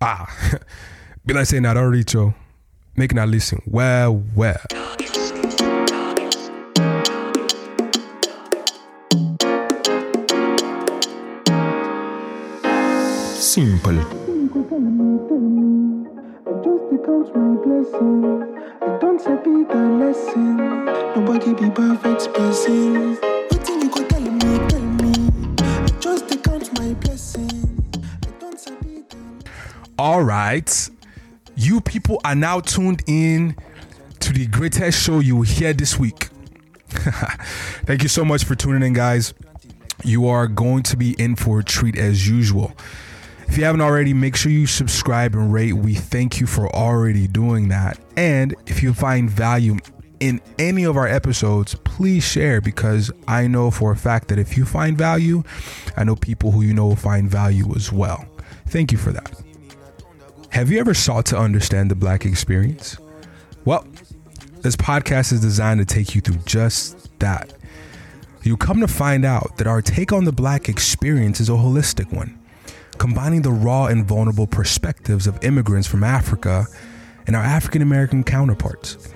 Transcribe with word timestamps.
Ah, 0.00 0.26
be 1.26 1.32
like 1.32 1.46
saying 1.46 1.62
that 1.62 1.76
already, 1.76 2.04
Joe. 2.04 2.34
Making 2.96 3.16
that 3.16 3.28
listen. 3.28 3.62
Well, 3.66 4.22
well. 4.34 4.60
Simple. 13.34 13.98
I 13.98 14.02
just 16.62 16.92
account 16.92 17.34
my 17.34 17.56
blessing. 17.64 18.54
I 18.82 18.98
don't 18.98 19.20
say 19.20 19.36
be 19.44 19.64
the 19.64 19.82
lesson. 19.98 20.56
Nobody 21.14 21.54
be 21.54 21.70
perfect 21.70 22.34
person. 22.34 23.35
All 30.06 30.22
right. 30.22 30.88
You 31.56 31.80
people 31.80 32.20
are 32.24 32.36
now 32.36 32.60
tuned 32.60 33.02
in 33.08 33.56
to 34.20 34.32
the 34.32 34.46
greatest 34.46 35.02
show 35.02 35.18
you 35.18 35.34
will 35.34 35.42
hear 35.42 35.72
this 35.72 35.98
week. 35.98 36.28
Thank 36.90 38.04
you 38.04 38.08
so 38.08 38.24
much 38.24 38.44
for 38.44 38.54
tuning 38.54 38.84
in, 38.84 38.92
guys. 38.92 39.34
You 40.04 40.28
are 40.28 40.46
going 40.46 40.84
to 40.84 40.96
be 40.96 41.16
in 41.18 41.34
for 41.34 41.58
a 41.58 41.64
treat 41.64 41.98
as 41.98 42.28
usual. 42.28 42.72
If 43.48 43.58
you 43.58 43.64
haven't 43.64 43.80
already, 43.80 44.14
make 44.14 44.36
sure 44.36 44.52
you 44.52 44.68
subscribe 44.68 45.34
and 45.34 45.52
rate. 45.52 45.72
We 45.72 45.94
thank 45.94 46.38
you 46.38 46.46
for 46.46 46.72
already 46.72 47.26
doing 47.26 47.70
that. 47.70 47.98
And 48.16 48.54
if 48.68 48.84
you 48.84 48.94
find 48.94 49.28
value 49.28 49.76
in 50.20 50.40
any 50.56 50.84
of 50.84 50.96
our 50.96 51.08
episodes, 51.08 51.74
please 51.82 52.22
share 52.22 52.60
because 52.60 53.10
I 53.26 53.48
know 53.48 53.72
for 53.72 53.90
a 53.90 53.96
fact 53.96 54.28
that 54.28 54.38
if 54.38 54.56
you 54.56 54.66
find 54.66 54.96
value, 54.96 55.42
I 55.96 56.04
know 56.04 56.14
people 56.14 56.52
who 56.52 56.62
you 56.62 56.74
know 56.74 56.86
will 56.86 56.94
find 56.94 57.28
value 57.28 57.74
as 57.74 57.90
well. 57.90 58.24
Thank 58.68 58.92
you 58.92 58.98
for 58.98 59.10
that. 59.10 59.45
Have 60.56 60.70
you 60.70 60.80
ever 60.80 60.94
sought 60.94 61.26
to 61.26 61.38
understand 61.38 61.90
the 61.90 61.94
black 61.94 62.24
experience? 62.24 62.96
Well, 63.66 63.86
this 64.62 64.74
podcast 64.74 65.30
is 65.34 65.42
designed 65.42 65.80
to 65.80 65.84
take 65.84 66.14
you 66.14 66.22
through 66.22 66.38
just 66.46 67.18
that. 67.18 67.52
You'll 68.42 68.56
come 68.56 68.80
to 68.80 68.88
find 68.88 69.26
out 69.26 69.58
that 69.58 69.66
our 69.66 69.82
take 69.82 70.14
on 70.14 70.24
the 70.24 70.32
black 70.32 70.70
experience 70.70 71.40
is 71.40 71.50
a 71.50 71.52
holistic 71.52 72.10
one, 72.10 72.38
combining 72.96 73.42
the 73.42 73.52
raw 73.52 73.84
and 73.88 74.08
vulnerable 74.08 74.46
perspectives 74.46 75.26
of 75.26 75.44
immigrants 75.44 75.86
from 75.86 76.02
Africa 76.02 76.64
and 77.26 77.36
our 77.36 77.44
African 77.44 77.82
American 77.82 78.24
counterparts. 78.24 79.12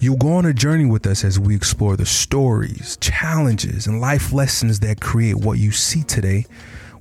You'll 0.00 0.18
go 0.18 0.34
on 0.34 0.44
a 0.44 0.52
journey 0.52 0.84
with 0.84 1.06
us 1.06 1.24
as 1.24 1.40
we 1.40 1.56
explore 1.56 1.96
the 1.96 2.04
stories, 2.04 2.98
challenges, 3.00 3.86
and 3.86 4.02
life 4.02 4.34
lessons 4.34 4.80
that 4.80 5.00
create 5.00 5.36
what 5.36 5.58
you 5.58 5.72
see 5.72 6.02
today 6.02 6.44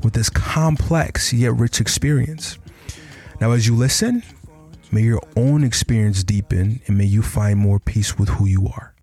with 0.01 0.13
this 0.13 0.29
complex 0.29 1.33
yet 1.33 1.53
rich 1.55 1.81
experience. 1.81 2.57
Now, 3.43 3.51
as 3.51 3.67
you 3.67 3.75
listen, 3.75 4.23
may 4.89 5.01
your 5.01 5.21
own 5.35 5.65
experience 5.65 6.23
deepen 6.23 6.79
and 6.87 6.97
may 6.97 7.03
you 7.03 7.21
find 7.21 7.59
more 7.59 7.77
peace 7.77 8.17
with 8.17 8.29
who 8.29 8.45
you 8.45 8.69
are. 8.69 8.95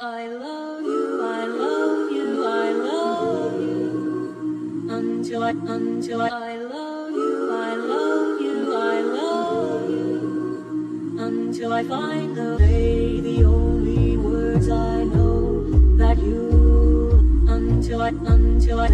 I 0.00 0.26
love 0.26 0.82
you, 0.82 1.22
I 1.22 1.44
love 1.44 2.10
you, 2.10 2.44
I 2.44 2.70
love 2.72 3.60
you. 3.60 4.88
Until 4.90 5.44
I, 5.44 5.50
until 5.50 6.22
I, 6.22 6.28
I 6.28 6.56
love 6.56 7.12
you, 7.12 7.52
I 7.52 7.74
love 7.76 8.40
you, 8.40 8.76
I 8.76 9.00
love 9.00 9.90
you. 9.90 11.16
Until 11.20 11.72
I 11.72 11.84
find 11.84 12.36
the 12.36 12.58
day, 12.58 13.20
the 13.20 13.44
only 13.44 14.16
words 14.16 14.68
I 14.68 15.04
know 15.04 15.70
that 15.98 16.18
you. 16.18 17.46
Until 17.48 18.02
I, 18.02 18.08
until 18.08 18.80
I 18.80 18.88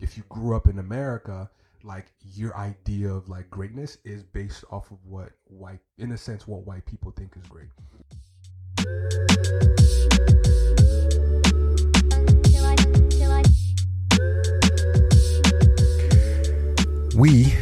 if 0.00 0.16
you 0.16 0.24
grew 0.28 0.56
up 0.56 0.66
in 0.66 0.78
America, 0.80 1.48
like 1.84 2.12
your 2.34 2.56
idea 2.56 3.08
of 3.08 3.28
like 3.28 3.48
greatness 3.50 3.98
is 4.04 4.22
based 4.22 4.64
off 4.70 4.90
of 4.90 4.98
what 5.04 5.30
white, 5.44 5.78
in 5.98 6.12
a 6.12 6.16
sense, 6.16 6.48
what 6.48 6.66
white 6.66 6.84
people 6.84 7.12
think 7.12 7.32
is 7.36 7.46
great. 7.48 7.68
We 17.14 17.54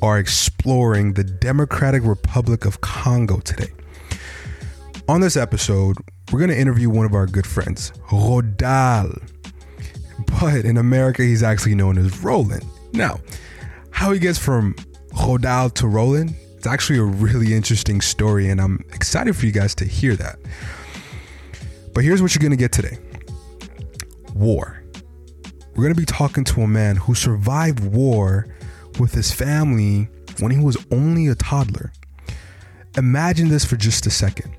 are 0.00 0.18
exploring 0.18 1.14
the 1.14 1.24
Democratic 1.24 2.04
Republic 2.04 2.64
of 2.64 2.80
Congo 2.80 3.40
today. 3.40 3.72
On 5.08 5.20
this 5.20 5.36
episode, 5.36 5.96
we're 6.32 6.38
going 6.38 6.50
to 6.50 6.58
interview 6.58 6.88
one 6.88 7.04
of 7.04 7.12
our 7.12 7.26
good 7.26 7.46
friends, 7.46 7.92
Rodal. 8.08 9.39
But 10.40 10.64
in 10.64 10.78
America, 10.78 11.22
he's 11.22 11.42
actually 11.42 11.74
known 11.74 11.98
as 11.98 12.22
Roland. 12.24 12.64
Now, 12.94 13.20
how 13.90 14.10
he 14.12 14.18
gets 14.18 14.38
from 14.38 14.74
Rodal 15.12 15.72
to 15.74 15.86
Roland, 15.86 16.34
it's 16.56 16.66
actually 16.66 16.98
a 16.98 17.04
really 17.04 17.52
interesting 17.52 18.00
story, 18.00 18.48
and 18.48 18.58
I'm 18.58 18.82
excited 18.94 19.36
for 19.36 19.44
you 19.44 19.52
guys 19.52 19.74
to 19.76 19.84
hear 19.84 20.16
that. 20.16 20.38
But 21.92 22.04
here's 22.04 22.22
what 22.22 22.34
you're 22.34 22.40
to 22.50 22.56
get 22.56 22.72
today 22.72 22.98
war. 24.34 24.82
We're 25.74 25.88
to 25.88 25.94
be 25.94 26.06
talking 26.06 26.44
to 26.44 26.62
a 26.62 26.66
man 26.66 26.96
who 26.96 27.14
survived 27.14 27.84
war 27.84 28.46
with 28.98 29.12
his 29.12 29.30
family 29.30 30.08
when 30.38 30.50
he 30.50 30.58
was 30.58 30.76
only 30.90 31.28
a 31.28 31.34
toddler. 31.34 31.92
Imagine 32.96 33.48
this 33.48 33.64
for 33.64 33.76
just 33.76 34.06
a 34.06 34.10
second. 34.10 34.54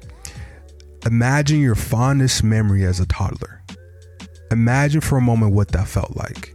Imagine 1.06 1.60
your 1.60 1.76
fondest 1.76 2.44
memory 2.44 2.86
as 2.86 3.00
a 3.00 3.08
toddler. 3.08 3.61
Imagine 4.52 5.00
for 5.00 5.18
a 5.18 5.22
moment 5.22 5.54
what 5.54 5.70
that 5.70 5.88
felt 5.88 6.16
like. 6.18 6.54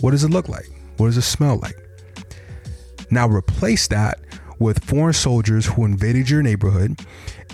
What 0.00 0.10
does 0.10 0.24
it 0.24 0.30
look 0.30 0.48
like? 0.48 0.68
What 0.96 1.06
does 1.06 1.16
it 1.16 1.22
smell 1.22 1.58
like? 1.60 1.76
Now 3.10 3.28
replace 3.28 3.86
that 3.88 4.18
with 4.58 4.84
foreign 4.84 5.12
soldiers 5.12 5.66
who 5.66 5.84
invaded 5.84 6.28
your 6.28 6.42
neighborhood 6.42 6.98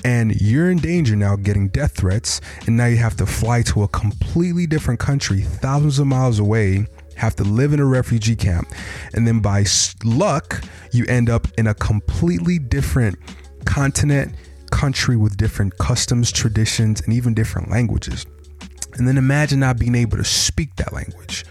and 0.05 0.41
you're 0.41 0.71
in 0.71 0.79
danger 0.79 1.15
now 1.15 1.37
getting 1.37 1.69
death 1.69 1.93
threats 1.97 2.41
and 2.67 2.77
now 2.77 2.87
you 2.87 2.97
have 2.97 3.17
to 3.17 3.27
fly 3.27 3.61
to 3.63 3.83
a 3.83 3.89
completely 3.89 4.67
different 4.67 4.99
country 4.99 5.43
thousands 5.43 5.99
of 5.99 6.07
miles 6.07 6.39
away 6.39 6.87
have 7.17 7.37
to 7.37 7.45
live 7.45 7.75
in 7.75 7.81
a 7.81 7.85
refugee 7.85 8.37
camp 8.37 8.67
and 9.15 9.27
then 9.27 9.41
by 9.41 9.65
luck 10.05 10.63
you 10.93 11.05
end 11.07 11.29
up 11.29 11.47
in 11.59 11.67
a 11.67 11.75
completely 11.75 12.59
different 12.59 13.19
continent 13.67 14.35
country 14.71 15.17
with 15.17 15.37
different 15.37 15.77
customs 15.79 16.33
traditions 16.33 17.03
and 17.03 17.13
even 17.13 17.35
different 17.35 17.69
languages 17.71 18.25
and 18.95 19.07
then 19.07 19.17
imagine 19.17 19.61
not 19.61 19.79
being 19.79 19.95
able 19.95 20.17
to 20.17 20.25
speak 20.25 20.75
that 20.77 20.93
language 20.93 21.45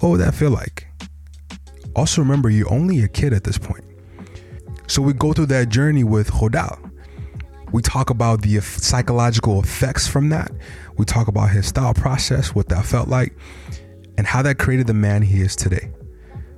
what 0.00 0.10
would 0.10 0.20
that 0.20 0.34
feel 0.34 0.50
like 0.50 0.86
also 1.94 2.20
remember 2.20 2.50
you're 2.50 2.72
only 2.72 3.02
a 3.02 3.08
kid 3.08 3.32
at 3.32 3.44
this 3.44 3.58
point 3.58 3.84
so 4.88 5.02
we 5.02 5.12
go 5.12 5.32
through 5.32 5.46
that 5.46 5.68
journey 5.68 6.04
with 6.04 6.30
Rodal. 6.30 6.78
We 7.72 7.82
talk 7.82 8.10
about 8.10 8.42
the 8.42 8.60
psychological 8.60 9.60
effects 9.60 10.06
from 10.06 10.28
that. 10.28 10.52
We 10.96 11.04
talk 11.04 11.26
about 11.26 11.50
his 11.50 11.72
thought 11.72 11.96
process, 11.96 12.54
what 12.54 12.68
that 12.68 12.84
felt 12.86 13.08
like, 13.08 13.36
and 14.16 14.26
how 14.26 14.42
that 14.42 14.58
created 14.58 14.86
the 14.86 14.94
man 14.94 15.22
he 15.22 15.40
is 15.40 15.56
today. 15.56 15.90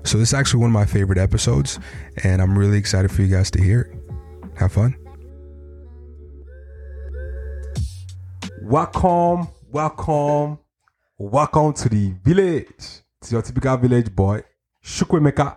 So 0.04 0.18
this 0.18 0.28
is 0.28 0.34
actually 0.34 0.60
one 0.60 0.70
of 0.70 0.74
my 0.74 0.84
favorite 0.84 1.18
episodes, 1.18 1.78
and 2.22 2.42
I'm 2.42 2.56
really 2.56 2.78
excited 2.78 3.10
for 3.10 3.22
you 3.22 3.28
guys 3.28 3.50
to 3.52 3.62
hear 3.62 3.80
it. 3.80 4.58
Have 4.58 4.72
fun. 4.72 4.94
Welcome, 8.62 9.48
welcome, 9.70 10.58
welcome 11.18 11.72
to 11.74 11.88
the 11.88 12.14
village. 12.22 13.02
It's 13.20 13.32
your 13.32 13.42
typical 13.42 13.76
village 13.76 14.14
boy, 14.14 14.42
Chukwuemeka. 14.82 15.56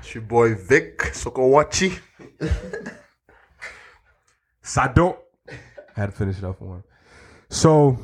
It's 0.00 0.14
your 0.14 0.24
boy 0.24 0.54
Vic 0.54 0.98
Sokowachi. 0.98 1.98
Sado. 4.62 5.18
I 5.48 6.00
had 6.00 6.06
to 6.06 6.12
finish 6.12 6.38
it 6.38 6.44
off 6.44 6.60
one. 6.60 6.82
So, 7.48 7.98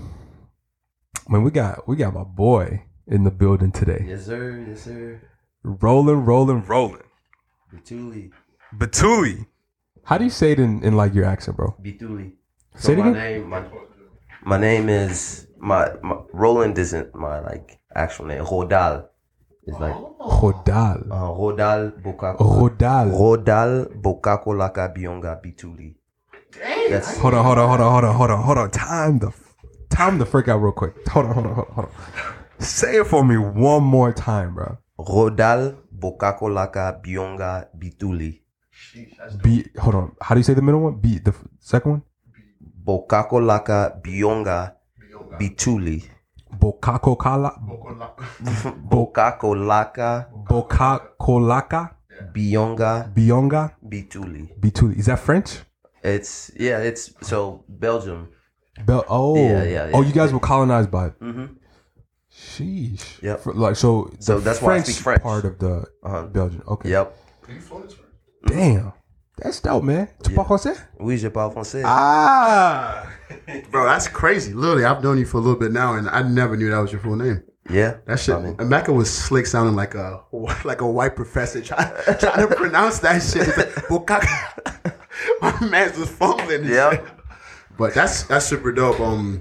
man, 1.29 1.43
we 1.43 1.51
got 1.51 1.87
we 1.89 1.97
got 1.97 2.15
my 2.15 2.25
boy 2.25 2.85
in 3.07 3.25
the 3.25 3.31
building 3.31 3.73
today. 3.73 4.05
Yes, 4.07 4.27
sir. 4.27 4.65
Yes, 4.69 4.83
sir. 4.83 5.21
Rolling, 5.63 6.25
rolling, 6.25 6.65
rolling. 6.65 7.03
Bituli. 7.75 8.31
Batuli. 8.75 9.47
How 10.05 10.19
do 10.19 10.25
you 10.25 10.31
say 10.31 10.53
it 10.53 10.61
in, 10.61 10.83
in 10.83 10.97
like 10.97 11.15
your 11.15 11.25
accent, 11.25 11.57
bro? 11.57 11.77
Bituli. 11.83 12.33
Say 12.77 12.93
it 12.93 12.99
my 12.99 13.09
again? 13.09 13.13
name, 13.15 13.49
my, 13.49 13.63
my 14.45 14.59
name 14.59 14.89
is 14.89 15.47
my, 15.59 15.93
my 16.03 16.17
Roland 16.33 16.79
isn't 16.79 17.15
my 17.15 17.41
like 17.41 17.79
actual 17.95 18.27
name. 18.27 18.45
Rodal. 18.45 19.07
It's 19.67 19.79
like 19.79 19.95
Rodal. 19.95 21.11
uh, 21.11 21.29
Rodal 21.31 22.03
Bokako. 22.03 22.39
Rodal. 22.39 23.11
Rodal 23.13 24.01
Bokako 24.03 24.47
Laka 24.57 24.95
Bionga 24.97 25.41
Bituli. 25.43 25.95
That's 26.91 27.19
Hold 27.19 27.35
on, 27.35 27.45
hold 27.45 27.59
on, 27.59 27.69
hold 27.69 27.81
on, 27.81 27.93
hold 27.93 28.05
on, 28.05 28.15
hold 28.15 28.31
on, 28.31 28.43
hold 28.43 28.59
on. 28.59 28.71
Time 28.71 29.19
the 29.19 29.33
time 29.91 30.19
the 30.19 30.27
freak 30.27 30.49
out 30.49 30.59
real 30.59 30.73
quick. 30.73 30.95
Hold 31.09 31.27
on, 31.27 31.35
hold 31.35 31.47
on, 31.47 31.55
hold 31.55 31.69
on, 31.69 31.75
hold 31.75 31.87
on. 31.89 31.93
Say 32.61 32.97
it 32.97 33.07
for 33.07 33.25
me 33.25 33.37
one 33.37 33.83
more 33.85 34.13
time, 34.13 34.55
bro. 34.55 34.79
Rodal 34.99 35.77
Bokako 35.97 36.49
Laka 36.49 37.03
Bionga 37.05 37.69
Bituli. 37.79 38.41
B 39.43 39.67
hold 39.79 39.95
on. 39.95 40.17
How 40.23 40.35
do 40.35 40.39
you 40.41 40.45
say 40.45 40.55
the 40.55 40.63
middle 40.63 40.81
one? 40.81 40.95
B 40.99 41.19
the 41.19 41.31
f- 41.31 41.45
second 41.61 41.91
one? 41.91 42.03
Bokakolaka 42.89 44.01
Bionga 44.03 44.73
Bituli. 45.39 46.03
Bokako 46.59 47.17
Kala. 47.19 47.53
Bokakolaka 48.91 50.27
Bokakolaka. 50.49 51.91
Bionga 52.33 53.13
Bionga. 53.15 53.73
Bituli. 53.87 54.49
Bituli. 54.59 54.99
Is 54.99 55.05
that 55.07 55.19
French? 55.19 55.59
It's 56.03 56.51
yeah, 56.59 56.79
it's 56.79 57.13
so 57.21 57.63
Belgium. 57.69 58.29
Bel- 58.87 59.05
oh, 59.09 59.37
Yeah, 59.37 59.65
yeah, 59.65 59.91
oh, 59.93 60.01
you 60.03 60.13
guys 60.13 60.33
were 60.33 60.41
colonized 60.41 60.91
by. 60.91 61.07
it. 61.09 61.21
Mhm. 61.21 61.57
Sheesh. 62.33 63.21
Yep. 63.23 63.41
For- 63.41 63.53
like 63.53 63.77
so. 63.77 64.11
So 64.21 64.39
the 64.39 64.45
that's 64.45 64.63
why 64.63 64.69
I 64.69 64.81
French 64.81 64.87
speak 64.87 65.03
French. 65.05 65.23
part 65.23 65.45
of 65.45 65.59
the 65.59 65.85
Uh-huh. 66.03 66.23
Belgian. 66.27 66.63
Okay. 66.67 66.89
Yep. 66.91 67.15
Damn. 68.47 68.93
That's 69.43 69.61
dope, 69.61 69.85
man. 69.85 70.09
Tu 70.25 70.33
parles 70.33 70.47
français? 70.49 70.77
Oui, 70.99 71.17
je 71.17 71.29
parle 71.29 71.53
français. 71.53 71.83
Ah. 71.85 73.07
Bro, 73.71 73.85
that's 73.87 74.09
crazy. 74.09 74.53
Literally, 74.53 74.85
I've 74.85 75.03
known 75.03 75.19
you 75.19 75.27
for 75.27 75.37
a 75.39 75.41
little 75.41 75.59
bit 75.59 75.73
now, 75.73 75.95
and 75.95 76.09
I 76.09 76.23
never 76.23 76.57
knew 76.57 76.71
that 76.71 76.79
was 76.79 76.93
your 76.93 77.01
full 77.01 77.17
name. 77.17 77.43
Yeah. 77.71 77.99
That 78.07 78.19
shit, 78.19 78.35
I 78.35 78.41
mean, 78.41 78.57
Emeka 78.57 78.95
was 78.95 79.13
slick, 79.13 79.47
sounding 79.47 79.77
like 79.77 79.95
a 79.95 80.23
like 80.65 80.81
a 80.81 80.87
white 80.87 81.15
professor 81.15 81.61
trying, 81.61 81.93
trying 82.19 82.49
to 82.49 82.55
pronounce 82.57 82.99
that 83.01 83.23
shit. 83.23 83.47
Like, 83.57 84.09
My 85.43 85.61
man's 85.69 85.99
was 85.99 86.09
fumbling. 86.09 86.65
Yeah. 86.65 87.01
But 87.77 87.95
that's 87.95 88.23
that's 88.25 88.47
super 88.47 88.73
dope. 88.73 89.01
Um, 89.01 89.41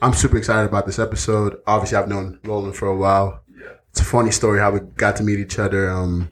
I'm 0.00 0.12
super 0.12 0.36
excited 0.38 0.68
about 0.68 0.86
this 0.86 0.98
episode. 0.98 1.58
Obviously, 1.66 1.98
I've 1.98 2.08
known 2.08 2.38
Roland 2.44 2.76
for 2.76 2.88
a 2.88 2.96
while. 2.96 3.42
Yeah, 3.50 3.72
It's 3.90 4.00
a 4.00 4.04
funny 4.04 4.30
story 4.30 4.58
how 4.60 4.70
we 4.70 4.80
got 4.80 5.16
to 5.16 5.22
meet 5.24 5.38
each 5.38 5.58
other. 5.58 5.90
Um, 5.90 6.30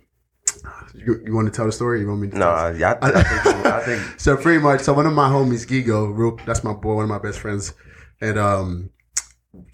you, 1.06 1.22
you 1.26 1.34
want 1.34 1.46
to 1.46 1.56
tell 1.56 1.66
the 1.66 1.72
story? 1.72 2.00
You 2.00 2.08
want 2.08 2.20
me 2.20 2.28
to? 2.28 2.38
no, 2.38 2.46
tell 2.46 2.54
I, 2.56 2.68
I, 2.70 3.20
I 3.20 3.22
think 3.22 3.66
I 3.66 3.80
think 3.84 4.02
so 4.20 4.36
pretty 4.36 4.60
much, 4.60 4.80
so 4.82 4.92
one 4.92 5.06
of 5.06 5.12
my 5.12 5.28
homies, 5.28 5.66
Gigo, 5.66 6.16
real, 6.16 6.36
that's 6.46 6.64
my 6.64 6.72
boy, 6.72 6.94
one 6.94 7.04
of 7.04 7.10
my 7.10 7.18
best 7.18 7.38
friends, 7.38 7.74
and 8.20 8.38
um, 8.38 8.90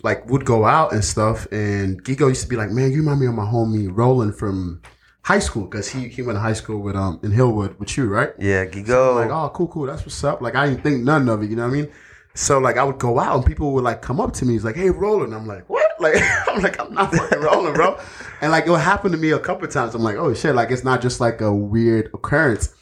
like 0.02 0.28
would 0.28 0.44
go 0.44 0.64
out 0.64 0.92
and 0.92 1.04
stuff. 1.04 1.46
And 1.52 2.02
Gigo 2.04 2.28
used 2.28 2.42
to 2.42 2.48
be 2.48 2.56
like, 2.56 2.70
"Man, 2.70 2.90
you 2.92 2.98
remind 2.98 3.20
me 3.20 3.26
of 3.26 3.34
my 3.34 3.44
homie 3.44 3.88
Roland 3.90 4.36
from 4.36 4.82
high 5.22 5.38
school 5.38 5.64
because 5.64 5.88
he 5.88 6.08
he 6.08 6.22
went 6.22 6.36
to 6.36 6.40
high 6.40 6.52
school 6.54 6.80
with 6.80 6.96
um 6.96 7.20
in 7.22 7.32
Hillwood 7.32 7.78
with 7.78 7.96
you, 7.96 8.06
right?" 8.06 8.30
yeah, 8.38 8.64
Gigo. 8.66 9.16
Like, 9.16 9.30
oh, 9.30 9.50
cool, 9.54 9.68
cool, 9.68 9.86
that's 9.86 10.02
what's 10.02 10.22
up. 10.24 10.40
Like, 10.40 10.54
I 10.54 10.68
didn't 10.68 10.82
think 10.82 11.04
none 11.04 11.28
of 11.28 11.42
it, 11.42 11.50
you 11.50 11.56
know 11.56 11.66
what 11.66 11.74
I 11.74 11.82
mean? 11.82 11.88
So 12.34 12.58
like, 12.58 12.76
I 12.76 12.84
would 12.84 12.98
go 12.98 13.18
out 13.18 13.36
and 13.36 13.44
people 13.44 13.72
would 13.72 13.84
like 13.84 14.00
come 14.00 14.20
up 14.20 14.32
to 14.34 14.44
me, 14.44 14.52
he's 14.54 14.64
like, 14.64 14.76
"Hey, 14.76 14.90
Roland," 14.90 15.34
I'm 15.34 15.46
like, 15.46 15.68
"What?" 15.68 15.84
Like, 16.00 16.22
I'm 16.46 16.62
like, 16.62 16.80
I'm 16.80 16.94
not 16.94 17.12
fucking 17.12 17.40
Roland, 17.40 17.74
bro. 17.74 17.98
And 18.40 18.52
like, 18.52 18.66
it 18.66 18.70
would 18.70 18.80
happen 18.80 19.12
to 19.12 19.18
me 19.18 19.30
a 19.32 19.38
couple 19.38 19.64
of 19.64 19.72
times. 19.72 19.94
I'm 19.94 20.02
like, 20.02 20.16
"Oh 20.16 20.32
shit!" 20.34 20.54
Like, 20.54 20.70
it's 20.70 20.84
not 20.84 21.00
just 21.02 21.20
like 21.20 21.40
a 21.40 21.52
weird 21.52 22.10
occurrence 22.14 22.74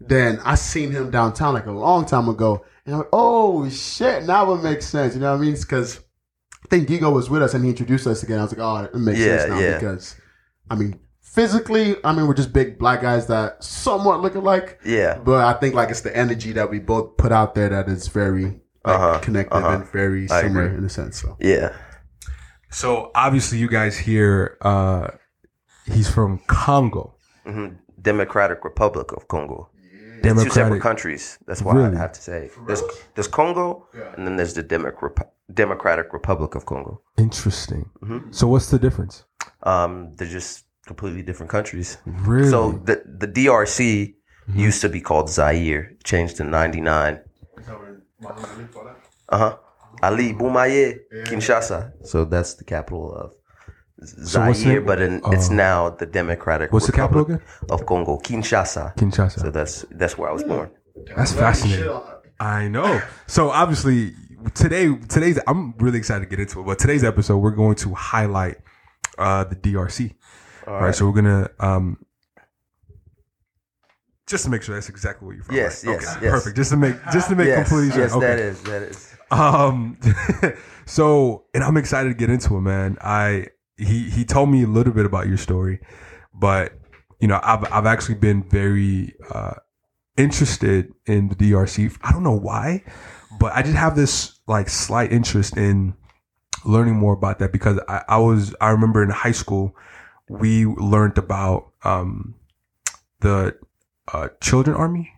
then 0.00 0.38
I 0.44 0.56
seen 0.56 0.90
him 0.90 1.10
downtown 1.10 1.54
like 1.54 1.66
a 1.66 1.70
long 1.72 2.04
time 2.04 2.28
ago, 2.28 2.64
and 2.84 2.94
I'm 2.94 2.98
like, 3.02 3.08
oh 3.12 3.68
shit, 3.70 4.24
now 4.24 4.52
it 4.52 4.62
makes 4.62 4.86
sense. 4.86 5.14
You 5.14 5.20
know 5.20 5.30
what 5.32 5.38
I 5.38 5.40
mean? 5.40 5.54
Because 5.54 6.00
I 6.64 6.68
think 6.68 6.88
Gigo 6.88 7.14
was 7.14 7.30
with 7.30 7.42
us 7.42 7.54
and 7.54 7.64
he 7.64 7.70
introduced 7.70 8.06
us 8.06 8.22
again. 8.22 8.40
I 8.40 8.42
was 8.42 8.52
like, 8.56 8.60
oh, 8.60 8.84
it 8.92 8.98
makes 8.98 9.20
Yeah, 9.20 9.38
sense 9.38 9.50
now 9.50 9.58
yeah. 9.60 9.74
because 9.78 10.16
I 10.68 10.74
mean, 10.74 10.98
physically, 11.20 11.96
I 12.04 12.12
mean, 12.12 12.26
we're 12.26 12.34
just 12.34 12.52
big 12.52 12.78
black 12.78 13.00
guys 13.02 13.28
that 13.28 13.62
somewhat 13.64 14.20
look 14.20 14.34
alike, 14.34 14.80
yeah. 14.84 15.16
but 15.16 15.44
I 15.44 15.58
think 15.58 15.74
like 15.74 15.90
it's 15.90 16.02
the 16.02 16.14
energy 16.14 16.52
that 16.52 16.68
we 16.70 16.80
both 16.80 17.16
put 17.16 17.32
out 17.32 17.54
there 17.54 17.68
that 17.70 17.88
is 17.88 18.08
very 18.08 18.44
like, 18.44 18.60
Uh-huh, 18.84 19.18
connected 19.20 19.56
uh-huh. 19.56 19.68
and 19.76 19.88
very 19.88 20.28
I 20.28 20.42
similar 20.42 20.66
agree. 20.66 20.78
in 20.78 20.84
a 20.84 20.88
sense. 20.90 21.22
So 21.22 21.36
Yeah. 21.40 21.72
So 22.74 23.10
obviously, 23.14 23.58
you 23.58 23.68
guys 23.68 23.96
hear 23.96 24.58
uh, 24.60 25.08
he's 25.86 26.10
from 26.10 26.38
Congo. 26.46 27.14
hmm 27.46 27.68
Democratic 28.02 28.64
Republic 28.64 29.12
of 29.12 29.28
Congo. 29.28 29.70
It's 30.22 30.42
two 30.42 30.50
separate 30.50 30.82
countries. 30.82 31.38
That's 31.46 31.62
why 31.62 31.74
Really? 31.74 31.96
I 31.96 31.98
have 31.98 32.12
to 32.12 32.20
say 32.20 32.50
there's 32.66 32.82
there's 33.14 33.28
Congo 33.28 33.86
and 34.16 34.26
then 34.26 34.36
there's 34.36 34.54
the 34.54 34.62
Democ- 34.62 35.28
Democratic 35.52 36.12
Republic 36.12 36.54
of 36.54 36.66
Congo. 36.66 37.00
Interesting. 37.16 37.90
Mm-hmm. 38.02 38.32
So 38.32 38.46
what's 38.46 38.70
the 38.70 38.78
difference? 38.78 39.24
Um, 39.62 40.12
they're 40.14 40.28
just 40.28 40.64
completely 40.86 41.22
different 41.22 41.50
countries. 41.50 41.98
Really? 42.04 42.50
So 42.50 42.72
the 42.72 43.02
the 43.06 43.28
DRC 43.28 44.14
used 44.54 44.80
to 44.82 44.88
be 44.88 45.00
called 45.00 45.30
Zaire, 45.30 45.92
changed 46.04 46.40
in 46.40 46.50
'99. 46.50 47.20
Uh 49.28 49.38
huh. 49.38 49.56
Ali 50.02 50.32
Boumaye, 50.32 50.98
Kinshasa. 51.26 51.92
So 52.06 52.24
that's 52.24 52.54
the 52.54 52.64
capital 52.64 53.14
of 53.14 53.32
So 54.06 54.52
Zaire, 54.52 54.78
it- 54.78 54.86
but 54.86 55.00
in, 55.00 55.20
it's 55.32 55.50
uh, 55.50 55.54
now 55.54 55.90
the 55.90 56.06
Democratic 56.06 56.72
what's 56.72 56.86
the 56.86 56.92
capital 56.92 57.22
again? 57.24 57.40
of 57.70 57.86
Congo, 57.86 58.18
Kinshasa. 58.18 58.94
Kinshasa. 58.96 59.40
So 59.40 59.50
that's 59.50 59.84
that's 59.90 60.18
where 60.18 60.28
I 60.28 60.32
was 60.32 60.42
born. 60.44 60.70
That's 61.16 61.32
fascinating. 61.32 61.90
I 62.40 62.68
know. 62.68 63.00
So 63.26 63.50
obviously 63.50 64.12
today 64.54 64.94
today's 65.08 65.38
I'm 65.46 65.74
really 65.78 65.98
excited 65.98 66.24
to 66.24 66.30
get 66.30 66.40
into 66.40 66.60
it. 66.60 66.66
But 66.66 66.78
today's 66.78 67.04
episode 67.04 67.38
we're 67.38 67.52
going 67.64 67.76
to 67.76 67.94
highlight 67.94 68.56
uh 69.18 69.44
the 69.44 69.56
DRC. 69.56 70.14
All 70.66 70.74
right. 70.80 70.94
So 70.94 71.06
we're 71.06 71.12
gonna 71.22 71.50
um 71.60 71.98
just 74.26 74.44
to 74.44 74.50
make 74.50 74.62
sure 74.62 74.74
that's 74.74 74.88
exactly 74.88 75.26
where 75.26 75.36
you're 75.36 75.44
from. 75.44 75.54
Yes, 75.54 75.84
right? 75.84 76.00
yes, 76.00 76.18
yes. 76.22 76.30
Perfect. 76.30 76.56
Just 76.56 76.70
to 76.70 76.76
make 76.76 76.96
just 77.12 77.28
to 77.28 77.36
make 77.36 77.46
yes, 77.46 77.68
completely 77.68 77.92
sure. 77.92 78.00
yes, 78.02 78.12
okay. 78.14 78.26
that 78.26 78.38
is 78.38 78.62
that 78.62 78.82
is. 78.82 79.13
Um, 79.34 79.98
so 80.86 81.44
and 81.54 81.64
I'm 81.64 81.76
excited 81.76 82.08
to 82.10 82.14
get 82.14 82.30
into 82.30 82.56
it, 82.56 82.60
man. 82.60 82.96
I 83.00 83.48
he 83.76 84.08
he 84.10 84.24
told 84.24 84.48
me 84.48 84.62
a 84.62 84.66
little 84.66 84.92
bit 84.92 85.06
about 85.06 85.26
your 85.26 85.36
story, 85.36 85.80
but 86.32 86.72
you 87.20 87.28
know 87.28 87.40
I've 87.42 87.70
I've 87.72 87.86
actually 87.86 88.16
been 88.16 88.42
very 88.44 89.14
uh, 89.30 89.54
interested 90.16 90.92
in 91.06 91.28
the 91.28 91.34
DRC. 91.34 91.96
I 92.02 92.12
don't 92.12 92.22
know 92.22 92.38
why, 92.38 92.84
but 93.40 93.52
I 93.54 93.62
just 93.62 93.76
have 93.76 93.96
this 93.96 94.38
like 94.46 94.68
slight 94.68 95.12
interest 95.12 95.56
in 95.56 95.94
learning 96.64 96.94
more 96.94 97.12
about 97.12 97.40
that 97.40 97.52
because 97.52 97.78
I, 97.88 98.02
I 98.08 98.18
was 98.18 98.54
I 98.60 98.70
remember 98.70 99.02
in 99.02 99.10
high 99.10 99.32
school 99.32 99.74
we 100.28 100.64
learned 100.66 101.18
about 101.18 101.72
um 101.82 102.34
the 103.20 103.56
uh, 104.12 104.28
children 104.40 104.76
army. 104.76 105.12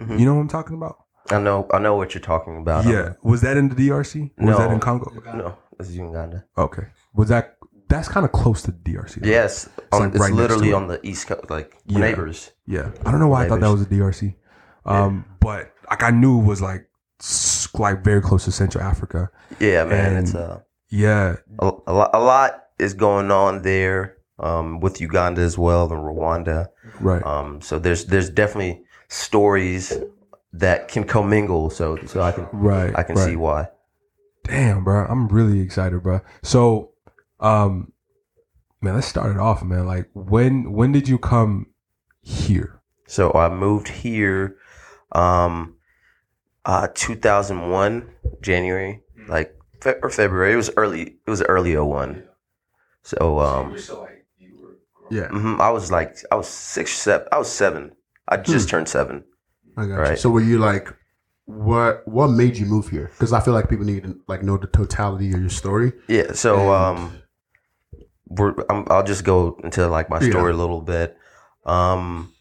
Mhm. 0.00 0.18
You 0.18 0.24
know 0.24 0.34
what 0.34 0.40
I'm 0.40 0.48
talking 0.48 0.76
about? 0.76 0.99
I 1.30 1.38
know 1.38 1.66
I 1.72 1.78
know 1.78 1.96
what 1.96 2.14
you're 2.14 2.20
talking 2.22 2.56
about. 2.58 2.84
Yeah. 2.86 3.14
Was 3.22 3.40
that 3.42 3.56
in 3.56 3.68
the 3.68 3.74
DRC? 3.74 4.30
Or 4.38 4.46
Was 4.46 4.58
No. 4.58 4.58
that 4.58 4.70
in 4.72 4.80
Congo? 4.80 5.12
No, 5.34 5.56
is 5.78 5.96
Uganda. 5.96 6.44
Okay. 6.58 6.84
Was 7.14 7.28
that 7.28 7.56
that's 7.88 8.08
kind 8.08 8.24
of 8.24 8.32
close 8.32 8.62
to 8.62 8.70
the 8.70 8.78
DRC? 8.78 9.24
Yes, 9.26 9.68
on, 9.92 10.00
like 10.00 10.10
it's 10.12 10.20
right 10.20 10.32
literally 10.32 10.72
on 10.72 10.86
the 10.88 11.04
east 11.06 11.26
coast, 11.26 11.50
like 11.50 11.76
Yeah. 11.86 11.98
neighbors. 11.98 12.52
Yeah. 12.66 12.90
I 13.04 13.10
don't 13.10 13.20
know 13.20 13.28
why 13.28 13.44
I 13.44 13.48
thought 13.48 13.60
that 13.60 13.68
was 13.70 13.80
Neighbors. 13.90 14.22
a 14.22 14.26
DRC. 14.26 14.34
Um, 14.86 15.24
but 15.40 15.72
like 15.90 16.02
I 16.02 16.10
knew 16.10 16.40
it 16.40 16.44
was 16.44 16.62
like 16.62 16.86
like 17.78 18.02
very 18.02 18.22
close 18.22 18.44
to 18.46 18.52
Central 18.52 18.82
Africa. 18.82 19.30
Yeah, 19.58 19.84
man, 19.84 20.16
And- 20.16 20.26
it's 20.26 20.34
uh, 20.34 20.60
Yeah. 20.88 21.36
a, 21.58 21.70
a, 21.86 21.92
lot, 21.92 22.10
a 22.14 22.20
lot 22.20 22.62
is 22.78 22.94
going 22.94 23.30
on 23.30 23.62
there 23.62 24.16
um, 24.38 24.80
with 24.80 25.00
Uganda 25.02 25.42
as 25.42 25.58
well 25.58 25.92
and 25.92 26.02
Rwanda. 26.02 26.68
Right. 26.98 27.22
Um, 27.26 27.60
so 27.60 27.78
there's 27.78 28.06
there's 28.06 28.30
definitely 28.30 28.84
stories 29.08 29.92
that 30.52 30.88
can 30.88 31.04
commingle. 31.04 31.70
So 31.70 31.98
so 32.06 32.20
I 32.20 32.32
can 32.32 32.48
right. 32.52 32.94
I 32.96 33.02
can 33.02 33.16
right. 33.16 33.24
see 33.24 33.36
why. 33.36 33.68
Damn, 34.44 34.84
bro. 34.84 35.06
I'm 35.06 35.28
really 35.28 35.60
excited, 35.60 36.02
bro. 36.02 36.20
So, 36.42 36.92
um, 37.40 37.92
man, 38.80 38.94
let's 38.94 39.06
start 39.06 39.30
it 39.30 39.38
off, 39.38 39.62
man. 39.62 39.86
Like 39.86 40.10
when 40.14 40.72
when 40.72 40.92
did 40.92 41.08
you 41.08 41.18
come 41.18 41.66
here? 42.22 42.80
So 43.06 43.32
I 43.32 43.48
moved 43.48 43.88
here, 43.88 44.56
um, 45.12 45.76
uh, 46.64 46.88
2001 46.94 48.08
January, 48.40 49.02
like 49.28 49.54
fe- 49.80 49.98
or 50.02 50.10
February. 50.10 50.52
It 50.52 50.56
was 50.56 50.70
early. 50.76 51.02
It 51.26 51.30
was 51.30 51.42
early 51.42 51.76
01. 51.76 52.24
So 53.02 53.40
um, 53.40 53.76
yeah, 55.10 55.28
mhm, 55.28 55.60
I 55.60 55.70
was 55.70 55.90
like 55.90 56.16
I 56.30 56.36
was 56.36 56.48
six, 56.48 56.92
seven. 56.92 57.26
I 57.32 57.38
was 57.38 57.50
seven. 57.50 57.92
I 58.28 58.36
just 58.36 58.68
turned 58.68 58.88
seven. 58.88 59.24
I 59.76 59.82
got 59.86 59.94
you. 59.94 60.00
Right. 60.00 60.18
So 60.18 60.30
were 60.30 60.40
you 60.40 60.58
like, 60.58 60.88
what 61.46 62.06
what 62.06 62.28
made 62.28 62.56
you 62.56 62.66
move 62.66 62.88
here? 62.88 63.10
Because 63.12 63.32
I 63.32 63.40
feel 63.40 63.54
like 63.54 63.68
people 63.68 63.84
need 63.84 64.04
to 64.04 64.18
like 64.28 64.42
know 64.42 64.56
the 64.56 64.66
totality 64.68 65.32
of 65.32 65.40
your 65.40 65.50
story. 65.50 65.92
Yeah. 66.08 66.32
So 66.32 66.72
um, 66.72 67.22
we're, 68.28 68.54
I'm, 68.68 68.86
I'll 68.88 69.02
just 69.02 69.24
go 69.24 69.58
into 69.64 69.88
like 69.88 70.08
my 70.08 70.20
Yeah. 70.20 70.30
story 70.30 70.52
a 70.52 70.56
little 70.56 70.80
bit. 70.80 71.16
Um, 71.66 72.32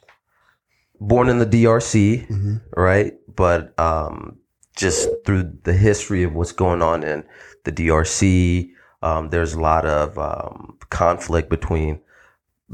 born 1.00 1.30
in 1.30 1.40
the 1.40 1.46
DRC, 1.46 2.28
hmm 2.28 2.56
right? 2.76 3.14
But 3.36 3.78
um, 3.80 4.38
just 4.76 5.10
through 5.26 5.54
the 5.64 5.74
history 5.74 6.24
of 6.24 6.34
what's 6.34 6.52
going 6.52 6.82
on 6.82 7.04
in 7.04 7.24
the 7.64 7.72
DRC, 7.72 8.72
um, 9.02 9.30
there's 9.30 9.54
a 9.54 9.60
lot 9.62 9.86
of 9.86 10.18
um, 10.18 10.78
conflict 10.90 11.50
between 11.50 12.02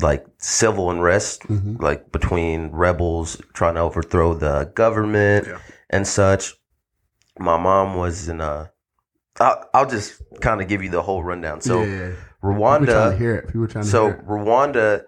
like 0.02 0.26
civil 0.40 0.90
unrest, 0.92 1.44
Mhm. 1.48 1.82
like 1.82 2.12
between 2.12 2.70
rebels 2.72 3.42
trying 3.54 3.76
to 3.76 3.82
overthrow 3.82 4.34
the 4.34 4.72
government 4.76 5.48
Yeah. 5.48 5.58
and 5.90 6.06
such. 6.08 6.54
My 7.40 7.58
mom 7.58 7.96
was 7.96 8.28
in 8.30 8.42
a. 8.42 8.72
I'll, 9.40 9.70
I'll 9.74 9.90
just 9.90 10.22
kind 10.42 10.62
of 10.62 10.68
give 10.68 10.82
you 10.84 10.90
the 10.90 11.02
whole 11.02 11.24
rundown. 11.24 11.62
So 11.62 11.82
yeah, 11.84 11.86
yeah. 11.86 12.12
People 12.42 12.60
trying 12.60 12.86
to 12.86 12.92
Rwanda, 12.92 13.18
hear 13.18 13.36
it. 13.36 13.48
People 13.48 13.68
trying 13.68 13.84
to 13.86 13.90
so 13.90 14.06
hear 14.08 14.16
it. 14.16 14.26
Rwanda 14.28 15.04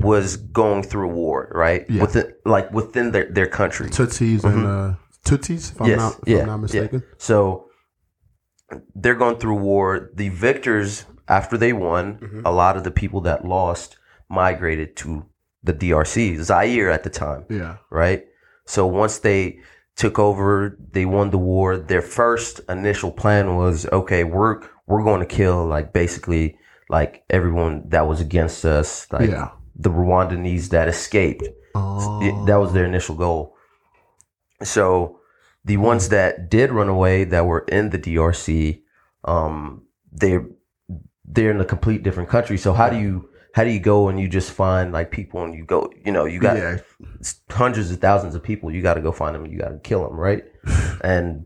was 0.00 0.36
going 0.36 0.82
through 0.82 1.10
a 1.10 1.12
war, 1.12 1.50
right? 1.54 1.84
Yeah. 1.88 2.02
Within 2.02 2.32
like 2.44 2.72
within 2.72 3.12
their, 3.12 3.26
their 3.30 3.46
country. 3.46 3.88
Tutsis 3.88 4.42
and 4.44 4.66
uh, 4.66 4.94
Tutsis, 5.24 5.72
if 5.72 5.80
I'm 5.80 5.88
yes, 5.88 5.98
not 5.98 6.12
if 6.22 6.28
yeah, 6.28 6.40
I'm 6.40 6.46
not 6.46 6.56
mistaken. 6.58 7.02
So 7.18 7.68
they're 8.94 9.14
going 9.14 9.36
through 9.36 9.56
war. 9.56 10.10
The 10.14 10.28
victors, 10.30 11.04
after 11.28 11.56
they 11.58 11.72
won, 11.72 12.18
Mhm. 12.18 12.42
a 12.44 12.50
lot 12.50 12.76
of 12.76 12.84
the 12.84 12.90
people 12.90 13.20
that 13.22 13.44
lost 13.44 13.96
migrated 14.32 14.96
to 14.96 15.26
the 15.62 15.72
DRC, 15.72 16.42
Zaire 16.42 16.90
at 16.90 17.04
the 17.04 17.10
time, 17.10 17.44
Yeah. 17.48 17.76
right? 17.90 18.24
So 18.66 18.86
once 18.86 19.18
they 19.18 19.60
took 19.96 20.18
over, 20.18 20.76
they 20.90 21.04
won 21.04 21.30
the 21.30 21.38
war. 21.38 21.76
Their 21.76 22.02
first 22.02 22.60
initial 22.68 23.12
plan 23.12 23.56
was, 23.56 23.86
okay, 23.92 24.24
we're 24.24 24.62
we're 24.86 25.04
going 25.04 25.20
to 25.20 25.26
kill 25.26 25.64
like 25.66 25.92
basically 25.92 26.58
like 26.88 27.24
everyone 27.30 27.88
that 27.88 28.08
was 28.08 28.20
against 28.20 28.64
us, 28.64 29.06
like 29.12 29.30
yeah. 29.30 29.50
the 29.76 29.90
Rwandanese 29.90 30.70
that 30.70 30.88
escaped. 30.88 31.46
Oh. 31.74 32.44
That 32.46 32.56
was 32.56 32.72
their 32.72 32.84
initial 32.84 33.14
goal. 33.14 33.56
So 34.62 35.20
the 35.64 35.76
ones 35.76 36.08
that 36.08 36.50
did 36.50 36.70
run 36.70 36.88
away 36.88 37.24
that 37.24 37.46
were 37.46 37.64
in 37.68 37.90
the 37.90 37.98
DRC, 37.98 38.82
um, 39.24 39.86
they're 40.10 40.46
they're 41.24 41.50
in 41.50 41.60
a 41.60 41.64
complete 41.64 42.02
different 42.02 42.28
country. 42.28 42.58
So 42.58 42.72
how 42.72 42.90
do 42.90 42.98
you 42.98 43.28
how 43.54 43.64
do 43.64 43.70
you 43.70 43.80
go 43.80 44.08
and 44.08 44.18
you 44.18 44.28
just 44.28 44.50
find 44.52 44.92
like 44.92 45.10
people 45.10 45.42
and 45.44 45.54
you 45.54 45.64
go 45.64 45.90
you 46.04 46.10
know 46.12 46.24
you 46.24 46.38
got 46.40 46.56
yeah. 46.56 46.78
hundreds 47.50 47.90
of 47.90 47.98
thousands 48.00 48.34
of 48.34 48.42
people 48.42 48.70
you 48.70 48.80
got 48.82 48.94
to 48.94 49.00
go 49.00 49.12
find 49.12 49.34
them 49.34 49.46
you 49.46 49.58
got 49.58 49.68
to 49.68 49.78
kill 49.78 50.02
them 50.04 50.18
right 50.18 50.44
and 51.04 51.44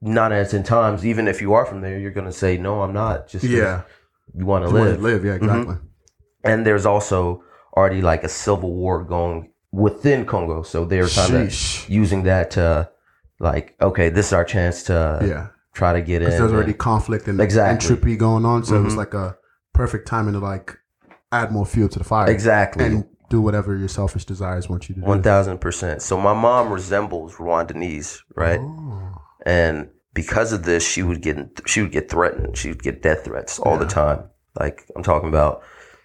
nine 0.00 0.32
out 0.32 0.40
of 0.42 0.50
ten 0.50 0.62
times 0.62 1.04
even 1.06 1.28
if 1.28 1.40
you 1.40 1.52
are 1.54 1.64
from 1.66 1.80
there 1.80 1.98
you're 1.98 2.10
gonna 2.10 2.32
say 2.32 2.56
no 2.56 2.82
I'm 2.82 2.92
not 2.92 3.28
Just 3.28 3.44
Yeah. 3.44 3.82
you 4.34 4.44
want 4.46 4.64
to 4.64 4.70
live 4.70 5.00
live. 5.00 5.24
Yeah. 5.24 5.34
Exactly. 5.34 5.76
and 6.44 6.66
there's 6.66 6.86
also 6.86 7.42
already 7.76 8.02
like 8.02 8.24
a 8.24 8.28
civil 8.28 8.72
war 8.74 9.02
going 9.04 9.50
within 9.70 10.26
Congo, 10.26 10.62
so 10.62 10.84
they're 10.84 11.08
kind 11.08 11.34
of 11.34 11.88
using 11.88 12.24
that 12.24 12.50
to 12.50 12.90
like, 13.40 13.74
okay, 13.80 14.10
this 14.10 14.26
is 14.26 14.32
our 14.34 14.44
chance 14.44 14.82
to 14.84 15.18
Yeah. 15.26 15.46
try 15.72 15.94
to 15.94 16.02
get 16.02 16.20
in. 16.20 16.28
There's 16.28 16.52
already 16.52 16.72
and- 16.72 16.78
conflict 16.78 17.26
and 17.28 17.40
Exactly. 17.40 17.72
entropy 17.88 18.16
going 18.16 18.44
on, 18.44 18.64
so 18.64 18.76
it 18.76 18.82
was 18.82 18.92
Mhm. 18.92 18.98
like 18.98 19.14
a 19.14 19.38
perfect 19.72 20.06
timing 20.06 20.34
to 20.34 20.40
like 20.40 20.76
add 21.32 21.50
more 21.50 21.66
fuel 21.66 21.88
to 21.88 21.98
the 21.98 22.04
fire. 22.04 22.30
exactly 22.30 22.84
And 22.84 23.04
do 23.30 23.40
whatever 23.40 23.74
your 23.76 23.88
selfish 23.88 24.24
desires 24.26 24.68
want 24.68 24.88
you 24.88 24.94
to 24.94 25.00
do. 25.00 25.06
one 25.06 25.22
thousand 25.22 25.58
percent. 25.58 26.02
So 26.02 26.18
my 26.18 26.34
mom 26.34 26.70
resembles 26.72 27.36
Rwandanese, 27.36 28.20
right? 28.36 28.60
Oh. 28.60 29.14
And 29.46 29.88
because 30.14 30.52
of 30.52 30.64
this, 30.64 30.86
she 30.86 31.02
would 31.02 31.22
get 31.22 31.36
she 31.66 31.80
would 31.82 31.92
get 31.92 32.10
threatened. 32.10 32.56
She 32.58 32.68
would 32.68 32.82
get 32.82 33.02
death 33.02 33.24
threats 33.24 33.58
all 33.58 33.78
the 33.78 33.86
time. 33.86 34.24
Like 34.60 34.84
I'm 34.94 35.02
talking 35.02 35.28
about, 35.30 35.62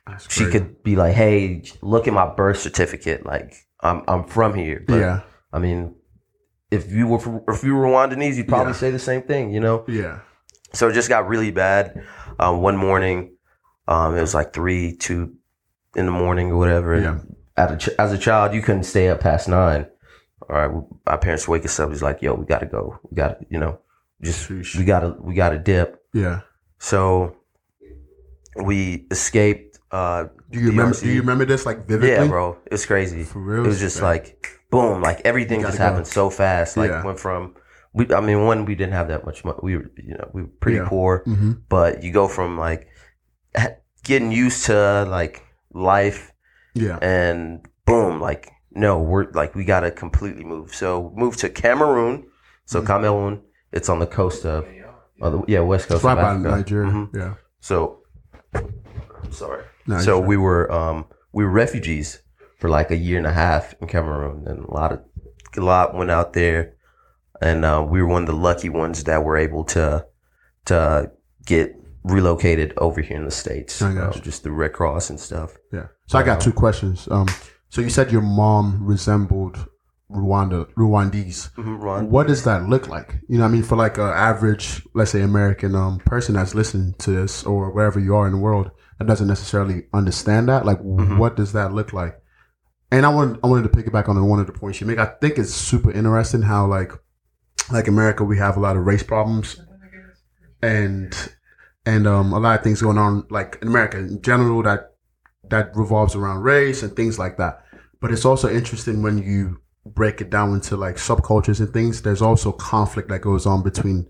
That's 0.07 0.31
she 0.33 0.43
crazy. 0.45 0.51
could 0.59 0.83
be 0.83 0.95
like, 0.95 1.13
"Hey, 1.13 1.63
look 1.81 2.07
at 2.07 2.13
my 2.13 2.33
birth 2.33 2.59
certificate. 2.59 3.25
Like 3.25 3.53
I'm 3.81 4.03
I'm 4.07 4.23
from 4.23 4.53
here." 4.55 4.83
But 4.87 4.95
yeah. 4.99 5.21
I 5.51 5.59
mean, 5.59 5.95
if 6.71 6.89
you 6.91 7.07
were 7.07 7.19
from, 7.19 7.41
if 7.49 7.63
you 7.63 7.75
were 7.75 7.85
Rwandanese, 7.85 8.35
you'd 8.35 8.47
probably 8.47 8.71
Yeah. 8.73 8.79
say 8.79 8.91
the 8.91 8.99
same 8.99 9.23
thing, 9.23 9.53
you 9.53 9.59
know. 9.59 9.83
Yeah. 9.87 10.19
So 10.73 10.87
it 10.89 10.93
just 10.93 11.09
got 11.09 11.27
really 11.27 11.51
bad. 11.51 12.05
Um, 12.39 12.61
one 12.61 12.77
morning, 12.77 13.35
um, 13.87 14.17
it 14.17 14.21
was 14.21 14.33
like 14.33 14.53
three, 14.53 14.95
two 14.95 15.33
in 15.95 16.05
the 16.05 16.11
morning 16.11 16.51
or 16.51 16.57
whatever. 16.57 16.99
Yeah. 16.99 17.19
As 17.55 17.71
a, 17.71 17.77
ch- 17.77 17.95
as 17.97 18.13
a 18.13 18.17
child, 18.17 18.53
you 18.53 18.61
couldn't 18.61 18.83
stay 18.83 19.09
up 19.09 19.19
past 19.21 19.47
nine. 19.47 19.87
All 20.49 20.55
right, 20.55 20.83
our 21.07 21.17
parents 21.17 21.47
wake 21.47 21.65
us 21.65 21.79
up. 21.79 21.89
He's 21.89 22.03
like, 22.03 22.21
"Yo, 22.21 22.33
we 22.35 22.45
got 22.45 22.59
to 22.59 22.67
go. 22.67 22.99
We 23.09 23.15
got 23.15 23.39
to, 23.39 23.45
you 23.49 23.59
know, 23.59 23.79
just 24.21 24.47
Sheesh. 24.47 24.75
we 24.77 24.85
got 24.85 24.99
to, 25.01 25.15
we 25.19 25.33
got 25.33 25.49
to 25.49 25.57
dip." 25.57 26.03
Yeah. 26.13 26.41
So 26.77 27.35
we 28.55 29.07
escaped. 29.11 29.79
Uh, 29.91 30.25
Do 30.51 30.59
you 30.59 30.69
remember? 30.69 30.95
Do 30.99 31.09
you 31.09 31.21
remember 31.21 31.45
this 31.45 31.65
like 31.65 31.85
vividly? 31.87 32.09
yeah, 32.11 32.27
bro, 32.27 32.57
it's 32.67 32.85
crazy. 32.85 33.23
For 33.23 33.39
real. 33.39 33.63
It 33.65 33.67
was 33.67 33.79
just 33.79 34.01
like 34.01 34.47
boom, 34.69 35.01
like 35.01 35.21
everything 35.25 35.61
just 35.61 35.77
go. 35.77 35.83
happened 35.83 36.07
so 36.07 36.29
fast. 36.29 36.77
Like 36.77 36.91
Yeah. 36.91 37.03
went 37.03 37.19
from 37.19 37.55
we. 37.93 38.07
I 38.13 38.21
mean, 38.21 38.45
one 38.45 38.65
we 38.65 38.75
didn't 38.75 38.93
have 38.93 39.07
that 39.09 39.25
much 39.25 39.43
money. 39.45 39.59
We 39.63 39.77
were, 39.77 39.91
you 39.97 40.13
know, 40.13 40.29
we 40.33 40.43
were 40.43 40.49
pretty 40.59 40.77
Yeah. 40.77 40.87
poor. 40.89 41.23
hmm 41.25 41.53
But 41.69 42.03
you 42.03 42.11
go 42.11 42.27
from 42.27 42.57
like 42.57 42.87
getting 44.03 44.31
used 44.31 44.65
to 44.65 45.05
like 45.09 45.43
life, 45.73 46.31
Yeah. 46.73 46.97
and 47.01 47.65
boom, 47.85 48.19
like 48.21 48.51
no, 48.71 48.99
we're 49.01 49.29
like 49.31 49.55
we 49.55 49.65
gotta 49.65 49.91
completely 49.91 50.43
move. 50.43 50.73
So 50.75 51.11
move 51.15 51.35
to 51.37 51.49
Cameroon. 51.49 52.27
So 52.65 52.81
Mhm. 52.81 52.87
Cameroon, 52.87 53.41
it's 53.71 53.89
on 53.89 53.99
the 53.99 54.07
coast 54.07 54.45
of, 54.45 54.65
of 55.21 55.31
the, 55.33 55.43
yeah, 55.47 55.59
west 55.61 55.87
coast 55.87 55.97
It's 55.97 56.03
right 56.03 56.17
of 56.17 56.43
by. 56.43 56.49
Nigeria. 56.49 56.91
Mhm. 56.91 57.15
Yeah. 57.15 57.33
So, 57.59 57.99
I'm 58.53 59.31
sorry. 59.31 59.63
No, 59.87 59.99
so 59.99 60.19
we 60.19 60.37
were 60.37 60.71
um, 60.71 61.05
we 61.33 61.43
were 61.43 61.49
refugees 61.51 62.21
for 62.59 62.69
like 62.69 62.91
a 62.91 62.95
year 62.95 63.17
and 63.17 63.27
a 63.27 63.33
half 63.33 63.73
in 63.81 63.87
Cameroon, 63.87 64.47
and 64.47 64.65
a 64.65 64.71
lot 64.73 64.91
of 64.91 64.99
a 65.57 65.61
lot 65.61 65.95
went 65.95 66.11
out 66.11 66.33
there, 66.33 66.73
and 67.41 67.65
uh, 67.65 67.85
we 67.89 68.01
were 68.01 68.07
one 68.07 68.23
of 68.23 68.27
the 68.27 68.35
lucky 68.35 68.69
ones 68.69 69.03
that 69.05 69.23
were 69.23 69.37
able 69.37 69.63
to 69.65 70.05
to 70.65 71.11
get 71.45 71.75
relocated 72.07 72.73
over 72.77 73.01
here 73.01 73.17
in 73.17 73.25
the 73.25 73.31
states, 73.31 73.81
I 73.81 73.93
got 73.93 74.21
just 74.23 74.43
the 74.43 74.51
Red 74.51 74.73
Cross 74.73 75.09
and 75.09 75.19
stuff. 75.19 75.57
Yeah. 75.73 75.87
So 76.07 76.17
I 76.17 76.23
got 76.23 76.39
two 76.41 76.53
questions. 76.53 77.07
Um, 77.11 77.27
so 77.69 77.81
you 77.81 77.89
said 77.89 78.11
your 78.11 78.21
mom 78.21 78.85
resembled 78.85 79.67
Rwanda, 80.09 80.71
Rwandese. 80.75 81.51
Mhm, 81.55 81.81
Ron? 81.83 82.09
What 82.09 82.27
does 82.27 82.43
that 82.45 82.69
look 82.69 82.87
like? 82.87 83.19
You 83.27 83.37
know, 83.37 83.43
what 83.43 83.49
I 83.49 83.51
mean, 83.51 83.63
for 83.63 83.75
like 83.75 83.97
an 83.97 84.05
average, 84.07 84.81
let's 84.93 85.11
say, 85.11 85.21
American 85.21 85.75
um 85.75 85.99
person 85.99 86.35
that's 86.35 86.55
listening 86.55 86.95
to 86.99 87.11
this 87.11 87.43
or 87.43 87.71
wherever 87.73 87.99
you 87.99 88.15
are 88.15 88.25
in 88.25 88.31
the 88.33 88.39
world 88.39 88.71
that 88.99 89.07
doesn't 89.07 89.27
necessarily 89.27 89.83
understand 89.93 90.47
that, 90.47 90.65
like, 90.65 90.79
Mhm. 90.81 91.17
what 91.17 91.35
does 91.35 91.51
that 91.53 91.73
look 91.73 91.91
like? 91.91 92.15
And 92.89 93.05
I 93.05 93.09
wanted, 93.09 93.39
I 93.43 93.47
wanted 93.47 93.69
to 93.71 93.77
piggyback 93.77 94.07
on 94.07 94.23
one 94.25 94.39
of 94.39 94.47
the 94.47 94.53
points 94.53 94.79
you 94.79 94.87
make. 94.87 94.97
I 94.97 95.05
think 95.19 95.37
it's 95.37 95.53
super 95.53 95.91
interesting 95.91 96.43
how 96.43 96.65
like, 96.67 96.93
like 97.69 97.89
America, 97.89 98.23
we 98.23 98.37
have 98.37 98.55
a 98.55 98.61
lot 98.61 98.77
of 98.77 98.85
race 98.85 99.03
problems, 99.03 99.57
and 100.61 101.13
and 101.91 102.05
um 102.05 102.33
a 102.33 102.39
lot 102.39 102.57
of 102.57 102.63
things 102.63 102.81
going 102.81 102.97
on 102.97 103.25
like 103.29 103.57
in 103.61 103.67
America 103.73 103.97
in 103.97 104.21
general 104.21 104.61
that 104.63 104.81
that 105.49 105.65
revolves 105.75 106.13
around 106.15 106.39
race 106.43 106.83
and 106.83 106.91
things 106.95 107.17
like 107.23 107.35
that. 107.37 107.53
But 108.01 108.11
it's 108.11 108.25
also 108.25 108.47
interesting 108.59 109.01
when 109.01 109.17
you 109.31 109.59
break 109.85 110.19
it 110.19 110.29
down 110.29 110.53
into 110.53 110.75
like 110.75 110.97
subcultures 110.97 111.59
and 111.61 111.71
things. 111.77 112.01
There's 112.01 112.21
also 112.21 112.51
conflict 112.51 113.07
that 113.09 113.21
goes 113.21 113.45
on 113.45 113.63
between 113.63 114.05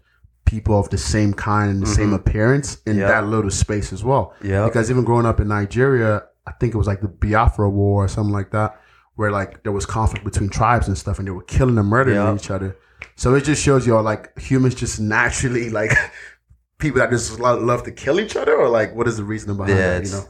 people 0.46 0.79
of 0.79 0.89
the 0.89 0.98
same 0.98 1.34
kind 1.34 1.69
and 1.69 1.81
the 1.84 1.93
same 2.00 2.12
Mhm. 2.12 2.15
appearance 2.22 2.69
in 2.88 2.96
Yeah. 2.98 3.07
that 3.13 3.27
little 3.27 3.51
space 3.51 3.93
as 3.93 4.03
well. 4.03 4.34
Yeah, 4.41 4.65
Because 4.65 4.89
even 4.89 5.03
growing 5.03 5.25
up 5.27 5.39
in 5.39 5.48
Nigeria, 5.50 6.24
I 6.48 6.53
think 6.60 6.74
it 6.74 6.77
was 6.77 6.88
like 6.88 7.01
the 7.01 7.10
Biafra 7.24 7.69
War 7.69 8.05
or 8.05 8.07
something 8.07 8.34
like 8.39 8.51
that, 8.57 8.69
where 9.17 9.31
like 9.39 9.62
there 9.63 9.74
was 9.79 9.86
conflict 9.86 10.24
between 10.25 10.50
tribes 10.50 10.88
and 10.88 10.98
stuff, 10.98 11.19
and 11.19 11.27
they 11.27 11.31
were 11.39 11.43
killing 11.55 11.77
and 11.77 11.88
murdering 11.88 12.15
Yeah. 12.17 12.34
each 12.34 12.50
other. 12.50 12.75
So 13.15 13.36
it 13.36 13.43
just 13.43 13.62
shows 13.62 13.86
you 13.86 13.96
all 13.96 14.03
like 14.03 14.24
humans 14.39 14.74
just 14.84 15.00
naturally 15.00 15.69
like 15.69 15.91
people 16.79 17.00
that 17.00 17.10
just 17.10 17.39
love 17.39 17.84
to 17.84 17.91
kill 17.91 18.19
each 18.19 18.36
other, 18.36 18.55
or 18.55 18.69
like 18.69 18.96
what 18.96 19.07
is 19.07 19.17
the 19.17 19.24
reason 19.24 19.55
behind 19.57 19.77
yeah, 19.77 20.00
that? 20.00 20.05
You 20.05 20.12
know, 20.12 20.25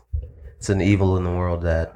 it's 0.58 0.70
an 0.70 0.82
evil 0.82 1.18
in 1.18 1.24
the 1.24 1.32
world 1.32 1.64
that 1.64 1.94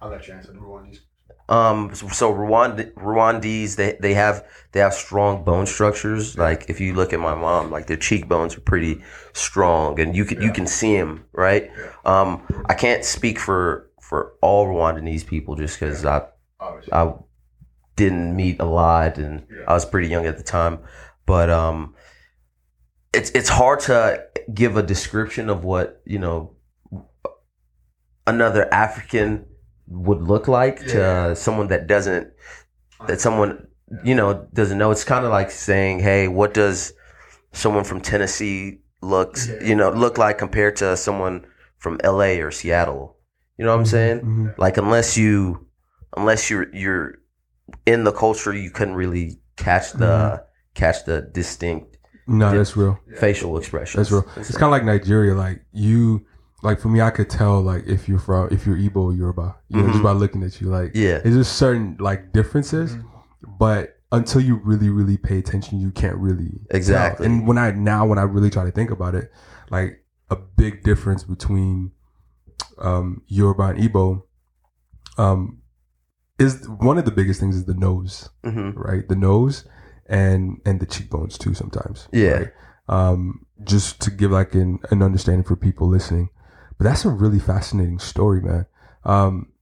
I'll 0.00 0.10
let 0.10 0.26
you 0.26 0.34
answer 0.34 0.52
the 0.52 0.58
Rwandese. 0.58 1.00
Um, 1.48 1.94
so, 1.94 2.08
so 2.08 2.32
Rwanda, 2.32 2.92
Rwandese, 2.94 3.76
they, 3.76 3.98
they 4.00 4.14
have, 4.14 4.46
they 4.72 4.80
have 4.80 4.94
strong 4.94 5.44
bone 5.44 5.66
structures. 5.66 6.38
Like 6.38 6.70
if 6.70 6.80
you 6.80 6.94
look 6.94 7.12
at 7.12 7.20
my 7.20 7.34
mom, 7.34 7.70
like 7.70 7.86
their 7.86 7.96
cheekbones 7.96 8.56
are 8.56 8.60
pretty 8.60 9.02
strong 9.34 10.00
and 10.00 10.16
you 10.16 10.24
can, 10.24 10.40
you 10.40 10.50
can 10.50 10.66
see 10.66 10.96
them, 10.96 11.26
right? 11.32 11.70
Yeah. 11.76 11.92
Um, 12.04 12.46
I 12.66 12.74
can't 12.74 13.04
speak 13.04 13.38
for, 13.38 13.90
for 14.00 14.34
all 14.40 14.66
Rwandese 14.66 15.26
people 15.26 15.54
just 15.56 15.78
cause 15.78 16.06
I, 16.06 16.26
I 16.90 17.12
didn't 17.96 18.34
meet 18.34 18.58
a 18.60 18.64
lot 18.64 19.18
and 19.18 19.46
I 19.68 19.74
was 19.74 19.84
pretty 19.84 20.08
young 20.08 20.24
at 20.26 20.38
the 20.38 20.44
time, 20.44 20.78
but, 21.26 21.50
um, 21.50 21.94
it's, 23.12 23.30
it's 23.30 23.48
hard 23.48 23.80
to 23.80 24.24
give 24.52 24.76
a 24.76 24.82
description 24.82 25.48
of 25.50 25.64
what, 25.64 26.00
you 26.04 26.18
know, 26.18 26.56
another 28.26 28.72
African 28.72 29.46
would 29.88 30.22
look 30.22 30.48
like 30.48 30.78
to 30.86 31.34
someone 31.36 31.68
that 31.68 31.86
doesn't 31.86 32.32
that 33.08 33.20
someone 33.20 33.66
you 34.04 34.14
know 34.14 34.46
doesn't 34.54 34.78
know. 34.78 34.90
It's 34.90 35.04
kind 35.04 35.24
of 35.24 35.30
like 35.30 35.50
saying 35.50 35.98
hey 36.00 36.28
what 36.28 36.54
does 36.54 36.92
someone 37.52 37.84
from 37.84 38.00
Tennessee 38.00 38.78
looks 39.02 39.50
you 39.60 39.74
know 39.74 39.90
look 39.90 40.18
like 40.18 40.38
compared 40.38 40.76
to 40.76 40.96
someone 40.96 41.44
from 41.78 41.98
LA 42.04 42.38
or 42.40 42.50
Seattle? 42.50 43.16
You 43.58 43.64
know 43.66 43.72
what 43.72 43.80
I'm 43.80 43.86
saying? 43.86 44.20
Mhm. 44.20 44.58
like 44.58 44.76
unless 44.76 45.18
you 45.18 45.66
unless 46.16 46.48
you're 46.48 46.72
you're 46.74 47.16
in 47.86 48.04
the 48.04 48.12
culture 48.12 48.54
you 48.54 48.70
couldn't 48.70 48.94
really 48.94 49.40
catch 49.56 49.92
the 49.92 50.44
catch 50.74 51.04
the 51.04 51.22
distinct 51.22 51.91
No, 52.32 52.56
that's 52.56 52.76
real. 52.76 52.98
facial 53.16 53.56
expressions 53.58 54.08
That's 54.08 54.10
real. 54.10 54.26
It's 54.36 54.52
kind 54.52 54.64
of 54.64 54.70
like 54.70 54.84
Nigeria. 54.84 55.34
Like 55.34 55.64
you, 55.72 56.24
like 56.62 56.80
for 56.80 56.88
me, 56.88 57.00
I 57.00 57.10
could 57.10 57.28
tell 57.30 57.60
like 57.60 57.86
if 57.86 58.08
you're 58.08 58.18
from 58.18 58.48
if 58.50 58.66
you're 58.66 58.76
Igbo 58.76 58.96
or 58.96 59.12
Yoruba, 59.12 59.56
you 59.68 59.80
know, 59.82 59.88
just 59.88 60.00
Mhm. 60.00 60.02
by 60.04 60.12
looking 60.12 60.42
at 60.42 60.60
you. 60.60 60.68
Like 60.68 60.92
yeah 60.94 61.18
there's 61.18 61.36
just 61.36 61.56
certain 61.56 61.96
like 62.00 62.32
differences, 62.32 62.96
but 63.58 63.98
until 64.12 64.40
you 64.40 64.56
really 64.64 64.88
really 64.90 65.16
pay 65.16 65.38
attention, 65.38 65.80
you 65.80 65.90
can't 65.90 66.16
really 66.16 66.48
tell. 66.48 66.76
Exactly. 66.76 67.26
And 67.26 67.46
when 67.46 67.58
I 67.58 67.70
now 67.70 68.06
when 68.06 68.18
I 68.18 68.22
really 68.22 68.50
try 68.50 68.64
to 68.64 68.70
think 68.70 68.90
about 68.90 69.14
it, 69.14 69.30
like 69.70 70.04
a 70.30 70.36
big 70.36 70.82
difference 70.82 71.24
between 71.24 71.92
um, 72.78 73.22
Yoruba 73.26 73.62
and 73.64 73.78
Igbo, 73.78 74.22
um, 75.18 75.58
is 76.38 76.66
one 76.68 76.98
of 76.98 77.04
the 77.04 77.10
biggest 77.10 77.38
things 77.40 77.54
is 77.56 77.66
the 77.66 77.74
nose 77.74 78.28
hmm 78.44 78.70
right? 78.74 79.06
The 79.08 79.14
nose 79.16 79.64
and 80.12 80.60
and 80.66 80.78
the 80.78 80.86
cheekbones 80.86 81.38
too 81.38 81.54
sometimes. 81.54 82.06
Yeah. 82.12 82.44
Um, 82.88 83.46
just 83.64 84.00
to 84.02 84.10
give 84.10 84.30
like 84.30 84.54
an, 84.54 84.78
an 84.90 85.02
understanding 85.02 85.44
for 85.44 85.56
people 85.56 85.88
listening. 85.88 86.28
But 86.78 86.84
that's 86.84 87.04
a 87.04 87.10
really 87.10 87.38
fascinating 87.38 87.98
story, 87.98 88.40
man. 88.42 88.66
Um, 89.04 89.52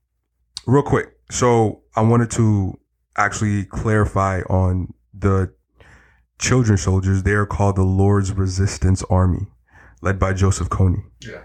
real 0.66 0.82
quick. 0.82 1.08
So 1.30 1.82
I 1.94 2.00
wanted 2.02 2.30
to 2.32 2.78
actually 3.16 3.64
clarify 3.64 4.40
on 4.48 4.92
the 5.14 5.52
children 6.38 6.76
soldiers. 6.78 7.22
They 7.22 7.32
are 7.32 7.46
called 7.46 7.76
the 7.76 7.82
Lord's 7.84 8.32
Resistance 8.32 9.04
Army, 9.10 9.46
led 10.02 10.18
by 10.18 10.32
Joseph 10.32 10.68
Kony. 10.70 11.04
Yeah. 11.20 11.42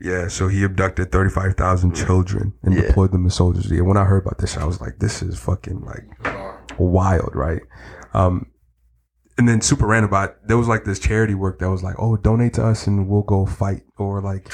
Yeah, 0.00 0.26
so 0.26 0.48
he 0.48 0.64
abducted 0.64 1.12
35,000 1.12 1.94
children 1.94 2.54
and 2.64 2.74
Yeah. 2.74 2.88
deployed 2.88 3.12
them 3.12 3.24
as 3.24 3.34
soldiers. 3.34 3.70
Yeah, 3.70 3.82
when 3.82 3.96
I 3.96 4.04
heard 4.04 4.22
about 4.26 4.38
this, 4.38 4.56
I 4.56 4.64
was 4.64 4.80
like, 4.80 4.98
this 4.98 5.22
is 5.22 5.38
fucking 5.38 5.82
like 5.82 6.08
wild, 6.78 7.30
right? 7.36 7.62
Um, 8.14 8.46
and 9.38 9.48
then 9.48 9.60
super 9.60 9.86
random 9.86 10.10
about 10.10 10.36
there 10.46 10.56
was 10.58 10.68
like 10.68 10.84
this 10.84 10.98
charity 10.98 11.34
work 11.34 11.58
that 11.60 11.70
was 11.70 11.82
like, 11.82 11.96
oh, 11.98 12.16
donate 12.16 12.54
to 12.54 12.64
us 12.66 12.86
and 12.86 13.08
we'll 13.08 13.22
go 13.22 13.46
fight 13.46 13.82
or 13.96 14.20
like, 14.20 14.48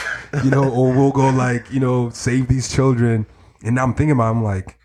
you 0.45 0.51
know, 0.51 0.71
or 0.71 0.93
we'll 0.93 1.11
go 1.11 1.29
like, 1.31 1.71
you 1.73 1.81
know, 1.81 2.11
save 2.11 2.49
these 2.49 2.73
children. 2.73 3.27
And 3.65 3.75
now 3.75 3.83
I'm 3.83 3.95
thinking 3.95 4.13
about, 4.13 4.31
I'm 4.31 4.45
like, 4.45 4.79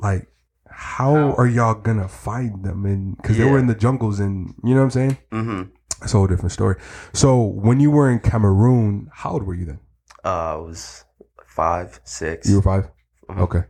like, 0.00 0.26
how 0.68 1.34
are 1.34 1.46
y'all 1.46 1.74
gonna 1.74 2.08
find 2.08 2.64
them? 2.64 2.84
And 2.86 3.16
because 3.16 3.36
they 3.36 3.44
were 3.44 3.58
in 3.58 3.66
the 3.66 3.74
jungles 3.74 4.18
and 4.18 4.54
you 4.64 4.70
know 4.74 4.80
what 4.80 4.84
I'm 4.84 4.90
saying? 4.90 5.18
Mm-hmm. 5.30 5.62
It's 6.02 6.14
a 6.14 6.16
whole 6.16 6.26
different 6.26 6.52
story. 6.52 6.76
So 7.12 7.40
when 7.40 7.78
you 7.78 7.90
were 7.90 8.10
in 8.10 8.18
Cameroon, 8.20 9.10
how 9.12 9.32
old 9.32 9.42
were 9.44 9.54
you 9.54 9.66
then? 9.66 9.80
Uh, 10.24 10.54
I 10.54 10.56
was 10.56 11.04
five, 11.46 12.00
six. 12.04 12.48
You 12.48 12.56
were 12.56 12.62
5 12.62 12.90
Mhm. 13.28 13.40
Okay. 13.42 13.62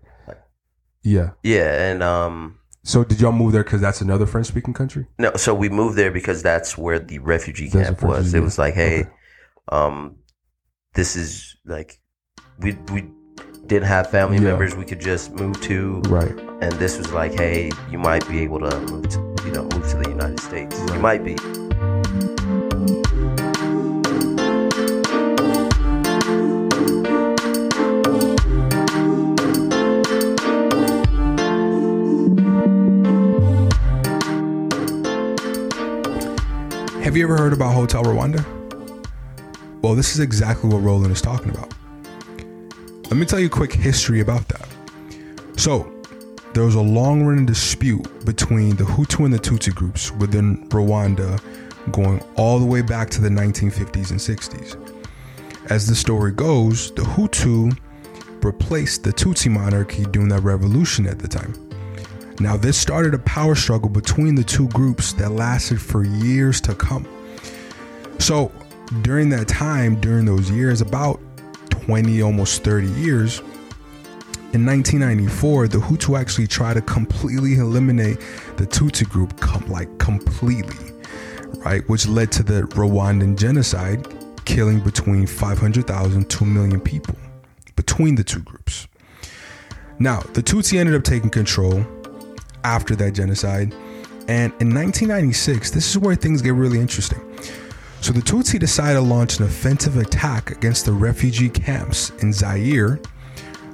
Yeah. 1.03 1.31
yeah, 1.43 1.91
and 1.91 2.03
um, 2.03 2.60
So 2.83 3.05
did 3.05 3.21
y'all 3.21 3.33
move 3.33 3.53
there 3.53 3.63
because 3.63 3.81
that's 3.81 4.01
another 4.01 4.27
French 4.27 4.47
speaking 4.47 4.73
country? 4.75 5.07
no, 5.19 5.33
so 5.37 5.55
we 5.55 5.69
moved 5.69 5.97
there 5.97 6.11
because 6.11 6.43
that's 6.43 6.79
where 6.79 6.99
the 6.99 7.19
refugee 7.19 7.69
That's 7.69 7.89
camp 7.91 8.03
a 8.03 8.07
refugee 8.07 8.23
was. 8.25 8.35
It 8.35 8.41
was 8.41 8.59
like, 8.59 8.75
hey, 8.75 9.01
Okay. 9.01 9.11
um, 9.69 10.17
this 10.95 11.15
is 11.17 11.57
like 11.67 12.01
we 12.59 12.73
we 12.93 13.09
didn't 13.67 13.87
have 13.87 14.11
family 14.11 14.37
Yeah. 14.39 14.51
members 14.51 14.75
we 14.75 14.85
could 14.85 15.01
just 15.01 15.33
move 15.33 15.61
to, 15.63 16.01
Right. 16.09 16.33
and 16.63 16.73
this 16.75 16.97
was 16.99 17.13
like, 17.13 17.35
hey, 17.35 17.71
you 17.91 17.99
might 17.99 18.27
be 18.29 18.41
able 18.41 18.61
to 18.61 18.81
move 18.91 19.09
to 19.11 19.19
you 19.45 19.53
know 19.53 19.63
move 19.65 19.89
to 19.91 19.97
the 19.99 20.09
United 20.09 20.41
States. 20.41 20.79
You 20.93 20.99
might 21.01 21.23
be. 21.25 21.37
Have 37.03 37.17
you 37.17 37.25
ever 37.25 37.39
heard 37.39 37.55
about 37.55 37.73
Hotel 37.73 38.05
Rwanda? 38.05 38.45
Well, 39.81 39.95
this 39.95 40.13
is 40.13 40.21
exactly 40.21 40.69
what 40.69 40.83
Roland 40.83 41.13
is 41.13 41.23
talking 41.23 41.49
about. 41.49 41.73
Let 43.05 43.17
me 43.17 43.25
tell 43.25 43.41
you 43.41 43.47
a 43.47 43.49
quick 43.49 43.73
history 43.73 44.21
about 44.21 44.47
that. 44.49 44.69
So, 45.57 45.91
there 46.53 46.63
was 46.63 46.75
a 46.75 46.81
long 46.81 47.25
running 47.25 47.47
dispute 47.47 48.27
between 48.27 48.77
the 48.77 48.85
Hutu 48.85 49.25
and 49.25 49.33
the 49.33 49.39
Tutsi 49.39 49.75
groups 49.75 50.13
within 50.13 50.69
Rwanda 50.69 51.41
going 51.91 52.21
all 52.37 52.59
the 52.59 52.67
way 52.67 52.83
back 52.83 53.09
to 53.11 53.23
the 53.23 53.31
1950s 53.31 54.11
and 54.11 54.21
60s. 54.21 54.77
As 55.71 55.87
the 55.87 55.95
story 55.95 56.33
goes, 56.33 56.93
the 56.93 57.03
Hutu 57.03 57.75
replaced 58.45 59.05
the 59.05 59.13
Tutsi 59.13 59.51
monarchy 59.51 60.05
during 60.05 60.29
that 60.29 60.43
revolution 60.43 61.07
at 61.07 61.19
the 61.19 61.29
time. 61.29 61.70
Now, 62.41 62.57
this 62.57 62.79
started 62.79 63.13
a 63.13 63.19
power 63.19 63.55
struggle 63.55 63.91
between 63.91 64.35
the 64.35 64.43
two 64.43 64.67
groups 64.69 65.13
that 65.15 65.33
lasted 65.33 65.81
for 65.81 66.05
years 66.05 66.59
to 66.63 66.75
come. 66.75 67.07
So, 68.19 68.51
during 69.03 69.29
that 69.29 69.47
time, 69.47 70.01
during 70.01 70.25
those 70.25 70.51
years, 70.51 70.81
about 70.81 71.21
20, 71.69 72.23
almost 72.23 72.65
30 72.65 72.89
years, 72.93 73.41
in 74.53 74.65
1994, 74.67 75.69
the 75.69 75.79
Hutu 75.79 76.19
actually 76.19 76.47
tried 76.47 76.75
to 76.75 76.81
completely 76.81 77.57
eliminate 77.57 78.19
the 78.57 78.67
Tutsi 78.67 79.07
group, 79.07 79.39
com- 79.39 79.67
like 79.67 79.99
completely, 79.99 80.93
right? 81.59 81.87
Which 81.91 82.09
led 82.09 82.33
to 82.33 82.43
the 82.43 82.63
Rwandan 82.63 83.39
genocide, 83.39 84.09
killing 84.47 84.81
between 84.81 85.27
500,000 85.27 86.31
to 86.31 86.45
a 86.45 86.47
million 86.47 86.81
people 86.81 87.15
between 87.77 88.15
the 88.15 88.25
two 88.25 88.41
groups. 88.41 88.89
Now, 89.99 90.21
the 90.33 90.43
Tutsi 90.43 90.79
ended 90.79 90.95
up 90.95 91.05
taking 91.05 91.31
control 91.31 91.87
after 92.65 92.95
that 92.97 93.13
genocide. 93.13 93.73
And 94.29 94.53
in 94.61 94.75
1996, 94.75 95.71
this 95.71 95.91
is 95.91 95.99
where 95.99 96.15
things 96.15 96.43
get 96.43 96.55
really 96.55 96.79
interesting. 96.79 97.21
So 98.01 98.13
the 98.13 98.21
Tutsi 98.21 98.59
decided 98.59 98.95
to 98.95 99.01
launch 99.03 99.39
an 99.39 99.45
offensive 99.45 99.97
attack 99.97 100.51
against 100.51 100.87
the 100.87 100.93
refugee 100.93 101.51
camps 101.51 102.11
in 102.23 102.33
Zaire, 102.33 103.01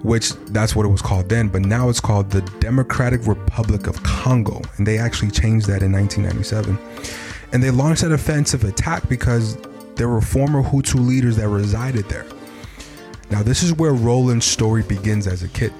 which 0.02 0.32
that's 0.46 0.74
what 0.74 0.84
it 0.84 0.88
was 0.88 1.02
called 1.02 1.28
then, 1.28 1.48
but 1.48 1.62
now 1.62 1.88
it's 1.88 2.00
called 2.00 2.30
the 2.30 2.40
Democratic 2.58 3.26
Republic 3.26 3.86
of 3.86 4.02
Congo. 4.02 4.62
And 4.78 4.86
they 4.86 4.98
actually 4.98 5.30
changed 5.30 5.66
that 5.66 5.82
in 5.82 5.92
1997. 5.92 6.78
And 7.52 7.62
they 7.62 7.70
launched 7.70 8.02
that 8.02 8.12
offensive 8.12 8.64
attack 8.64 9.08
because 9.08 9.56
there 9.94 10.08
were 10.08 10.20
former 10.20 10.62
Hutu 10.62 11.06
leaders 11.06 11.36
that 11.36 11.48
resided 11.48 12.08
there. 12.08 12.26
Now, 13.30 13.42
this 13.42 13.62
is 13.62 13.72
where 13.72 13.92
Roland's 13.92 14.46
story 14.46 14.82
begins 14.82 15.26
as 15.26 15.42
a 15.42 15.48
kid 15.48 15.72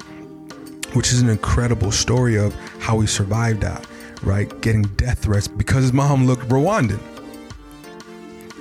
which 0.96 1.12
is 1.12 1.20
an 1.20 1.28
incredible 1.28 1.92
story 1.92 2.36
of 2.36 2.54
how 2.80 2.98
he 3.00 3.06
survived 3.06 3.60
that, 3.60 3.86
right? 4.22 4.62
Getting 4.62 4.82
death 4.96 5.18
threats 5.18 5.46
because 5.46 5.82
his 5.82 5.92
mom 5.92 6.26
looked 6.26 6.48
Rwandan. 6.48 6.98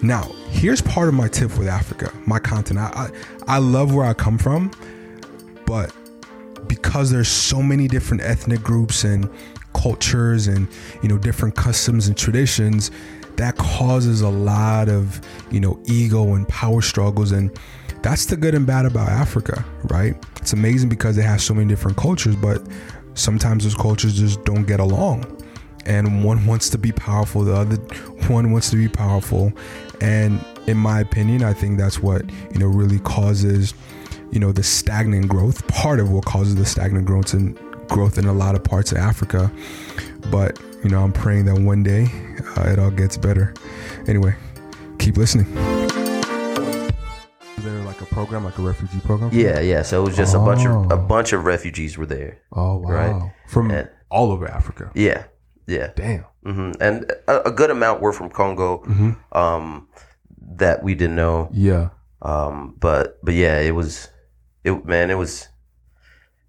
Now, 0.03 0.23
here's 0.49 0.81
part 0.81 1.07
of 1.07 1.13
my 1.13 1.29
tip 1.29 1.57
with 1.57 1.69
Africa, 1.69 2.11
my 2.25 2.39
continent. 2.39 2.93
I, 2.93 3.09
I, 3.47 3.55
I 3.55 3.57
love 3.59 3.95
where 3.95 4.05
I 4.05 4.13
come 4.13 4.37
from, 4.37 4.69
but 5.65 5.93
because 6.67 7.09
there's 7.09 7.29
so 7.29 7.63
many 7.63 7.87
different 7.87 8.21
ethnic 8.21 8.61
groups 8.61 9.05
and 9.05 9.29
cultures 9.73 10.47
and 10.47 10.67
you 11.01 11.09
know 11.09 11.17
different 11.17 11.55
customs 11.55 12.07
and 12.07 12.17
traditions 12.17 12.91
that 13.37 13.57
causes 13.57 14.21
a 14.21 14.29
lot 14.29 14.89
of 14.89 15.21
you 15.51 15.59
know 15.59 15.79
ego 15.85 16.33
and 16.33 16.47
power 16.49 16.81
struggles 16.81 17.31
and 17.31 17.51
that's 18.05 18.27
the 18.27 18.37
good 18.37 18.53
and 18.53 18.67
bad 18.67 18.85
about 18.85 19.09
Africa, 19.09 19.65
right? 19.85 20.15
It's 20.35 20.53
amazing 20.53 20.89
because 20.89 21.17
it 21.17 21.23
has 21.23 21.43
so 21.43 21.55
many 21.55 21.67
different 21.67 21.97
cultures, 21.97 22.35
but 22.35 22.61
sometimes 23.15 23.63
those 23.63 23.73
cultures 23.73 24.15
just 24.15 24.45
don't 24.45 24.65
get 24.65 24.79
along. 24.79 25.25
And 25.87 26.23
one 26.23 26.45
wants 26.51 26.69
to 26.69 26.77
be 26.77 26.91
powerful, 26.91 27.43
the 27.43 27.55
other 27.55 27.77
one 28.27 28.51
wants 28.51 28.69
to 28.69 28.75
be 28.75 28.87
powerful. 28.87 29.51
And 30.01 30.39
in 30.67 30.77
my 30.77 30.99
opinion, 30.99 31.43
I 31.43 31.53
think 31.53 31.79
that's 31.79 31.99
what, 31.99 32.29
you 32.53 32.59
know, 32.59 32.67
really 32.67 32.99
causes, 32.99 33.73
you 34.31 34.39
know, 34.39 34.51
the 34.51 34.61
stagnant 34.61 35.27
growth. 35.27 35.67
Part 35.67 35.99
of 35.99 36.11
what 36.11 36.25
causes 36.25 36.53
the 36.53 36.65
stagnant 36.65 37.07
growth 37.07 37.33
and 37.33 37.57
growth 37.89 38.19
in 38.19 38.25
a 38.25 38.33
lot 38.33 38.53
of 38.53 38.63
parts 38.63 38.91
of 38.91 38.99
Africa. 38.99 39.51
But, 40.29 40.59
you 40.83 40.91
know, 40.91 41.03
I'm 41.03 41.11
praying 41.11 41.45
that 41.45 41.59
one 41.59 41.81
day 41.81 42.05
uh, 42.55 42.69
it 42.69 42.77
all 42.77 42.91
gets 42.91 43.17
better. 43.17 43.51
Anyway, 44.07 44.35
keep 44.99 45.17
listening. 45.17 45.74
There 47.65 47.81
like 47.83 47.99
a 48.01 48.05
program, 48.05 48.43
like 48.45 48.57
a 48.59 48.61
refugee 48.61 48.99
program? 48.99 49.31
Yeah, 49.33 49.59
yeah. 49.59 49.81
So 49.81 50.01
it 50.03 50.05
was 50.05 50.15
just 50.15 50.35
a 50.35 50.39
bunch 50.39 50.65
of 50.65 50.91
a 50.91 50.95
Oh. 50.95 50.97
bunch 51.07 51.33
of 51.33 51.45
refugees 51.45 51.97
were 51.97 52.05
there. 52.05 52.39
Oh 52.53 52.77
wow! 52.77 52.89
Right. 52.89 53.31
From 53.47 53.71
And- 53.71 53.89
all 54.09 54.31
over 54.31 54.47
Africa. 54.47 54.91
Yeah, 54.93 55.23
yeah. 55.67 55.91
Damn. 55.95 56.25
hmm 56.43 56.71
And 56.79 57.11
a, 57.27 57.49
a 57.49 57.51
good 57.51 57.71
amount 57.71 58.01
were 58.01 58.13
from 58.13 58.29
Congo, 58.29 58.83
um, 59.31 59.87
that 60.57 60.83
we 60.83 60.93
didn't 60.95 61.15
know. 61.15 61.49
Yeah. 61.51 61.89
Um, 62.21 62.75
but 62.79 63.19
but 63.23 63.33
yeah, 63.33 63.59
it 63.59 63.71
was, 63.71 64.09
it 64.63 64.85
man, 64.85 65.09
it 65.09 65.17
was, 65.17 65.47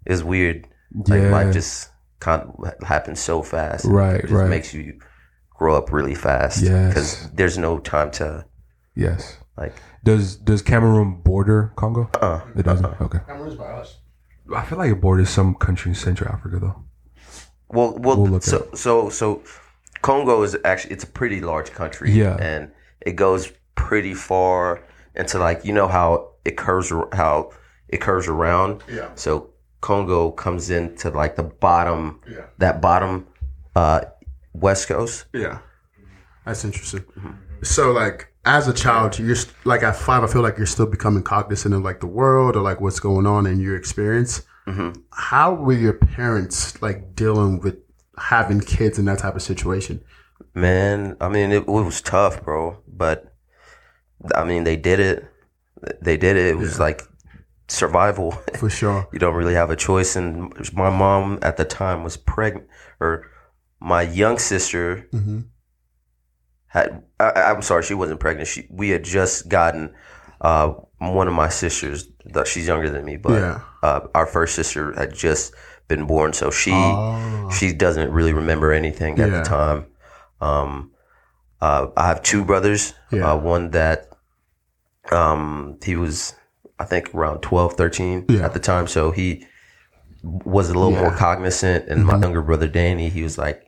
it 0.05 0.11
was 0.11 0.23
weird. 0.23 0.67
Like 1.07 1.21
Yeah. 1.23 1.31
life 1.31 1.53
just 1.53 1.89
can't 2.19 2.49
happen 2.83 3.15
so 3.15 3.41
fast. 3.41 3.85
Right, 3.85 4.15
It 4.17 4.21
just 4.21 4.33
right. 4.33 4.49
makes 4.49 4.73
you 4.73 4.99
grow 5.49 5.75
up 5.75 5.91
really 5.91 6.15
fast. 6.15 6.61
Yes. 6.61 6.87
Because 6.89 7.31
there's 7.31 7.57
no 7.57 7.79
time 7.79 8.11
to 8.11 8.45
Yes. 8.95 9.37
Like. 9.57 9.73
Does 10.03 10.35
Does 10.37 10.61
Cameroon 10.61 11.21
border 11.21 11.73
Congo? 11.75 12.09
Uh, 12.21 12.41
It 12.55 12.63
doesn't. 12.63 13.01
Okay. 13.01 13.19
Cameroon's 13.27 13.55
by 13.55 13.65
us. 13.71 13.97
I 14.55 14.63
feel 14.65 14.77
like 14.77 14.91
it 14.91 15.01
borders 15.01 15.29
some 15.29 15.55
country 15.55 15.89
in 15.91 15.95
Central 15.95 16.31
Africa 16.31 16.59
though. 16.59 16.83
Well, 17.69 17.97
well, 17.99 18.17
We'll 18.17 18.31
look 18.31 18.43
so 18.43 18.69
so 18.73 19.09
so 19.09 19.41
Congo 20.01 20.41
is 20.43 20.55
actually 20.63 20.93
it's 20.93 21.03
a 21.03 21.07
pretty 21.07 21.41
large 21.41 21.71
country. 21.71 22.11
Yeah. 22.11 22.37
and 22.39 22.71
it 23.01 23.13
goes 23.17 23.51
pretty 23.75 24.13
far 24.13 24.81
into 25.15 25.37
like 25.39 25.65
you 25.65 25.73
know 25.73 25.87
how 25.87 26.31
it 26.45 26.55
curves 26.55 26.93
how 27.13 27.51
it 27.89 27.99
curves 27.99 28.27
around. 28.27 28.83
Yeah. 28.89 29.09
So 29.15 29.49
Congo 29.81 30.31
comes 30.31 30.69
into 30.69 31.09
like 31.09 31.35
the 31.35 31.43
bottom, 31.43 32.21
Yeah. 32.27 32.45
that 32.59 32.81
bottom 32.81 33.27
uh, 33.75 34.01
west 34.53 34.87
coast. 34.87 35.25
Yeah, 35.33 35.59
that's 36.45 36.63
interesting. 36.63 37.03
So, 37.63 37.91
like, 37.91 38.31
as 38.45 38.67
a 38.67 38.73
child, 38.73 39.17
you're 39.19 39.35
st- 39.35 39.53
like 39.65 39.83
at 39.83 39.95
five. 39.95 40.23
I 40.23 40.27
feel 40.27 40.41
like 40.41 40.57
you're 40.57 40.65
still 40.65 40.85
becoming 40.85 41.23
cognizant 41.23 41.73
of 41.73 41.81
like 41.83 41.99
the 41.99 42.07
world 42.07 42.55
or 42.55 42.61
like 42.61 42.79
what's 42.81 42.99
going 42.99 43.25
on 43.25 43.45
in 43.45 43.59
your 43.59 43.75
experience. 43.75 44.41
How 45.11 45.53
were 45.53 45.71
your 45.73 45.93
parents 45.93 46.81
like 46.81 47.15
dealing 47.15 47.59
with 47.61 47.77
having 48.17 48.59
kids 48.59 48.99
in 48.99 49.05
that 49.05 49.19
type 49.19 49.35
of 49.35 49.41
situation? 49.41 50.03
Man, 50.53 51.15
I 51.21 51.29
mean, 51.29 51.51
it, 51.51 51.61
it 51.63 51.67
was 51.67 52.01
tough, 52.01 52.43
bro. 52.43 52.77
But 52.85 53.33
I 54.35 54.43
mean, 54.43 54.65
they 54.65 54.75
did 54.75 54.99
it. 54.99 55.25
They 56.01 56.17
did 56.17 56.35
it. 56.35 56.47
It 56.47 56.57
was 56.57 56.77
Yeah. 56.77 56.83
like 56.83 57.01
survival. 57.69 58.31
For 58.59 58.69
sure. 58.69 59.07
you 59.13 59.19
don't 59.19 59.35
really 59.35 59.53
have 59.53 59.69
a 59.69 59.75
choice. 59.77 60.15
And 60.17 60.53
my 60.73 60.89
mom 60.89 61.39
at 61.41 61.55
the 61.55 61.65
time 61.65 62.03
was 62.03 62.17
pregnant, 62.17 62.67
or 62.99 63.25
my 63.79 64.01
young 64.01 64.37
sister 64.37 65.07
hmm 65.11 65.41
had. 66.67 67.03
I, 67.19 67.31
I'm 67.51 67.61
sorry, 67.61 67.83
she 67.83 67.93
wasn't 67.93 68.19
pregnant. 68.19 68.47
She 68.47 68.67
we 68.69 68.89
had 68.89 69.03
just 69.03 69.47
gotten 69.49 69.93
uh, 70.41 70.73
one 70.99 71.27
of 71.27 71.33
my 71.33 71.49
sisters. 71.49 72.07
She's 72.45 72.67
younger 72.67 72.89
than 72.89 73.05
me, 73.05 73.17
but 73.17 73.33
Yeah. 73.39 73.59
uh, 73.83 74.01
our 74.13 74.25
first 74.27 74.55
sister 74.55 74.93
had 74.93 75.13
just 75.13 75.53
been 75.87 76.05
born, 76.05 76.33
so 76.33 76.51
she 76.51 76.71
Oh. 76.73 77.49
she 77.57 77.73
doesn't 77.73 78.11
really 78.11 78.33
remember 78.33 78.71
anything 78.73 79.19
at 79.19 79.29
Yeah. 79.29 79.37
the 79.39 79.43
time. 79.43 79.85
Um, 80.41 80.91
uh, 81.61 81.87
I 81.95 82.07
have 82.07 82.21
two 82.21 82.43
brothers. 82.45 82.93
Yeah. 83.11 83.31
Uh, 83.31 83.37
one 83.37 83.71
that 83.71 84.09
um, 85.11 85.77
he 85.83 85.95
was, 85.95 86.35
I 86.79 86.83
think, 86.85 87.13
around 87.15 87.39
12, 87.41 87.73
13 87.73 88.25
Yeah. 88.27 88.45
at 88.45 88.53
the 88.53 88.59
time. 88.59 88.87
So 88.87 89.11
he 89.11 89.45
was 90.23 90.69
a 90.69 90.73
little 90.73 90.91
more. 90.91 91.09
Mm-hmm. 91.09 91.17
cognizant. 91.17 91.87
And 91.87 92.05
my 92.05 92.19
younger 92.19 92.41
brother, 92.41 92.67
Danny, 92.67 93.09
he 93.09 93.23
was 93.23 93.37
like 93.37 93.63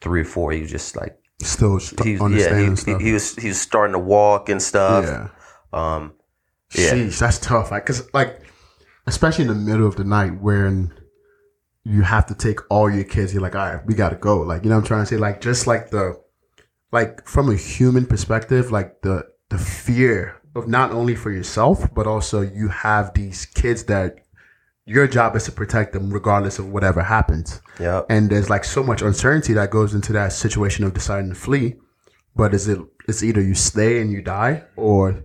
three 0.00 0.22
or 0.22 0.24
four. 0.24 0.52
He 0.52 0.62
was 0.62 0.70
just 0.70 0.96
like, 0.96 1.18
Still 1.42 1.78
st- 1.80 2.04
he, 2.04 2.12
yeah, 2.14 2.68
he, 2.70 2.76
stuff. 2.76 3.00
he, 3.00 3.06
he 3.06 3.12
was 3.12 3.36
he 3.36 3.48
was 3.48 3.60
starting 3.60 3.92
to 3.92 3.98
walk 3.98 4.48
and 4.48 4.62
stuff. 4.62 5.04
yeah. 5.04 5.28
Um, 5.72 6.12
Yeah. 6.74 6.92
Sheesh, 6.92 7.18
that's 7.18 7.38
tough. 7.38 7.70
Like, 7.70 7.84
cause 7.86 8.08
like, 8.14 8.40
especially 9.06 9.42
in 9.42 9.48
the 9.48 9.54
middle 9.54 9.86
of 9.86 9.96
the 9.96 10.04
night 10.04 10.40
when 10.40 10.92
you 11.84 12.02
have 12.02 12.26
to 12.26 12.34
take 12.34 12.60
all 12.70 12.88
your 12.90 13.04
kids, 13.04 13.32
you're 13.32 13.42
like, 13.42 13.56
all 13.56 13.74
right, 13.74 13.86
we 13.86 13.94
gotta 13.94 14.16
go. 14.16 14.40
Like, 14.40 14.62
you 14.64 14.70
know 14.70 14.76
what 14.76 14.82
I'm 14.82 14.86
trying 14.86 15.02
to 15.02 15.06
say? 15.06 15.16
Like, 15.16 15.40
just 15.40 15.66
like 15.66 15.90
the, 15.90 16.20
like 16.92 17.26
from 17.26 17.50
a 17.50 17.56
human 17.56 18.06
perspective, 18.06 18.70
like 18.70 19.02
the, 19.02 19.26
the 19.48 19.58
fear 19.58 20.40
of 20.54 20.68
not 20.68 20.92
only 20.92 21.14
for 21.14 21.30
yourself, 21.30 21.92
but 21.94 22.06
also 22.06 22.40
you 22.40 22.68
have 22.68 23.12
these 23.14 23.46
kids 23.46 23.84
that 23.84 24.18
your 24.92 25.06
job 25.06 25.34
is 25.36 25.44
to 25.44 25.52
protect 25.52 25.92
them 25.92 26.12
regardless 26.12 26.58
of 26.58 26.68
whatever 26.72 27.02
happens. 27.02 27.60
yeah. 27.80 28.02
And 28.08 28.30
there's 28.30 28.50
like 28.50 28.64
so 28.64 28.82
much 28.82 29.02
uncertainty 29.02 29.52
that 29.54 29.70
goes 29.70 29.94
into 29.94 30.12
that 30.12 30.32
situation 30.32 30.84
of 30.84 30.94
deciding 30.94 31.30
to 31.30 31.34
flee. 31.34 31.76
But 32.34 32.54
is 32.54 32.68
it, 32.68 32.78
it's 33.08 33.22
either 33.22 33.40
you 33.40 33.54
stay 33.54 34.00
and 34.00 34.10
you 34.12 34.22
die 34.22 34.64
or 34.76 35.24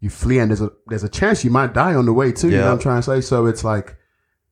you 0.00 0.10
flee 0.10 0.38
and 0.38 0.50
there's 0.50 0.60
a 0.60 0.70
there's 0.86 1.04
a 1.04 1.08
chance 1.08 1.44
you 1.44 1.50
might 1.50 1.72
die 1.72 1.94
on 1.94 2.06
the 2.06 2.12
way 2.12 2.32
too. 2.32 2.50
You 2.50 2.58
know 2.58 2.66
what 2.66 2.72
I'm 2.72 2.78
trying 2.78 3.02
to 3.02 3.02
say? 3.02 3.20
So 3.20 3.46
it's 3.46 3.64
like 3.64 3.96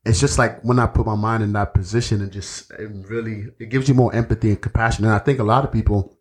it's 0.04 0.20
just 0.20 0.38
like 0.38 0.60
when 0.62 0.78
I 0.78 0.86
put 0.86 1.06
my 1.06 1.14
mind 1.14 1.42
in 1.42 1.52
that 1.52 1.72
position 1.74 2.20
and 2.20 2.30
just 2.32 2.70
it 2.72 2.90
really 3.08 3.46
it 3.58 3.70
gives 3.70 3.88
you 3.88 3.94
more 3.94 4.14
empathy 4.14 4.50
and 4.50 4.60
compassion. 4.60 5.04
And 5.04 5.14
I 5.14 5.18
think 5.18 5.38
a 5.38 5.44
lot 5.44 5.64
of 5.64 5.72
people 5.72 6.18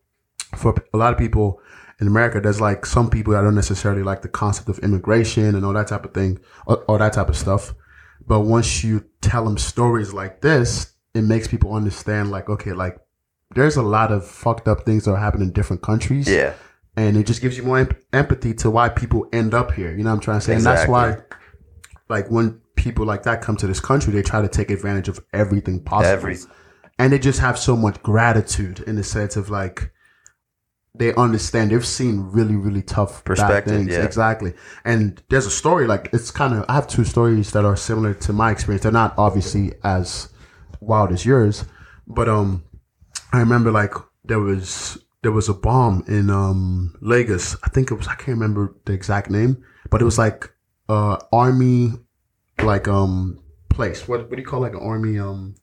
for 0.55 0.75
a 0.93 0.97
lot 0.97 1.13
of 1.13 1.19
people 1.19 1.59
in 1.99 2.07
America, 2.07 2.39
there's 2.41 2.61
like 2.61 2.85
some 2.85 3.09
people 3.09 3.33
that 3.33 3.41
don't 3.41 3.55
necessarily 3.55 4.03
like 4.03 4.21
the 4.21 4.27
concept 4.27 4.69
of 4.69 4.79
immigration 4.79 5.55
and 5.55 5.65
all 5.65 5.73
that 5.73 5.87
type 5.87 6.05
of 6.05 6.13
thing, 6.13 6.39
or, 6.65 6.77
all 6.85 6.97
that 6.97 7.13
type 7.13 7.29
of 7.29 7.37
stuff. 7.37 7.73
But 8.27 8.41
once 8.41 8.83
you 8.83 9.05
tell 9.21 9.43
them 9.45 9.57
stories 9.57 10.13
like 10.13 10.41
this, 10.41 10.93
it 11.13 11.21
makes 11.23 11.47
people 11.47 11.73
understand, 11.75 12.31
like, 12.31 12.49
okay, 12.49 12.73
like 12.73 12.97
there's 13.55 13.75
a 13.75 13.83
lot 13.83 14.11
of 14.11 14.25
fucked 14.27 14.67
up 14.67 14.83
things 14.85 15.05
that 15.05 15.11
are 15.11 15.17
happening 15.17 15.49
in 15.49 15.53
different 15.53 15.83
countries 15.83 16.27
Yeah. 16.27 16.53
and 16.97 17.15
it 17.15 17.27
just 17.27 17.39
gives 17.41 17.55
you 17.55 17.63
more 17.63 17.77
emp- 17.79 17.97
empathy 18.11 18.53
to 18.55 18.71
why 18.71 18.89
people 18.89 19.27
end 19.31 19.53
up 19.53 19.71
here. 19.73 19.91
You 19.91 20.03
know 20.03 20.09
what 20.09 20.15
I'm 20.15 20.21
trying 20.21 20.39
to 20.39 20.45
say? 20.45 20.55
And 20.55 20.63
that's 20.63 20.87
why, 20.87 21.17
like, 22.09 22.31
when 22.31 22.59
people 22.75 23.05
like 23.05 23.23
that 23.23 23.41
come 23.41 23.55
to 23.57 23.67
this 23.67 23.79
country, 23.79 24.11
they 24.11 24.23
try 24.23 24.41
to 24.41 24.47
take 24.47 24.71
advantage 24.71 25.07
of 25.07 25.19
everything 25.33 25.83
possible. 25.83 26.11
Every- 26.11 26.37
and 26.97 27.13
they 27.13 27.19
just 27.19 27.39
have 27.39 27.57
so 27.59 27.75
much 27.75 28.01
gratitude 28.03 28.79
in 28.81 28.95
the 28.95 29.03
sense 29.03 29.35
of 29.35 29.49
like, 29.51 29.91
they 30.95 31.13
understand 31.15 31.71
they've 31.71 31.85
seen 31.85 32.19
really, 32.31 32.55
really 32.55 32.83
tough 32.83 33.23
bad 33.25 33.65
things. 33.65 33.89
yeah. 33.89 34.03
Exactly. 34.03 34.53
And 34.85 35.21
there's 35.29 35.45
a 35.45 35.51
story, 35.51 35.87
like, 35.87 36.09
it's 36.13 36.29
kind 36.31 36.53
of, 36.53 36.65
I 36.69 36.75
have 36.75 36.87
two 36.87 37.03
stories 37.03 37.51
that 37.51 37.65
are 37.65 37.75
similar 37.75 38.13
to 38.13 38.33
my 38.33 38.51
experience. 38.51 38.83
They're 38.83 38.91
not 38.91 39.15
obviously 39.17 39.73
as 39.83 40.29
wild 40.79 41.11
as 41.11 41.25
yours, 41.25 41.65
but, 42.05 42.29
um, 42.29 42.63
I 43.33 43.39
remember 43.39 43.71
like 43.71 43.95
there 44.23 44.39
was 44.39 44.99
there 45.23 45.31
was 45.31 45.49
a 45.49 45.53
bomb 45.55 46.03
in 46.07 46.29
um 46.29 46.95
Lagos. 47.01 47.57
I 47.63 47.69
think 47.69 47.89
it 47.89 47.95
was 47.95 48.07
I 48.07 48.13
can't 48.13 48.37
remember 48.37 48.75
the 48.85 48.93
exact 48.93 49.31
name, 49.31 49.63
but 49.89 50.01
it 50.01 50.05
was 50.05 50.19
like 50.19 50.53
uh 50.87 51.17
army 51.31 51.93
like 52.61 52.87
um 52.87 53.39
place. 53.69 54.07
What 54.07 54.29
what 54.29 54.35
do 54.35 54.41
you 54.41 54.47
call 54.47 54.61
like 54.61 54.73
an 54.73 54.81
army 54.81 55.17
um 55.17 55.55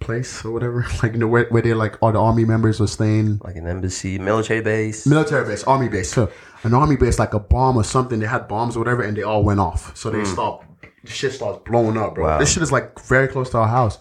place 0.00 0.44
or 0.44 0.52
whatever? 0.52 0.86
Like 1.02 1.12
you 1.12 1.18
know 1.18 1.28
where 1.28 1.46
where 1.50 1.62
they 1.62 1.74
like 1.74 2.02
all 2.02 2.12
the 2.12 2.20
army 2.20 2.44
members 2.44 2.80
were 2.80 2.86
staying. 2.86 3.40
Like 3.44 3.56
an 3.56 3.66
embassy, 3.66 4.18
military 4.18 4.60
base. 4.60 5.06
Military 5.06 5.46
base, 5.46 5.64
army 5.64 5.88
base. 5.88 6.10
So 6.12 6.30
an 6.62 6.74
army 6.74 6.96
base 6.96 7.18
like 7.18 7.34
a 7.34 7.40
bomb 7.40 7.76
or 7.76 7.84
something. 7.84 8.18
They 8.18 8.26
had 8.26 8.48
bombs 8.48 8.76
or 8.76 8.80
whatever, 8.80 9.02
and 9.02 9.16
they 9.16 9.22
all 9.22 9.42
went 9.42 9.60
off. 9.60 9.96
So 9.96 10.10
they 10.10 10.24
stopped. 10.24 10.66
The 11.04 11.10
shit 11.10 11.32
starts 11.32 11.62
blowing 11.64 11.96
up, 11.96 12.14
bro. 12.14 12.24
Wow. 12.24 12.38
This 12.38 12.52
shit 12.52 12.62
is 12.62 12.72
like 12.72 12.98
very 13.06 13.28
close 13.28 13.50
to 13.50 13.58
our 13.58 13.68
house. 13.68 13.98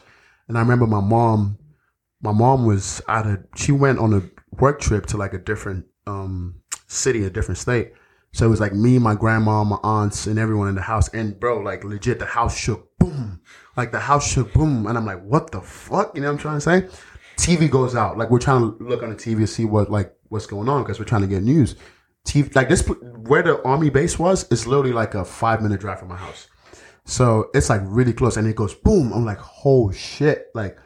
And 0.48 0.58
I 0.58 0.62
remember 0.62 0.88
my 0.88 1.02
mom 1.02 1.58
my 2.26 2.32
mom 2.32 2.66
was 2.66 3.02
out 3.08 3.28
of 3.28 3.38
she 3.56 3.72
went 3.72 4.00
on 4.00 4.14
a 4.14 4.22
work 4.60 4.82
trip 4.82 5.06
to 5.06 5.18
like 5.18 5.34
a 5.34 5.38
different 5.38 5.86
um 6.08 6.56
city 6.88 7.24
a 7.24 7.30
different 7.30 7.58
state 7.58 7.94
so 8.34 8.46
it 8.46 8.50
was 8.50 8.60
like 8.60 8.74
me 8.74 8.98
my 8.98 9.14
grandma 9.16 9.64
my 9.64 9.78
aunts 9.84 10.28
and 10.28 10.40
everyone 10.40 10.68
in 10.68 10.76
the 10.76 10.82
house 10.82 11.08
and 11.10 11.40
bro 11.40 11.60
like 11.60 11.84
legit 11.84 12.20
the 12.20 12.26
house 12.26 12.58
shook 12.58 12.90
boom 12.98 13.40
like 13.78 13.92
the 13.92 14.00
house 14.00 14.32
shook 14.32 14.54
boom 14.54 14.88
and 14.88 14.98
i'm 14.98 15.06
like 15.06 15.22
what 15.24 15.52
the 15.52 15.62
fuck? 15.62 16.16
You 16.16 16.22
know 16.22 16.28
what 16.28 16.34
i'm 16.34 16.40
trying 16.40 16.58
to 16.58 16.62
say? 16.62 16.98
Tv 17.38 17.70
goes 17.70 17.96
out. 17.96 18.18
Like 18.18 18.30
we're 18.30 18.40
trying 18.40 18.62
to 18.62 18.84
look 18.84 19.04
on 19.04 19.10
the 19.10 19.16
tv 19.16 19.40
to 19.40 19.48
see 19.48 19.66
what 19.66 19.92
like 19.92 20.16
what's 20.30 20.46
going 20.46 20.70
on 20.70 20.84
because 20.84 21.00
we're 21.00 21.06
trying 21.06 21.22
to 21.22 21.28
get 21.28 21.44
news. 21.44 21.76
Tv 22.26 22.56
like 22.56 22.70
this 22.70 22.88
where 22.88 23.44
the 23.44 23.62
army 23.64 23.90
base 23.90 24.18
was 24.18 24.50
is 24.52 24.66
literally 24.66 24.94
like 24.94 25.14
a 25.16 25.26
five 25.26 25.62
minute 25.62 25.80
drive 25.80 26.00
from 26.00 26.10
my 26.10 26.18
house. 26.18 26.48
So 27.06 27.50
it's 27.54 27.70
like 27.70 27.82
really 27.84 28.14
close 28.14 28.38
and 28.38 28.48
it 28.48 28.56
goes 28.56 28.74
boom. 28.74 29.14
I'm 29.14 29.26
like 29.26 29.40
oh 29.66 29.92
shit. 29.92 30.48
Like 30.54 30.78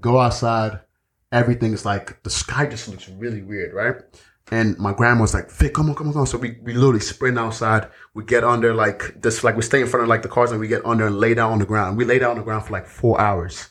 go 0.00 0.18
outside. 0.18 0.80
Everything's 1.32 1.84
like 1.84 2.22
the 2.22 2.30
sky 2.30 2.66
just 2.66 2.88
looks 2.88 3.08
really 3.08 3.42
weird, 3.42 3.72
right? 3.72 3.96
And 4.50 4.78
my 4.78 4.92
grandma 4.92 5.22
was 5.22 5.32
like, 5.32 5.50
Vic, 5.50 5.72
come 5.74 5.88
on, 5.88 5.94
come 5.94 6.08
on, 6.08 6.12
come 6.12 6.20
on. 6.20 6.26
So 6.26 6.36
we, 6.36 6.58
we 6.62 6.74
literally 6.74 7.00
sprint 7.00 7.38
outside. 7.38 7.88
We 8.12 8.24
get 8.24 8.44
under 8.44 8.74
like 8.74 9.22
this, 9.22 9.42
like 9.42 9.56
we 9.56 9.62
stay 9.62 9.80
in 9.80 9.86
front 9.86 10.02
of 10.02 10.08
like 10.08 10.22
the 10.22 10.28
cars 10.28 10.50
and 10.50 10.60
we 10.60 10.68
get 10.68 10.84
under 10.84 11.06
and 11.06 11.18
lay 11.18 11.34
down 11.34 11.52
on 11.52 11.58
the 11.58 11.66
ground. 11.66 11.96
We 11.96 12.04
lay 12.04 12.18
down 12.18 12.32
on 12.32 12.36
the 12.38 12.42
ground 12.42 12.66
for 12.66 12.72
like 12.72 12.86
four 12.86 13.20
hours. 13.20 13.68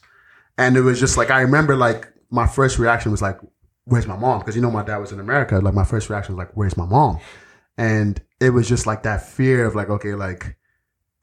And 0.58 0.76
it 0.76 0.82
was 0.82 1.00
just 1.00 1.16
like, 1.16 1.30
I 1.30 1.42
remember 1.42 1.76
like 1.76 2.12
my 2.32 2.48
first 2.48 2.80
reaction 2.80 3.12
was 3.12 3.22
like, 3.22 3.38
where's 3.86 4.08
my 4.08 4.18
mom? 4.18 4.40
Because 4.40 4.56
you 4.56 4.62
know, 4.62 4.72
my 4.72 4.84
dad 4.84 4.98
was 4.98 5.12
in 5.12 5.20
America. 5.20 5.60
Like 5.60 5.76
my 5.76 5.84
first 5.84 6.10
reaction 6.10 6.36
was 6.36 6.44
like, 6.44 6.56
where's 6.56 6.76
my 6.76 6.86
mom? 6.86 7.20
And 7.78 8.22
it 8.40 8.50
was 8.50 8.68
just 8.68 8.88
like 8.88 9.04
that 9.04 9.28
fear 9.28 9.66
of 9.66 9.76
like, 9.76 9.90
okay, 9.90 10.16
like 10.16 10.58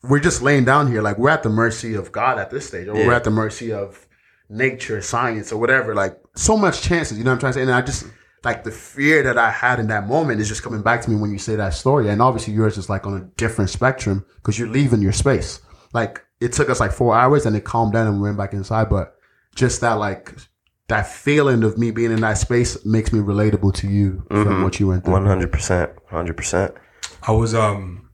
we're 0.02 0.20
just 0.20 0.42
laying 0.42 0.64
down 0.64 0.86
here. 0.86 1.02
Like 1.02 1.18
we're 1.18 1.30
at 1.30 1.42
the 1.42 1.50
mercy 1.50 1.94
of 1.94 2.12
God 2.12 2.38
at 2.38 2.50
this 2.50 2.66
stage, 2.68 2.88
or 2.88 2.94
we're 2.94 3.12
at 3.12 3.24
the 3.24 3.30
mercy 3.30 3.72
of 3.72 4.06
nature, 4.48 5.00
science, 5.02 5.52
or 5.52 5.58
whatever. 5.58 5.94
Like 5.94 6.18
so 6.36 6.56
much 6.56 6.82
chances, 6.82 7.18
you 7.18 7.24
know 7.24 7.30
what 7.30 7.34
I'm 7.34 7.40
trying 7.40 7.52
to 7.52 7.58
say? 7.58 7.62
And 7.62 7.70
I 7.70 7.82
just 7.82 8.06
like 8.42 8.64
the 8.64 8.70
fear 8.70 9.22
that 9.22 9.36
I 9.36 9.50
had 9.50 9.78
in 9.80 9.88
that 9.88 10.06
moment 10.06 10.40
is 10.40 10.48
just 10.48 10.62
coming 10.62 10.82
back 10.82 11.02
to 11.02 11.10
me 11.10 11.16
when 11.16 11.30
you 11.30 11.38
say 11.38 11.56
that 11.56 11.74
story. 11.74 12.08
And 12.08 12.22
obviously 12.22 12.54
yours 12.54 12.78
is 12.78 12.88
like 12.88 13.06
on 13.06 13.14
a 13.14 13.24
different 13.36 13.70
spectrum 13.70 14.24
because 14.36 14.58
you're 14.58 14.68
leaving 14.68 15.02
your 15.02 15.12
space. 15.12 15.60
Like 15.92 16.24
it 16.40 16.52
took 16.52 16.70
us 16.70 16.80
like 16.80 16.92
four 16.92 17.14
hours 17.14 17.44
and 17.44 17.54
it 17.54 17.64
calmed 17.64 17.92
down 17.92 18.06
and 18.06 18.16
we 18.16 18.22
went 18.22 18.38
back 18.38 18.52
inside. 18.52 18.88
But 18.88 19.14
just 19.54 19.80
that 19.82 19.94
like 19.94 20.34
that 20.88 21.06
feeling 21.06 21.62
of 21.62 21.76
me 21.78 21.90
being 21.90 22.12
in 22.12 22.20
that 22.22 22.38
space 22.38 22.84
makes 22.84 23.12
me 23.12 23.20
relatable 23.20 23.74
to 23.74 23.88
you 23.88 24.24
from 24.28 24.62
what 24.62 24.80
you 24.80 24.88
went 24.88 25.04
through. 25.04 25.12
One 25.12 25.26
hundred 25.26 25.52
percent. 25.52 25.92
Hundred 26.08 26.36
percent. 26.36 26.74
I 27.22 27.32
was 27.32 27.54
um 27.54 28.08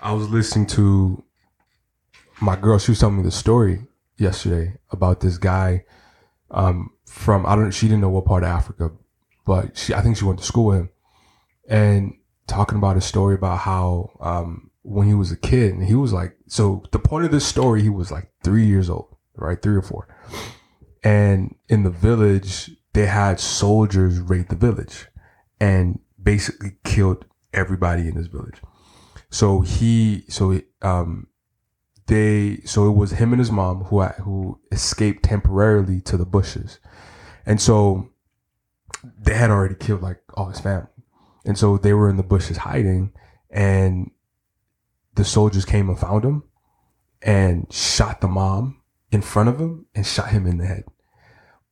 I 0.00 0.12
was 0.12 0.28
listening 0.28 0.66
to 0.68 1.24
my 2.40 2.56
girl, 2.56 2.78
she 2.78 2.90
was 2.90 2.98
telling 2.98 3.16
me 3.18 3.22
the 3.22 3.30
story 3.30 3.86
yesterday 4.16 4.76
about 4.90 5.20
this 5.20 5.38
guy 5.38 5.84
um 6.50 6.90
from 7.06 7.46
I 7.46 7.54
don't 7.54 7.70
she 7.70 7.86
didn't 7.86 8.00
know 8.00 8.08
what 8.08 8.24
part 8.24 8.42
of 8.42 8.48
Africa, 8.48 8.90
but 9.46 9.76
she 9.76 9.94
I 9.94 10.00
think 10.00 10.16
she 10.16 10.24
went 10.24 10.38
to 10.40 10.44
school 10.44 10.66
with 10.66 10.78
him 10.78 10.90
and 11.68 12.14
talking 12.46 12.78
about 12.78 12.96
a 12.96 13.00
story 13.00 13.34
about 13.34 13.58
how 13.60 14.10
um 14.20 14.70
when 14.82 15.06
he 15.06 15.14
was 15.14 15.32
a 15.32 15.36
kid 15.36 15.72
and 15.72 15.84
he 15.84 15.94
was 15.94 16.12
like 16.12 16.36
so 16.46 16.82
the 16.92 16.98
point 16.98 17.24
of 17.24 17.30
this 17.30 17.46
story 17.46 17.82
he 17.82 17.88
was 17.88 18.10
like 18.10 18.30
three 18.42 18.66
years 18.66 18.90
old, 18.90 19.16
right? 19.36 19.60
Three 19.60 19.76
or 19.76 19.82
four. 19.82 20.08
And 21.02 21.54
in 21.68 21.82
the 21.82 21.90
village, 21.90 22.70
they 22.94 23.06
had 23.06 23.38
soldiers 23.38 24.20
raid 24.20 24.48
the 24.48 24.56
village 24.56 25.06
and 25.60 25.98
basically 26.22 26.76
killed 26.84 27.26
everybody 27.52 28.08
in 28.08 28.14
this 28.14 28.26
village. 28.26 28.60
So 29.30 29.60
he, 29.60 30.24
so 30.28 30.60
um, 30.80 31.26
they, 32.06 32.60
so 32.64 32.88
it 32.88 32.92
was 32.92 33.12
him 33.12 33.32
and 33.32 33.40
his 33.40 33.50
mom 33.50 33.84
who 33.84 34.02
who 34.02 34.60
escaped 34.70 35.24
temporarily 35.24 36.00
to 36.02 36.16
the 36.16 36.24
bushes, 36.24 36.78
and 37.44 37.60
so 37.60 38.10
they 39.20 39.34
had 39.34 39.50
already 39.50 39.74
killed 39.74 40.02
like 40.02 40.20
all 40.34 40.46
his 40.48 40.60
family, 40.60 40.88
and 41.44 41.56
so 41.58 41.76
they 41.78 41.92
were 41.92 42.08
in 42.08 42.16
the 42.16 42.22
bushes 42.22 42.58
hiding, 42.58 43.12
and 43.50 44.10
the 45.14 45.24
soldiers 45.24 45.64
came 45.64 45.88
and 45.88 45.98
found 45.98 46.24
him, 46.24 46.44
and 47.22 47.72
shot 47.72 48.20
the 48.20 48.28
mom 48.28 48.80
in 49.10 49.22
front 49.22 49.48
of 49.48 49.60
him 49.60 49.86
and 49.94 50.06
shot 50.06 50.30
him 50.30 50.46
in 50.46 50.58
the 50.58 50.66
head. 50.66 50.84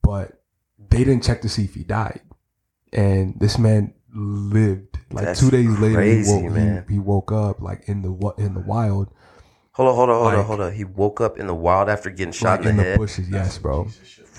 but 0.03 0.43
they 0.91 0.99
didn't 1.05 1.23
check 1.23 1.41
to 1.43 1.49
see 1.49 1.65
if 1.65 1.75
he 1.75 1.85
died. 1.85 2.21
And 2.93 3.41
this 3.41 3.57
man 3.59 3.95
lived. 4.15 4.99
Like 5.11 5.25
That's 5.25 5.41
two 5.41 5.51
days 5.51 5.71
later, 5.79 5.95
crazy, 5.95 6.37
he, 6.37 6.43
woke, 6.43 6.53
man. 6.53 6.85
He, 6.87 6.95
he 6.95 6.99
woke 7.01 7.33
up 7.33 7.63
like 7.63 7.85
in 7.89 8.03
the 8.03 8.35
in 8.37 8.53
the 8.55 8.61
wild, 8.61 9.09
Hold 9.73 9.89
on, 9.89 9.95
hold 9.95 10.11
on, 10.11 10.17
hold 10.17 10.27
on, 10.33 10.37
Like- 10.39 10.47
hold 10.47 10.61
on. 10.61 10.73
He 10.75 10.85
woke 10.85 11.21
up 11.23 11.39
in 11.39 11.47
the 11.47 11.55
wild 11.55 11.89
after 11.89 12.11
getting 12.11 12.33
shot 12.33 12.61
like 12.61 12.69
in 12.69 12.77
the 12.77 12.83
the 12.83 12.89
head. 12.91 12.99
bushes. 12.99 13.31
Yes, 13.31 13.57
bro. 13.59 13.89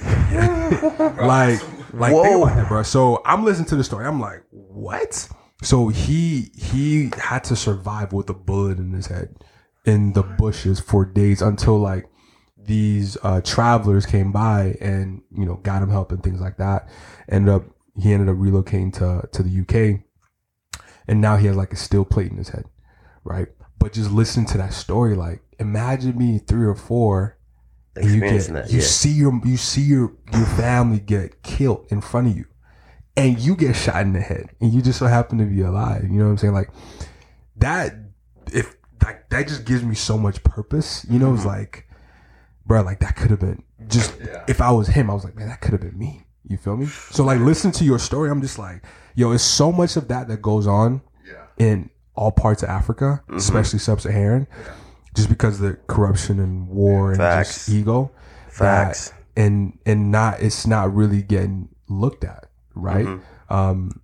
like, 1.25 1.59
like 1.93 2.13
Whoa. 2.13 2.23
think 2.23 2.43
about 2.43 2.55
that, 2.55 2.67
bro. 2.67 2.83
So 2.83 3.21
I'm 3.25 3.45
listening 3.45 3.67
to 3.69 3.75
the 3.75 3.83
story. 3.83 4.05
I'm 4.05 4.19
like, 4.19 4.43
what? 4.49 5.29
So 5.61 5.87
he 5.89 6.51
he 6.55 7.11
had 7.17 7.43
to 7.45 7.55
survive 7.55 8.11
with 8.11 8.29
a 8.29 8.33
bullet 8.33 8.79
in 8.79 8.91
his 8.91 9.07
head 9.07 9.35
in 9.85 10.13
the 10.13 10.23
bushes 10.23 10.79
for 10.79 11.05
days 11.05 11.41
until 11.41 11.77
like 11.77 12.05
these 12.57 13.17
uh, 13.23 13.41
travelers 13.41 14.05
came 14.05 14.31
by 14.31 14.75
and 14.81 15.21
you 15.35 15.45
know 15.45 15.55
got 15.57 15.83
him 15.83 15.89
help 15.89 16.11
and 16.11 16.23
things 16.23 16.41
like 16.41 16.57
that. 16.57 16.89
Ended 17.29 17.53
up 17.53 17.63
he 17.95 18.11
ended 18.11 18.29
up 18.29 18.37
relocating 18.37 18.91
to 18.93 19.27
to 19.31 19.43
the 19.43 19.61
UK, 19.61 20.01
and 21.07 21.21
now 21.21 21.37
he 21.37 21.47
has 21.47 21.55
like 21.55 21.73
a 21.73 21.77
steel 21.77 22.05
plate 22.05 22.31
in 22.31 22.37
his 22.37 22.49
head, 22.49 22.65
right? 23.23 23.47
But 23.77 23.93
just 23.93 24.11
listen 24.11 24.45
to 24.47 24.57
that 24.57 24.73
story. 24.73 25.15
Like, 25.15 25.41
imagine 25.59 26.17
me 26.17 26.39
three 26.39 26.65
or 26.65 26.75
four 26.75 27.37
and 27.95 28.05
you 28.05 28.11
get 28.19 28.33
Experiencing 28.35 28.53
that, 28.55 28.71
you 28.71 28.79
yeah. 28.79 28.83
see 28.85 29.11
your 29.11 29.39
you 29.45 29.57
see 29.57 29.81
your 29.81 30.11
your 30.33 30.45
family 30.45 30.99
get 30.99 31.43
killed 31.43 31.85
in 31.89 32.01
front 32.01 32.27
of 32.27 32.35
you 32.37 32.45
and 33.15 33.37
you 33.39 33.55
get 33.55 33.75
shot 33.75 34.01
in 34.01 34.13
the 34.13 34.21
head 34.21 34.49
and 34.59 34.73
you 34.73 34.81
just 34.81 34.97
so 34.99 35.05
happen 35.05 35.37
to 35.37 35.45
be 35.45 35.61
alive 35.61 36.03
you 36.03 36.17
know 36.17 36.25
what 36.25 36.31
i'm 36.31 36.37
saying? 36.37 36.53
Like 36.53 36.69
that 37.57 37.93
if 38.51 38.75
like 39.03 39.29
that 39.29 39.47
just 39.47 39.65
gives 39.65 39.83
me 39.83 39.95
so 39.95 40.17
much 40.17 40.43
purpose 40.43 41.05
you 41.09 41.19
know? 41.19 41.27
Mm-hmm. 41.27 41.35
it's 41.35 41.45
like 41.45 41.87
bro 42.65 42.81
like 42.81 42.99
that 42.99 43.15
could 43.15 43.29
have 43.31 43.39
been 43.39 43.61
just 43.87 44.15
if 44.47 44.61
i 44.61 44.71
was 44.71 44.87
him 44.87 45.09
i 45.09 45.13
was 45.13 45.23
like 45.23 45.35
man 45.35 45.47
that 45.49 45.61
could 45.61 45.71
have 45.71 45.81
been 45.81 45.97
me 45.97 46.25
you 46.45 46.57
feel 46.57 46.75
me? 46.75 46.85
So 46.87 47.23
like 47.23 47.39
listen 47.39 47.71
to 47.73 47.85
your 47.85 47.99
story 47.99 48.29
i'm 48.29 48.41
just 48.41 48.57
like 48.59 48.83
yo 49.15 49.31
it's 49.31 49.43
so 49.43 49.71
much 49.71 49.95
of 49.97 50.07
that 50.07 50.27
that 50.29 50.41
goes 50.41 50.65
on 50.67 51.01
in 51.57 51.89
all 52.15 52.31
parts 52.31 52.63
of 52.63 52.69
africa 52.69 53.21
Mm-hmm. 53.27 53.37
especially 53.37 53.79
sub-saharan 53.79 54.47
just 55.13 55.29
because 55.29 55.61
of 55.61 55.67
the 55.69 55.73
corruption 55.87 56.39
and 56.39 56.67
war 56.67 57.09
and 57.09 57.17
Facts. 57.17 57.53
just 57.65 57.69
ego 57.69 58.11
Facts. 58.49 59.09
that- 59.09 59.19
and 59.35 59.79
and 59.85 60.11
not 60.11 60.39
it's 60.41 60.67
not 60.67 60.93
really 60.93 61.21
getting 61.23 61.69
looked 61.89 62.23
at 62.23 62.45
right 62.75 63.05
Mm-hmm. 63.05 63.53
um 63.53 64.01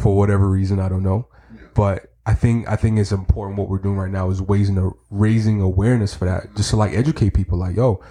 for 0.00 0.16
whatever 0.16 0.48
reason 0.50 0.78
i 0.80 0.88
don't 0.88 1.02
know 1.02 1.28
but 1.74 2.12
i 2.26 2.34
think 2.34 2.68
i 2.68 2.76
think 2.76 2.98
it's 2.98 3.12
important 3.12 3.58
what 3.58 3.68
we're 3.68 3.78
doing 3.78 3.96
right 3.96 4.10
now 4.10 4.28
is 4.28 4.40
raising 4.42 4.76
a, 4.76 4.90
raising 5.10 5.60
awareness 5.62 6.14
for 6.14 6.24
that 6.26 6.54
just 6.56 6.70
to 6.70 6.76
like 6.76 6.92
educate 6.92 7.30
people 7.32 7.56
like 7.58 7.74
yo 7.76 8.02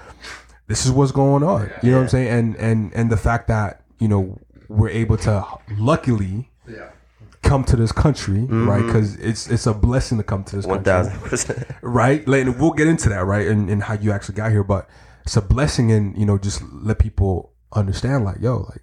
this 0.68 0.86
is 0.86 0.92
what's 0.92 1.12
going 1.12 1.44
on 1.44 1.70
you 1.84 1.92
know 1.92 1.98
what 1.98 2.04
i'm 2.04 2.10
saying 2.10 2.28
and 2.30 2.56
and 2.56 2.94
and 2.96 3.12
the 3.12 3.18
fact 3.18 3.48
that 3.48 3.82
you 4.00 4.08
know 4.08 4.40
we're 4.70 4.90
able 4.90 5.18
to 5.18 5.46
luckily 5.78 6.50
come 7.44 7.64
to 7.66 7.76
this 7.76 7.92
country 7.92 8.42
right 8.46 8.84
because 8.86 9.16
it's 9.18 9.50
it's 9.50 9.68
a 9.68 9.74
blessing 9.74 10.18
to 10.18 10.24
come 10.24 10.44
to 10.46 10.56
this 10.56 10.66
Mm-hmm. 10.66 10.72
One 10.76 10.84
country 10.84 11.12
thousand 11.12 11.30
percent. 11.30 11.68
right? 11.82 12.28
Like, 12.28 12.42
and 12.46 12.60
we'll 12.60 12.72
get 12.72 12.88
into 12.88 13.10
that, 13.10 13.26
right? 13.26 13.46
And, 13.48 13.70
and 13.70 13.84
how 13.84 13.94
you 13.96 14.12
actually 14.12 14.36
got 14.36 14.52
here, 14.52 14.64
but 14.64 14.90
it's 15.26 15.38
a 15.38 15.42
blessing, 15.42 15.92
and 15.92 16.18
you 16.18 16.26
know, 16.26 16.38
just 16.38 16.62
let 16.72 17.00
people 17.00 17.54
understand, 17.74 18.26
like, 18.26 18.38
yo, 18.42 18.58
like 18.70 18.82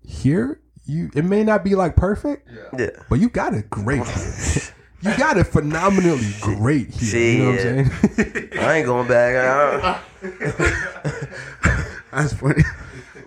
here, 0.00 0.60
you 0.84 1.10
it 1.14 1.24
may 1.24 1.42
not 1.44 1.64
be 1.64 1.74
like 1.74 1.96
perfect, 1.96 2.48
Yeah. 2.78 2.90
but 3.10 3.18
you 3.20 3.28
got 3.28 3.52
it 3.54 3.68
great. 3.70 4.02
You 5.02 5.16
got 5.18 5.36
it 5.36 5.44
phenomenally 5.44 6.32
great 6.40 6.90
here. 6.94 7.20
You 7.20 7.38
know 7.38 7.50
what 7.50 7.60
I'm 7.60 7.90
saying? 8.16 8.48
I 8.58 8.76
ain't 8.78 8.86
going 8.86 9.06
back. 9.08 9.36
I- 9.36 10.00
That's 12.12 12.32
funny. 12.32 12.62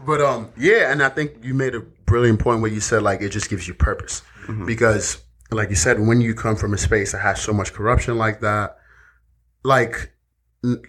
But 0.06 0.22
um, 0.22 0.50
yeah, 0.58 0.92
and 0.92 1.04
I 1.04 1.10
think 1.10 1.44
you 1.44 1.54
made 1.54 1.76
a 1.76 1.84
brilliant 2.10 2.40
point 2.40 2.62
where 2.62 2.72
you 2.72 2.82
said 2.82 3.04
like 3.04 3.22
it 3.22 3.30
just 3.30 3.50
gives 3.50 3.68
you 3.68 3.74
purpose 3.74 4.24
mm-hmm. 4.48 4.66
because, 4.66 5.24
like 5.52 5.70
you 5.70 5.76
said, 5.76 6.00
when 6.00 6.20
you 6.20 6.34
come 6.34 6.56
from 6.56 6.74
a 6.74 6.78
space 6.78 7.12
that 7.12 7.20
has 7.20 7.42
so 7.42 7.54
much 7.54 7.72
corruption 7.72 8.18
like 8.18 8.42
that, 8.42 8.78
like, 9.64 10.12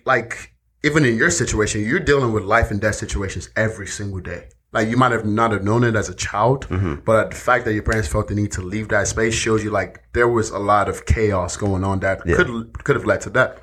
like 0.04 0.54
even 0.83 1.04
in 1.04 1.16
your 1.16 1.30
situation, 1.30 1.83
you're 1.83 2.00
dealing 2.00 2.33
with 2.33 2.44
life 2.44 2.70
and 2.70 2.80
death 2.80 2.96
situations 2.96 3.50
every 3.54 3.87
single 3.87 4.20
day. 4.20 4.48
Like 4.72 4.88
you 4.88 4.96
might 4.96 5.12
have 5.12 5.26
not 5.26 5.50
have 5.50 5.64
known 5.64 5.85
it 5.85 5.96
as 5.96 6.09
a 6.09 6.14
child, 6.14 6.68
mm-hmm. 6.68 6.96
but 7.04 7.30
the 7.30 7.37
fact 7.37 7.64
that 7.64 7.74
your 7.74 7.83
parents 7.83 8.09
felt 8.09 8.28
the 8.28 8.35
need 8.35 8.52
to 8.52 8.62
leave 8.62 8.88
that 8.88 9.09
space 9.09 9.35
shows 9.35 9.64
you 9.64 9.70
like 9.70 10.04
there 10.12 10.28
was 10.28 10.50
a 10.50 10.59
lot 10.59 10.88
of 10.88 11.06
chaos 11.06 11.56
going 11.56 11.85
on 11.85 12.00
that 12.00 12.22
could 12.22 12.72
could 12.85 12.96
have 12.96 13.04
led 13.04 13.20
to 13.22 13.30
that. 13.30 13.59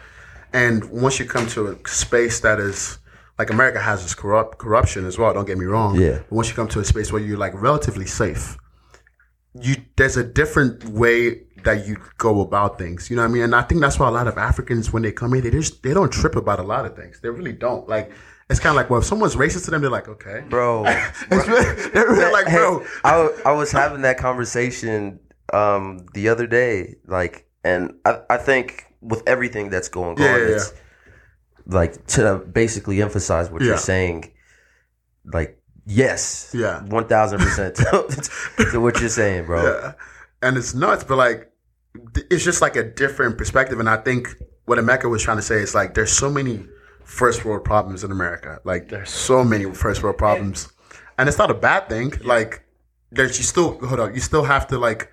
And 0.53 0.83
once 0.89 1.19
you 1.19 1.25
come 1.25 1.47
to 1.47 1.67
a 1.67 1.87
space 1.87 2.41
that 2.41 2.59
is 2.59 2.99
like 3.37 3.49
America 3.49 3.79
has 3.79 4.03
this 4.03 4.15
corrupt 4.15 4.57
corruption 4.57 5.05
as 5.05 5.17
well. 5.17 5.33
Don't 5.33 5.45
get 5.45 5.57
me 5.57 5.65
wrong. 5.65 5.99
Yeah. 5.99 6.19
But 6.29 6.31
once 6.31 6.49
you 6.49 6.55
come 6.55 6.67
to 6.69 6.79
a 6.79 6.85
space 6.85 7.11
where 7.11 7.21
you're 7.21 7.37
like 7.37 7.53
relatively 7.55 8.05
safe, 8.05 8.57
you 9.53 9.75
there's 9.95 10.17
a 10.17 10.23
different 10.23 10.85
way 10.85 11.43
that 11.63 11.87
you 11.87 11.97
go 12.17 12.41
about 12.41 12.77
things. 12.77 13.09
You 13.09 13.15
know 13.15 13.23
what 13.23 13.29
I 13.29 13.33
mean? 13.33 13.43
And 13.43 13.55
I 13.55 13.61
think 13.63 13.81
that's 13.81 13.99
why 13.99 14.07
a 14.07 14.11
lot 14.11 14.27
of 14.27 14.37
Africans 14.37 14.91
when 14.93 15.03
they 15.03 15.11
come 15.11 15.33
in, 15.33 15.41
they 15.41 15.51
just 15.51 15.83
they 15.83 15.93
don't 15.93 16.11
trip 16.11 16.35
about 16.35 16.59
a 16.59 16.63
lot 16.63 16.85
of 16.85 16.95
things. 16.95 17.19
They 17.21 17.29
really 17.29 17.53
don't. 17.53 17.87
Like 17.87 18.11
it's 18.49 18.59
kind 18.59 18.71
of 18.71 18.75
like 18.77 18.89
well, 18.89 18.99
if 19.01 19.05
someone's 19.05 19.35
racist 19.35 19.65
to 19.65 19.71
them, 19.71 19.81
they're 19.81 19.89
like, 19.89 20.07
okay, 20.07 20.43
Bro. 20.49 20.83
Really- 21.31 21.89
they're 21.91 22.07
really 22.07 22.31
like, 22.31 22.47
Hey, 22.47 22.57
bro. 22.57 22.85
I, 23.03 23.29
I 23.45 23.51
was 23.51 23.71
having 23.71 24.01
that 24.01 24.17
conversation 24.17 25.19
um, 25.53 26.05
the 26.13 26.29
other 26.29 26.47
day, 26.47 26.95
like, 27.07 27.47
and 27.63 27.93
I, 28.05 28.19
I 28.29 28.37
think 28.37 28.85
with 29.01 29.23
everything 29.27 29.69
that's 29.69 29.89
going 29.89 30.17
on, 30.17 30.23
Yeah, 30.23 30.37
yeah, 30.37 30.43
it's 30.55 30.73
like 31.67 32.05
to 32.07 32.37
basically 32.51 33.01
emphasize 33.01 33.49
what 33.51 33.61
Yeah. 33.61 33.69
you're 33.69 33.77
saying, 33.77 34.31
like, 35.25 35.61
yes, 35.85 36.51
Yeah. 36.53 36.83
one 36.85 37.07
thousand 37.07 37.39
percent 37.39 37.75
to 38.71 38.79
what 38.79 38.99
you're 38.99 39.09
saying, 39.09 39.45
bro. 39.45 39.63
Yeah. 39.63 39.93
And 40.41 40.57
it's 40.57 40.73
nuts, 40.73 41.03
but 41.03 41.17
like 41.17 41.51
it's 42.29 42.43
just 42.43 42.61
like 42.61 42.75
a 42.75 42.83
different 42.83 43.37
perspective. 43.37 43.79
And 43.79 43.89
I 43.89 43.97
think 43.97 44.35
what 44.65 44.77
Emeka 44.77 45.09
was 45.09 45.23
trying 45.23 45.37
to 45.37 45.43
say 45.43 45.57
is 45.61 45.73
like 45.73 45.93
there's 45.93 46.11
so 46.11 46.29
many 46.29 46.65
first 47.03 47.43
world 47.45 47.63
problems 47.63 48.03
in 48.03 48.11
America. 48.11 48.59
Like 48.63 48.89
there's 48.89 49.09
so 49.09 49.43
many 49.43 49.65
first 49.73 50.03
world 50.03 50.17
problems. 50.17 50.67
And 51.17 51.27
it's 51.27 51.37
not 51.37 51.49
a 51.49 51.55
bad 51.55 51.89
thing. 51.89 52.13
Like 52.23 52.63
there's 53.11 53.37
you 53.37 53.43
still 53.43 53.79
hold 53.85 53.99
on, 53.99 54.13
you 54.13 54.19
still 54.21 54.43
have 54.43 54.67
to 54.67 54.77
like 54.77 55.11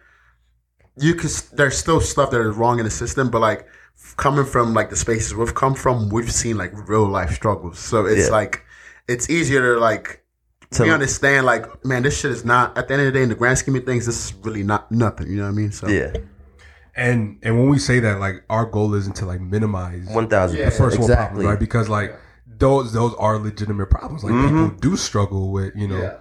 you 0.96 1.14
could 1.14 1.30
there's 1.54 1.76
still 1.78 2.00
stuff 2.00 2.30
that 2.30 2.40
is 2.40 2.54
wrong 2.56 2.78
in 2.78 2.84
the 2.84 2.90
system, 2.90 3.30
but 3.30 3.40
like 3.40 3.66
coming 4.16 4.44
from 4.44 4.74
like 4.74 4.90
the 4.90 4.96
spaces 4.96 5.34
we've 5.34 5.54
come 5.54 5.74
from, 5.74 6.08
we've 6.08 6.32
seen 6.32 6.56
like 6.56 6.72
real 6.88 7.06
life 7.06 7.32
struggles. 7.32 7.78
So 7.78 8.06
it's 8.06 8.26
Yeah. 8.26 8.32
like 8.32 8.62
it's 9.08 9.28
easier 9.28 9.74
to 9.74 9.80
like 9.80 10.22
To- 10.72 10.84
we 10.84 10.90
understand 10.90 11.46
like 11.46 11.84
man 11.84 12.02
this 12.02 12.18
shit 12.18 12.30
is 12.30 12.44
not 12.44 12.76
at 12.76 12.88
the 12.88 12.94
end 12.94 13.02
of 13.02 13.06
the 13.06 13.18
day 13.18 13.22
in 13.22 13.28
the 13.28 13.34
grand 13.34 13.58
scheme 13.58 13.76
of 13.76 13.84
things 13.84 14.06
this 14.06 14.24
is 14.26 14.34
really 14.42 14.62
not 14.64 14.90
nothing 14.90 15.28
you 15.28 15.36
know 15.36 15.44
what 15.44 15.50
i 15.50 15.52
mean 15.52 15.70
so 15.70 15.86
Yeah, 15.86 16.12
and 16.96 17.38
and 17.42 17.58
when 17.58 17.68
we 17.68 17.78
say 17.78 18.00
that, 18.00 18.18
like 18.20 18.44
our 18.48 18.64
goal 18.66 18.94
isn't 18.94 19.16
to 19.16 19.26
like 19.26 19.40
minimize 19.40 20.06
one 20.08 20.28
thousand 20.28 20.58
the 20.58 20.70
first 20.70 20.96
percent, 20.96 21.08
world 21.08 21.18
problems, 21.18 21.44
right? 21.46 21.58
Because 21.58 21.88
like 21.88 22.16
those 22.46 22.92
those 22.92 23.14
are 23.14 23.38
legitimate 23.38 23.90
problems. 23.90 24.22
Like 24.24 24.32
mm-hmm. 24.32 24.66
people 24.66 24.80
do 24.80 24.96
struggle 24.96 25.50
with 25.50 25.74
you 25.74 25.88
know 25.88 26.18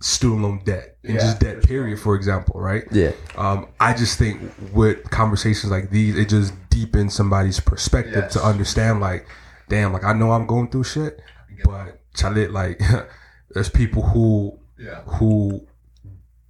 student 0.00 0.42
loan 0.42 0.62
debt 0.64 0.96
and 1.04 1.18
just 1.18 1.40
debt 1.40 1.62
period, 1.62 1.98
for 1.98 2.14
example, 2.14 2.60
right? 2.60 2.84
Yeah. 2.92 3.12
Um, 3.36 3.68
I 3.80 3.94
just 3.94 4.18
think 4.18 4.40
with 4.72 5.08
conversations 5.10 5.70
like 5.72 5.90
these, 5.90 6.16
it 6.16 6.28
just 6.28 6.52
deepens 6.70 7.14
somebody's 7.14 7.58
perspective 7.60 8.30
to 8.30 8.44
understand. 8.44 9.00
Like, 9.00 9.26
damn, 9.68 9.92
like 9.92 10.04
I 10.04 10.12
know 10.12 10.30
I'm 10.32 10.46
going 10.46 10.70
through 10.70 10.84
shit, 10.84 11.20
but 11.64 12.00
chalit, 12.14 12.52
like 12.52 12.80
there's 13.50 13.68
people 13.70 14.02
who 14.02 14.58
yeah. 14.78 15.02
who 15.02 15.66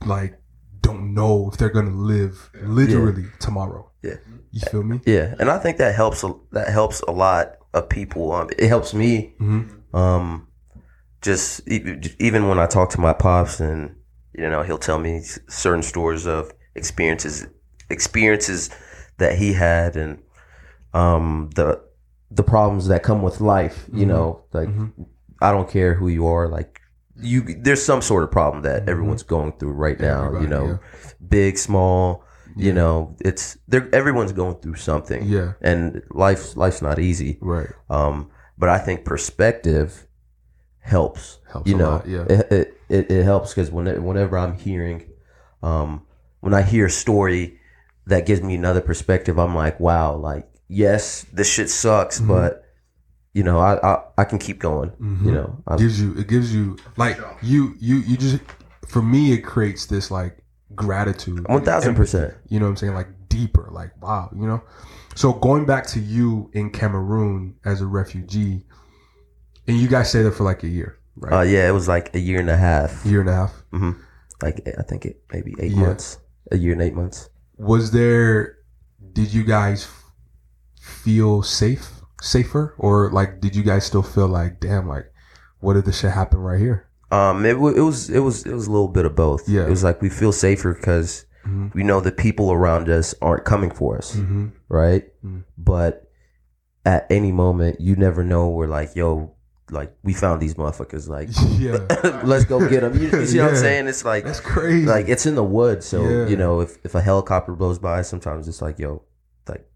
like 0.05 0.39
don't 0.83 1.15
know 1.15 1.49
if 1.53 1.59
they're 1.59 1.71
gonna 1.71 1.91
live 1.97 2.51
literally 2.63 3.27
tomorrow. 3.41 3.91
Yeah. 4.03 4.15
You 4.51 4.61
feel 4.71 4.83
me? 4.83 5.01
Yeah, 5.05 5.35
and 5.39 5.51
I 5.51 5.59
think 5.59 5.77
that 5.79 5.95
helps. 5.95 6.23
a- 6.25 6.35
That 6.53 6.69
helps 6.69 7.01
a 7.03 7.11
lot 7.11 7.57
of 7.75 7.89
people. 7.89 8.33
Um, 8.33 8.49
it 8.59 8.69
helps 8.69 8.95
me. 8.95 9.35
Um, 9.93 10.48
just 11.23 11.67
even 11.69 12.49
when 12.49 12.59
I 12.59 12.67
talk 12.67 12.91
to 12.91 13.01
my 13.01 13.13
pops, 13.13 13.61
and 13.61 13.95
you 14.33 14.49
know, 14.49 14.63
he'll 14.63 14.79
tell 14.79 14.99
me 14.99 15.21
certain 15.49 15.83
stories 15.83 16.27
of 16.27 16.53
experiences, 16.75 17.47
experiences 17.91 18.71
that 19.19 19.39
he 19.39 19.53
had, 19.53 19.97
and 19.97 20.23
um, 20.95 21.51
the 21.55 21.83
the 22.31 22.43
problems 22.43 22.89
that 22.89 23.03
come 23.03 23.23
with 23.23 23.41
life. 23.41 23.87
You 23.93 24.07
know, 24.07 24.45
like 24.53 24.69
I 25.41 25.53
don't 25.53 25.69
care 25.71 25.95
who 25.95 26.09
you 26.09 26.27
are, 26.27 26.49
like. 26.49 26.81
You, 27.21 27.43
there's 27.43 27.85
some 27.85 28.01
sort 28.01 28.23
of 28.23 28.31
problem 28.31 28.63
that 28.63 28.89
everyone's 28.89 29.25
going 29.25 29.51
through 29.59 29.73
right 29.73 29.99
now. 29.99 30.31
you 30.31 30.37
Everybody, 30.37 30.51
know, 30.51 30.79
big, 31.29 31.59
small. 31.59 32.23
You 32.57 32.73
know, 32.73 33.17
it's 33.21 33.59
they're 33.67 33.93
everyone's 33.93 34.31
going 34.33 34.57
through 34.57 34.77
something. 34.77 35.25
Yeah. 35.25 35.55
and 35.61 36.03
life's 36.11 36.57
life's 36.57 36.81
not 36.81 37.01
easy. 37.01 37.39
Right. 37.41 37.69
Um, 37.91 38.31
but 38.57 38.69
I 38.69 38.79
think 38.79 39.05
perspective 39.05 40.08
helps. 40.89 41.39
Helps 41.53 41.71
you 41.71 41.77
a 41.77 41.79
know, 41.79 41.91
lot, 41.91 42.09
yeah. 42.09 42.25
it 42.29 42.53
it, 42.53 42.81
it, 42.89 43.11
it 43.11 43.25
helps 43.25 43.55
because 43.55 43.71
whenever, 43.71 44.01
whenever 44.01 44.37
I'm 44.37 44.57
hearing, 44.59 45.09
um, 45.63 46.07
when 46.41 46.53
I 46.55 46.63
hear 46.63 46.87
a 46.87 46.91
story 46.91 47.59
that 48.07 48.27
gives 48.27 48.43
me 48.43 48.55
another 48.55 48.81
perspective, 48.81 49.39
I'm 49.39 49.55
like, 49.55 49.79
wow, 49.81 50.17
like 50.17 50.49
yes, 50.69 51.25
this 51.33 51.49
shit 51.51 51.71
sucks, 51.71 52.19
Mm-hmm. 52.19 52.29
but 52.29 52.65
you 53.33 53.43
know, 53.45 53.59
I 53.59 53.79
I, 53.87 54.03
I 54.19 54.25
can 54.25 54.39
keep 54.39 54.59
going. 54.59 54.91
Mm-hmm. 54.91 55.27
You 55.27 55.33
know, 55.33 55.63
I, 55.67 55.77
gives 55.77 56.01
you 56.01 56.15
it 56.19 56.27
gives 56.29 56.53
you 56.55 56.77
like 56.97 57.19
you 57.43 57.75
you 57.79 57.97
you 57.99 58.17
just 58.17 58.41
for 58.89 59.03
me 59.03 59.33
it 59.33 59.43
creates 59.43 59.87
this 59.87 60.11
like 60.11 60.43
gratitude 60.75 61.47
one 61.49 61.65
thousand 61.65 61.95
percent. 61.95 62.35
you 62.49 62.59
know 62.61 62.67
what 62.67 62.71
i'm 62.71 62.77
saying 62.77 62.95
like 62.95 63.09
deeper 63.29 63.69
like 63.73 63.91
wow 64.03 64.31
you 64.35 64.47
know 64.47 64.63
so 65.15 65.33
going 65.33 65.65
back 65.67 65.87
to 65.87 65.99
you 65.99 66.51
in 66.53 66.71
cameroon 66.71 67.55
as 67.65 67.81
a 67.81 67.87
refugee 67.87 68.63
and 69.69 69.77
you 69.77 69.87
guys 69.89 70.09
stayed 70.09 70.23
there 70.23 70.33
for 70.33 70.45
like 70.45 70.63
a 70.65 70.69
year 70.69 70.99
right 71.17 71.33
Uh, 71.33 71.43
yeah, 71.43 71.69
it 71.69 71.73
was 71.73 71.87
like 71.89 72.15
a 72.15 72.19
year 72.19 72.41
and 72.41 72.51
a 72.51 72.57
half. 72.57 73.05
year 73.07 73.21
and 73.21 73.29
a 73.31 73.35
half 73.35 73.53
hmm 73.71 73.93
Like 74.43 74.67
I 74.79 74.83
think 74.83 75.05
it 75.05 75.21
maybe 75.33 75.55
eight 75.61 75.73
Yeah. 75.73 75.81
months, 75.87 76.19
a 76.51 76.57
year 76.57 76.73
and 76.73 76.83
eight 76.83 76.95
months. 76.95 77.29
was 77.57 77.91
there 77.93 78.57
did 79.13 79.33
you 79.35 79.45
guys 79.45 79.87
feel 80.81 81.43
safe 81.43 81.91
safer 82.21 82.75
or 82.79 83.11
like 83.13 83.41
did 83.41 83.55
you 83.55 83.63
guys 83.63 83.85
still 83.85 84.03
feel 84.03 84.27
like 84.29 84.59
damn 84.61 84.89
like 84.89 85.13
what 85.61 85.77
if 85.77 85.85
this 85.85 86.01
shit 86.01 86.11
happen 86.11 86.39
right 86.41 86.59
here 86.61 86.87
Um, 87.11 87.47
it, 87.47 87.59
wa- 87.59 87.71
it 87.71 87.81
was 87.81 88.11
it 88.11 88.21
was 88.21 88.45
it 88.45 88.53
was 88.55 88.67
a 88.67 88.71
little 88.73 88.89
bit 88.89 89.07
of 89.07 89.15
both. 89.17 89.49
Yeah. 89.49 89.65
it 89.67 89.71
was 89.71 89.83
like 89.83 90.03
we 90.03 90.11
feel 90.11 90.33
safer 90.33 90.75
because 90.75 91.25
Mhm. 91.47 91.73
we 91.75 91.83
know 91.83 92.01
the 92.01 92.13
people 92.13 92.53
around 92.53 92.89
us 92.91 93.15
aren't 93.23 93.45
coming 93.47 93.71
for 93.71 93.97
us, 93.97 94.15
mm-hmm. 94.17 94.49
right? 94.69 95.05
Mhm. 95.25 95.45
But 95.57 96.11
at 96.85 97.07
any 97.09 97.33
moment, 97.33 97.81
you 97.81 97.97
never 97.97 98.23
know. 98.23 98.51
We're 98.51 98.67
like, 98.69 98.95
yo, 98.95 99.33
like 99.71 99.95
we 100.03 100.13
found 100.15 100.41
these 100.41 100.55
motherfuckers. 100.55 101.09
Like, 101.09 101.29
yeah 101.59 102.21
let's 102.25 102.45
go 102.45 102.67
get 102.69 102.81
them. 102.83 102.95
You, 103.01 103.09
you 103.21 103.27
see 103.27 103.39
what 103.41 103.51
I'm 103.51 103.57
saying? 103.57 103.89
It's 103.89 104.05
like 104.05 104.25
that's 104.25 104.41
crazy 104.41 104.87
like 104.87 105.09
it's 105.09 105.27
in 105.27 105.35
the 105.35 105.45
woods. 105.45 105.87
So 105.87 106.03
Yeah. 106.03 106.27
you 106.27 106.37
know, 106.37 106.61
if 106.61 106.79
if 106.85 106.95
a 106.95 107.01
helicopter 107.01 107.55
blows 107.55 107.79
by, 107.79 108.03
sometimes 108.03 108.49
it's 108.49 108.63
like, 108.63 108.79
yo, 108.79 109.03
like 109.49 109.69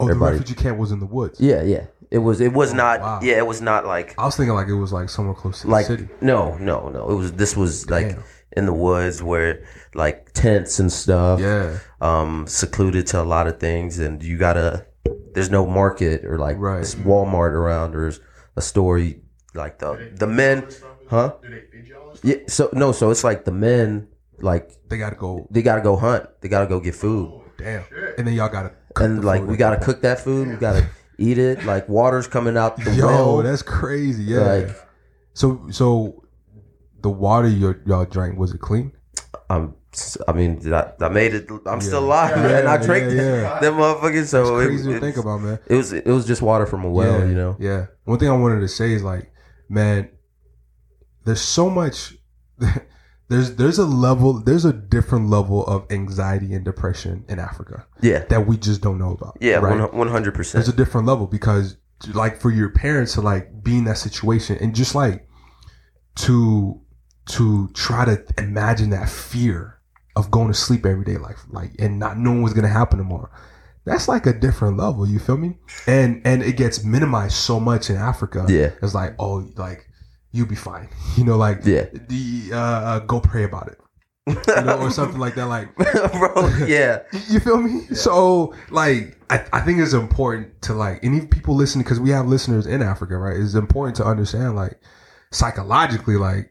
oh 0.00 0.06
the 0.06 0.12
everybody- 0.12 0.38
refugee 0.38 0.60
camp 0.62 0.78
was 0.78 0.92
in 0.92 1.00
the 1.00 1.06
woods 1.06 1.40
yeah, 1.40 1.62
yeah. 1.62 1.86
It 2.10 2.18
was 2.18 2.40
it 2.40 2.52
was 2.54 2.72
Oh, 2.72 2.76
not 2.76 3.00
wow. 3.00 3.20
yeah 3.22 3.36
it 3.36 3.46
was 3.46 3.60
not 3.60 3.84
like 3.84 4.14
I 4.18 4.24
was 4.24 4.34
thinking 4.36 4.54
like 4.54 4.68
it 4.68 4.74
was 4.74 4.92
like 4.94 5.10
somewhere 5.10 5.34
close 5.34 5.60
to 5.62 5.68
like 5.68 5.86
the 5.88 5.98
city. 5.98 6.08
no 6.22 6.56
no 6.56 6.88
no 6.88 7.10
it 7.10 7.14
was 7.14 7.32
this 7.32 7.54
was 7.54 7.90
like 7.90 8.16
in 8.56 8.64
the 8.64 8.72
woods 8.72 9.22
where 9.22 9.62
like 9.94 10.32
tents 10.32 10.78
and 10.80 10.90
stuff 10.90 11.38
Yeah, 11.38 11.78
um 12.00 12.46
secluded 12.46 13.06
to 13.08 13.20
a 13.20 13.24
lot 13.24 13.46
of 13.46 13.60
things 13.60 13.98
and 13.98 14.22
you 14.22 14.38
gotta 14.38 14.86
there's 15.34 15.50
no 15.50 15.66
market 15.66 16.24
or 16.24 16.38
like 16.38 16.56
Right. 16.58 16.82
walmart 17.04 17.50
around 17.52 17.94
or 17.94 18.10
a 18.56 18.62
store 18.62 18.98
like 19.54 19.78
the 19.78 20.10
the 20.16 20.26
men 20.26 20.66
huh 21.08 21.32
yeah 22.22 22.36
so 22.46 22.68
no 22.72 22.92
so 22.92 23.10
it's 23.10 23.24
like 23.24 23.44
the 23.44 23.50
men 23.52 24.08
like 24.40 24.70
they 24.88 24.98
got 24.98 25.10
to 25.10 25.16
go. 25.16 25.46
they 25.50 25.62
gotta 25.62 25.80
go 25.82 25.96
hunt 25.96 26.26
they 26.40 26.48
gotta 26.48 26.66
go 26.66 26.80
get 26.80 26.94
food 26.94 27.32
Damn, 27.56 27.82
and 28.16 28.26
then 28.26 28.34
y'all 28.34 28.48
got 28.48 28.62
to. 28.62 29.04
and 29.04 29.24
like 29.24 29.42
we 29.44 29.56
gotta 29.56 29.78
cook 29.84 30.02
that 30.02 30.20
food 30.20 30.48
we 30.48 30.56
gotta 30.56 30.86
eat 31.18 31.38
it 31.38 31.64
like 31.64 31.88
water's 31.88 32.28
coming 32.28 32.56
out 32.56 32.76
the 32.76 32.92
Yo, 32.94 33.06
well 33.06 33.42
that's 33.42 33.62
crazy. 33.62 34.24
Yeah. 34.24 34.40
Like- 34.40 34.76
so 35.34 35.66
so, 35.70 36.24
the 37.00 37.10
water 37.10 37.46
you 37.48 37.74
y'all 37.86 38.04
drank 38.04 38.38
was 38.38 38.52
it 38.54 38.60
clean? 38.60 38.90
I'm. 39.48 39.74
I 40.26 40.32
mean, 40.32 40.72
I, 40.74 40.92
I 41.00 41.08
made 41.08 41.32
it. 41.34 41.48
I'm 41.64 41.80
still 41.80 42.00
alive, 42.04 42.36
Yeah, 42.36 42.42
man. 42.42 42.66
I 42.66 42.76
drank 42.76 43.04
yeah. 43.12 43.58
them 43.60 43.74
motherfuckers. 43.74 44.26
So 44.26 44.58
It's 44.58 44.64
it, 44.64 44.66
crazy 44.68 44.90
to 44.90 44.96
it- 44.96 45.00
think 45.00 45.16
about, 45.16 45.40
man. 45.40 45.58
It 45.68 45.76
was. 45.76 45.92
It 45.92 46.06
was 46.06 46.26
just 46.26 46.42
water 46.42 46.66
from 46.66 46.84
a 46.84 46.90
well, 46.90 47.20
yeah, 47.20 47.26
you 47.26 47.34
know. 47.34 47.56
Yeah. 47.60 47.86
One 48.04 48.18
thing 48.18 48.28
I 48.28 48.36
wanted 48.36 48.60
to 48.60 48.68
say 48.68 48.92
is 48.92 49.02
like, 49.04 49.30
man, 49.68 50.10
there's 51.24 51.40
so 51.40 51.68
much. 51.70 52.14
There's 53.30 53.56
there's 53.56 53.78
a 53.78 53.84
level 53.84 54.40
there's 54.42 54.64
a 54.64 54.72
different 54.72 55.28
level 55.28 55.62
of 55.66 55.84
anxiety 55.92 56.54
and 56.54 56.64
depression 56.64 57.26
in 57.28 57.38
Africa 57.38 57.84
Yeah. 58.00 58.24
that 58.30 58.46
we 58.46 58.56
just 58.56 58.80
don't 58.80 58.96
know 58.98 59.12
about. 59.12 59.36
Yeah. 59.38 59.58
One 59.58 60.08
hundred 60.08 60.34
there's 60.34 60.52
percent. 60.52 60.66
a 60.68 60.72
different 60.72 61.06
level 61.06 61.26
because 61.26 61.76
like 62.14 62.40
for 62.40 62.50
your 62.50 62.70
parents 62.70 63.12
to 63.14 63.20
like 63.20 63.62
be 63.62 63.76
in 63.76 63.84
that 63.84 63.98
situation 63.98 64.56
and 64.62 64.74
just 64.74 64.94
like 64.94 65.28
to 66.16 66.80
to 67.26 67.68
try 67.74 68.06
to 68.06 68.24
imagine 68.38 68.88
that 68.90 69.10
fear 69.10 69.78
of 70.16 70.30
going 70.30 70.48
to 70.48 70.54
sleep 70.54 70.86
every 70.86 71.04
day 71.04 71.18
like 71.18 71.36
like 71.50 71.72
and 71.78 71.98
not 71.98 72.16
knowing 72.18 72.40
what's 72.40 72.54
gonna 72.54 72.66
happen 72.66 72.96
tomorrow 72.96 73.28
that's 73.88 74.08
like 74.08 74.26
a 74.26 74.32
different 74.32 74.76
level 74.76 75.06
you 75.08 75.18
feel 75.18 75.36
me 75.36 75.56
and 75.86 76.20
and 76.24 76.42
it 76.42 76.56
gets 76.56 76.84
minimized 76.84 77.34
so 77.36 77.58
much 77.60 77.90
in 77.90 77.96
africa 77.96 78.44
Yeah. 78.48 78.70
it's 78.82 78.94
like 78.94 79.14
oh 79.18 79.46
like 79.56 79.88
you'll 80.32 80.46
be 80.46 80.54
fine 80.56 80.88
you 81.16 81.24
know 81.24 81.36
like 81.36 81.60
Yeah. 81.64 81.86
the 81.92 82.50
uh, 82.52 82.56
uh 82.56 82.98
go 83.00 83.20
pray 83.20 83.44
about 83.44 83.68
it 83.68 83.78
you 84.26 84.34
know 84.62 84.78
or 84.80 84.90
something 84.90 85.18
like 85.18 85.34
that 85.36 85.46
like 85.46 85.74
Bro. 85.76 86.48
Yeah. 86.66 87.00
you 87.30 87.40
feel 87.40 87.56
me? 87.56 87.80
So 87.94 88.54
like 88.68 89.16
I, 89.30 89.42
I 89.54 89.60
think 89.60 89.80
it's 89.80 89.94
important 89.94 90.60
to 90.62 90.74
like 90.74 91.02
and 91.02 91.14
even 91.14 91.28
people 91.28 91.54
listening 91.54 91.82
because 91.84 91.98
we 91.98 92.10
have 92.10 92.26
listeners 92.26 92.66
in 92.66 92.82
Africa, 92.82 93.16
right? 93.16 93.36
It's 93.38 93.54
important 93.54 93.96
to 93.96 94.04
understand 94.04 94.54
like 94.54 94.78
psychologically, 95.32 96.16
like 96.16 96.50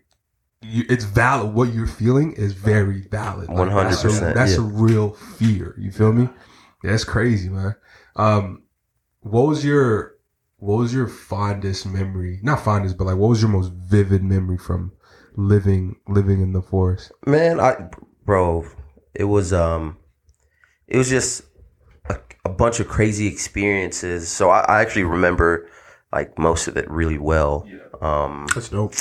you, 0.62 0.86
it's 0.90 1.04
valid. 1.04 1.54
What 1.54 1.72
you're 1.74 1.86
feeling 1.88 2.34
is 2.34 2.54
very 2.54 3.02
valid. 3.12 3.48
Like, 3.50 3.70
that's 3.70 4.04
a- 4.04 4.08
100%, 4.08 4.34
That's 4.34 4.54
yeah. 4.54 4.58
a 4.60 4.62
real 4.62 5.12
fear. 5.12 5.76
You 5.78 5.92
feel 5.92 6.12
me? 6.14 6.30
That's 6.92 7.04
crazy, 7.04 7.50
man. 7.50 7.76
Um, 8.16 8.64
what 9.22 9.48
was 9.48 9.64
your 9.66 10.16
what 10.58 10.78
was 10.78 10.94
your 10.94 11.08
fondest 11.08 11.86
memory? 11.86 12.40
Not 12.42 12.64
fondest, 12.64 12.98
but 12.98 13.06
like 13.06 13.18
what 13.18 13.30
was 13.30 13.42
your 13.42 13.52
most 13.52 13.72
vivid 13.74 14.24
memory 14.24 14.58
from 14.58 14.92
living 15.36 15.98
living 16.08 16.42
in 16.42 16.54
the 16.54 16.62
forest? 16.62 17.12
Man, 17.26 17.60
I, 17.60 17.90
bro, 18.26 18.66
it 19.14 19.26
was 19.26 19.54
um, 19.54 19.98
it 20.88 20.98
was 20.98 21.10
just 21.10 21.44
a, 22.10 22.18
a 22.46 22.50
bunch 22.50 22.80
of 22.80 22.88
crazy 22.88 23.28
experiences. 23.28 24.30
So 24.30 24.50
I, 24.50 24.62
I 24.62 24.82
actually 24.82 25.04
remember 25.04 25.70
like 26.12 26.40
most 26.40 26.68
of 26.68 26.78
it 26.78 26.90
really 26.90 27.18
well. 27.18 27.68
Um, 28.02 28.48
That's 28.54 28.70
dope. 28.70 28.94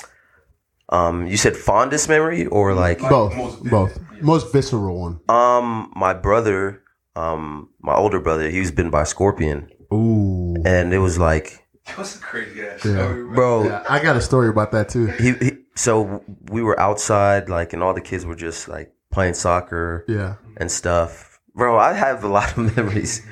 um, 0.88 1.26
you 1.26 1.36
said 1.36 1.56
fondest 1.56 2.08
memory 2.08 2.46
or 2.46 2.74
like 2.74 2.98
Both, 2.98 3.62
both. 3.70 3.98
Most 4.20 4.52
visceral 4.52 5.00
one. 5.00 5.20
Um, 5.28 5.92
my 5.94 6.14
brother, 6.14 6.82
um, 7.16 7.70
my 7.80 7.94
older 7.94 8.20
brother, 8.20 8.48
he 8.50 8.60
was 8.60 8.70
bitten 8.70 8.90
by 8.90 9.02
a 9.02 9.06
scorpion, 9.06 9.68
Ooh. 9.92 10.54
and 10.64 10.92
it 10.92 10.98
was 10.98 11.18
like, 11.18 11.66
That's 11.96 12.16
a 12.16 12.20
crazy 12.20 12.62
ass 12.62 12.84
Yeah. 12.84 13.12
bro, 13.34 13.64
Yeah, 13.64 13.84
I 13.88 14.00
got 14.02 14.16
a 14.16 14.20
story 14.20 14.48
about 14.48 14.70
that 14.72 14.88
too. 14.88 15.06
he, 15.06 15.32
he. 15.32 15.50
So 15.74 16.22
we 16.50 16.62
were 16.62 16.78
outside, 16.80 17.48
like, 17.48 17.72
and 17.72 17.82
all 17.82 17.92
the 17.94 18.00
kids 18.00 18.24
were 18.24 18.34
just 18.36 18.68
like 18.68 18.92
playing 19.10 19.34
soccer 19.34 20.04
Yeah. 20.08 20.36
and 20.56 20.70
stuff. 20.70 21.38
Bro, 21.54 21.78
I 21.78 21.92
have 21.94 22.22
a 22.24 22.28
lot 22.28 22.56
of 22.56 22.76
memories. 22.76 23.24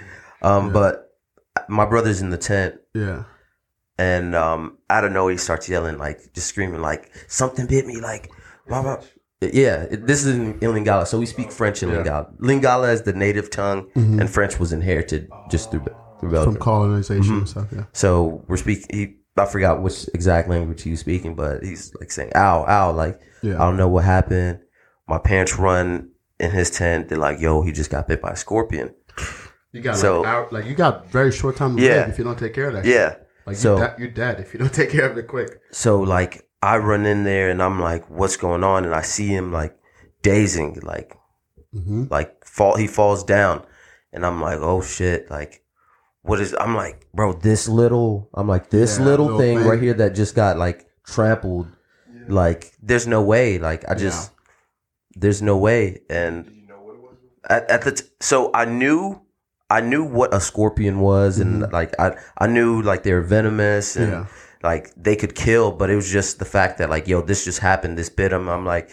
Um, 0.42 0.72
but 0.72 1.10
my 1.68 1.84
brother's 1.86 2.20
in 2.20 2.30
the 2.30 2.36
tent, 2.38 2.76
Yeah. 2.94 3.24
and 3.98 4.34
um, 4.34 4.78
out 4.90 5.04
of 5.04 5.12
nowhere 5.12 5.32
he 5.32 5.38
starts 5.38 5.68
yelling, 5.68 5.96
like, 5.98 6.32
just 6.34 6.48
screaming, 6.48 6.80
like, 6.82 7.10
something 7.28 7.66
bit 7.66 7.86
me, 7.86 8.00
like, 8.00 8.30
blah, 8.68 8.82
blah. 8.82 9.00
Yeah, 9.52 9.86
this 9.90 10.24
is 10.24 10.34
in, 10.34 10.52
in 10.60 10.70
Lingala, 10.72 11.06
so 11.06 11.18
we 11.18 11.26
speak 11.26 11.52
French 11.52 11.82
in 11.82 11.90
Lingala. 11.90 12.34
Lingala 12.38 12.92
is 12.92 13.02
the 13.02 13.12
native 13.12 13.50
tongue, 13.50 13.88
mm-hmm. 13.94 14.20
and 14.20 14.30
French 14.30 14.58
was 14.58 14.72
inherited 14.72 15.28
just 15.50 15.70
through 15.70 15.80
through 15.80 16.30
From 16.30 16.30
Belgium. 16.30 16.56
colonization 16.56 17.22
mm-hmm. 17.24 17.38
and 17.38 17.48
stuff. 17.48 17.68
Yeah. 17.72 17.84
So 17.92 18.44
we're 18.48 18.56
speaking. 18.56 19.18
I 19.36 19.46
forgot 19.46 19.82
which 19.82 20.06
exact 20.14 20.48
language 20.48 20.82
he 20.82 20.92
was 20.92 21.00
speaking, 21.00 21.34
but 21.34 21.62
he's 21.64 21.92
like 22.00 22.12
saying 22.12 22.30
"ow, 22.36 22.64
ow," 22.68 22.92
like 22.92 23.20
Yeah. 23.42 23.54
I 23.54 23.66
don't 23.66 23.76
know 23.76 23.88
what 23.88 24.04
happened. 24.04 24.60
My 25.08 25.18
parents 25.18 25.58
run 25.58 26.10
in 26.38 26.50
his 26.52 26.70
tent. 26.70 27.08
They're 27.08 27.18
like, 27.18 27.40
"Yo, 27.40 27.62
he 27.62 27.72
just 27.72 27.90
got 27.90 28.06
bit 28.06 28.22
by 28.22 28.30
a 28.30 28.36
scorpion." 28.36 28.94
You 29.72 29.80
got 29.80 29.96
So- 29.96 30.20
like, 30.20 30.28
hour, 30.28 30.48
like 30.52 30.66
you 30.66 30.74
got 30.76 31.10
very 31.10 31.32
short 31.32 31.56
time 31.56 31.76
to 31.76 31.82
Yeah. 31.82 31.88
live 32.02 32.08
if 32.10 32.18
you 32.18 32.24
don't 32.24 32.38
take 32.38 32.54
care 32.54 32.68
of 32.68 32.74
that. 32.74 32.84
shit. 32.84 32.94
Yeah. 32.94 33.16
Like 33.44 33.56
So- 33.56 33.76
you're, 33.76 33.88
de- 33.88 33.94
you're 33.98 34.10
dead 34.12 34.38
if 34.40 34.54
you 34.54 34.60
don't 34.60 34.72
take 34.80 34.90
care 34.90 35.10
of 35.10 35.18
it 35.18 35.26
quick. 35.26 35.60
So 35.72 35.98
like 36.00 36.43
I 36.72 36.78
run 36.78 37.04
in 37.06 37.24
there 37.24 37.50
and 37.50 37.60
I'm 37.62 37.78
like, 37.80 38.08
"What's 38.18 38.36
going 38.36 38.64
on?" 38.64 38.84
And 38.84 38.94
I 38.94 39.02
see 39.02 39.28
him 39.28 39.52
like 39.52 39.76
dazing, 40.22 40.80
like 40.82 41.16
Mm-hmm. 41.74 42.04
like 42.10 42.30
fall. 42.46 42.76
He 42.76 42.86
falls 42.86 43.24
down, 43.24 43.64
and 44.12 44.24
I'm 44.26 44.40
like, 44.40 44.58
"Oh 44.60 44.80
shit!" 44.82 45.30
Like. 45.30 45.60
What 46.26 46.40
is 46.40 46.54
I'm 46.58 46.74
like, 46.74 46.96
bro, 47.12 47.34
this 47.34 47.68
little 47.68 48.30
I'm 48.32 48.48
like 48.48 48.70
this 48.70 48.96
Yeah, 48.98 49.04
little 49.04 49.26
little 49.26 49.40
thing 49.40 49.58
thing. 49.58 49.68
right 49.68 49.82
here 49.82 49.92
that 50.00 50.14
just 50.14 50.34
got 50.34 50.56
like 50.56 50.86
trampled. 51.04 51.66
Like 52.28 52.72
there's 52.80 53.06
no 53.06 53.20
way. 53.20 53.58
Like 53.58 53.84
I 53.90 53.94
just 53.94 54.32
there's 55.14 55.42
no 55.42 55.58
way. 55.58 56.00
And 56.08 56.46
you 56.46 56.66
know 56.66 57.10
at, 57.50 57.68
at 57.68 57.82
the 57.82 57.92
t- 57.92 58.08
so 58.20 58.50
I 58.54 58.64
knew 58.64 59.20
I 59.68 59.82
knew 59.82 60.02
what 60.02 60.32
a 60.32 60.40
scorpion 60.40 61.00
was, 61.00 61.38
and 61.40 61.70
like 61.72 61.92
I 62.00 62.16
I 62.38 62.46
knew 62.46 62.80
like 62.80 63.02
they're 63.02 63.20
venomous 63.36 63.94
and 63.96 64.12
Yeah. 64.12 64.26
Like 64.64 64.90
they 64.96 65.14
could 65.14 65.34
kill, 65.36 65.70
but 65.70 65.90
it 65.90 65.94
was 65.96 66.10
just 66.10 66.38
the 66.40 66.44
fact 66.44 66.78
that 66.78 66.90
like 66.90 67.06
yo, 67.06 67.22
this 67.22 67.44
just 67.44 67.60
happened, 67.60 67.96
this 67.96 68.08
bit 68.08 68.32
him. 68.32 68.48
I'm 68.48 68.64
like, 68.66 68.90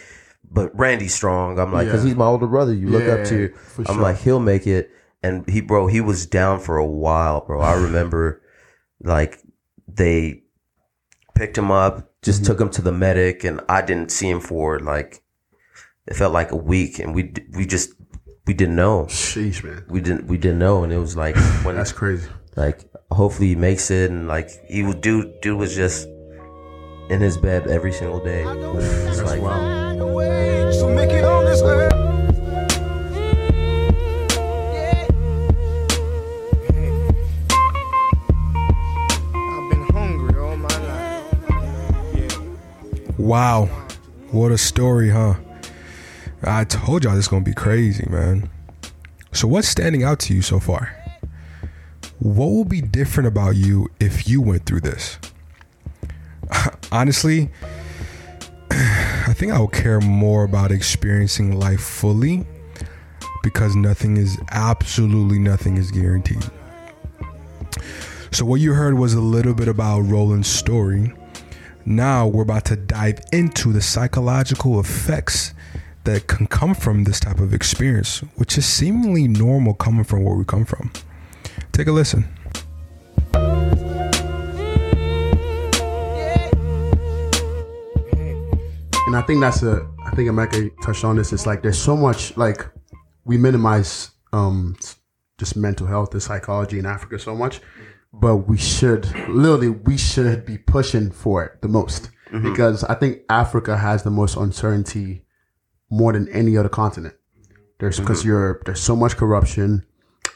but 0.48 0.70
Randy's 0.78 1.14
strong. 1.14 1.58
I'm 1.58 1.72
like, 1.72 1.86
because 1.86 2.04
Yeah. 2.04 2.08
he's 2.10 2.16
my 2.16 2.26
older 2.26 2.46
brother. 2.46 2.72
You 2.74 2.88
look 2.90 3.04
Yeah, 3.06 3.14
up 3.14 3.24
to. 3.28 3.52
I'm 3.78 3.84
sure. 3.86 3.96
like, 3.96 4.18
he'll 4.18 4.38
make 4.40 4.66
it. 4.66 4.90
And 5.24 5.48
he, 5.48 5.60
bro, 5.60 5.86
he 5.86 6.00
was 6.00 6.26
down 6.26 6.60
for 6.60 6.76
a 6.76 6.86
while, 6.86 7.40
bro. 7.46 7.60
I 7.60 7.72
remember, 7.86 8.42
like, 9.02 9.38
they 9.88 10.42
picked 11.34 11.56
him 11.56 11.70
up, 11.70 12.10
just 12.22 12.42
Mm-hmm. 12.42 12.46
took 12.52 12.60
him 12.60 12.70
to 12.70 12.82
the 12.82 12.92
medic, 12.92 13.42
and 13.44 13.60
I 13.68 13.82
didn't 13.82 14.10
see 14.12 14.28
him 14.28 14.40
for 14.40 14.78
like, 14.78 15.22
it 16.06 16.14
felt 16.14 16.32
like 16.34 16.50
a 16.52 16.56
week, 16.56 16.98
and 16.98 17.14
we 17.14 17.32
we 17.56 17.64
just 17.66 17.90
we 18.46 18.52
didn't 18.54 18.74
know, 18.76 19.04
Sheesh, 19.08 19.62
man. 19.64 19.84
we 19.88 20.00
didn't 20.00 20.26
we 20.26 20.36
didn't 20.36 20.58
know, 20.58 20.82
and 20.84 20.92
it 20.92 20.98
was 20.98 21.16
like 21.16 21.36
when 21.64 21.76
That's 21.76 21.92
crazy. 21.92 22.28
Like, 22.56 22.80
hopefully 23.10 23.48
he 23.48 23.54
makes 23.54 23.90
it, 23.90 24.10
and 24.10 24.28
like 24.28 24.50
he 24.68 24.82
would 24.82 25.00
do. 25.00 25.32
Dude 25.40 25.58
was 25.58 25.74
just 25.74 26.06
in 27.08 27.20
his 27.20 27.36
bed 27.36 27.66
every 27.66 27.92
single 27.92 28.20
day. 28.22 28.44
It's 29.12 29.22
like, 29.22 29.40
wild. 29.40 30.74
So 30.74 30.88
make 30.88 31.10
it 31.10 31.24
on 31.24 31.44
this 31.44 31.62
earth. 31.62 31.92
I've 39.34 39.70
been 39.70 39.86
hungry 39.92 40.40
all 40.40 40.56
my 40.56 40.68
life. 40.88 42.38
Wow. 43.18 43.66
What 44.30 44.50
a 44.50 44.58
story, 44.58 45.10
huh? 45.10 45.34
I 46.42 46.64
told 46.64 47.04
y'all 47.04 47.14
this 47.14 47.26
is 47.26 47.28
going 47.28 47.44
to 47.44 47.50
be 47.50 47.54
crazy, 47.54 48.06
man. 48.10 48.50
So, 49.32 49.46
what's 49.46 49.68
standing 49.68 50.02
out 50.02 50.18
to 50.20 50.34
you 50.34 50.42
so 50.42 50.58
far? 50.58 51.01
What 52.22 52.50
will 52.50 52.64
be 52.64 52.80
different 52.80 53.26
about 53.26 53.56
you 53.56 53.90
if 53.98 54.28
you 54.28 54.40
went 54.40 54.64
through 54.64 54.82
this? 54.82 55.18
Honestly, 56.92 57.50
I 58.70 59.34
think 59.34 59.50
I 59.50 59.58
will 59.58 59.66
care 59.66 60.00
more 60.00 60.44
about 60.44 60.70
experiencing 60.70 61.58
life 61.58 61.80
fully 61.80 62.46
because 63.42 63.74
nothing 63.74 64.18
is 64.18 64.38
absolutely 64.52 65.40
nothing 65.40 65.76
is 65.78 65.90
guaranteed. 65.90 66.44
So, 68.30 68.44
what 68.44 68.60
you 68.60 68.74
heard 68.74 68.96
was 68.96 69.14
a 69.14 69.20
little 69.20 69.52
bit 69.52 69.66
about 69.66 70.02
Rodal's 70.02 70.46
story. 70.46 71.12
Now 71.84 72.28
we're 72.28 72.44
about 72.44 72.66
to 72.66 72.76
dive 72.76 73.18
into 73.32 73.72
the 73.72 73.82
psychological 73.82 74.78
effects 74.78 75.54
that 76.04 76.28
can 76.28 76.46
come 76.46 76.76
from 76.76 77.02
this 77.02 77.18
type 77.18 77.40
of 77.40 77.52
experience, 77.52 78.20
which 78.36 78.56
is 78.56 78.64
seemingly 78.64 79.26
normal 79.26 79.74
coming 79.74 80.04
from 80.04 80.22
where 80.22 80.36
we 80.36 80.44
come 80.44 80.64
from. 80.64 80.92
Take 81.72 81.88
a 81.88 81.92
listen. 81.92 82.28
and 89.12 89.22
I 89.22 89.26
think 89.26 89.40
that's 89.42 89.62
a 89.62 89.86
I 90.06 90.10
think 90.14 90.30
America 90.30 90.70
touched 90.82 91.04
on 91.04 91.16
this. 91.16 91.34
It's 91.34 91.44
like 91.44 91.62
there's 91.62 91.78
so 91.78 91.94
much 91.94 92.34
like 92.38 92.66
we 93.26 93.36
minimize 93.36 94.10
um 94.32 94.74
just 95.36 95.54
mental 95.54 95.86
health 95.86 96.14
and 96.14 96.22
psychology 96.22 96.78
in 96.78 96.86
Africa 96.86 97.18
so 97.18 97.34
much, 97.34 97.60
but 98.14 98.36
we 98.48 98.56
should 98.56 99.04
literally 99.28 99.68
we 99.68 99.98
should 99.98 100.46
be 100.46 100.56
pushing 100.56 101.10
for 101.10 101.44
it 101.44 101.60
the 101.60 101.68
most 101.68 102.10
because 102.42 102.84
I 102.84 102.94
think 102.94 103.18
Africa 103.28 103.76
has 103.76 104.02
the 104.02 104.10
most 104.10 104.36
uncertainty 104.36 105.26
more 105.90 106.14
than 106.14 106.26
any 106.28 106.56
other 106.56 106.70
continent. 106.70 107.14
There's 107.80 108.00
because 108.00 108.24
you're 108.24 108.62
there's 108.64 108.80
so 108.80 108.96
much 108.96 109.18
corruption. 109.18 109.84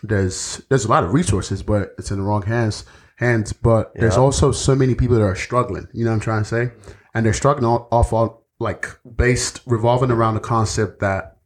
There's 0.08 0.62
there's 0.68 0.84
a 0.84 0.88
lot 0.88 1.04
of 1.04 1.12
resources, 1.12 1.62
but 1.62 1.94
it's 1.98 2.10
in 2.10 2.18
the 2.18 2.24
wrong 2.24 2.42
hands. 2.42 2.84
Hands, 3.16 3.50
but 3.54 3.94
there's 3.94 4.16
also 4.18 4.52
so 4.52 4.74
many 4.74 4.94
people 4.94 5.16
that 5.16 5.22
are 5.22 5.34
struggling. 5.34 5.88
You 5.94 6.04
know 6.04 6.10
what 6.10 6.16
I'm 6.16 6.20
trying 6.20 6.42
to 6.42 6.48
say? 6.48 6.70
And 7.14 7.24
they're 7.24 7.32
struggling 7.32 7.64
off 7.64 8.12
all 8.12 8.44
like 8.58 8.88
based 9.16 9.60
revolving 9.64 10.10
around 10.10 10.34
the 10.34 10.40
concept 10.40 11.00
that 11.00 11.38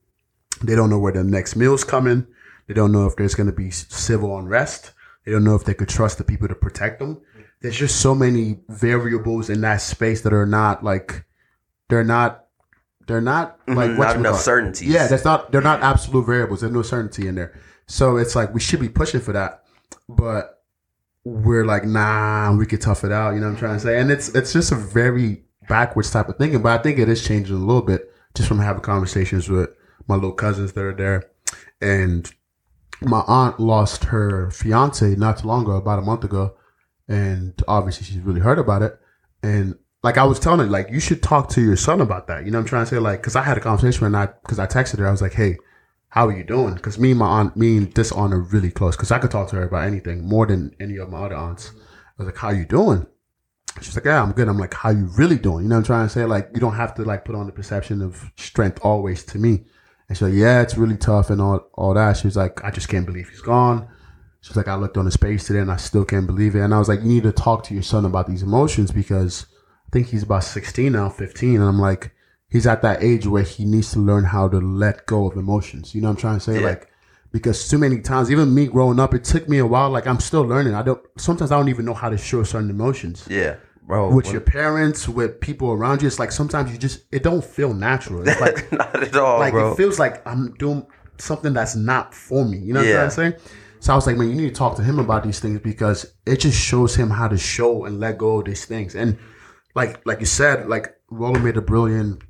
they 0.63 0.75
don't 0.75 0.91
know 0.91 0.99
where 0.99 1.13
the 1.13 1.23
next 1.23 1.55
meal's 1.55 1.85
coming. 1.85 2.27
They 2.67 2.75
don't 2.75 2.91
know 2.91 3.07
if 3.07 3.15
there's 3.15 3.37
going 3.37 3.49
to 3.49 3.53
be 3.53 3.71
civil 3.71 4.37
unrest. 4.37 4.93
They 5.25 5.31
don't 5.33 5.45
know 5.45 5.55
if 5.55 5.65
they 5.65 5.75
could 5.75 5.89
trust 5.89 6.19
the 6.19 6.25
people 6.25 6.49
to 6.49 6.55
protect 6.57 6.99
them. 6.99 7.21
There's 7.63 7.77
just 7.77 8.01
so 8.01 8.15
many 8.17 8.61
variables 8.69 9.49
in 9.51 9.61
that 9.61 9.81
space 9.81 10.23
that 10.23 10.33
are 10.33 10.47
not 10.47 10.83
like 10.83 11.25
they're 11.89 12.03
not 12.05 12.47
they're 13.07 13.21
not 13.21 13.59
like 13.69 13.91
Mhm, 13.91 13.99
what's 13.99 14.15
not 14.15 14.17
enough 14.17 14.41
certainties. 14.41 14.89
Yeah, 14.89 15.07
that's 15.07 15.25
not 15.25 15.53
they're 15.53 15.61
not 15.61 15.83
absolute 15.83 16.27
variables. 16.27 16.63
There's 16.63 16.73
no 16.73 16.83
certainty 16.83 17.29
in 17.29 17.37
there. 17.37 17.55
So 17.91 18.19
it's 18.19 18.37
like 18.37 18.55
we 18.55 18.61
should 18.61 18.79
be 18.79 18.89
pushing 18.89 19.21
for 19.21 19.33
that, 19.33 19.65
but 20.09 20.63
we're 21.25 21.65
like, 21.65 21.85
nah, 21.85 22.55
we 22.57 22.65
could 22.65 22.81
tough 22.81 23.03
it 23.03 23.11
out. 23.11 23.35
You 23.35 23.41
know 23.41 23.47
what 23.47 23.55
I'm 23.55 23.59
trying 23.59 23.75
to 23.75 23.81
say? 23.81 23.99
And 24.01 24.13
it's 24.13 24.29
it's 24.29 24.53
just 24.53 24.71
a 24.71 24.77
very 24.77 25.43
backwards 25.69 26.09
type 26.09 26.29
of 26.29 26.37
thinking. 26.37 26.63
But 26.63 26.79
I 26.79 26.83
think 26.83 27.01
it 27.01 27.09
is 27.09 27.27
changing 27.27 27.57
a 27.57 27.59
little 27.59 27.83
bit 27.83 28.15
just 28.37 28.49
from 28.49 28.61
having 28.61 28.83
conversations 28.83 29.49
with 29.49 29.71
my 30.07 30.15
little 30.15 30.31
cousins 30.33 30.73
that 30.75 30.85
are 30.85 30.95
there, 30.95 31.31
and 31.81 32.33
my 33.03 33.25
aunt 33.27 33.59
lost 33.59 34.05
her 34.05 34.53
fiance 34.53 35.17
not 35.17 35.39
too 35.39 35.49
long 35.49 35.63
ago, 35.63 35.73
about 35.73 35.99
a 35.99 36.03
month 36.03 36.23
ago, 36.23 36.55
and 37.09 37.61
obviously 37.67 38.07
she's 38.07 38.23
really 38.23 38.41
hurt 38.41 38.61
about 38.61 38.83
it. 38.83 38.97
And 39.43 39.75
like 40.05 40.17
I 40.17 40.25
was 40.25 40.39
telling 40.39 40.61
her, 40.61 40.67
like 40.67 40.91
you 40.91 41.01
should 41.01 41.25
talk 41.25 41.49
to 41.51 41.61
your 41.61 41.77
son 41.77 42.01
about 42.01 42.29
that. 42.29 42.45
You 42.45 42.53
know 42.53 42.59
what 42.59 42.63
I'm 42.63 42.69
trying 42.69 42.85
to 42.85 42.91
say? 42.91 42.99
Like, 43.01 43.21
because 43.21 43.35
I 43.35 43.43
had 43.43 43.59
a 43.59 43.61
conversation 43.61 44.07
and 44.07 44.17
I 44.17 44.27
because 44.27 44.61
I 44.61 44.69
texted 44.69 45.01
her, 45.01 45.09
I 45.09 45.11
was 45.11 45.23
like, 45.23 45.35
hey. 45.35 45.57
How 46.11 46.27
are 46.27 46.37
you 46.37 46.43
doing? 46.43 46.75
Because 46.75 46.99
me 46.99 47.11
and 47.11 47.21
my 47.21 47.27
aunt, 47.27 47.57
me 47.57 47.77
and 47.77 47.95
this 47.95 48.11
aunt 48.11 48.35
are 48.35 48.41
really 48.41 48.71
close. 48.71 48.97
Because 48.97 49.13
I 49.13 49.19
could 49.19 49.31
talk 49.31 49.49
to 49.51 49.57
her 49.57 49.63
about 49.63 49.87
anything 49.87 50.27
more 50.27 50.45
than 50.45 50.75
any 50.81 50.97
of 50.97 51.09
my 51.09 51.19
other 51.25 51.37
aunts. 51.37 51.71
I 52.19 52.23
was 52.23 52.27
like, 52.27 52.37
"How 52.37 52.49
are 52.49 52.55
you 52.55 52.65
doing?" 52.67 53.07
She's 53.81 53.95
like, 53.95 54.05
"Yeah, 54.05 54.21
I'm 54.21 54.33
good." 54.33 54.49
I'm 54.49 54.59
like, 54.59 54.75
"How 54.75 54.91
you 54.91 55.09
really 55.17 55.39
doing?" 55.39 55.63
You 55.63 55.69
know 55.69 55.77
what 55.77 55.81
I'm 55.81 55.85
trying 55.87 56.07
to 56.07 56.13
say? 56.13 56.25
Like, 56.25 56.51
you 56.53 56.61
don't 56.61 56.75
have 56.75 56.95
to 56.97 57.05
like 57.05 57.25
put 57.25 57.37
on 57.37 57.47
the 57.47 57.53
perception 57.53 58.03
of 58.03 58.31
strength 58.37 58.81
always 58.83 59.25
to 59.27 59.39
me. 59.39 59.65
And 60.09 60.19
she's 60.19 60.23
like, 60.23 60.35
"Yeah, 60.35 60.61
it's 60.63 60.77
really 60.77 60.97
tough 60.97 61.31
and 61.31 61.41
all 61.41 61.69
all 61.75 61.95
that." 61.95 62.17
She 62.17 62.27
was 62.27 62.37
like, 62.37 62.65
"I 62.65 62.73
just 62.73 62.89
can't 62.89 63.07
believe 63.07 63.29
he's 63.29 63.41
gone." 63.41 63.87
She's 64.41 64.57
like, 64.57 64.69
"I 64.69 64.75
looked 64.75 64.97
on 64.97 65.05
his 65.05 65.17
face 65.17 65.47
today 65.47 65.61
and 65.61 65.71
I 65.71 65.77
still 65.77 66.05
can't 66.05 66.27
believe 66.27 66.57
it." 66.57 66.61
And 66.61 66.75
I 66.75 66.81
was 66.81 66.89
like, 66.89 67.03
"You 67.03 67.09
need 67.09 67.23
to 67.23 67.33
talk 67.33 67.63
to 67.65 67.75
your 67.75 67.85
son 67.85 68.05
about 68.05 68.27
these 68.27 68.43
emotions 68.43 68.91
because 68.91 69.47
I 69.87 69.91
think 69.93 70.09
he's 70.09 70.25
about 70.25 70.43
16 70.43 70.93
now, 70.93 71.09
15." 71.09 71.61
And 71.61 71.65
I'm 71.65 71.79
like, 71.79 72.13
he's 72.51 72.67
at 72.67 72.83
that 72.83 73.03
age 73.03 73.27
where 73.27 73.43
he 73.43 73.65
needs 73.65 73.93
to 73.93 73.99
learn 73.99 74.25
how 74.25 74.49
to 74.49 74.59
let 74.59 75.07
go 75.07 75.31
of 75.31 75.37
emotions. 75.37 75.95
You 75.95 76.03
know 76.03 76.09
what 76.09 76.13
I'm 76.13 76.21
trying 76.21 76.39
to 76.39 76.41
say? 76.41 76.61
Yeah. 76.61 76.69
Like, 76.69 76.89
because 77.33 77.69
too 77.69 77.79
many 77.79 78.01
times, 78.01 78.31
even 78.31 78.53
me 78.55 78.67
growing 78.67 78.99
up, 78.99 79.15
it 79.15 79.23
took 79.25 79.49
me 79.49 79.59
a 79.59 79.67
while. 79.67 79.89
Like, 79.89 80.07
I'm 80.07 80.19
still 80.19 80.43
learning. 80.43 80.75
I 80.75 80.83
don't, 80.83 81.01
sometimes 81.17 81.53
I 81.53 81.59
don't 81.59 81.69
even 81.69 81.85
know 81.85 81.95
how 81.95 82.09
to 82.09 82.19
show 82.19 82.43
certain 82.43 82.71
emotions 82.71 83.25
yeah, 83.31 83.57
bro. 83.83 84.13
with 84.13 84.27
when- 84.27 84.33
your 84.33 84.41
parents, 84.41 85.09
with 85.09 85.41
people 85.41 85.71
around 85.71 86.03
you. 86.03 86.09
It's 86.09 86.19
like 86.19 86.33
sometimes 86.33 86.73
you 86.73 86.79
just, 86.79 87.05
it 87.13 87.23
don't 87.23 87.45
feel 87.45 87.73
natural. 87.73 88.27
It's 88.29 88.41
like, 88.41 88.71
not 88.73 89.01
at 89.01 89.17
all, 89.17 89.39
like 89.39 89.53
bro. 89.53 89.73
it 89.73 89.77
feels 89.77 90.01
like 90.01 90.27
I'm 90.27 90.55
doing 90.55 90.85
something 91.19 91.53
that's 91.53 91.77
not 91.77 92.15
for 92.15 92.45
me. 92.45 92.59
You 92.59 92.75
know 92.75 92.83
what 92.83 92.97
I'm 92.97 93.11
saying? 93.11 93.35
So 93.79 93.93
I 93.93 93.97
was 93.97 94.07
like, 94.07 94.17
man, 94.17 94.29
you 94.29 94.35
need 94.35 94.49
to 94.49 94.55
talk 94.55 94.77
to 94.77 94.83
him 94.83 94.99
about 94.99 95.23
these 95.25 95.41
things 95.41 95.61
because 95.61 96.13
it 96.27 96.37
just 96.41 96.59
shows 96.61 96.95
him 96.95 97.09
how 97.11 97.29
to 97.29 97.39
show 97.39 97.87
and 97.87 97.99
let 97.99 98.19
go 98.19 98.41
of 98.41 98.45
these 98.45 98.67
things. 98.67 98.95
And 98.95 99.19
like, 99.75 100.05
like 100.05 100.21
you 100.21 100.27
said, 100.27 100.69
like 100.69 100.97
Rodal 101.11 101.43
made 101.43 101.57
a 101.57 101.63
brilliant 101.63 102.23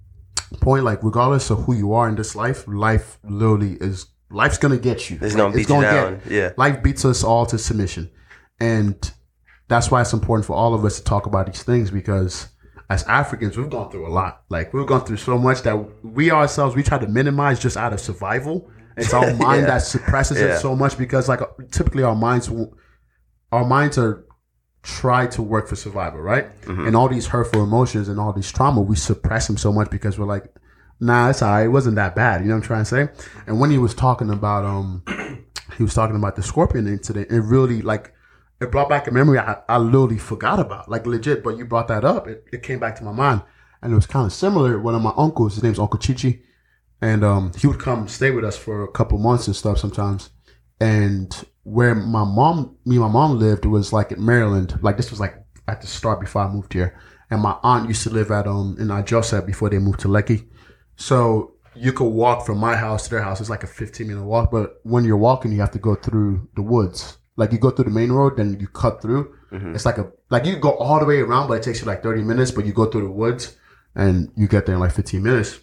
point. 0.59 0.85
Like, 0.85 1.03
regardless 1.03 1.51
of 1.51 1.65
who 1.65 1.75
you 1.75 1.93
are 1.93 2.09
in 2.09 2.15
this 2.17 2.35
life, 2.35 2.67
life 2.69 3.19
literally 3.25 3.75
is 3.81 4.07
life's 4.31 4.59
gonna 4.59 4.79
get 4.79 5.11
you. 5.11 5.19
It's 5.21 5.35
gonna 5.35 5.55
beat 5.55 5.69
you 5.69 5.81
down. 5.81 6.21
Yeah. 6.29 6.53
life 6.57 6.83
beats 6.83 7.05
us 7.05 7.23
all 7.25 7.47
to 7.47 7.59
submission, 7.59 8.11
and 8.61 9.13
that's 9.69 9.91
why 9.91 10.01
it's 10.01 10.13
important 10.13 10.47
for 10.47 10.55
all 10.55 10.75
of 10.75 10.85
us 10.85 10.99
to 10.99 11.05
talk 11.05 11.27
about 11.27 11.47
these 11.47 11.63
things 11.63 11.91
because 11.91 12.49
as 12.89 13.05
Africans, 13.05 13.57
we've 13.57 13.71
gone 13.71 13.89
through 13.91 14.07
a 14.09 14.11
lot. 14.13 14.43
Like 14.49 14.75
we've 14.75 14.87
gone 14.87 15.05
through 15.05 15.19
so 15.19 15.39
much 15.39 15.63
that 15.63 15.75
we 16.05 16.31
ourselves 16.33 16.75
we 16.75 16.83
try 16.83 16.99
to 16.99 17.07
minimize 17.07 17.61
just 17.61 17.77
out 17.77 17.93
of 17.93 18.01
survival. 18.01 18.69
It's 18.97 19.15
our 19.15 19.33
mind 19.37 19.61
Yeah. 19.63 19.67
that 19.67 19.83
suppresses 19.83 20.39
Yeah. 20.41 20.57
it 20.57 20.59
so 20.59 20.75
much 20.75 20.99
because 20.99 21.29
like 21.29 21.41
typically 21.71 22.03
our 22.03 22.17
minds 22.17 22.51
won't- 22.51 22.73
our 23.53 23.65
minds 23.65 23.97
are 23.99 24.25
try 24.83 25.27
to 25.27 25.43
work 25.43 25.69
for 25.69 25.77
survival, 25.77 26.21
right? 26.21 26.47
And 26.87 26.97
all 26.97 27.09
these 27.09 27.27
hurtful 27.27 27.63
emotions 27.63 28.09
and 28.09 28.19
all 28.19 28.33
these 28.33 28.51
trauma, 28.51 28.81
we 28.81 28.97
suppress 28.97 29.47
them 29.47 29.57
so 29.57 29.73
much 29.73 29.91
because 29.91 30.19
we're 30.19 30.27
like, 30.27 30.45
nah, 31.01 31.31
it's 31.31 31.43
all 31.43 31.51
right. 31.51 31.65
It 31.65 31.69
wasn't 31.69 31.97
that 31.97 32.15
bad. 32.15 32.41
You 32.41 32.49
know 32.49 32.55
what 32.55 32.63
I'm 32.63 32.67
trying 32.67 32.85
to 32.85 32.85
say? 32.85 33.09
And 33.47 33.61
when 33.61 33.71
he 33.71 33.79
was 33.79 33.95
talking 33.95 34.31
about, 34.31 34.65
um, 34.65 35.03
he 35.77 35.83
was 35.83 35.95
talking 35.95 36.17
about 36.17 36.37
the 36.37 36.43
scorpion 36.43 36.87
incident, 36.87 37.31
it 37.31 37.41
really 37.41 37.83
like, 37.83 38.15
it 38.61 38.71
brought 38.71 38.89
back 38.89 39.07
a 39.07 39.11
memory 39.11 39.39
I, 39.39 39.59
I 39.69 39.79
literally 39.79 40.19
forgot 40.19 40.61
about, 40.61 40.91
like 40.91 41.07
legit, 41.07 41.43
but 41.43 41.57
you 41.57 41.65
brought 41.65 41.89
that 41.89 42.05
up. 42.05 42.27
It, 42.29 42.45
it 42.53 42.63
came 42.63 42.79
back 42.79 42.97
to 42.97 43.05
my 43.05 43.13
mind. 43.13 43.43
And 43.83 43.93
it 43.93 43.97
was 43.97 44.07
kind 44.07 44.27
of 44.27 44.33
similar. 44.33 44.79
One 44.79 44.95
of 44.95 45.03
my 45.03 45.13
uncles, 45.17 45.55
his 45.55 45.63
name's 45.63 45.79
Uncle 45.79 45.99
Chichi, 45.99 46.43
and 47.01 47.25
um, 47.25 47.53
he 47.57 47.67
would 47.67 47.79
come 47.79 48.09
stay 48.09 48.31
with 48.31 48.45
us 48.45 48.57
for 48.57 48.85
a 48.85 48.91
couple 48.91 49.17
months 49.19 49.47
and 49.47 49.57
stuff 49.57 49.79
sometimes. 49.79 50.31
And 50.81 51.33
where 51.65 51.95
my 51.95 52.25
mom, 52.25 52.77
me 52.85 52.97
and 52.97 53.05
my 53.05 53.09
mom 53.11 53.39
lived, 53.39 53.65
was 53.65 53.93
like 53.93 54.13
in 54.13 54.25
Maryland. 54.25 54.79
Like 54.83 54.97
this 54.97 55.11
was 55.11 55.21
like 55.21 55.37
at 55.69 55.81
the 55.81 55.87
start 55.87 56.21
before 56.21 56.43
I 56.43 56.49
moved 56.49 56.73
here. 56.73 56.99
And 57.31 57.43
my 57.43 57.57
aunt 57.63 57.89
used 57.89 58.03
to 58.05 58.11
live 58.11 58.31
at 58.31 58.47
um 58.47 58.77
in 58.79 58.89
Ijosa 58.89 59.45
before 59.45 59.71
they 59.71 59.79
moved 59.79 60.01
to 60.01 60.09
Lekki. 60.09 60.49
So 60.97 61.55
you 61.75 61.93
could 61.93 62.09
walk 62.09 62.45
from 62.45 62.59
my 62.59 62.77
house 62.77 63.05
to 63.05 63.11
their 63.11 63.23
house. 63.23 63.41
It's 63.41 63.51
like 63.51 63.63
a 63.63 63.69
15 63.69 64.07
minute 64.07 64.25
walk. 64.25 64.51
But 64.51 64.81
when 64.83 65.05
you're 65.05 65.17
walking, 65.17 65.53
you 65.53 65.61
have 65.61 65.71
to 65.73 65.79
go 65.79 65.95
through 65.95 66.49
the 66.57 66.63
woods. 66.63 67.19
Like 67.37 67.53
you 67.53 67.59
go 67.59 67.71
through 67.71 67.85
the 67.85 67.91
main 67.91 68.11
road, 68.11 68.37
then 68.37 68.59
you 68.59 68.67
cut 68.67 69.01
through. 69.01 69.35
It's 69.75 69.85
like 69.87 69.99
a 69.99 70.11
like 70.31 70.45
you 70.45 70.57
go 70.57 70.73
all 70.73 70.99
the 70.99 71.07
way 71.07 71.21
around, 71.21 71.49
but 71.49 71.55
it 71.55 71.63
takes 71.63 71.81
you 71.81 71.87
like 71.87 72.03
30 72.03 72.23
minutes. 72.23 72.51
But 72.51 72.67
you 72.67 72.73
go 72.73 72.87
through 72.87 73.03
the 73.03 73.11
woods, 73.11 73.57
and 73.95 74.31
you 74.37 74.47
get 74.47 74.67
there 74.67 74.75
in 74.75 74.81
like 74.81 74.93
15 74.93 75.23
minutes. 75.23 75.61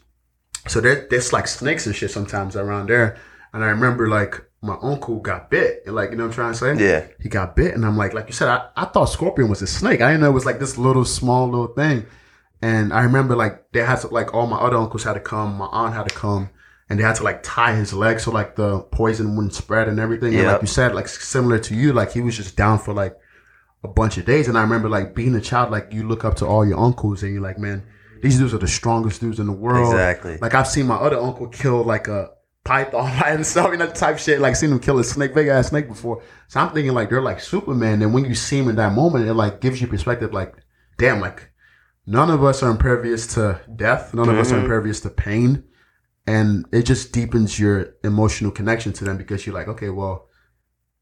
So 0.67 0.81
there, 0.81 1.07
there's 1.09 1.31
like 1.31 1.47
snakes 1.47 1.85
and 1.85 1.95
shit 1.95 2.11
sometimes 2.11 2.55
around 2.55 2.89
there. 2.89 3.17
And 3.53 3.63
I 3.63 3.67
remember 3.67 4.07
like 4.09 4.43
my 4.61 4.75
uncle 4.81 5.19
got 5.19 5.49
bit. 5.49 5.83
And 5.85 5.95
like, 5.95 6.09
you 6.11 6.17
know 6.17 6.23
what 6.23 6.29
I'm 6.29 6.35
trying 6.35 6.53
to 6.53 6.57
say? 6.77 6.83
Yeah. 6.83 7.05
He 7.21 7.29
got 7.29 7.55
bit. 7.55 7.75
And 7.75 7.85
I'm 7.85 7.95
like, 7.97 8.13
like 8.13 8.27
you 8.27 8.33
said, 8.33 8.47
I, 8.49 8.67
I 8.75 8.85
thought 8.85 9.05
scorpion 9.05 9.49
was 9.49 9.61
a 9.61 9.67
snake. 9.67 10.01
I 10.01 10.07
didn't 10.09 10.21
know 10.21 10.29
it 10.29 10.33
was 10.33 10.45
like 10.45 10.59
this 10.59 10.77
little 10.77 11.05
small 11.05 11.45
little 11.49 11.67
thing. 11.67 12.05
And 12.61 12.91
I 12.91 13.03
remember 13.03 13.35
like 13.35 13.71
they 13.71 13.81
had 13.83 13.99
to, 13.99 14.07
like 14.07 14.33
all 14.33 14.47
my 14.47 14.57
other 14.57 14.77
uncles 14.77 15.03
had 15.03 15.13
to 15.13 15.19
come, 15.19 15.55
my 15.57 15.67
aunt 15.67 15.93
had 15.93 16.09
to 16.09 16.15
come. 16.15 16.49
and 16.89 16.97
they 16.99 17.03
had 17.03 17.15
to 17.17 17.23
like 17.23 17.43
tie 17.43 17.75
his 17.75 17.91
legs 17.93 18.23
so 18.23 18.31
like 18.31 18.55
the 18.55 18.79
poison 18.91 19.35
wouldn't 19.35 19.53
spread 19.53 19.87
and 19.89 19.99
everything. 19.99 20.33
And 20.33 20.43
Yeah. 20.43 20.53
like 20.53 20.61
you 20.61 20.67
said, 20.67 20.95
like 20.95 21.07
similar 21.07 21.59
to 21.59 21.75
you, 21.75 21.93
like 21.93 22.11
he 22.13 22.21
was 22.21 22.35
just 22.37 22.55
down 22.57 22.79
for 22.79 22.93
like 22.93 23.15
a 23.83 23.87
bunch 23.89 24.17
of 24.17 24.25
days. 24.25 24.47
And 24.47 24.57
I 24.57 24.61
remember 24.61 24.89
like 24.89 25.13
being 25.13 25.35
a 25.35 25.41
child, 25.41 25.69
like 25.69 25.93
you 25.93 26.07
look 26.07 26.25
up 26.25 26.35
to 26.37 26.45
all 26.47 26.65
your 26.65 26.79
uncles 26.79 27.21
and 27.23 27.31
you're 27.33 27.43
like, 27.43 27.59
man, 27.59 27.83
these 28.23 28.37
dudes 28.39 28.53
are 28.55 28.57
the 28.57 28.67
strongest 28.67 29.21
dudes 29.21 29.39
in 29.39 29.45
the 29.45 29.51
world. 29.53 29.91
Exactly. 29.93 30.37
Like 30.37 30.55
I've 30.55 30.67
seen 30.67 30.87
my 30.87 30.95
other 30.95 31.19
uncle 31.19 31.47
kill 31.47 31.83
like 31.83 32.07
a 32.07 32.31
python 32.67 33.11
by 33.21 33.31
himself, 33.31 33.71
you 33.71 33.77
know, 33.77 33.89
type 33.89 34.19
shit. 34.19 34.39
Like 34.39 34.55
seen 34.55 34.71
him 34.71 34.79
kill 34.79 34.99
a 34.99 35.03
snake, 35.03 35.33
big 35.33 35.47
ass 35.47 35.69
snake 35.69 35.87
before. 35.87 36.21
So 36.47 36.59
I'm 36.59 36.73
thinking 36.73 36.93
like 36.93 37.09
they're 37.09 37.21
like 37.21 37.39
Superman. 37.39 38.01
And 38.01 38.13
when 38.13 38.25
you 38.25 38.35
see 38.35 38.59
him 38.59 38.69
in 38.69 38.75
that 38.75 38.93
moment, 38.93 39.27
it 39.27 39.33
like 39.33 39.61
gives 39.61 39.81
you 39.81 39.87
perspective. 39.87 40.33
Like, 40.33 40.55
damn, 40.97 41.21
like 41.21 41.51
none 42.05 42.29
of 42.29 42.43
us 42.43 42.61
are 42.61 42.69
impervious 42.69 43.33
to 43.35 43.61
death. 43.75 44.13
None 44.13 44.29
of 44.29 44.37
us 44.37 44.51
are 44.51 44.55
mm-hmm. 44.55 44.65
impervious 44.65 44.99
to 45.01 45.09
pain. 45.09 45.63
And 46.27 46.65
it 46.73 46.83
just 46.83 47.13
deepens 47.13 47.57
your 47.57 47.95
emotional 48.03 48.51
connection 48.51 48.91
to 48.93 49.05
them 49.05 49.17
because 49.17 49.45
you're 49.45 49.55
like, 49.55 49.69
okay, 49.69 49.89
well, 49.89 50.27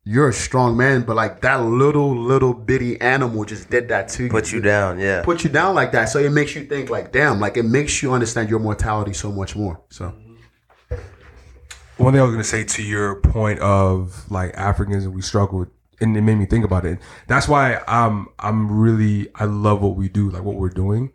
you're 0.08 0.30
a 0.30 0.34
strong 0.34 0.78
man, 0.78 1.02
but 1.02 1.16
like 1.16 1.42
that 1.42 1.64
little, 1.64 2.16
little 2.16 2.54
bitty 2.54 3.02
animal 3.02 3.44
just 3.44 3.72
did 3.72 3.88
that 3.88 4.08
to 4.10 4.26
you. 4.26 4.30
Put 4.30 4.52
you 4.52 4.62
down, 4.62 5.00
yeah. 5.00 5.24
Put 5.24 5.44
you 5.44 5.50
down 5.50 5.74
like 5.74 5.94
that. 5.94 6.06
So 6.06 6.20
it 6.20 6.32
makes 6.32 6.54
you 6.54 6.66
think 6.66 6.92
like, 6.92 7.12
damn, 7.12 7.40
like 7.40 7.58
it 7.58 7.64
makes 7.64 8.04
you 8.04 8.14
understand 8.14 8.52
your 8.52 8.60
mortality 8.60 9.14
so 9.14 9.32
much 9.32 9.56
more. 9.56 9.84
So 9.90 10.14
one 11.98 12.14
thing 12.14 12.22
I 12.22 12.26
was 12.26 12.34
gonna 12.34 12.44
say 12.44 12.64
to 12.64 12.84
your 12.84 13.22
point 13.22 13.60
of 13.60 14.30
like 14.32 14.54
Africans 14.56 15.06
and 15.06 15.14
we 15.14 15.22
struggle 15.22 15.60
with, 15.60 15.70
and 16.02 16.16
it 16.18 16.22
made 16.22 16.36
me 16.36 16.46
think 16.46 16.66
about 16.66 16.86
it. 16.86 17.00
That's 17.28 17.48
why 17.48 17.82
I'm 17.88 18.28
I'm 18.40 18.72
really 18.80 19.30
I 19.36 19.46
love 19.46 19.82
what 19.82 19.96
we 19.96 20.10
do, 20.10 20.30
like 20.30 20.44
what 20.44 20.56
we're 20.56 20.70
doing, 20.70 21.12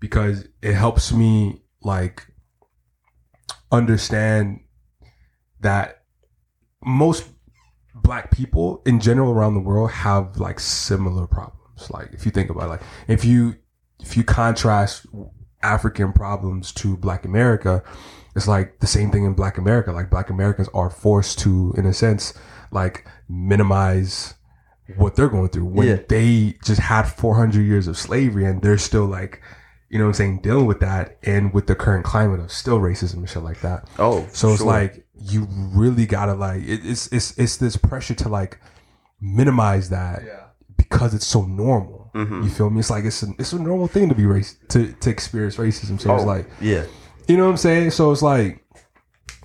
because 0.00 0.46
it 0.62 0.74
helps 0.74 1.12
me 1.12 1.62
like 1.82 2.26
understand 3.70 4.60
that 5.60 6.02
most 6.84 7.28
black 7.94 8.30
people 8.30 8.82
in 8.86 9.00
general 9.00 9.32
around 9.32 9.54
the 9.54 9.60
world 9.60 9.90
have 9.90 10.38
like 10.38 10.60
similar 10.60 11.26
problems. 11.26 11.90
Like 11.90 12.10
if 12.12 12.24
you 12.24 12.32
think 12.32 12.50
about 12.50 12.64
it, 12.64 12.68
like 12.68 12.82
if 13.08 13.24
you 13.24 13.56
if 14.00 14.16
you 14.16 14.24
contrast 14.24 15.06
African 15.62 16.12
problems 16.12 16.72
to 16.72 16.96
Black 16.96 17.24
America, 17.24 17.82
it's 18.36 18.46
like 18.46 18.78
the 18.80 18.86
same 18.86 19.10
thing 19.10 19.24
in 19.24 19.32
Black 19.34 19.58
America. 19.58 19.90
Like 19.92 20.10
Black 20.10 20.30
Americans 20.30 20.68
are 20.74 20.90
forced 20.90 21.38
to, 21.40 21.74
in 21.76 21.86
a 21.86 21.92
sense, 21.92 22.34
like 22.70 23.06
minimize 23.28 24.34
what 24.96 25.16
they're 25.16 25.28
going 25.28 25.48
through 25.48 25.64
when 25.64 25.88
Yeah. 25.88 25.98
they 26.08 26.56
just 26.62 26.80
had 26.80 27.02
400 27.04 27.60
years 27.60 27.88
of 27.88 27.96
slavery 27.98 28.44
and 28.44 28.62
they're 28.62 28.78
still 28.78 29.06
like, 29.06 29.40
you 29.88 29.98
know 29.98 30.04
what 30.04 30.10
I'm 30.10 30.14
saying, 30.14 30.40
dealing 30.42 30.66
with 30.66 30.80
that 30.80 31.16
and 31.24 31.52
with 31.52 31.66
the 31.66 31.74
current 31.74 32.04
climate 32.04 32.38
of 32.40 32.52
still 32.52 32.78
racism 32.78 33.14
and 33.14 33.28
shit 33.28 33.42
like 33.42 33.60
that. 33.62 33.88
Oh, 33.98 34.26
So 34.32 34.52
it's 34.52 34.62
like 34.62 35.04
you 35.18 35.48
really 35.50 36.06
gotta 36.06 36.34
like 36.34 36.62
it, 36.62 36.80
it's 36.84 37.06
it's 37.12 37.36
it's 37.38 37.56
this 37.56 37.76
pressure 37.76 38.14
to 38.14 38.28
like 38.28 38.60
minimize 39.20 39.88
that 39.90 40.22
because 40.76 41.14
it's 41.14 41.26
so 41.26 41.42
normal. 41.46 42.10
Mm-hmm. 42.14 42.42
You 42.42 42.50
feel 42.50 42.70
me? 42.70 42.80
It's 42.80 42.90
like 42.90 43.04
it's 43.04 43.22
a, 43.22 43.28
it's 43.38 43.52
a 43.52 43.58
normal 43.58 43.88
thing 43.88 44.08
to 44.08 44.14
be 44.14 44.26
race 44.26 44.56
to 44.68 44.92
to 44.92 45.10
experience 45.10 45.56
racism. 45.56 46.00
So 46.00 46.14
it's 46.14 46.22
Oh, 46.22 46.26
like 46.26 46.48
yeah. 46.60 46.84
You 47.26 47.36
know 47.36 47.44
what 47.44 47.50
I'm 47.50 47.56
saying? 47.56 47.90
So 47.92 48.12
it's 48.12 48.22
like 48.22 48.62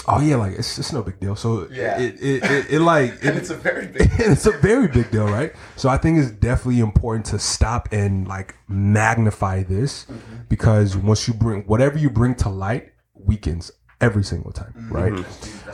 oh 0.07 0.19
yeah, 0.19 0.35
like 0.35 0.53
it's 0.53 0.79
it's 0.79 0.91
no 0.91 1.01
big 1.03 1.19
deal. 1.19 1.35
So 1.35 1.67
Yeah. 1.71 1.99
it 1.99 2.15
it, 2.21 2.43
it, 2.43 2.71
it 2.73 2.79
like 2.81 3.13
it, 3.23 3.35
it's 3.37 3.49
a 3.49 3.55
very 3.55 3.87
big 3.87 4.09
it's 4.19 4.45
a 4.45 4.51
very 4.51 4.87
big 4.87 5.11
deal, 5.11 5.27
right? 5.27 5.53
So 5.75 5.89
I 5.89 5.97
think 5.97 6.19
it's 6.19 6.31
definitely 6.31 6.79
important 6.79 7.25
to 7.27 7.39
stop 7.39 7.89
and 7.91 8.27
like 8.27 8.55
magnify 8.67 9.63
this 9.63 10.05
because 10.49 10.97
once 10.97 11.27
you 11.27 11.33
bring 11.33 11.63
whatever 11.63 11.97
you 11.97 12.09
bring 12.09 12.35
to 12.35 12.49
light 12.49 12.93
weakens 13.13 13.71
every 13.99 14.23
single 14.23 14.51
time, 14.51 14.73
right? 14.89 15.13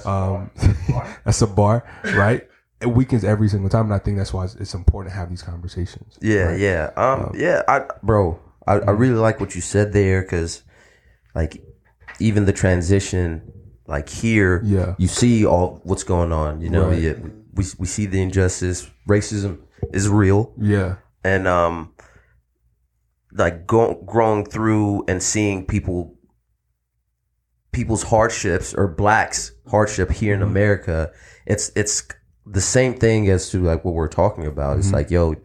Um, 0.05 0.51
that's 1.25 1.41
a 1.41 1.47
bar, 1.47 1.87
right? 2.13 2.47
It 2.79 2.87
weakens 2.87 3.23
every 3.23 3.47
single 3.49 3.69
time, 3.69 3.85
and 3.85 3.93
I 3.93 3.97
think 3.99 4.17
that's 4.17 4.33
why 4.33 4.43
it's, 4.43 4.53
it's 4.55 4.73
important 4.75 5.13
to 5.13 5.17
have 5.17 5.29
these 5.29 5.41
conversations. 5.41 6.17
Yeah, 6.21 6.43
right? 6.51 6.59
yeah. 6.59 6.91
Um, 6.95 7.31
yeah, 7.35 7.63
I, 7.67 7.85
bro, 8.03 8.39
I, 8.67 8.73
I 8.73 8.91
really 8.91 9.15
like 9.15 9.39
what 9.39 9.55
you 9.55 9.61
said 9.61 9.93
there 9.93 10.21
because, 10.21 10.61
like, 11.33 11.63
even 12.19 12.45
the 12.45 12.53
transition, 12.53 13.41
like 13.87 14.09
here, 14.09 14.61
Yeah. 14.65 14.95
you 14.97 15.07
see 15.07 15.45
all 15.45 15.79
what's 15.83 16.03
going 16.03 16.31
on. 16.31 16.61
You 16.61 16.69
know, 16.69 16.89
Right. 16.89 17.01
yeah, 17.01 17.13
we 17.53 17.65
we 17.77 17.85
see 17.87 18.05
the 18.05 18.21
injustice. 18.21 18.89
Racism 19.07 19.59
is 19.93 20.09
real, 20.09 20.53
Yeah, 20.57 20.95
and 21.23 21.47
um, 21.47 21.93
like 23.33 23.67
go, 23.67 24.01
growing 24.05 24.45
through 24.45 25.05
and 25.07 25.21
seeing 25.21 25.65
people 25.65 26.15
people's 27.71 28.03
hardships 28.03 28.73
or 28.73 28.87
blacks 28.87 29.51
hardship 29.69 30.09
here 30.11 30.33
in 30.33 30.41
America 30.41 31.11
it's 31.45 31.69
it's 31.75 32.07
the 32.45 32.61
same 32.61 32.93
thing 32.95 33.29
as 33.29 33.49
to 33.51 33.61
like 33.61 33.83
what 33.85 33.93
we're 33.93 34.07
talking 34.07 34.47
about 34.47 34.77
it's 34.79 34.91
like 34.91 35.11
yo 35.11 35.35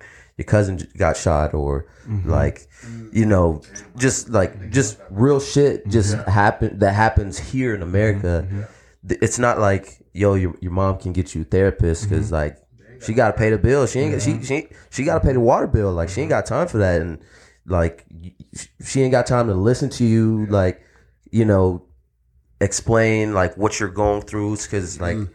your 0.42 0.50
cousin 0.50 0.80
got 0.96 1.16
shot 1.16 1.54
or 1.54 1.86
mm-hmm. 2.06 2.28
like 2.28 2.66
you 3.12 3.24
know 3.24 3.62
just 3.96 4.28
like 4.28 4.70
just 4.70 4.98
real 5.10 5.38
shit 5.38 5.82
mm-hmm. 5.82 5.90
just 5.90 6.16
happen 6.26 6.78
that 6.80 6.94
happens 6.94 7.38
here 7.38 7.74
in 7.74 7.80
mm-hmm. 7.80 7.88
America. 7.88 8.68
Th- 9.06 9.20
it's 9.22 9.38
not 9.38 9.58
like 9.58 9.98
yo 10.12 10.34
your, 10.34 10.54
your 10.60 10.72
mom 10.72 10.98
can 10.98 11.12
get 11.12 11.34
you 11.34 11.42
a 11.42 11.44
therapist 11.44 12.08
because 12.08 12.32
like 12.32 12.58
she 13.04 13.14
got 13.14 13.32
to 13.32 13.38
pay 13.38 13.50
the 13.50 13.58
bill. 13.58 13.86
She 13.86 14.00
ain't 14.00 14.20
she 14.20 14.42
she, 14.42 14.68
she 14.90 15.04
got 15.04 15.20
to 15.20 15.26
pay 15.26 15.32
the 15.32 15.40
water 15.40 15.66
bill. 15.66 15.92
Like 15.92 16.08
she 16.08 16.20
ain't 16.20 16.30
got 16.30 16.46
time 16.46 16.66
for 16.68 16.78
that. 16.78 17.00
And 17.00 17.22
like 17.66 18.04
she 18.84 19.02
ain't 19.02 19.12
got 19.12 19.26
time 19.26 19.46
to 19.46 19.54
listen 19.54 19.88
to 19.90 20.04
you 20.04 20.46
like 20.46 20.82
you 21.30 21.44
know 21.44 21.84
explain 22.60 23.34
like 23.34 23.56
what 23.56 23.78
you're 23.78 23.88
going 23.88 24.22
through 24.22 24.56
because 24.56 25.00
like 25.00 25.16
th- 25.16 25.28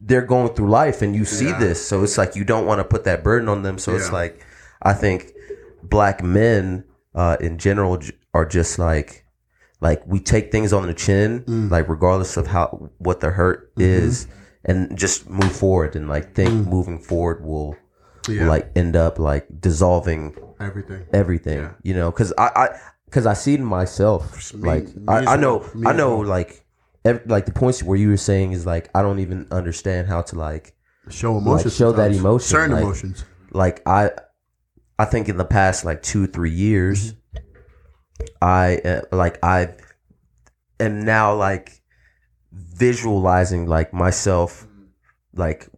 they're 0.00 0.22
going 0.22 0.54
through 0.54 0.70
life 0.70 1.02
and 1.02 1.14
you 1.14 1.24
see 1.24 1.52
this. 1.52 1.86
So 1.86 2.02
it's 2.02 2.16
like 2.16 2.34
you 2.34 2.44
don't 2.44 2.66
want 2.66 2.78
to 2.78 2.84
put 2.84 3.04
that 3.04 3.22
burden 3.22 3.48
on 3.48 3.62
them. 3.62 3.78
So 3.78 3.94
it's 3.94 4.12
like 4.12 4.44
i 4.82 4.92
think 4.92 5.32
black 5.82 6.22
men 6.22 6.84
uh 7.14 7.36
in 7.40 7.58
general 7.58 8.00
are 8.34 8.46
just 8.46 8.78
like 8.78 9.24
like 9.80 10.06
we 10.06 10.20
take 10.20 10.52
things 10.52 10.72
on 10.72 10.86
the 10.86 10.94
chin 10.94 11.40
mm. 11.44 11.70
like 11.70 11.88
regardless 11.88 12.36
of 12.36 12.46
how 12.46 12.90
what 12.98 13.20
the 13.20 13.30
hurt 13.30 13.74
mm-hmm. 13.74 13.82
is 13.82 14.26
and 14.64 14.96
just 14.96 15.28
move 15.28 15.52
forward 15.52 15.96
and 15.96 16.08
like 16.08 16.34
think 16.34 16.50
mm. 16.50 16.66
moving 16.66 16.98
forward 16.98 17.42
will, 17.42 17.76
Yeah. 18.28 18.42
will 18.42 18.48
like 18.48 18.70
end 18.76 18.94
up 18.94 19.18
like 19.18 19.46
dissolving 19.60 20.36
everything. 20.60 21.06
everything 21.12 21.58
Yeah. 21.58 21.72
you 21.82 21.94
know 21.94 22.10
because 22.10 22.32
i 22.36 22.50
i 22.54 22.68
because 23.06 23.26
i 23.26 23.32
see 23.32 23.54
it 23.54 23.60
in 23.60 23.66
myself 23.66 24.54
Me- 24.54 24.68
like 24.68 24.94
me 24.94 25.04
I, 25.08 25.34
I 25.34 25.36
know 25.36 25.66
Me 25.74 25.86
i 25.88 25.92
know 25.92 26.18
like 26.18 26.64
ev- 27.04 27.22
like 27.26 27.46
the 27.46 27.52
points 27.52 27.82
where 27.82 27.96
you 27.98 28.08
were 28.08 28.16
saying 28.16 28.52
is 28.52 28.66
like 28.66 28.88
i 28.94 29.02
don't 29.02 29.18
even 29.20 29.46
understand 29.50 30.08
how 30.08 30.22
to 30.22 30.36
like 30.36 30.74
Show 31.08 31.38
emotions. 31.38 31.74
show 31.76 31.92
that 31.92 32.12
emotion, 32.12 32.46
Certain 32.48 32.72
like- 32.76 32.82
emotions. 32.84 33.24
like 33.52 33.82
i 33.86 34.10
i 34.98 35.04
think 35.04 35.28
in 35.28 35.36
the 35.36 35.44
past 35.44 35.84
like 35.84 36.02
two 36.02 36.26
three 36.26 36.50
years 36.52 37.14
i 38.42 38.76
uh, 38.84 39.00
like 39.12 39.38
i 39.42 39.74
am 40.78 41.04
now 41.04 41.34
like 41.34 41.80
visualizing 42.52 43.66
like 43.66 43.92
myself 43.92 44.66
like 45.34 45.68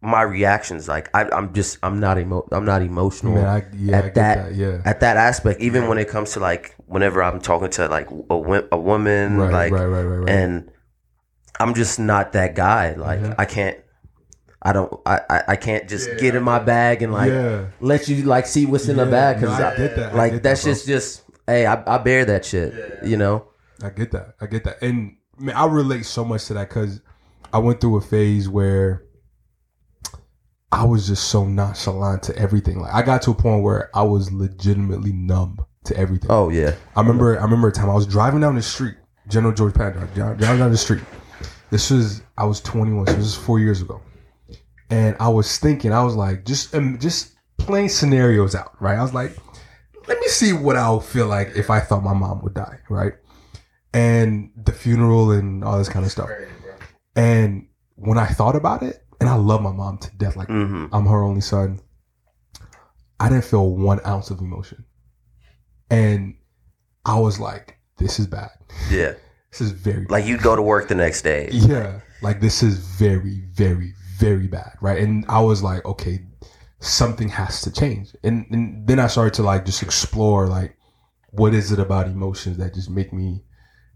my 0.00 0.22
reactions 0.22 0.88
like 0.88 1.08
I, 1.14 1.28
i'm 1.30 1.52
just 1.54 1.78
i'm 1.82 2.00
not 2.00 2.18
emo 2.18 2.46
i'm 2.50 2.64
not 2.64 2.82
emotional 2.82 3.34
man, 3.34 3.46
I, 3.46 3.64
yeah, 3.76 3.96
at 3.98 4.14
that, 4.14 4.36
that, 4.48 4.54
yeah, 4.54 4.82
at 4.84 5.00
that 5.00 5.16
aspect 5.16 5.60
even 5.60 5.86
when 5.86 5.98
it 5.98 6.08
comes 6.08 6.32
to 6.32 6.40
like 6.40 6.74
whenever 6.86 7.22
i'm 7.22 7.40
talking 7.40 7.70
to 7.70 7.86
like 7.88 8.10
a, 8.10 8.64
a 8.72 8.78
woman 8.78 9.36
right, 9.36 9.52
like 9.52 9.72
right, 9.72 9.84
right, 9.86 10.02
right, 10.02 10.16
right. 10.18 10.28
and 10.28 10.71
i'm 11.60 11.74
just 11.74 11.98
not 11.98 12.32
that 12.32 12.54
guy 12.54 12.94
like 12.94 13.20
i 13.38 13.44
can't 13.44 13.78
i 14.62 14.72
don't 14.72 14.92
I, 15.06 15.20
I 15.28 15.42
i 15.48 15.56
can't 15.56 15.88
just 15.88 16.08
get 16.18 16.34
in 16.34 16.42
my 16.42 16.58
bag 16.58 17.02
and 17.02 17.12
like 17.12 17.30
yeah, 17.30 17.66
let 17.80 18.08
you 18.08 18.22
like 18.24 18.46
see 18.46 18.66
what's 18.66 18.88
in 18.88 18.96
the 18.96 19.04
Yeah, 19.04 19.10
bag 19.10 19.36
no, 19.36 19.48
because 19.48 19.60
I 19.60 19.76
get 19.76 19.96
that, 19.96 20.12
I 20.12 20.16
like 20.16 20.32
get 20.32 20.42
that's 20.42 20.62
that, 20.64 20.70
just 20.70 20.86
just 20.86 21.22
hey 21.46 21.66
I, 21.66 21.82
I 21.94 21.98
bear 21.98 22.24
that 22.26 22.44
shit 22.44 23.04
you 23.04 23.16
know 23.16 23.46
I 23.84 23.90
get 23.90 24.12
that. 24.12 24.36
I 24.40 24.46
get 24.46 24.62
that. 24.62 24.80
And 24.80 25.16
man, 25.38 25.56
I 25.56 25.66
relate 25.66 26.06
so 26.06 26.24
much 26.24 26.44
to 26.46 26.54
that 26.54 26.68
because 26.68 27.00
I 27.52 27.58
went 27.58 27.80
through 27.80 27.96
a 27.96 28.00
phase 28.00 28.48
where 28.48 29.02
I 30.70 30.84
was 30.84 31.08
just 31.08 31.24
so 31.30 31.44
nonchalant 31.46 32.22
to 32.24 32.36
everything. 32.36 32.78
Like 32.78 32.94
I 32.94 33.02
got 33.02 33.22
to 33.22 33.32
a 33.32 33.34
point 33.34 33.64
where 33.64 33.90
I 33.92 34.02
was 34.02 34.30
legitimately 34.32 35.12
numb 35.12 35.58
to 35.86 35.96
everything. 35.96 36.30
oh 36.30 36.48
yeah 36.48 36.76
I 36.94 37.00
remember 37.00 37.36
I 37.38 37.42
remember 37.42 37.68
a 37.68 37.72
time 37.72 37.90
I 37.90 37.94
was 37.94 38.06
driving 38.06 38.40
down 38.40 38.54
the 38.54 38.62
street, 38.62 38.94
General 39.26 39.52
George 39.52 39.74
Patton, 39.74 40.06
driving 40.14 40.38
down 40.38 40.70
the 40.70 40.78
street. 40.78 41.02
This 41.72 41.88
was 41.90 42.22
I 42.36 42.44
was 42.44 42.60
21, 42.60 43.06
so 43.06 43.12
this 43.14 43.22
was 43.24 43.34
four 43.34 43.58
years 43.58 43.80
ago. 43.80 44.02
And 44.90 45.16
I 45.18 45.30
was 45.30 45.56
thinking, 45.56 45.90
I 45.90 46.04
was 46.04 46.14
like, 46.14 46.44
just 46.44 46.74
um, 46.74 46.98
just 46.98 47.34
playing 47.56 47.88
scenarios 47.88 48.54
out, 48.54 48.72
right? 48.78 48.98
I 48.98 49.02
was 49.02 49.14
like, 49.14 49.34
let 50.06 50.20
me 50.20 50.28
see 50.28 50.52
what 50.52 50.76
I'll 50.76 51.00
feel 51.00 51.28
like 51.28 51.52
if 51.56 51.70
I 51.70 51.80
thought 51.80 52.04
my 52.04 52.12
mom 52.12 52.42
would 52.42 52.52
die, 52.52 52.78
right? 52.90 53.14
And 53.94 54.50
the 54.54 54.72
funeral 54.72 55.30
and 55.30 55.64
all 55.64 55.78
this 55.78 55.88
kind 55.88 56.04
of 56.04 56.12
stuff. 56.12 56.28
And 57.16 57.68
when 57.94 58.18
I 58.18 58.26
thought 58.26 58.54
about 58.54 58.82
it, 58.82 59.02
and 59.18 59.30
I 59.30 59.36
love 59.36 59.62
my 59.62 59.72
mom 59.72 59.96
to 59.98 60.10
death, 60.18 60.36
like 60.36 60.48
hmm 60.48 60.88
I'm 60.92 61.06
her 61.06 61.22
only 61.22 61.40
son. 61.40 61.80
I 63.18 63.30
didn't 63.30 63.44
feel 63.46 63.70
one 63.70 64.00
ounce 64.04 64.28
of 64.28 64.40
emotion. 64.40 64.84
And 65.88 66.34
I 67.06 67.18
was 67.18 67.40
like, 67.40 67.78
this 67.96 68.18
is 68.18 68.26
bad. 68.26 68.50
yeah 68.90 69.14
this 69.52 69.60
is 69.60 69.72
very 69.72 70.06
Like 70.06 70.26
you'd 70.26 70.42
go 70.42 70.56
to 70.56 70.62
work 70.62 70.88
the 70.88 70.94
next 70.94 71.22
day. 71.22 71.48
yeah, 71.52 72.00
like 72.22 72.40
this 72.40 72.62
is 72.62 72.78
very, 72.78 73.42
very, 73.52 73.92
very 74.18 74.48
bad, 74.48 74.72
right? 74.80 74.98
And 74.98 75.24
I 75.28 75.40
was 75.40 75.62
like, 75.62 75.84
okay, 75.84 76.20
something 76.80 77.28
has 77.28 77.60
to 77.62 77.70
change. 77.70 78.16
And, 78.24 78.46
and 78.50 78.86
then 78.86 78.98
I 78.98 79.06
started 79.06 79.34
to 79.34 79.42
like 79.42 79.64
just 79.66 79.82
explore, 79.82 80.48
like, 80.48 80.76
what 81.30 81.54
is 81.54 81.70
it 81.70 81.78
about 81.78 82.06
emotions 82.06 82.56
that 82.58 82.74
just 82.74 82.90
make 82.90 83.12
me 83.12 83.44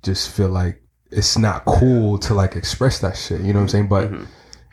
just 0.03 0.31
feel 0.31 0.49
like 0.49 0.83
it's 1.11 1.39
not 1.39 1.65
cool 1.65 2.19
to 2.19 2.35
like 2.35 2.57
express 2.57 2.99
that 3.01 3.17
shit. 3.17 3.41
You 3.41 3.53
know 3.53 3.61
what 3.61 3.63
I'm 3.63 3.69
saying? 3.69 3.89
But 3.89 4.11
mm-hmm. 4.11 4.25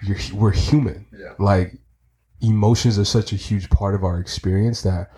you're 0.05 0.17
we're 0.33 0.51
human. 0.51 1.05
Yeah. 1.11 1.33
Like 1.39 1.77
emotions 2.41 2.99
are 2.99 3.05
such 3.05 3.31
a 3.31 3.35
huge 3.35 3.69
part 3.69 3.95
of 3.95 4.03
our 4.03 4.19
experience 4.19 4.81
that 4.83 5.11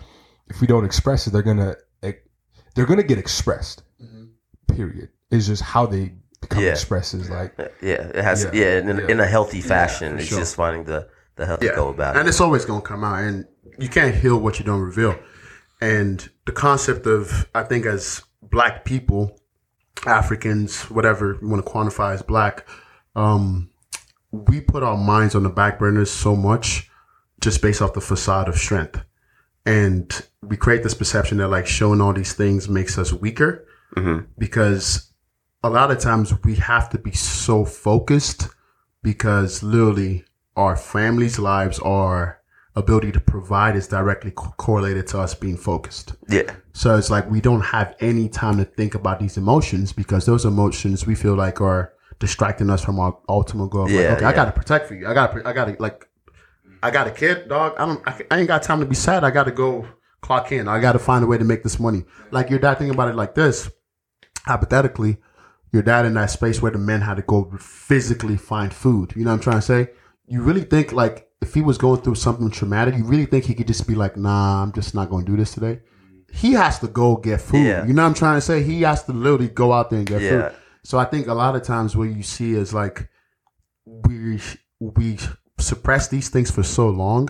if 0.48 0.60
we 0.60 0.66
don't 0.66 0.84
express 0.84 1.26
it, 1.26 1.32
they're 1.32 1.42
gonna 1.42 1.76
they're 2.74 2.86
gonna 2.86 3.02
get 3.02 3.18
expressed. 3.18 3.82
Mm-hmm. 4.02 4.74
Period. 4.74 5.08
It's 5.30 5.46
just 5.46 5.62
how 5.62 5.86
they 5.86 6.12
become 6.40 6.62
Yeah. 6.62 6.70
expressed 6.70 7.14
is 7.14 7.28
like 7.30 7.54
Yeah, 7.80 7.94
it 8.14 8.22
has. 8.22 8.44
Yeah. 8.44 8.50
Yeah, 8.54 8.78
in, 8.78 8.86
Yeah. 8.98 9.06
in 9.08 9.20
a 9.20 9.26
healthy 9.26 9.60
fashion. 9.60 10.14
for 10.14 10.18
it's 10.20 10.28
sure. 10.28 10.38
just 10.38 10.54
finding 10.56 10.84
the 10.84 11.08
the 11.36 11.44
healthy 11.46 11.68
go 11.68 11.88
about 11.88 12.16
and 12.16 12.26
it. 12.26 12.30
it's 12.30 12.40
always 12.40 12.64
gonna 12.64 12.80
come 12.80 13.04
out, 13.04 13.20
and 13.20 13.46
you 13.78 13.88
can't 13.88 14.14
heal 14.14 14.38
what 14.38 14.58
you 14.58 14.64
don't 14.64 14.80
reveal. 14.80 15.14
And 15.82 16.26
the 16.46 16.52
concept 16.52 17.06
of, 17.06 17.46
I 17.54 17.62
think, 17.62 17.84
as 17.84 18.22
Black 18.42 18.84
people, 18.86 19.38
Africans, 20.06 20.84
whatever 20.90 21.36
you 21.42 21.48
want 21.48 21.64
to 21.66 21.70
quantify 21.70 22.14
as 22.14 22.22
Black, 22.22 22.66
um, 23.14 23.68
we 24.32 24.60
put 24.62 24.82
our 24.82 24.96
minds 24.96 25.34
on 25.34 25.42
the 25.42 25.50
back 25.50 25.78
burners 25.78 26.10
so 26.10 26.34
much, 26.34 26.90
just 27.40 27.60
based 27.60 27.82
off 27.82 27.92
the 27.92 28.00
facade 28.00 28.48
of 28.48 28.56
strength, 28.56 29.02
and 29.66 30.22
we 30.42 30.56
create 30.56 30.82
this 30.82 30.94
perception 30.94 31.36
that 31.38 31.48
like 31.48 31.66
showing 31.66 32.00
all 32.00 32.14
these 32.14 32.32
things 32.32 32.66
makes 32.68 32.96
us 32.96 33.12
weaker, 33.12 33.66
because 34.38 35.12
a 35.66 35.70
lot 35.70 35.90
of 35.90 35.98
times 35.98 36.32
we 36.44 36.54
have 36.56 36.90
to 36.90 36.98
be 36.98 37.12
so 37.12 37.64
focused 37.64 38.48
because 39.02 39.62
literally 39.62 40.24
our 40.56 40.76
family's 40.76 41.38
lives, 41.38 41.78
our 41.80 42.40
ability 42.74 43.10
to 43.12 43.20
provide 43.20 43.74
is 43.76 43.88
directly 43.88 44.30
co- 44.32 44.52
correlated 44.58 45.06
to 45.08 45.18
us 45.18 45.34
being 45.34 45.56
focused. 45.56 46.14
Yeah, 46.28 46.54
So 46.72 46.96
it's 46.96 47.10
like 47.10 47.30
we 47.30 47.40
don't 47.40 47.62
have 47.62 47.96
any 48.00 48.28
time 48.28 48.58
to 48.58 48.64
think 48.64 48.94
about 48.94 49.18
these 49.18 49.36
emotions 49.36 49.92
because 49.92 50.26
those 50.26 50.44
emotions 50.44 51.06
we 51.06 51.14
feel 51.14 51.34
like 51.34 51.60
are 51.60 51.92
distracting 52.18 52.70
us 52.70 52.84
from 52.84 52.98
our 52.98 53.18
ultimate 53.28 53.70
goal. 53.70 53.90
Yeah, 53.90 54.08
like, 54.08 54.16
okay, 54.18 54.24
I 54.26 54.32
gotta 54.32 54.52
protect 54.52 54.88
for 54.88 54.94
you. 54.94 55.06
I 55.06 55.14
gotta, 55.14 55.48
I 55.48 55.52
gotta 55.52 55.76
like, 55.78 56.08
I 56.82 56.90
got 56.90 57.06
a 57.06 57.10
kid, 57.10 57.48
dog. 57.48 57.74
I 57.78 57.86
don't, 57.86 58.08
I, 58.08 58.20
I 58.30 58.38
ain't 58.38 58.48
got 58.48 58.62
time 58.62 58.80
to 58.80 58.86
be 58.86 58.94
sad. 58.94 59.24
I 59.24 59.30
gotta 59.30 59.52
go 59.52 59.86
clock 60.20 60.52
in. 60.52 60.68
I 60.68 60.80
gotta 60.80 60.98
find 60.98 61.24
a 61.24 61.26
way 61.26 61.38
to 61.38 61.44
make 61.44 61.62
this 61.62 61.80
money. 61.80 62.04
Like 62.30 62.50
your 62.50 62.58
dad, 62.58 62.78
think 62.78 62.92
about 62.92 63.08
it 63.08 63.16
like 63.16 63.34
this. 63.34 63.70
Hypothetically, 64.44 65.16
your 65.72 65.82
dad 65.82 66.06
in 66.06 66.14
that 66.14 66.30
space 66.30 66.62
where 66.62 66.72
the 66.72 66.78
men 66.78 67.00
had 67.00 67.16
to 67.16 67.22
go 67.22 67.50
physically 67.58 68.36
find 68.36 68.72
food. 68.72 69.12
You 69.16 69.24
know 69.24 69.30
what 69.30 69.34
I'm 69.36 69.40
trying 69.42 69.58
to 69.58 69.62
say? 69.62 69.90
You 70.26 70.42
really 70.42 70.64
think 70.64 70.92
like 70.92 71.28
if 71.42 71.54
he 71.54 71.60
was 71.62 71.78
going 71.78 72.00
through 72.00 72.14
something 72.16 72.50
traumatic, 72.50 72.96
you 72.96 73.04
really 73.04 73.26
think 73.26 73.44
he 73.44 73.54
could 73.54 73.66
just 73.66 73.86
be 73.86 73.94
like, 73.94 74.16
nah, 74.16 74.62
I'm 74.62 74.72
just 74.72 74.94
not 74.94 75.10
going 75.10 75.24
to 75.26 75.32
do 75.32 75.36
this 75.36 75.52
today. 75.52 75.80
He 76.32 76.52
has 76.52 76.78
to 76.80 76.88
go 76.88 77.16
get 77.16 77.40
food. 77.40 77.64
Yeah. 77.64 77.86
You 77.86 77.92
know 77.92 78.02
what 78.02 78.08
I'm 78.08 78.14
trying 78.14 78.36
to 78.36 78.40
say? 78.40 78.62
He 78.62 78.82
has 78.82 79.04
to 79.04 79.12
literally 79.12 79.48
go 79.48 79.72
out 79.72 79.90
there 79.90 79.98
and 79.98 80.08
get 80.08 80.22
Yeah. 80.22 80.48
food. 80.48 80.58
So 80.84 80.98
I 80.98 81.04
think 81.04 81.26
a 81.26 81.34
lot 81.34 81.56
of 81.56 81.62
times 81.62 81.96
what 81.96 82.04
you 82.08 82.22
see 82.22 82.52
is 82.54 82.72
like 82.72 83.08
we 83.86 84.40
we 84.80 85.18
suppress 85.58 86.08
these 86.08 86.28
things 86.28 86.50
for 86.50 86.62
so 86.62 86.88
long, 86.88 87.28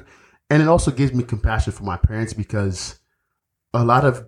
and 0.51 0.63
it 0.63 0.69
also 0.69 0.91
gives 0.91 1.13
me 1.13 1.23
compassion 1.25 1.73
for 1.73 1.85
my 1.85 1.97
parents 1.97 2.33
because 2.33 2.99
a 3.73 3.85
lot 3.85 4.05
of 4.05 4.27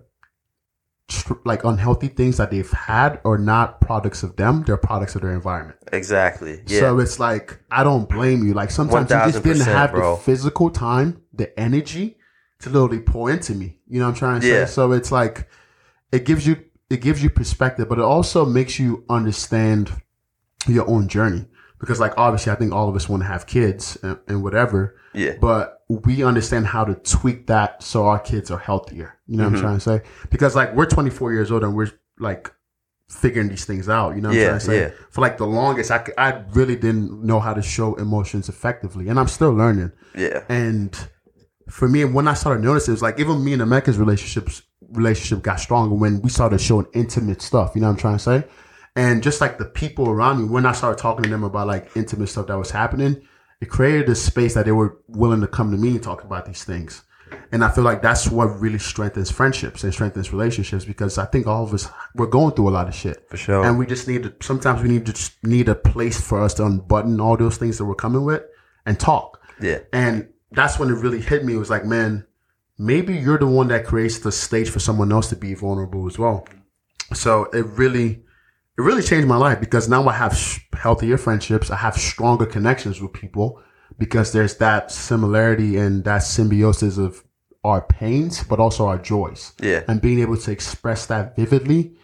tr- 1.09 1.33
like 1.43 1.63
unhealthy 1.65 2.07
things 2.07 2.37
that 2.37 2.51
they've 2.51 2.71
had 2.71 3.19
are 3.25 3.37
not 3.37 3.81
products 3.81 4.23
of 4.23 4.35
them; 4.37 4.63
they're 4.63 4.77
products 4.77 5.15
of 5.15 5.21
their 5.23 5.33
environment. 5.33 5.77
exactly. 5.91 6.61
Yeah, 6.67 6.79
So 6.79 6.99
it's 6.99 7.19
like 7.19 7.59
I 7.69 7.83
don't 7.83 8.07
blame 8.07 8.45
you. 8.47 8.53
Like 8.53 8.71
sometimes 8.71 9.09
you 9.11 9.17
just 9.31 9.43
didn't 9.43 9.65
have 9.65 9.91
bro. 9.91 10.15
the 10.15 10.21
physical 10.21 10.69
time, 10.69 11.21
the 11.33 11.59
energy 11.59 12.17
to 12.59 12.69
literally 12.69 12.99
pour 13.01 13.29
into 13.31 13.53
me. 13.55 13.77
You 13.87 13.99
know 13.99 14.05
what 14.05 14.11
I'm 14.11 14.17
trying 14.17 14.41
to 14.41 14.47
Yeah. 14.47 14.65
say? 14.65 14.71
So 14.71 14.91
it's 14.93 15.11
like 15.11 15.49
it 16.11 16.25
gives 16.25 16.47
you 16.47 16.63
it 16.89 17.01
gives 17.01 17.21
you 17.21 17.29
perspective, 17.29 17.87
but 17.89 17.99
it 17.99 18.05
also 18.05 18.45
makes 18.45 18.79
you 18.79 19.03
understand 19.09 19.91
your 20.67 20.89
own 20.89 21.07
journey. 21.07 21.45
Because 21.79 21.99
like 21.99 22.13
obviously 22.17 22.51
I 22.51 22.55
think 22.55 22.73
all 22.73 22.89
of 22.89 22.95
us 22.95 23.07
want 23.07 23.23
to 23.23 23.27
have 23.27 23.47
kids 23.47 23.97
and, 24.03 24.17
and 24.27 24.43
whatever. 24.43 24.95
yeah, 25.13 25.35
But 25.39 25.81
we 25.87 26.23
understand 26.23 26.67
how 26.67 26.83
to 26.85 26.95
tweak 26.95 27.47
that 27.47 27.81
so 27.81 28.05
our 28.07 28.19
kids 28.19 28.51
are 28.51 28.59
healthier. 28.59 29.17
You 29.27 29.37
know 29.37 29.45
what 29.45 29.53
Mm-hmm. 29.53 29.55
I'm 29.55 29.61
trying 29.61 29.97
to 29.99 30.03
say? 30.03 30.09
Because 30.29 30.55
like 30.55 30.75
we're 30.75 30.85
24 30.85 31.33
years 31.33 31.51
old 31.51 31.63
and 31.63 31.75
we're 31.75 31.91
like 32.19 32.53
figuring 33.09 33.49
these 33.49 33.65
things 33.65 33.89
out. 33.89 34.15
You 34.15 34.21
know 34.21 34.29
what 34.29 34.37
Yeah, 34.37 34.43
I'm 34.43 34.49
trying 34.49 34.59
to 34.59 34.65
say? 34.65 34.81
yeah. 34.81 34.91
For 35.09 35.21
like 35.21 35.37
the 35.37 35.47
longest, 35.47 35.89
I, 35.89 36.05
I 36.17 36.43
really 36.51 36.75
didn't 36.75 37.23
know 37.23 37.39
how 37.39 37.53
to 37.53 37.61
show 37.61 37.95
emotions 37.95 38.49
effectively, 38.49 39.07
and 39.09 39.19
I'm 39.19 39.27
still 39.27 39.51
learning. 39.51 39.91
yeah, 40.15 40.43
And 40.49 40.95
for 41.69 41.87
me, 41.87 42.03
when 42.05 42.27
I 42.27 42.33
started 42.35 42.63
noticing, 42.63 42.91
it 42.91 42.95
was 42.95 43.01
like 43.01 43.19
even 43.19 43.43
me 43.43 43.53
and 43.53 43.61
Emeka's 43.61 43.97
relationships 43.97 44.61
relationship 44.91 45.43
got 45.43 45.59
stronger 45.59 45.93
when 45.95 46.21
we 46.21 46.29
started 46.29 46.59
showing 46.59 46.85
intimate 46.93 47.41
stuff. 47.41 47.71
You 47.75 47.81
know 47.81 47.87
what 47.87 47.93
I'm 47.93 47.99
trying 47.99 48.17
to 48.17 48.23
say? 48.23 48.43
And 48.99 49.23
just 49.23 49.39
like 49.41 49.57
the 49.57 49.65
people 49.65 50.09
around 50.09 50.35
me, 50.39 50.45
when 50.55 50.65
I 50.65 50.73
started 50.73 50.99
talking 51.01 51.23
to 51.23 51.29
them 51.29 51.43
about 51.43 51.67
like 51.67 51.85
intimate 51.95 52.27
stuff 52.27 52.47
that 52.47 52.57
was 52.57 52.71
happening, 52.71 53.13
it 53.61 53.69
created 53.69 54.09
a 54.09 54.15
space 54.15 54.53
that 54.55 54.65
they 54.65 54.71
were 54.71 54.97
willing 55.07 55.41
to 55.41 55.47
come 55.47 55.71
to 55.71 55.77
me 55.77 55.89
and 55.91 56.03
talk 56.03 56.23
about 56.23 56.45
these 56.45 56.63
things. 56.63 57.03
And 57.51 57.63
I 57.63 57.69
feel 57.69 57.83
like 57.83 58.01
that's 58.01 58.27
what 58.29 58.59
really 58.59 58.79
strengthens 58.79 59.29
friendships 59.31 59.83
and 59.83 59.93
strengthens 59.93 60.33
relationships 60.33 60.83
because 60.85 61.17
I 61.17 61.25
think 61.25 61.45
all 61.47 61.63
of 61.63 61.73
us 61.73 61.87
we're 62.15 62.25
going 62.39 62.53
through 62.55 62.69
a 62.69 62.75
lot 62.79 62.87
of 62.87 62.95
shit 62.95 63.17
For 63.29 63.37
sure. 63.37 63.63
and 63.65 63.77
we 63.77 63.85
just 63.85 64.07
need 64.07 64.23
to. 64.23 64.33
Sometimes 64.41 64.81
we 64.81 64.89
need 64.89 65.05
to 65.05 65.31
need 65.43 65.69
a 65.69 65.75
place 65.75 66.19
for 66.19 66.41
us 66.41 66.53
to 66.55 66.65
unbutton 66.65 67.19
all 67.21 67.37
those 67.37 67.57
things 67.57 67.77
that 67.77 67.85
we're 67.85 67.95
coming 68.05 68.25
with 68.25 68.43
and 68.85 68.99
talk. 68.99 69.39
yeah, 69.61 69.79
And 69.93 70.29
that's 70.51 70.79
when 70.79 70.89
it 70.89 70.97
really 71.05 71.21
hit 71.21 71.45
me. 71.45 71.53
It 71.53 71.57
was 71.57 71.69
like, 71.69 71.85
man, 71.85 72.25
maybe 72.77 73.15
you're 73.15 73.37
the 73.37 73.47
one 73.59 73.67
that 73.67 73.85
creates 73.85 74.19
the 74.19 74.31
stage 74.31 74.69
for 74.71 74.79
someone 74.79 75.11
else 75.11 75.29
to 75.29 75.35
be 75.35 75.53
vulnerable 75.53 76.07
as 76.07 76.17
well. 76.17 76.47
So 77.13 77.45
it 77.59 77.65
really, 77.83 78.23
it 78.79 78.83
really 78.83 79.03
changed 79.03 79.27
my 79.27 79.35
life 79.35 79.59
because 79.59 79.89
now 79.89 80.07
I 80.07 80.13
have 80.13 80.39
healthier 80.71 81.17
friendships. 81.17 81.69
I 81.69 81.75
have 81.75 81.97
stronger 81.97 82.45
connections 82.45 83.01
with 83.01 83.11
people 83.11 83.61
because 83.97 84.31
there's 84.31 84.55
that 84.59 84.89
similarity 84.89 85.75
and 85.75 86.05
that 86.05 86.19
symbiosis 86.19 86.97
of 86.97 87.25
our 87.65 87.81
pains, 87.81 88.41
but 88.41 88.57
also 88.57 88.87
our 88.87 88.97
joys. 88.97 89.51
yeah. 89.61 89.83
And 89.89 90.01
being 90.01 90.21
able 90.21 90.37
to 90.37 90.51
express 90.51 91.05
that 91.07 91.35
vividly 91.35 91.97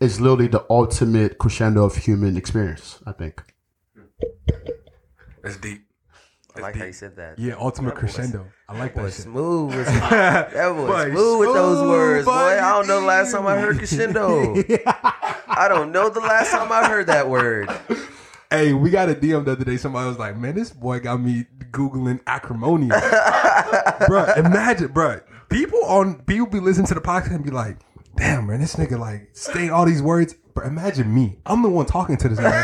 is 0.00 0.22
literally 0.22 0.48
the 0.48 0.64
ultimate 0.70 1.36
crescendo 1.36 1.84
of 1.84 1.96
human 1.96 2.34
experience, 2.34 2.98
I 3.06 3.12
think. 3.12 3.42
that's 5.42 5.58
deep. 5.58 5.82
I 6.60 6.66
like 6.66 6.76
how 6.76 6.84
you 6.84 6.92
said 6.92 7.16
that. 7.16 7.38
Yeah, 7.38 7.54
ultimate 7.58 7.94
crescendo. 7.94 8.46
I 8.68 8.78
like 8.78 8.94
Boy, 8.94 9.02
that 9.04 9.12
shit. 9.12 9.22
smooth. 9.24 9.74
with- 9.74 9.86
that 10.10 10.52
boy, 10.52 10.86
Boy, 10.86 11.10
smooth 11.10 11.38
with 11.40 11.54
those 11.54 11.82
words, 11.88 12.24
boy. 12.24 12.32
boy, 12.32 12.38
I 12.60 12.70
don't 12.72 12.86
know 12.86 13.00
the 13.00 13.06
last 13.06 13.32
time 13.32 13.46
I 13.46 13.58
heard 13.58 13.78
crescendo. 13.78 14.54
I 14.86 15.66
don't 15.68 15.92
know 15.92 16.08
the 16.08 16.20
last 16.20 16.50
time 16.52 16.70
I 16.72 16.86
heard 16.88 17.06
that 17.08 17.28
word. 17.28 17.70
Hey, 18.50 18.72
we 18.72 18.90
got 18.90 19.08
a 19.08 19.14
DM 19.14 19.44
the 19.44 19.52
other 19.52 19.64
day. 19.64 19.76
Somebody 19.76 20.08
was 20.08 20.18
like, 20.18 20.36
"Man, 20.36 20.54
this 20.56 20.70
boy 20.72 20.98
got 21.00 21.20
me 21.20 21.46
googling 21.70 22.20
acrimonious." 22.26 22.96
bruh, 24.08 24.36
imagine, 24.36 24.88
bruh. 24.88 25.22
People 25.48 25.84
on 25.84 26.22
people 26.22 26.46
be 26.46 26.58
listening 26.60 26.86
to 26.88 26.94
the 26.94 27.00
podcast 27.00 27.34
and 27.34 27.44
be 27.44 27.50
like, 27.50 27.78
"Damn, 28.16 28.46
man, 28.48 28.60
this 28.60 28.74
nigga 28.76 28.98
like 28.98 29.28
saying 29.32 29.70
all 29.70 29.84
these 29.86 30.02
words." 30.02 30.34
But 30.60 30.66
imagine 30.68 31.14
me. 31.14 31.38
I'm 31.46 31.62
the 31.62 31.70
one 31.70 31.86
talking 31.86 32.18
to 32.18 32.28
this 32.28 32.38
guy. 32.38 32.62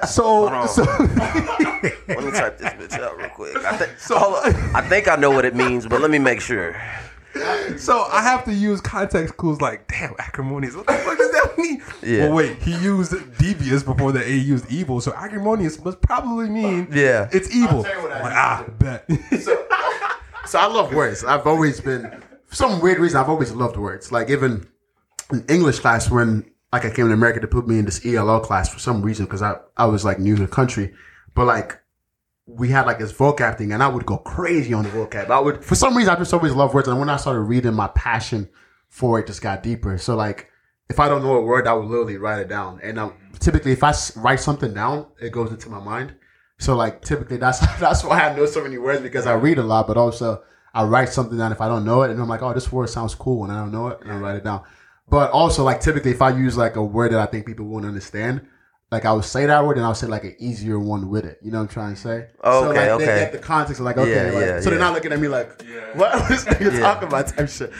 so, 0.08 0.66
so 0.66 0.82
Let 0.82 2.24
me 2.24 2.30
type 2.32 2.58
this 2.58 2.72
bitch 2.72 2.98
out 2.98 3.16
real 3.16 3.28
quick. 3.28 3.56
I 3.58 3.76
think, 3.76 3.92
hold 4.00 4.34
on. 4.44 4.54
I 4.74 4.80
think 4.88 5.06
I 5.06 5.14
know 5.14 5.30
what 5.30 5.44
it 5.44 5.54
means, 5.54 5.86
but 5.86 6.00
let 6.00 6.10
me 6.10 6.18
make 6.18 6.40
sure. 6.40 6.74
So 7.78 8.06
I 8.10 8.22
have 8.22 8.44
to 8.46 8.52
use 8.52 8.80
context 8.80 9.36
clues 9.36 9.60
like, 9.60 9.86
damn, 9.86 10.14
acrimonious. 10.18 10.74
What 10.74 10.88
the 10.88 10.94
fuck 10.94 11.16
does 11.16 11.30
that 11.30 11.54
mean? 11.56 11.82
Yeah. 12.02 12.26
Well, 12.26 12.34
wait, 12.34 12.60
he 12.60 12.72
used 12.78 13.14
devious 13.38 13.84
before 13.84 14.10
the 14.10 14.24
A 14.26 14.32
used 14.34 14.68
evil, 14.70 15.00
so 15.00 15.12
acrimonious 15.14 15.82
must 15.82 16.00
probably 16.00 16.48
mean 16.50 16.88
Yeah. 16.90 17.28
it's 17.32 17.54
evil. 17.54 17.84
tell 17.84 17.94
you 17.96 18.02
what 18.02 18.12
I 18.12 18.22
like, 18.22 18.32
ah, 18.34 18.64
bet. 18.78 19.08
So 20.46 20.58
I 20.58 20.66
love 20.66 20.92
words. 20.92 21.24
I've 21.24 21.46
always 21.46 21.80
been, 21.80 22.20
for 22.46 22.54
some 22.56 22.80
weird 22.80 22.98
reason, 22.98 23.20
I've 23.20 23.28
always 23.28 23.52
loved 23.52 23.76
words. 23.76 24.10
Like 24.10 24.28
even 24.28 24.66
in 25.32 25.44
English 25.48 25.78
class, 25.78 26.10
when 26.10 26.44
like 26.72 26.84
I 26.84 26.90
came 26.90 27.06
to 27.08 27.12
America 27.12 27.40
to 27.40 27.46
put 27.46 27.68
me 27.68 27.78
in 27.78 27.84
this 27.84 28.04
ELL 28.04 28.40
class 28.40 28.72
for 28.72 28.78
some 28.78 29.02
reason, 29.02 29.26
because 29.26 29.42
I, 29.42 29.56
I 29.76 29.86
was 29.86 30.04
like 30.04 30.18
new 30.18 30.36
to 30.36 30.42
the 30.42 30.48
country, 30.48 30.94
but 31.34 31.46
like 31.46 31.78
we 32.46 32.68
had 32.68 32.86
like 32.86 32.98
this 32.98 33.12
vocab 33.12 33.58
thing 33.58 33.72
and 33.72 33.82
I 33.82 33.88
would 33.88 34.04
go 34.04 34.18
crazy 34.18 34.72
on 34.74 34.84
the 34.84 34.90
vocab. 34.90 35.30
I 35.30 35.38
would, 35.38 35.64
for 35.64 35.74
some 35.74 35.96
reason, 35.96 36.14
I 36.14 36.18
just 36.18 36.34
always 36.34 36.52
love 36.52 36.74
words. 36.74 36.88
And 36.88 36.98
when 36.98 37.08
I 37.08 37.16
started 37.16 37.40
reading, 37.40 37.74
my 37.74 37.88
passion 37.88 38.48
for 38.88 39.18
it 39.18 39.26
just 39.26 39.42
got 39.42 39.62
deeper. 39.62 39.96
So 39.98 40.16
like, 40.16 40.50
if 40.88 41.00
I 41.00 41.08
don't 41.08 41.22
know 41.22 41.36
a 41.36 41.42
word, 41.42 41.66
I 41.66 41.72
would 41.72 41.86
literally 41.86 42.18
write 42.18 42.40
it 42.40 42.48
down. 42.48 42.80
And 42.82 42.98
um, 42.98 43.14
typically, 43.38 43.72
if 43.72 43.82
I 43.82 43.94
write 44.16 44.40
something 44.40 44.74
down, 44.74 45.06
it 45.20 45.30
goes 45.32 45.50
into 45.50 45.70
my 45.70 45.80
mind. 45.80 46.14
So 46.58 46.76
like, 46.76 47.02
typically, 47.02 47.38
that's 47.38 47.60
that's 47.80 48.04
why 48.04 48.20
I 48.20 48.36
know 48.36 48.46
so 48.46 48.62
many 48.62 48.78
words 48.78 49.02
because 49.02 49.26
I 49.26 49.34
read 49.34 49.58
a 49.58 49.62
lot, 49.62 49.86
but 49.86 49.96
also 49.96 50.42
I 50.74 50.84
write 50.84 51.08
something 51.08 51.38
down 51.38 51.52
if 51.52 51.60
I 51.60 51.68
don't 51.68 51.84
know 51.84 52.02
it, 52.02 52.10
and 52.10 52.20
I'm 52.20 52.28
like, 52.28 52.42
oh, 52.42 52.52
this 52.52 52.70
word 52.70 52.88
sounds 52.88 53.14
cool, 53.14 53.44
and 53.44 53.52
I 53.52 53.56
don't 53.56 53.72
know 53.72 53.88
it, 53.88 54.00
and 54.02 54.12
I 54.12 54.16
write 54.16 54.36
it 54.36 54.44
down. 54.44 54.62
But 55.08 55.30
also, 55.32 55.62
like 55.64 55.80
typically, 55.80 56.10
if 56.12 56.22
I 56.22 56.30
use 56.30 56.56
like 56.56 56.76
a 56.76 56.82
word 56.82 57.12
that 57.12 57.20
I 57.20 57.26
think 57.26 57.46
people 57.46 57.66
won't 57.66 57.84
understand, 57.84 58.46
like 58.90 59.04
I 59.04 59.12
would 59.12 59.24
say 59.24 59.46
that 59.46 59.64
word 59.64 59.76
and 59.76 59.84
I'll 59.84 59.94
say 59.94 60.06
like 60.06 60.24
an 60.24 60.36
easier 60.38 60.78
one 60.78 61.08
with 61.10 61.24
it. 61.24 61.38
You 61.42 61.50
know 61.50 61.58
what 61.58 61.64
I'm 61.64 61.68
trying 61.68 61.94
to 61.94 62.00
say? 62.00 62.28
Oh, 62.42 62.64
so, 62.64 62.70
okay, 62.70 62.90
like, 62.92 62.98
They 63.00 63.06
get 63.06 63.32
the 63.32 63.38
context 63.38 63.80
of 63.80 63.84
like, 63.86 63.98
okay, 63.98 64.10
Yeah, 64.28 64.32
like, 64.32 64.46
yeah, 64.46 64.60
so 64.60 64.70
they're 64.70 64.78
yeah. 64.78 64.84
not 64.84 64.94
looking 64.94 65.12
at 65.12 65.20
me 65.20 65.28
like, 65.28 65.62
what 65.94 66.14
was 66.14 66.28
this 66.28 66.44
nigga 66.44 66.72
Yeah. 66.72 66.80
talking 66.80 67.08
about 67.08 67.28
type 67.28 67.48
shit. 67.48 67.72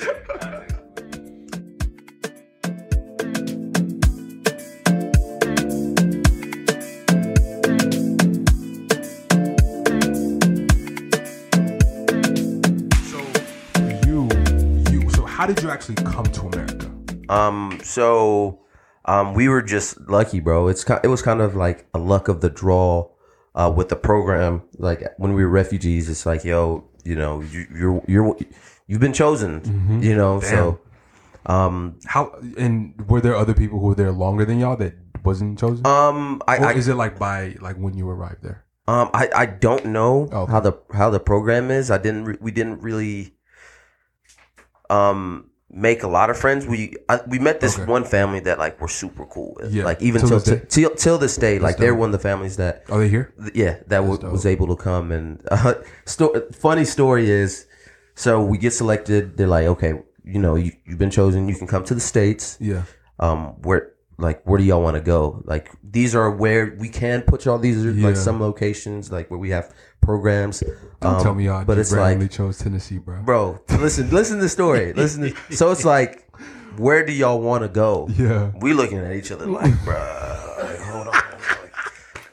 So 13.11 13.18
you, 14.07 14.29
you. 14.91 15.11
So 15.11 15.25
how 15.25 15.47
did 15.47 15.62
you 15.62 15.70
actually 15.70 15.97
come 15.97 16.25
to 16.25 16.41
America? 16.43 16.72
Um, 17.33 17.78
so 17.83 18.61
um, 19.05 19.35
we 19.35 19.49
were 19.49 19.62
just 19.62 20.01
lucky, 20.09 20.41
bro. 20.41 20.68
It's 20.68 20.85
it 21.03 21.09
was 21.09 21.22
kind 21.22 21.41
of 21.41 21.55
like 21.57 21.87
a 21.95 21.99
luck 21.99 22.28
of 22.28 22.41
the 22.41 22.51
draw 22.51 23.09
uh, 23.55 23.72
with 23.74 23.89
the 23.89 23.97
program. 23.97 24.62
Like 24.78 25.03
when 25.18 25.33
we 25.35 25.43
were 25.45 25.51
refugees, 25.51 26.09
it's 26.09 26.24
like, 26.26 26.45
yo, 26.45 26.85
you 27.05 27.16
know, 27.16 27.41
you, 27.41 27.66
you're 27.74 28.03
you're 28.07 28.37
you've 28.87 29.01
been 29.01 29.12
chosen, 29.12 30.01
you 30.03 30.14
know. 30.14 30.41
So 30.41 30.80
um, 31.47 31.99
How 32.07 32.33
and 32.57 32.95
were 33.09 33.20
there 33.20 33.35
other 33.37 33.55
people 33.55 33.78
who 33.80 33.87
were 33.89 33.95
there 33.95 34.12
longer 34.12 34.45
than 34.45 34.61
y'all 34.61 34.76
that 34.76 34.95
wasn't 35.24 35.59
chosen? 35.59 35.87
um, 35.87 36.43
I, 36.47 36.59
or 36.59 36.66
I 36.66 36.72
is 36.74 36.89
it 36.89 36.95
like 36.95 37.18
by 37.18 37.57
like 37.61 37.76
when 37.76 37.95
you 37.97 38.09
arrived 38.09 38.43
there? 38.43 38.64
Um, 38.89 39.11
I, 39.14 39.30
I 39.35 39.47
don't 39.47 39.87
know 39.87 40.28
Okay. 40.33 40.53
how 40.53 40.61
the 40.61 40.72
how 40.93 41.09
the 41.11 41.20
program 41.20 41.70
is. 41.70 41.91
I 41.91 41.99
didn't 41.99 42.24
re- 42.24 42.39
we 42.41 42.51
didn't 42.51 42.83
really 42.83 43.35
um 44.91 45.51
make 45.73 46.03
a 46.03 46.09
lot 46.09 46.29
of 46.31 46.37
friends. 46.39 46.66
We 46.66 46.95
I, 47.09 47.20
we 47.27 47.39
met 47.39 47.61
this 47.61 47.79
Okay. 47.79 47.91
one 47.91 48.05
family 48.05 48.41
that 48.41 48.59
like 48.59 48.81
we're 48.81 48.89
super 48.89 49.25
cool 49.27 49.55
with. 49.57 49.73
Yeah. 49.75 49.85
Like 49.85 50.03
even 50.03 50.20
Till 50.20 50.29
till 50.29 50.39
this 50.41 50.75
day? 50.75 50.89
till, 50.97 51.18
this 51.18 51.37
day, 51.37 51.59
like 51.59 51.77
they're 51.79 51.95
one 51.95 52.09
of 52.11 52.12
the 52.12 52.18
families 52.31 52.57
that 52.57 52.85
Are 52.91 52.99
they 52.99 53.09
here? 53.09 53.33
th- 53.41 53.55
yeah 53.55 53.77
that 53.89 54.01
w- 54.07 54.31
was 54.31 54.45
able 54.47 54.66
to 54.68 54.77
come 54.77 55.11
and 55.12 55.41
uh, 55.51 55.75
sto- 56.05 56.35
funny 56.53 56.85
story 56.85 57.31
is 57.31 57.66
so 58.14 58.43
we 58.43 58.59
get 58.59 58.73
selected. 58.73 59.37
They're 59.37 59.49
like, 59.49 59.66
okay, 59.66 59.95
you 60.25 60.39
know, 60.39 60.55
you 60.57 60.73
you've 60.85 60.99
been 60.99 61.11
chosen. 61.11 61.49
You 61.49 61.55
can 61.57 61.66
come 61.66 61.85
to 61.85 61.95
the 61.95 62.01
states 62.01 62.59
Yeah. 62.61 62.83
um 63.18 63.55
where 63.62 63.93
like 64.18 64.43
where 64.47 64.59
do 64.59 64.64
y'all 64.64 64.83
want 64.83 64.95
to 64.97 65.01
go 65.03 65.43
like 65.47 65.70
these 65.83 66.14
are 66.14 66.31
where 66.31 66.77
we 66.79 66.89
can 66.91 67.23
put 67.23 67.45
y'all 67.47 67.59
these 67.59 67.85
are 67.85 67.91
Yeah. 67.91 68.09
like 68.09 68.16
some 68.16 68.41
locations 68.41 69.11
like 69.11 69.31
where 69.31 69.39
we 69.39 69.51
have 69.51 69.73
programs 70.03 70.62
Don't 71.00 71.14
um, 71.16 71.22
tell 71.22 71.34
me 71.34 71.44
y'all 71.46 71.64
but 71.64 71.78
it's 71.78 71.90
like 71.92 72.00
randomly 72.00 72.28
chose 72.28 72.59
Tennessee, 72.59 72.98
bro. 72.98 73.22
bro 73.22 73.59
listen 73.70 74.11
listen 74.11 74.36
to 74.36 74.42
the 74.42 74.48
story 74.48 74.92
listen 74.96 75.22
to, 75.22 75.55
so 75.55 75.70
it's 75.70 75.84
like 75.84 76.28
where 76.76 77.05
do 77.07 77.12
y'all 77.12 77.40
want 77.40 77.62
to 77.62 77.68
go 77.68 78.09
Yeah. 78.16 78.50
we 78.61 78.72
looking 78.74 78.98
at 78.98 79.12
each 79.14 79.30
other 79.32 79.46
like 79.46 79.72
bruh 79.84 80.59
like, 80.62 80.78
hold 80.80 81.07
on 81.09 81.12
like, 81.14 81.72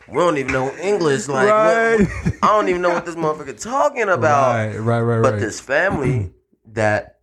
we 0.09 0.15
don't 0.15 0.37
even 0.37 0.51
know 0.51 0.71
English 0.77 1.27
like 1.27 1.47
what- 1.47 2.07
I 2.43 2.47
don't 2.47 2.69
even 2.69 2.81
know 2.81 2.89
what 2.89 3.05
this 3.05 3.15
motherfucker 3.15 3.61
talking 3.61 4.09
about 4.09 4.55
Right, 4.55 4.77
right, 4.77 5.01
right, 5.01 5.21
but 5.23 5.33
right. 5.33 5.39
this 5.39 5.59
family 5.59 6.31
that 6.73 7.19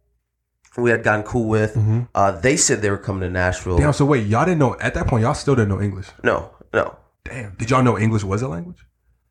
we 0.76 0.90
had 0.90 1.02
gotten 1.02 1.24
cool 1.24 1.48
with 1.48 1.76
uh, 2.14 2.32
they 2.32 2.56
said 2.56 2.82
they 2.82 2.90
were 2.90 2.98
coming 2.98 3.22
to 3.22 3.30
Nashville 3.30 3.74
Mm-hmm. 3.76 3.82
Damn. 3.84 3.92
So 3.94 4.04
wait, 4.04 4.26
y'all 4.26 4.44
didn't 4.44 4.58
know 4.58 4.76
at 4.78 4.92
that 4.94 5.06
point. 5.06 5.22
Y'all 5.22 5.32
still 5.34 5.54
didn't 5.56 5.70
know 5.70 5.80
English. 5.80 6.08
no 6.22 6.50
no 6.74 6.96
Damn. 7.24 7.54
Did 7.56 7.70
y'all 7.70 7.82
know 7.82 7.98
English 7.98 8.22
was 8.24 8.42
a 8.42 8.48
language? 8.48 8.84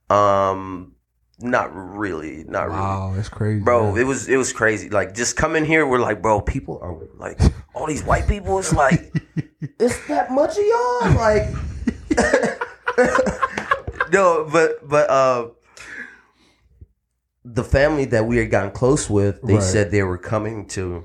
Um, 0.10 0.95
not 1.40 1.70
really, 1.76 2.44
not 2.48 2.68
really, 2.68 2.80
Wow, 2.80 3.14
that's 3.16 3.30
crazy, 3.30 3.62
bro. 3.64 3.92
man. 3.92 4.02
It 4.02 4.06
was 4.06 4.28
it 4.30 4.38
was 4.38 4.54
crazy. 4.54 4.90
Like 4.90 5.14
just 5.14 5.36
coming 5.36 5.66
here, 5.66 5.86
we're 5.86 6.00
like, 6.00 6.22
bro, 6.22 6.40
people 6.42 6.80
are 6.82 6.96
like 7.18 7.40
all 7.74 7.86
these 7.88 8.04
white 8.04 8.28
people. 8.28 8.58
It's 8.60 8.74
like 8.74 9.14
it's 9.80 10.08
that 10.08 10.32
much 10.32 10.58
of 10.58 10.64
y'all. 10.66 11.16
Like 11.16 11.50
no, 14.12 14.48
but 14.52 14.88
but 14.88 15.10
uh, 15.10 15.48
the 17.44 17.64
family 17.64 18.06
that 18.06 18.26
we 18.26 18.38
had 18.38 18.50
gotten 18.50 18.72
close 18.72 19.10
with, 19.10 19.42
they 19.42 19.56
Right. 19.56 19.64
said 19.64 19.92
they 19.92 20.04
were 20.04 20.18
coming 20.18 20.66
to. 20.70 21.04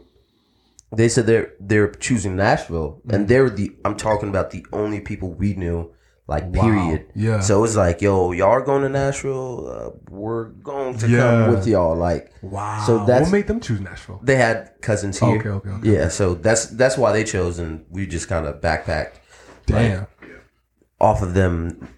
They 0.95 1.09
said 1.09 1.27
they're 1.27 1.53
they're 1.61 1.91
choosing 1.93 2.37
Nashville, 2.37 3.01
Mm. 3.07 3.15
and 3.15 3.29
they're 3.29 3.51
the. 3.51 3.77
I'm 3.85 3.97
talking 3.97 4.29
about 4.29 4.51
the 4.51 4.65
only 4.73 5.01
people 5.01 5.33
we 5.33 5.55
knew. 5.55 5.93
Like 6.31 6.45
Wow. 6.55 6.63
period. 6.63 7.07
Yeah. 7.17 7.41
So 7.41 7.65
it's 7.65 7.75
like, 7.75 8.01
yo, 8.01 8.31
y'all 8.31 8.51
are 8.51 8.61
going 8.63 8.83
to 8.83 8.89
Nashville. 8.89 9.67
Uh, 9.69 9.91
we're 10.11 10.45
going 10.71 10.97
to 10.99 11.09
Yeah. 11.09 11.19
come 11.47 11.51
with 11.55 11.67
y'all. 11.67 11.97
Like, 11.97 12.33
wow. 12.41 12.85
So 12.87 13.05
that's 13.05 13.25
what 13.27 13.33
made 13.33 13.49
them 13.49 13.59
choose 13.59 13.81
Nashville. 13.81 14.21
they 14.23 14.37
had 14.37 14.71
cousins 14.81 15.19
here. 15.19 15.39
Okay, 15.41 15.49
okay, 15.49 15.69
okay. 15.71 15.91
Yeah, 15.93 16.09
so 16.09 16.35
that's 16.35 16.67
that's 16.67 16.97
why 16.97 17.11
they 17.13 17.25
chose, 17.25 17.59
and 17.59 17.85
we 17.91 18.07
just 18.07 18.29
kind 18.29 18.47
of 18.47 18.61
backpacked 18.61 19.15
Damn. 19.67 20.07
off 21.01 21.21
of 21.21 21.35
them 21.35 21.89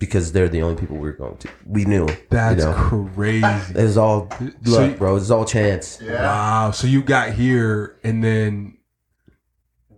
because 0.00 0.32
they're 0.32 0.48
the 0.48 0.62
only 0.62 0.80
people 0.80 0.96
we 0.96 1.08
are 1.08 1.12
going 1.12 1.36
to. 1.36 1.48
We 1.64 1.84
knew. 1.84 2.08
That's 2.28 2.64
you 2.64 2.70
know, 2.70 3.08
crazy. 3.14 3.46
it 3.46 3.82
was 3.84 3.96
all 3.96 4.28
So 4.64 4.84
you- 4.84 4.94
bro. 4.96 5.12
It 5.12 5.14
was 5.14 5.30
all 5.30 5.44
chance. 5.44 6.00
Wow. 6.02 6.72
So 6.72 6.88
you 6.88 7.02
got 7.04 7.34
here 7.34 7.98
and 8.02 8.24
then 8.24 8.78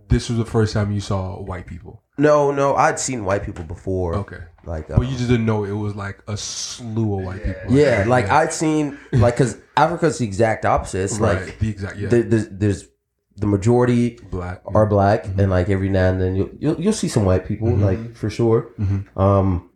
this 0.08 0.28
was 0.28 0.36
the 0.36 0.44
first 0.44 0.74
time 0.74 0.92
you 0.92 1.00
saw 1.00 1.40
white 1.40 1.66
people. 1.66 2.01
No, 2.18 2.50
no, 2.50 2.74
I'd 2.76 2.98
seen 3.00 3.24
white 3.24 3.42
people 3.44 3.64
before. 3.64 4.14
Okay. 4.16 4.40
like, 4.64 4.88
But 4.88 4.98
um, 4.98 5.04
you 5.04 5.10
just 5.16 5.28
didn't 5.28 5.46
know 5.46 5.64
it 5.64 5.72
was 5.72 5.94
like 5.96 6.18
a 6.28 6.36
slew 6.36 7.18
of 7.18 7.24
white 7.24 7.42
people. 7.42 7.72
yeah, 7.72 8.04
like 8.06 8.28
I'd 8.28 8.52
seen 8.52 8.98
like 9.12 9.34
because 9.34 9.56
Africa's 9.76 10.18
the 10.18 10.26
exact 10.26 10.64
opposite. 10.66 11.04
It's 11.04 11.18
right. 11.18 11.40
like 11.46 11.58
the 11.58 11.68
exact 11.70 11.96
yeah. 11.96 12.08
the, 12.08 12.22
the, 12.22 12.36
there's 12.50 12.88
the 13.36 13.46
majority 13.46 14.18
Black. 14.30 14.60
are 14.66 14.84
black, 14.86 15.24
Mm-hmm. 15.24 15.40
and 15.40 15.50
like 15.50 15.70
every 15.70 15.88
now 15.88 16.10
and 16.10 16.20
then 16.20 16.36
you'll 16.36 16.50
you'll, 16.58 16.78
you'll 16.80 16.92
see 16.92 17.08
some 17.08 17.24
white 17.24 17.46
people, 17.46 17.70
like 17.74 18.14
for 18.14 18.28
sure. 18.28 18.72
Mm-hmm. 18.78 19.18
Um, 19.18 19.70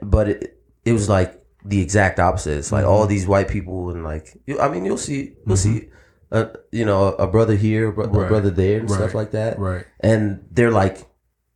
but 0.00 0.28
it 0.28 0.60
it 0.84 0.92
was 0.92 1.08
like 1.08 1.42
the 1.64 1.80
exact 1.80 2.20
opposite. 2.20 2.58
It's 2.58 2.70
like 2.72 2.84
Mm-hmm. 2.84 2.92
all 2.92 3.06
these 3.08 3.26
white 3.26 3.48
people, 3.48 3.90
and 3.90 4.04
like 4.04 4.40
you, 4.46 4.60
I 4.60 4.68
mean, 4.68 4.84
you'll 4.84 4.96
see 4.98 5.34
you'll 5.46 5.56
see. 5.56 5.88
A, 6.32 6.48
you 6.72 6.84
know, 6.86 7.08
a 7.14 7.26
brother 7.26 7.54
here, 7.54 7.88
a 7.88 7.92
bro- 7.92 8.04
a 8.04 8.08
Mm-hmm. 8.08 8.28
Brother 8.28 8.50
there, 8.50 8.80
and 8.80 8.90
Right. 8.90 8.96
stuff 8.96 9.14
like 9.14 9.30
that. 9.32 9.58
Right. 9.58 9.84
And 10.00 10.44
they're 10.50 10.70
like, 10.70 11.06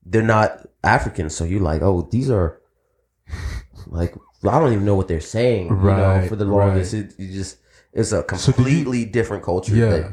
they're 0.05 0.23
not 0.23 0.67
African, 0.85 1.31
so 1.31 1.45
you're 1.45 1.63
like, 1.63 1.81
oh, 1.83 2.07
these 2.13 2.31
are 2.31 2.61
like, 3.87 4.15
I 4.47 4.59
don't 4.61 4.73
even 4.73 4.85
know 4.85 4.95
what 4.95 5.09
they're 5.09 5.21
saying. 5.21 5.69
You 5.69 5.75
know, 5.77 5.81
Right, 5.81 6.29
for 6.29 6.37
the 6.37 6.45
longest, 6.45 6.95
it, 6.95 7.15
you 7.19 7.33
just 7.33 7.57
it's 7.93 8.13
a 8.13 8.23
did 8.23 8.31
you- 8.33 8.53
completely 8.53 9.05
different 9.07 9.43
culture. 9.43 9.75
Yeah. 9.75 9.89
that 9.89 10.13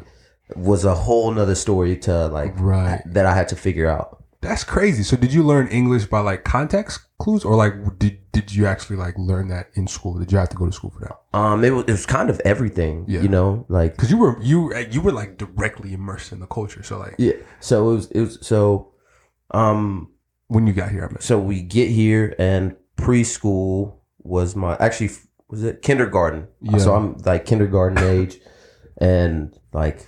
was 0.57 0.85
a 0.85 0.95
whole 0.95 1.31
nother 1.31 1.55
story 1.55 1.97
to 1.97 2.27
like 2.27 2.53
Right. 2.59 3.01
that 3.05 3.25
I 3.25 3.35
had 3.35 3.49
to 3.49 3.55
figure 3.55 3.89
out. 3.89 4.22
That's 4.43 4.63
crazy. 4.63 5.03
So 5.03 5.15
did 5.17 5.33
you 5.33 5.43
learn 5.43 5.67
English 5.69 6.05
by 6.05 6.19
like 6.19 6.43
context 6.43 6.99
clues 7.19 7.43
or 7.45 7.55
like 7.55 7.73
did 7.97 8.19
did 8.31 8.53
you 8.53 8.65
actually 8.65 8.97
like 8.97 9.15
learn 9.17 9.47
that 9.49 9.69
in 9.75 9.87
school? 9.87 10.19
Did 10.19 10.31
you 10.31 10.37
have 10.37 10.49
to 10.49 10.55
go 10.55 10.65
to 10.65 10.71
school 10.71 10.91
for 10.91 10.99
that? 11.05 11.37
Um, 11.39 11.63
it 11.63 11.69
was, 11.71 11.85
it 11.85 11.91
was 11.91 12.05
kind 12.05 12.29
of 12.29 12.39
everything, 12.45 13.05
Yeah. 13.07 13.21
you 13.21 13.29
know, 13.29 13.65
like 13.69 13.97
Cuz 13.97 14.11
you 14.11 14.17
were 14.17 14.35
you 14.41 14.73
you 14.91 15.01
were 15.01 15.11
like 15.11 15.37
directly 15.37 15.93
immersed 15.93 16.31
in 16.33 16.39
the 16.39 16.47
culture. 16.47 16.83
So 16.83 16.99
like 16.99 17.15
yeah. 17.17 17.33
So 17.59 17.89
it 17.89 17.93
was 17.95 18.05
it 18.11 18.21
was 18.21 18.37
so, 18.41 18.91
um, 19.51 20.09
when 20.47 20.67
you 20.67 20.73
got 20.73 20.89
here, 20.91 21.03
I 21.05 21.07
mean. 21.07 21.21
so 21.21 21.39
we 21.39 21.61
get 21.61 21.89
here 21.89 22.35
and 22.37 22.75
preschool 22.97 23.95
was 24.19 24.55
my 24.55 24.75
actually 24.79 25.11
was 25.49 25.63
it 25.63 25.81
kindergarten. 25.81 26.47
Yeah. 26.61 26.77
So 26.79 26.95
I'm 26.95 27.17
like 27.25 27.45
kindergarten 27.45 27.97
age, 27.99 28.39
and 28.97 29.57
like 29.73 30.05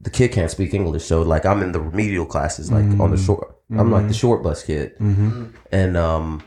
the 0.00 0.10
kid 0.10 0.32
can't 0.32 0.50
speak 0.50 0.72
English, 0.74 1.04
so 1.04 1.22
like 1.22 1.44
I'm 1.46 1.62
in 1.62 1.72
the 1.72 1.80
remedial 1.80 2.26
classes, 2.26 2.70
like 2.72 2.84
on 3.00 3.10
the 3.10 3.16
Mm. 3.16 3.26
short. 3.26 3.56
I'm 3.78 3.90
like 3.92 4.08
the 4.08 4.14
short 4.14 4.42
bus 4.42 4.64
kid, 4.64 4.96
Mm-hmm. 4.98 5.44
and 5.70 5.96
um, 5.96 6.42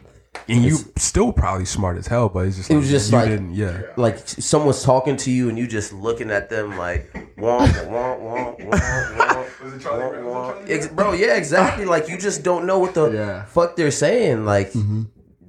And 0.50 0.64
you 0.66 0.78
still 0.98 1.32
probably 1.32 1.64
smart 1.66 1.98
as 1.98 2.08
hell, 2.08 2.28
but 2.28 2.48
it's 2.48 2.58
just 2.58 2.70
It 2.70 2.74
like, 2.74 2.82
was 2.82 2.90
just 2.90 3.14
like- 3.14 3.30
didn't, 3.30 3.54
yeah. 3.54 3.82
like 3.96 4.18
someone's 4.28 4.82
talking 4.84 5.16
to 5.18 5.32
you 5.32 5.48
and 5.48 5.58
you 5.58 5.68
just 5.68 5.94
looking 5.94 6.32
at 6.32 6.50
them 6.50 6.76
like 6.78 7.14
womp 7.38 7.68
womp 7.68 8.20
womp 8.20 8.58
womp 8.60 9.18
womp. 9.18 9.80
womp, 9.80 10.24
womp. 10.26 10.70
Ex- 10.70 10.88
bro 10.88 11.14
yeah 11.14 11.36
exactly 11.36 11.86
like 11.86 12.10
you 12.10 12.18
just 12.18 12.44
don't 12.44 12.66
know 12.66 12.80
what 12.80 12.94
the 12.96 13.12
Yeah. 13.12 13.46
fuck 13.46 13.76
they're 13.76 13.92
saying 13.92 14.44
like 14.46 14.74
Mm-hmm. 14.74 15.04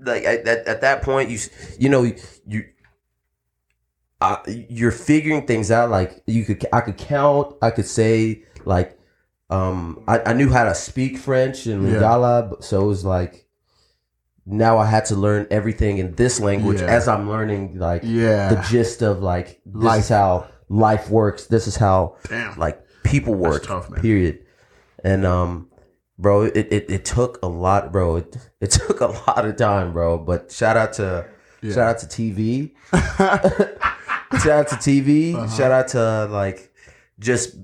like 0.04 0.24
at, 0.24 0.46
at, 0.46 0.66
at 0.68 0.80
that 0.82 1.02
point 1.02 1.30
you 1.30 1.38
you 1.78 1.88
know 1.88 2.02
you 2.46 2.64
uh, 4.24 4.36
you're 4.68 4.90
figuring 4.90 5.46
things 5.46 5.70
out 5.70 5.90
like 5.90 6.22
you 6.26 6.44
could 6.44 6.64
i 6.72 6.80
could 6.80 6.96
count 6.96 7.54
i 7.62 7.70
could 7.70 7.86
say 7.86 8.42
like 8.64 8.98
um 9.50 10.02
i, 10.08 10.18
I 10.30 10.32
knew 10.32 10.50
how 10.50 10.64
to 10.64 10.74
speak 10.74 11.18
french 11.18 11.66
and 11.66 11.86
Yeah. 11.86 11.94
lingala 12.00 12.50
but- 12.50 12.64
so 12.64 12.82
it 12.84 12.86
was 12.88 13.04
like 13.04 13.46
now 14.46 14.78
i 14.78 14.86
had 14.86 15.04
to 15.06 15.14
learn 15.16 15.46
everything 15.50 15.98
in 15.98 16.14
this 16.16 16.40
language 16.40 16.80
Yeah. 16.80 16.86
as 16.96 17.08
i'm 17.08 17.28
learning 17.28 17.78
like 17.78 18.02
Yeah. 18.04 18.48
the 18.54 18.60
gist 18.70 19.02
of 19.02 19.22
like 19.22 19.60
this 19.66 19.82
Life. 19.82 20.00
is 20.00 20.08
how 20.08 20.46
life 20.70 21.10
works. 21.10 21.46
This 21.46 21.66
is 21.68 21.76
how 21.76 22.16
Damn. 22.28 22.58
like 22.58 22.80
people 23.04 23.34
work. 23.34 23.64
tough. 23.64 23.92
Period. 24.00 24.38
And 25.04 25.26
um, 25.26 25.68
bro, 26.18 26.42
it, 26.44 26.56
it 26.56 26.84
it 26.88 27.04
took 27.04 27.38
a 27.42 27.46
lot, 27.46 27.92
bro. 27.92 28.16
It 28.16 28.36
it 28.62 28.70
took 28.80 29.00
a 29.02 29.08
lot 29.28 29.44
of 29.44 29.56
time, 29.56 29.92
bro. 29.92 30.16
But 30.18 30.50
shout 30.50 30.76
out 30.78 30.94
to 30.94 31.26
shout 31.62 31.86
out 31.90 31.98
to 31.98 32.06
TV. 32.06 32.72
shout 34.38 34.58
out 34.60 34.68
to 34.68 34.76
TV. 34.76 35.34
Uh-huh. 35.34 35.48
Shout 35.56 35.70
out 35.72 35.88
to 35.88 36.26
like 36.30 36.72
just 37.18 37.56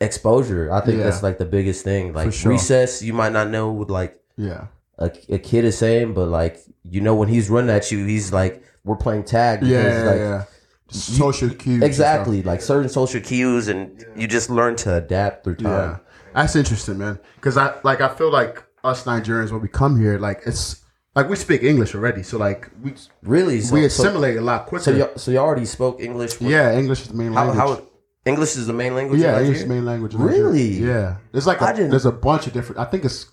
exposure. 0.00 0.72
I 0.72 0.80
think 0.80 0.98
Yeah. 0.98 1.04
that's 1.04 1.22
like 1.22 1.38
the 1.38 1.44
biggest 1.44 1.84
thing. 1.84 2.12
Like 2.12 2.32
sure. 2.32 2.52
recess, 2.52 3.02
you 3.02 3.12
might 3.12 3.32
not 3.32 3.50
know 3.50 3.70
what 3.72 3.90
like 3.90 4.20
Yeah. 4.36 4.66
a, 4.98 5.10
a 5.28 5.38
kid 5.38 5.64
is 5.64 5.76
saying, 5.78 6.14
but 6.14 6.26
like 6.28 6.58
you 6.84 7.00
know 7.00 7.14
when 7.14 7.28
he's 7.28 7.50
running 7.50 7.70
at 7.70 7.90
you, 7.90 8.04
he's 8.06 8.32
like 8.32 8.62
we're 8.84 8.96
playing 8.96 9.24
tag. 9.24 9.62
Yeah. 9.62 9.82
Yeah. 9.82 10.02
like, 10.10 10.18
yeah. 10.18 10.44
Social 10.92 11.50
cues. 11.50 11.82
Exactly, 11.84 12.42
like 12.42 12.60
certain 12.60 12.88
social 12.88 13.20
cues, 13.20 13.68
and 13.68 14.04
you 14.16 14.26
just 14.26 14.50
learn 14.50 14.74
to 14.76 14.96
adapt 14.96 15.44
through 15.44 15.56
Yeah, 15.60 15.68
time. 15.68 16.00
that's 16.34 16.56
interesting, 16.56 16.98
man. 16.98 17.20
Because 17.36 17.56
I 17.56 17.74
like 17.84 18.00
I 18.00 18.08
feel 18.08 18.32
like 18.32 18.64
us 18.82 19.04
Nigerians 19.04 19.52
when 19.52 19.60
we 19.60 19.68
come 19.68 20.00
here, 20.00 20.18
like 20.18 20.42
it's 20.46 20.79
like 21.14 21.28
we 21.28 21.36
speak 21.36 21.62
English 21.62 21.94
already, 21.94 22.22
so 22.22 22.38
like 22.38 22.70
we 22.82 22.94
Really, 23.22 23.60
so, 23.60 23.74
we 23.74 23.80
so, 23.88 24.04
assimilate 24.04 24.36
a 24.36 24.40
lot 24.40 24.66
quicker. 24.66 24.84
so, 24.84 24.90
you 24.92 25.08
so 25.16 25.30
you 25.30 25.38
already 25.38 25.64
spoke 25.66 26.00
English. 26.00 26.40
yeah, 26.40 26.72
English 26.78 27.02
is 27.02 27.08
the 27.08 27.14
main 27.14 27.34
language. 27.34 27.56
how 27.58 27.82
English 28.26 28.56
is 28.56 28.66
the 28.66 28.72
main 28.72 28.94
language. 28.94 29.20
yeah, 29.20 29.40
English 29.40 29.58
is 29.58 29.62
the 29.64 29.68
main 29.74 29.84
language. 29.84 30.14
Really? 30.14 30.68
Yeah, 30.68 31.16
there's 31.32 31.46
like 31.46 31.60
a, 31.60 31.64
I 31.64 31.72
didn't- 31.72 31.90
there's 31.90 32.06
a 32.06 32.12
bunch 32.12 32.46
of 32.46 32.52
different. 32.52 32.78
I 32.80 32.84
think 32.84 33.04
it's 33.04 33.26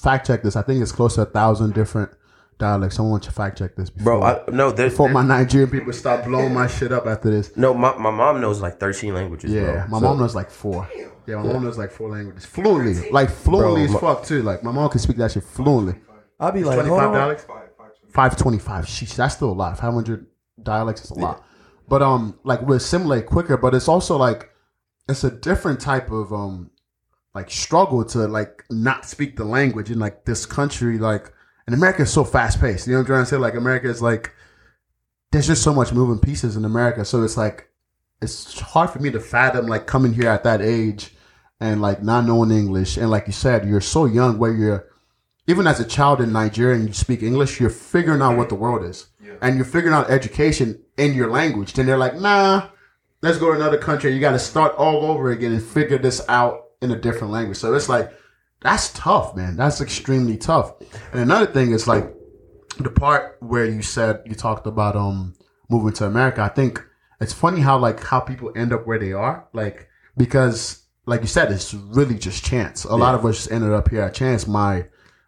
fact 0.00 0.26
check 0.26 0.42
this. 0.42 0.56
I 0.56 0.62
think 0.62 0.82
it's 0.82 0.92
close 0.92 1.14
to 1.16 1.22
a 1.22 1.26
thousand 1.26 1.74
different 1.74 2.10
dialects. 2.58 2.96
Someone 2.96 3.20
to 3.20 3.30
fact 3.32 3.58
check 3.58 3.74
this, 3.76 3.90
before, 3.90 4.18
bro. 4.20 4.22
I, 4.22 4.40
no, 4.52 4.70
there, 4.70 4.88
before 4.90 5.08
my 5.08 5.22
Nigerian 5.24 5.70
people 5.70 5.92
start 5.92 6.24
blowing 6.24 6.54
my 6.54 6.66
shit 6.66 6.92
up 6.92 7.06
after 7.06 7.30
this. 7.30 7.56
no, 7.56 7.74
my, 7.74 7.96
my 7.96 8.10
mom 8.10 8.40
knows 8.40 8.60
like 8.60 8.78
thirteen 8.78 9.14
languages. 9.14 9.50
Yeah, 9.52 9.62
bro. 9.64 9.86
my 9.88 9.98
So- 10.00 10.04
mom 10.06 10.18
knows 10.18 10.34
like 10.34 10.50
four. 10.50 10.88
Yeah, 11.26 11.42
my 11.42 11.52
mom 11.54 11.64
knows 11.64 11.76
like 11.76 11.90
four 11.90 12.08
languages 12.10 12.44
fluently, 12.46 13.10
like 13.10 13.30
fluently 13.30 13.86
Bro, 13.88 13.94
as 13.96 14.00
fuck 14.00 14.24
too. 14.24 14.42
Like 14.42 14.62
my 14.62 14.70
mom 14.70 14.88
can 14.90 15.00
speak 15.00 15.16
that 15.16 15.32
shit 15.32 15.42
fluently. 15.42 15.96
I'll 16.38 16.52
be 16.52 16.64
like, 16.64 16.76
Twenty 16.76 16.88
hold 16.88 17.00
five 17.00 17.08
on. 17.08 17.14
dialects. 17.14 17.46
Five 18.10 18.36
twenty 18.36 18.58
five. 18.58 18.86
Sheesh, 18.86 19.14
that's 19.14 19.34
still 19.34 19.50
a 19.50 19.52
lot. 19.52 19.78
Five 19.78 19.92
hundred 19.92 20.26
dialects 20.62 21.04
is 21.04 21.10
a 21.10 21.14
lot. 21.14 21.44
But 21.88 22.02
um, 22.02 22.38
like 22.44 22.62
we 22.62 22.76
assimilate 22.76 23.26
quicker. 23.26 23.56
But 23.56 23.74
it's 23.74 23.88
also 23.88 24.16
like 24.16 24.50
it's 25.08 25.24
a 25.24 25.30
different 25.30 25.80
type 25.80 26.10
of 26.10 26.32
um, 26.32 26.70
like 27.34 27.50
struggle 27.50 28.04
to 28.06 28.26
like 28.26 28.64
not 28.70 29.04
speak 29.04 29.36
the 29.36 29.44
language 29.44 29.90
in 29.90 29.98
like 29.98 30.24
this 30.24 30.46
country. 30.46 30.98
Like, 30.98 31.32
and 31.66 31.74
America 31.74 32.02
is 32.02 32.12
so 32.12 32.24
fast 32.24 32.60
paced. 32.60 32.86
You 32.86 32.92
know 32.92 32.98
what 32.98 33.02
I'm 33.02 33.06
trying 33.06 33.22
to 33.24 33.30
say? 33.30 33.36
Like 33.36 33.54
America 33.54 33.88
is 33.88 34.02
like 34.02 34.32
there's 35.32 35.46
just 35.46 35.62
so 35.62 35.74
much 35.74 35.92
moving 35.92 36.18
pieces 36.18 36.56
in 36.56 36.64
America. 36.64 37.04
So 37.04 37.22
it's 37.22 37.36
like 37.36 37.68
it's 38.22 38.58
hard 38.60 38.90
for 38.90 38.98
me 38.98 39.10
to 39.10 39.20
fathom 39.20 39.66
like 39.66 39.86
coming 39.86 40.12
here 40.14 40.28
at 40.28 40.44
that 40.44 40.62
age 40.62 41.14
and 41.60 41.82
like 41.82 42.02
not 42.02 42.24
knowing 42.24 42.50
English. 42.50 42.96
And 42.96 43.10
like 43.10 43.26
you 43.26 43.32
said, 43.32 43.68
you're 43.68 43.80
so 43.80 44.06
young 44.06 44.38
where 44.38 44.52
you're 44.52 44.88
even 45.46 45.66
as 45.66 45.80
a 45.80 45.84
child 45.84 46.20
in 46.20 46.32
Nigeria 46.32 46.76
and 46.76 46.88
you 46.88 46.94
speak 46.94 47.22
English, 47.22 47.60
you're 47.60 47.70
figuring 47.70 48.22
out 48.22 48.36
what 48.36 48.48
the 48.48 48.54
world 48.54 48.84
is. 48.84 49.06
And 49.42 49.56
you're 49.56 49.64
figuring 49.64 49.94
out 49.94 50.10
education 50.10 50.82
in 50.96 51.14
your 51.14 51.30
language. 51.30 51.74
Then 51.74 51.86
they're 51.86 51.98
like, 51.98 52.16
nah, 52.16 52.68
let's 53.22 53.38
go 53.38 53.46
to 53.52 53.56
another 53.56 53.78
country. 53.78 54.12
You 54.12 54.20
got 54.20 54.32
to 54.32 54.38
start 54.38 54.74
all 54.76 55.04
over 55.06 55.30
again 55.30 55.52
and 55.52 55.62
figure 55.62 55.98
this 55.98 56.24
out 56.28 56.64
in 56.80 56.90
a 56.90 56.98
different 56.98 57.32
language. 57.32 57.58
So 57.58 57.74
it's 57.74 57.88
like, 57.88 58.12
that's 58.60 58.92
tough, 58.92 59.36
man. 59.36 59.56
That's 59.56 59.80
extremely 59.80 60.36
tough. 60.36 60.74
And 61.12 61.20
another 61.20 61.46
thing 61.46 61.72
is 61.72 61.86
like 61.86 62.12
the 62.78 62.90
part 62.90 63.36
where 63.40 63.64
you 63.64 63.82
said 63.82 64.22
you 64.26 64.34
talked 64.34 64.66
about 64.66 64.96
um 64.96 65.34
moving 65.68 65.92
to 65.94 66.06
America. 66.06 66.42
I 66.42 66.48
think 66.48 66.82
it's 67.20 67.32
funny 67.32 67.60
how 67.60 67.78
like 67.78 68.02
how 68.02 68.20
people 68.20 68.52
end 68.56 68.72
up 68.72 68.86
where 68.86 68.98
they 68.98 69.12
are. 69.12 69.48
Like 69.52 69.88
because 70.16 70.82
like 71.06 71.20
you 71.20 71.28
said, 71.28 71.52
it's 71.52 71.72
really 71.72 72.18
just 72.18 72.44
chance. 72.44 72.84
A 72.84 72.96
lot 72.96 73.14
of 73.14 73.24
us 73.24 73.36
just 73.36 73.52
ended 73.52 73.72
up 73.72 73.88
here 73.88 74.02
at 74.02 74.14
chance. 74.14 74.46
My 74.46 74.86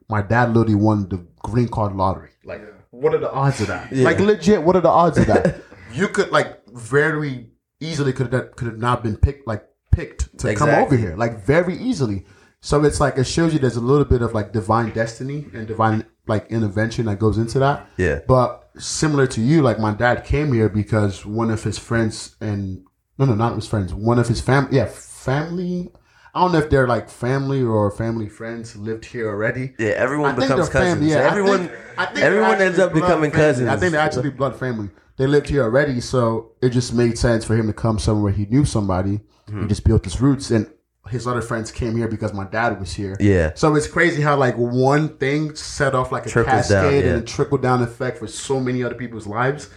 my 0.08 0.22
dad 0.22 0.54
literally 0.54 0.74
won 0.74 1.08
the 1.08 1.24
green 1.40 1.68
card 1.68 1.94
lottery. 1.94 2.30
Like 2.44 2.62
what 2.90 3.14
are 3.14 3.18
the 3.18 3.30
odds 3.30 3.60
of 3.60 3.68
that? 3.68 3.92
Like 3.92 4.18
legit, 4.18 4.62
what 4.62 4.76
are 4.76 4.80
the 4.80 4.88
odds 4.88 5.18
of 5.18 5.26
that? 5.26 5.62
you 5.92 6.08
could 6.08 6.30
like 6.30 6.66
very 6.68 7.50
easily 7.80 8.12
could 8.12 8.32
have 8.32 8.56
could 8.56 8.68
have 8.68 8.78
not 8.78 9.02
been 9.02 9.16
picked 9.16 9.46
like 9.46 9.64
picked 9.92 10.38
to 10.38 10.54
come 10.54 10.70
over 10.70 10.96
here 10.96 11.16
like 11.16 11.44
very 11.44 11.76
easily. 11.76 12.24
So 12.60 12.84
it's 12.84 13.00
like 13.00 13.18
it 13.18 13.24
shows 13.24 13.52
you 13.52 13.58
there's 13.58 13.76
a 13.76 13.80
little 13.80 14.04
bit 14.04 14.22
of 14.22 14.34
like 14.34 14.52
divine 14.52 14.90
destiny 14.90 15.46
and 15.54 15.66
divine 15.66 16.04
like 16.26 16.50
intervention 16.50 17.06
that 17.06 17.18
goes 17.18 17.38
into 17.38 17.58
that. 17.60 17.88
Yeah. 17.96 18.20
But 18.26 18.68
similar 18.78 19.26
to 19.28 19.40
you, 19.40 19.62
like 19.62 19.78
my 19.78 19.92
dad 19.92 20.24
came 20.24 20.52
here 20.52 20.68
because 20.68 21.24
one 21.24 21.50
of 21.50 21.62
his 21.62 21.78
friends 21.78 22.36
and 22.40 22.84
no, 23.18 23.26
no, 23.26 23.34
not 23.34 23.54
his 23.54 23.66
friends. 23.66 23.92
One 23.92 24.18
of 24.18 24.28
his 24.28 24.40
family, 24.40 24.76
yeah, 24.76 24.86
family. 24.86 25.90
I 26.34 26.40
don't 26.40 26.52
know 26.52 26.58
if 26.58 26.70
they're 26.70 26.86
like 26.86 27.08
family 27.08 27.62
or 27.62 27.90
family 27.90 28.28
friends 28.28 28.76
lived 28.76 29.04
here 29.06 29.28
already. 29.28 29.74
Yeah, 29.78 29.90
everyone 29.90 30.32
I 30.32 30.34
becomes 30.34 30.68
cousins. 30.68 30.98
family, 30.98 31.10
yeah. 31.10 31.18
I 31.20 31.30
everyone, 31.30 31.68
think- 31.68 31.72
I 31.96 32.06
think 32.06 32.18
everyone 32.18 32.60
ends 32.60 32.78
up 32.78 32.92
becoming 32.92 33.30
family. 33.30 33.46
cousins. 33.46 33.68
I 33.68 33.76
think 33.76 33.92
they're 33.92 34.00
actually 34.00 34.30
blood 34.30 34.56
family. 34.58 34.90
They 35.16 35.26
lived 35.26 35.48
here 35.48 35.62
already, 35.64 36.00
so 36.00 36.52
it 36.62 36.70
just 36.70 36.94
made 36.94 37.18
sense 37.18 37.44
for 37.44 37.56
him 37.56 37.66
to 37.66 37.72
come 37.72 37.98
somewhere 37.98 38.32
he 38.32 38.46
knew 38.46 38.64
somebody. 38.64 39.20
Mm-hmm. 39.48 39.62
He 39.62 39.66
just 39.68 39.82
built 39.84 40.04
his 40.04 40.20
roots, 40.20 40.50
and 40.52 40.70
his 41.08 41.26
other 41.26 41.42
friends 41.42 41.72
came 41.72 41.96
here 41.96 42.06
because 42.06 42.32
my 42.32 42.44
dad 42.44 42.78
was 42.78 42.92
here. 42.92 43.16
Yeah. 43.18 43.52
So 43.54 43.74
it's 43.74 43.88
crazy 43.88 44.22
how 44.22 44.36
like 44.36 44.56
one 44.56 45.16
thing 45.16 45.56
set 45.56 45.94
off 45.94 46.12
like 46.12 46.26
a 46.26 46.28
Trickles 46.28 46.68
cascade 46.68 46.82
down, 46.82 46.92
yeah. 46.92 47.14
and 47.14 47.22
a 47.22 47.26
trickle 47.26 47.58
down 47.58 47.82
effect 47.82 48.18
for 48.18 48.26
so 48.28 48.60
many 48.60 48.84
other 48.84 48.94
people's 48.94 49.26
lives, 49.26 49.70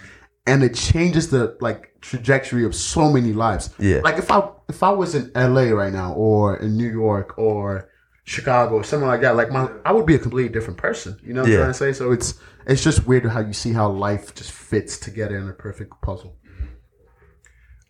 and 0.46 0.64
it 0.64 0.74
changes 0.74 1.30
the 1.30 1.58
like 1.62 1.96
trajectory 2.02 2.66
of 2.66 2.74
so 2.76 3.12
many 3.12 3.34
lives. 3.34 3.70
Yeah. 3.80 4.02
Like 4.04 4.18
if 4.18 4.32
I 4.32 4.50
if 4.70 4.82
I 4.84 4.90
was 4.92 5.16
in 5.16 5.32
L.A. 5.36 5.74
right 5.74 5.94
now 5.94 6.14
or 6.14 6.58
in 6.58 6.76
New 6.78 6.90
York 6.90 7.38
or 7.38 7.90
Chicago 8.24 8.76
or 8.76 8.84
something 8.84 9.08
like 9.08 9.22
that, 9.22 9.36
like 9.36 9.52
my 9.52 9.70
I 9.86 9.92
would 9.92 10.06
be 10.06 10.16
a 10.16 10.20
completely 10.20 10.52
different 10.52 10.78
person. 10.80 11.20
You 11.24 11.34
know 11.34 11.42
what 11.42 11.50
Yeah. 11.52 11.58
I'm 11.58 11.62
trying 11.64 11.74
to 11.74 11.78
say? 11.80 11.94
So 11.94 12.12
it's 12.12 12.36
it's 12.68 12.84
just 12.84 13.06
weird 13.08 13.26
how 13.26 13.40
you 13.42 13.54
see 13.54 13.74
how 13.74 13.90
life 13.90 14.34
just 14.36 14.52
fits 14.52 14.98
together 14.98 15.38
in 15.38 15.48
a 15.48 15.54
perfect 15.54 15.94
puzzle. 16.02 16.38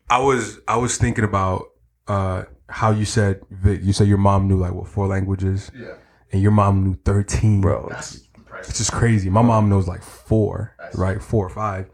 I 0.10 0.20
was 0.20 0.60
I 0.68 0.78
was 0.78 0.98
thinking 0.98 1.24
about 1.24 1.68
uh, 2.08 2.44
how 2.68 2.92
you 2.92 3.06
said 3.06 3.42
Vic, 3.50 3.80
you 3.84 3.94
said 3.94 4.08
your 4.08 4.18
mom 4.18 4.48
knew 4.48 4.58
like 4.58 4.74
what 4.74 4.88
four 4.88 5.08
languages, 5.08 5.72
Yeah. 5.74 5.96
and 6.32 6.42
your 6.42 6.52
mom 6.52 6.84
knew 6.84 6.96
thirteen, 7.06 7.62
bro. 7.62 7.88
That's 7.90 8.28
impressive. 8.36 8.70
It's 8.70 8.78
just 8.78 8.92
crazy. 8.92 9.30
My 9.30 9.42
mom 9.42 9.70
knows 9.70 9.88
like 9.88 10.04
four, 10.04 10.76
right? 10.96 11.22
Four 11.22 11.46
or 11.46 11.50
five. 11.50 11.90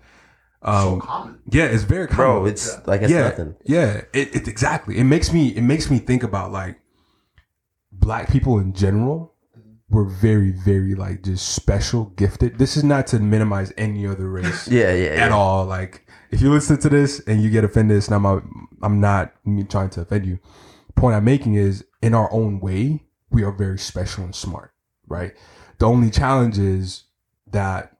Um, 0.68 0.84
so 0.84 1.00
common. 1.00 1.40
yeah, 1.50 1.66
it's 1.66 1.84
very 1.84 2.08
common. 2.08 2.18
Bro, 2.44 2.46
it's 2.48 2.88
like 2.88 3.02
it's 3.02 3.12
yeah, 3.12 3.24
nothing. 3.30 3.56
yeah. 3.66 4.02
It, 4.14 4.36
it 4.36 4.48
exactly. 4.48 4.98
It 4.98 5.06
makes 5.06 5.32
me 5.32 5.50
it 5.50 5.62
makes 5.62 5.90
me 5.90 6.00
think 6.00 6.24
about 6.24 6.52
like 6.52 6.80
black 7.92 8.30
people 8.30 8.60
in 8.60 8.74
general. 8.74 9.34
We're 9.90 10.04
very 10.10 10.52
very 10.52 10.96
like 10.96 11.24
just 11.24 11.50
special, 11.56 12.06
gifted. 12.18 12.58
This 12.60 12.76
is 12.76 12.84
not 12.84 13.08
to 13.08 13.20
minimize 13.20 13.72
any 13.78 14.06
other 14.06 14.30
race 14.30 14.68
Yeah, 14.72 14.94
yeah, 14.94 15.10
at 15.12 15.30
yeah. 15.30 15.36
all. 15.36 15.66
Like 15.66 16.06
if 16.32 16.42
you 16.42 16.52
listen 16.52 16.78
to 16.80 16.90
this 16.90 17.22
and 17.22 17.42
you 17.42 17.50
get 17.50 17.64
offended, 17.64 17.98
it's 17.98 18.10
not 18.10 18.20
my. 18.20 18.40
I'm 18.84 19.00
not 19.00 19.34
me 19.46 19.64
trying 19.64 19.90
to 19.92 20.02
offend 20.02 20.26
you. 20.26 20.40
Point 20.96 21.16
I'm 21.16 21.24
making 21.26 21.54
is 21.56 21.86
in 22.02 22.14
our 22.14 22.32
own 22.34 22.60
way, 22.60 23.04
we 23.32 23.44
are 23.44 23.52
very 23.52 23.78
special 23.80 24.24
and 24.26 24.36
smart, 24.36 24.74
right? 25.08 25.34
The 25.80 25.86
only 25.86 26.10
challenge 26.10 26.58
is 26.58 27.04
that, 27.52 27.97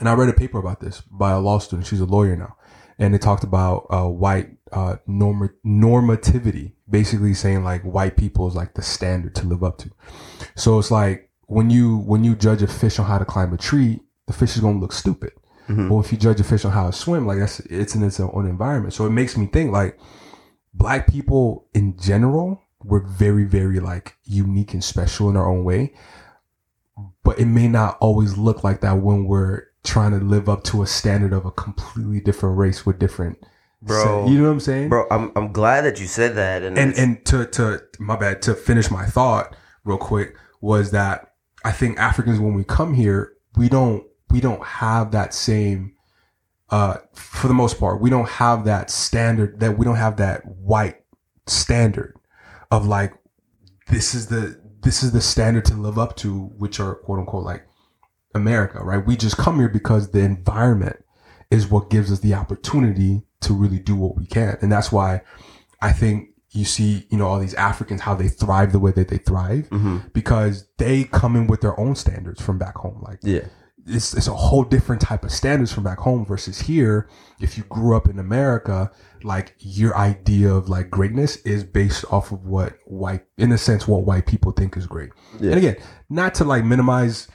and 0.00 0.08
I 0.08 0.14
read 0.14 0.28
a 0.28 0.32
paper 0.32 0.58
about 0.58 0.80
this 0.80 1.02
by 1.02 1.30
a 1.30 1.38
law 1.38 1.58
student. 1.58 1.86
She's 1.86 2.00
a 2.00 2.06
lawyer 2.06 2.34
now, 2.34 2.56
and 2.98 3.14
it 3.14 3.22
talked 3.22 3.44
about 3.44 3.86
uh, 3.90 4.08
white 4.08 4.48
uh, 4.72 4.96
norm- 5.06 5.54
normativity, 5.64 6.72
basically 6.88 7.34
saying 7.34 7.62
like 7.62 7.82
white 7.82 8.16
people 8.16 8.48
is 8.48 8.54
like 8.56 8.74
the 8.74 8.82
standard 8.82 9.34
to 9.36 9.46
live 9.46 9.62
up 9.62 9.78
to. 9.78 9.90
So 10.56 10.78
it's 10.78 10.90
like 10.90 11.30
when 11.46 11.70
you 11.70 11.98
when 11.98 12.24
you 12.24 12.34
judge 12.34 12.62
a 12.62 12.66
fish 12.66 12.98
on 12.98 13.06
how 13.06 13.18
to 13.18 13.24
climb 13.24 13.52
a 13.52 13.56
tree, 13.56 14.00
the 14.26 14.32
fish 14.32 14.56
is 14.56 14.62
gonna 14.62 14.78
look 14.80 14.92
stupid. 14.92 15.32
But 15.88 15.98
if 15.98 16.12
you 16.12 16.18
judge 16.18 16.40
a 16.40 16.44
fish 16.44 16.64
on 16.64 16.72
how 16.72 16.86
to 16.86 16.92
swim, 16.92 17.26
like 17.26 17.38
that's 17.38 17.60
it's 17.60 17.94
in 17.94 18.02
its 18.02 18.18
own 18.18 18.46
environment. 18.48 18.94
So 18.94 19.06
it 19.06 19.10
makes 19.10 19.36
me 19.36 19.46
think 19.46 19.70
like 19.70 19.98
black 20.74 21.06
people 21.08 21.68
in 21.74 21.96
general, 21.98 22.60
we're 22.82 23.04
very, 23.06 23.44
very 23.44 23.78
like 23.80 24.16
unique 24.24 24.72
and 24.74 24.82
special 24.82 25.28
in 25.30 25.36
our 25.36 25.48
own 25.48 25.62
way. 25.64 25.94
But 27.22 27.38
it 27.38 27.46
may 27.46 27.68
not 27.68 27.98
always 28.00 28.36
look 28.36 28.64
like 28.64 28.80
that 28.80 28.98
when 28.98 29.26
we're 29.26 29.69
trying 29.84 30.18
to 30.18 30.24
live 30.24 30.48
up 30.48 30.64
to 30.64 30.82
a 30.82 30.86
standard 30.86 31.32
of 31.32 31.44
a 31.44 31.50
completely 31.50 32.20
different 32.20 32.58
race 32.58 32.84
with 32.84 32.98
different 32.98 33.38
Bro. 33.82 34.28
you 34.28 34.38
know 34.38 34.44
what 34.44 34.50
I'm 34.50 34.60
saying? 34.60 34.88
Bro, 34.90 35.06
I'm 35.10 35.32
I'm 35.36 35.52
glad 35.52 35.82
that 35.82 35.98
you 36.00 36.06
said 36.06 36.34
that. 36.34 36.62
And, 36.62 36.76
and 36.76 36.94
and 36.94 37.24
to 37.26 37.46
to 37.46 37.82
my 37.98 38.16
bad 38.16 38.42
to 38.42 38.54
finish 38.54 38.90
my 38.90 39.06
thought 39.06 39.56
real 39.84 39.96
quick 39.96 40.36
was 40.60 40.90
that 40.90 41.32
I 41.64 41.72
think 41.72 41.98
Africans 41.98 42.38
when 42.38 42.54
we 42.54 42.64
come 42.64 42.92
here 42.92 43.32
we 43.56 43.68
don't 43.68 44.04
we 44.30 44.40
don't 44.40 44.64
have 44.64 45.12
that 45.12 45.32
same 45.32 45.94
uh 46.68 46.98
for 47.14 47.48
the 47.48 47.54
most 47.54 47.80
part 47.80 48.00
we 48.00 48.10
don't 48.10 48.28
have 48.28 48.64
that 48.64 48.90
standard 48.90 49.60
that 49.60 49.78
we 49.78 49.84
don't 49.84 49.96
have 49.96 50.18
that 50.18 50.44
white 50.44 51.02
standard 51.46 52.14
of 52.70 52.86
like 52.86 53.14
this 53.88 54.14
is 54.14 54.26
the 54.26 54.60
this 54.82 55.02
is 55.02 55.12
the 55.12 55.20
standard 55.20 55.64
to 55.64 55.74
live 55.74 55.98
up 55.98 56.16
to 56.16 56.44
which 56.58 56.78
are 56.80 56.94
quote 56.96 57.18
unquote 57.18 57.44
like 57.44 57.66
America 58.34 58.78
right 58.82 59.04
we 59.06 59.16
just 59.16 59.36
come 59.36 59.58
here 59.58 59.68
because 59.68 60.10
the 60.10 60.20
environment 60.20 60.96
is 61.50 61.68
what 61.68 61.90
gives 61.90 62.12
us 62.12 62.20
the 62.20 62.34
opportunity 62.34 63.22
to 63.40 63.52
really 63.54 63.78
do 63.78 63.96
what 63.96 64.16
we 64.16 64.26
can 64.26 64.56
and 64.62 64.70
that's 64.70 64.92
why 64.92 65.20
I 65.82 65.92
think 65.92 66.28
you 66.52 66.64
see, 66.64 67.06
you 67.10 67.16
know, 67.16 67.28
all 67.28 67.38
these 67.38 67.54
Africans, 67.54 68.00
how 68.00 68.16
they 68.16 68.26
thrive 68.28 68.72
the 68.72 68.80
way 68.80 68.90
that 68.90 69.06
they 69.08 69.18
thrive 69.18 69.68
Mm-hmm. 69.70 69.98
because 70.12 70.66
they 70.78 71.04
come 71.04 71.36
in 71.36 71.46
with 71.46 71.60
their 71.60 71.78
own 71.78 71.94
standards 71.94 72.42
from 72.42 72.58
back 72.58 72.76
home. 72.76 73.00
Like, 73.06 73.20
yeah, 73.22 73.46
it's 73.86 74.14
it's 74.14 74.26
a 74.26 74.34
whole 74.34 74.64
different 74.64 75.00
type 75.00 75.24
of 75.24 75.30
standards 75.30 75.72
from 75.72 75.84
back 75.84 75.98
home 76.00 76.26
versus 76.26 76.60
here. 76.62 77.08
If 77.40 77.56
you 77.56 77.62
grew 77.64 77.96
up 77.96 78.08
in 78.08 78.18
America, 78.18 78.90
like 79.22 79.54
your 79.60 79.96
idea 79.96 80.52
of 80.52 80.68
like 80.68 80.90
greatness 80.90 81.36
is 81.38 81.62
based 81.62 82.04
off 82.10 82.32
of 82.32 82.44
what 82.44 82.74
white, 82.84 83.24
in 83.38 83.52
a 83.52 83.58
sense, 83.58 83.86
what 83.86 84.04
white 84.04 84.26
people 84.26 84.50
think 84.50 84.76
is 84.76 84.86
great. 84.86 85.10
And 85.38 85.54
again, 85.54 85.76
not 86.08 86.34
to 86.36 86.44
like 86.44 86.64
minimize 86.64 87.28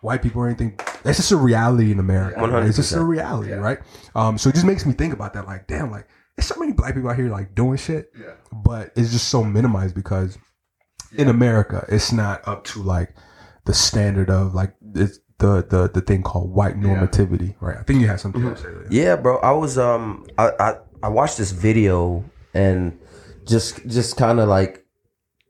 white 0.00 0.22
people 0.22 0.42
or 0.42 0.46
anything. 0.46 0.78
That's 1.02 1.18
just 1.18 1.32
a 1.32 1.36
reality 1.36 1.92
in 1.92 1.98
America. 1.98 2.40
right? 2.40 2.64
It's 2.64 2.76
just 2.76 2.92
a 2.92 2.96
100%. 2.96 3.08
reality, 3.08 3.52
right? 3.52 3.78
Um, 4.14 4.38
so 4.38 4.48
it 4.48 4.54
just 4.54 4.66
makes 4.66 4.86
me 4.86 4.92
think 4.92 5.12
about 5.12 5.34
that. 5.34 5.46
Like, 5.46 5.66
damn, 5.66 5.90
like 5.90 6.08
there's 6.36 6.46
so 6.46 6.56
many 6.58 6.72
black 6.72 6.94
people 6.94 7.10
out 7.10 7.16
here 7.16 7.28
like 7.28 7.54
doing 7.54 7.76
shit, 7.76 8.12
yeah. 8.18 8.34
but 8.52 8.92
it's 8.96 9.10
just 9.10 9.28
so 9.28 9.42
minimized 9.42 9.94
because 9.94 10.38
in 11.16 11.28
America, 11.28 11.84
it's 11.88 12.12
not 12.12 12.46
up 12.46 12.64
to 12.64 12.82
like 12.82 13.14
the 13.64 13.74
standard 13.74 14.30
of 14.30 14.54
like 14.54 14.74
it's 14.94 15.18
the 15.38 15.64
the 15.68 15.90
the 15.92 16.00
thing 16.00 16.22
called 16.22 16.52
white 16.52 16.76
normativity, 16.76 17.54
right? 17.60 17.78
I 17.78 17.82
think 17.82 18.00
you 18.00 18.08
had 18.08 18.20
something 18.20 18.42
to 18.42 18.56
say. 18.56 18.64
There. 18.64 18.86
Yeah, 18.90 19.16
bro. 19.16 19.38
I 19.38 19.52
was 19.52 19.78
um 19.78 20.26
I 20.36 20.50
I, 20.60 20.74
I 21.02 21.08
watched 21.08 21.38
this 21.38 21.52
video 21.52 22.24
and 22.54 22.98
just 23.46 23.86
just 23.88 24.16
kind 24.16 24.40
of 24.40 24.48
like 24.48 24.84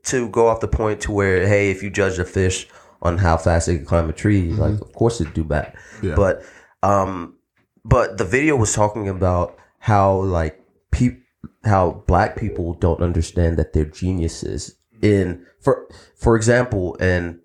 to 0.05 0.29
go 0.31 0.49
off 0.49 0.61
the 0.61 0.69
point 0.69 1.01
to 1.03 1.13
where 1.13 1.47
hey, 1.47 1.71
if 1.71 1.83
you 1.83 1.91
judge 1.91 2.19
a 2.19 2.25
fish 2.25 2.67
on 3.03 3.19
how 3.19 3.37
fast 3.37 3.69
it 3.69 3.77
can 3.77 3.87
climb 3.87 4.09
a 4.09 4.13
tree, 4.13 4.49
mm-hmm. 4.49 4.61
like 4.61 4.81
of 4.81 4.93
course 4.93 5.21
it 5.21 5.35
do 5.35 5.45
back. 5.45 5.77
Yeah. 6.03 6.15
But 6.15 6.43
um 6.83 7.37
but 7.85 8.19
the 8.19 8.25
video 8.25 8.57
was 8.57 8.75
talking 8.75 9.09
about 9.09 9.57
how 9.79 10.23
like 10.23 10.61
peop 10.91 11.23
how 11.65 12.03
black 12.07 12.37
people 12.37 12.75
don't 12.75 13.03
understand 13.03 13.57
that 13.57 13.73
they're 13.73 13.85
geniuses 13.85 14.77
in 15.03 15.45
for 15.61 15.89
for 16.17 16.37
example 16.37 16.97
and 17.01 17.41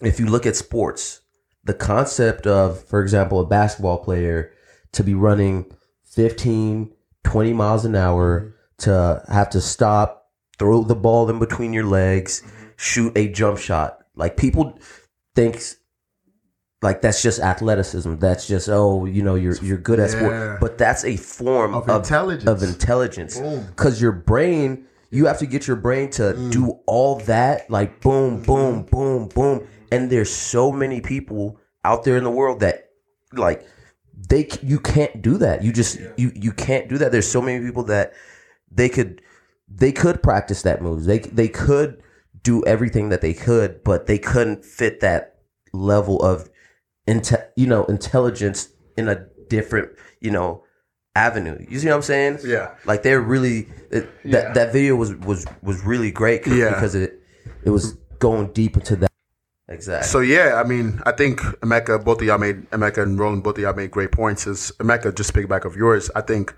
if 0.00 0.20
you 0.20 0.26
look 0.26 0.46
at 0.46 0.56
sports 0.56 1.22
the 1.64 1.74
concept 1.74 2.46
of 2.46 2.82
for 2.84 3.00
example 3.00 3.40
a 3.40 3.46
basketball 3.46 3.98
player 3.98 4.52
to 4.92 5.02
be 5.02 5.14
running 5.14 5.64
15 6.04 6.92
20 7.24 7.52
miles 7.52 7.84
an 7.84 7.96
hour 7.96 8.40
mm-hmm. 8.40 8.50
to 8.78 9.22
have 9.32 9.50
to 9.50 9.60
stop 9.60 10.30
throw 10.58 10.82
the 10.82 10.94
ball 10.94 11.28
in 11.30 11.38
between 11.38 11.72
your 11.72 11.86
legs 11.86 12.42
mm-hmm. 12.42 12.68
shoot 12.76 13.16
a 13.16 13.28
jump 13.28 13.58
shot 13.58 13.97
like 14.18 14.36
people 14.36 14.78
think 15.34 15.62
like 16.82 17.00
that's 17.00 17.22
just 17.22 17.40
athleticism. 17.40 18.16
That's 18.16 18.46
just 18.46 18.68
oh 18.68 19.04
you 19.04 19.22
know 19.22 19.34
you're 19.34 19.56
you're 19.62 19.78
good 19.78 20.00
at 20.00 20.10
Yeah. 20.10 20.18
sport 20.18 20.60
but 20.60 20.78
that's 20.78 21.04
a 21.04 21.16
form 21.16 21.74
Of 21.74 21.88
of, 21.88 22.02
intelligence. 22.02 22.46
of 22.48 22.62
intelligence 22.62 23.38
because 23.38 24.00
your 24.02 24.12
brain 24.12 24.84
you 25.10 25.26
have 25.26 25.38
to 25.38 25.46
get 25.46 25.66
your 25.66 25.76
brain 25.76 26.10
to 26.10 26.22
mm. 26.34 26.52
do 26.52 26.78
all 26.86 27.16
that 27.20 27.70
like 27.70 28.00
boom 28.00 28.36
mm-hmm. 28.36 28.44
boom 28.44 28.82
boom 28.82 29.28
boom. 29.28 29.66
And 29.90 30.10
there's 30.10 30.30
so 30.30 30.70
many 30.70 31.00
people 31.00 31.58
out 31.84 32.04
there 32.04 32.16
in 32.16 32.24
the 32.24 32.30
world 32.30 32.60
that 32.60 32.90
like 33.32 33.66
they 34.28 34.48
you 34.62 34.80
can't 34.80 35.22
do 35.22 35.38
that. 35.38 35.62
You 35.62 35.72
just 35.72 35.98
you 36.16 36.32
you 36.34 36.52
can't 36.52 36.88
do 36.88 36.98
that. 36.98 37.12
There's 37.12 37.30
so 37.30 37.40
many 37.40 37.64
people 37.64 37.84
that 37.84 38.12
they 38.70 38.88
could 38.88 39.22
they 39.68 39.92
could 39.92 40.22
practice 40.22 40.62
that 40.62 40.82
moves. 40.82 41.06
They 41.06 41.20
they 41.20 41.48
could 41.48 42.02
do 42.42 42.64
everything 42.64 43.08
that 43.08 43.20
they 43.20 43.34
could 43.34 43.82
but 43.84 44.06
they 44.06 44.18
couldn't 44.18 44.64
fit 44.64 45.00
that 45.00 45.38
level 45.72 46.20
of 46.22 46.48
inte- 47.08 47.48
you 47.56 47.66
know 47.66 47.84
intelligence 47.86 48.68
in 48.96 49.08
a 49.08 49.26
different 49.48 49.90
you 50.20 50.30
know 50.30 50.62
avenue 51.14 51.58
you 51.68 51.78
see 51.78 51.88
what 51.88 51.96
i'm 51.96 52.02
saying 52.02 52.38
Yeah. 52.44 52.74
like 52.84 53.02
they're 53.02 53.20
really 53.20 53.68
it, 53.90 54.08
Yeah. 54.24 54.32
that 54.32 54.54
that 54.54 54.72
video 54.72 54.94
was 54.96 55.14
was 55.16 55.46
was 55.62 55.82
really 55.84 56.10
great 56.10 56.46
Yeah. 56.46 56.70
because 56.70 56.94
it 56.94 57.20
it 57.64 57.70
was 57.70 57.94
going 58.18 58.52
deep 58.52 58.76
into 58.76 58.96
that 58.96 59.10
exactly 59.68 60.08
So 60.08 60.20
yeah, 60.20 60.60
I 60.62 60.66
mean, 60.66 61.00
I 61.04 61.12
think 61.12 61.40
Emeka, 61.62 62.02
both 62.04 62.20
of 62.20 62.26
y'all 62.26 62.38
made 62.38 62.68
Emeka 62.70 63.02
and 63.02 63.18
Roland, 63.18 63.42
both 63.44 63.58
of 63.58 63.62
y'all 63.62 63.74
made 63.74 63.90
great 63.90 64.12
points. 64.12 64.46
Is 64.46 64.72
Emeka 64.80 65.14
just 65.14 65.34
piggyback 65.34 65.64
of 65.64 65.76
yours? 65.76 66.10
I 66.16 66.22
think, 66.22 66.54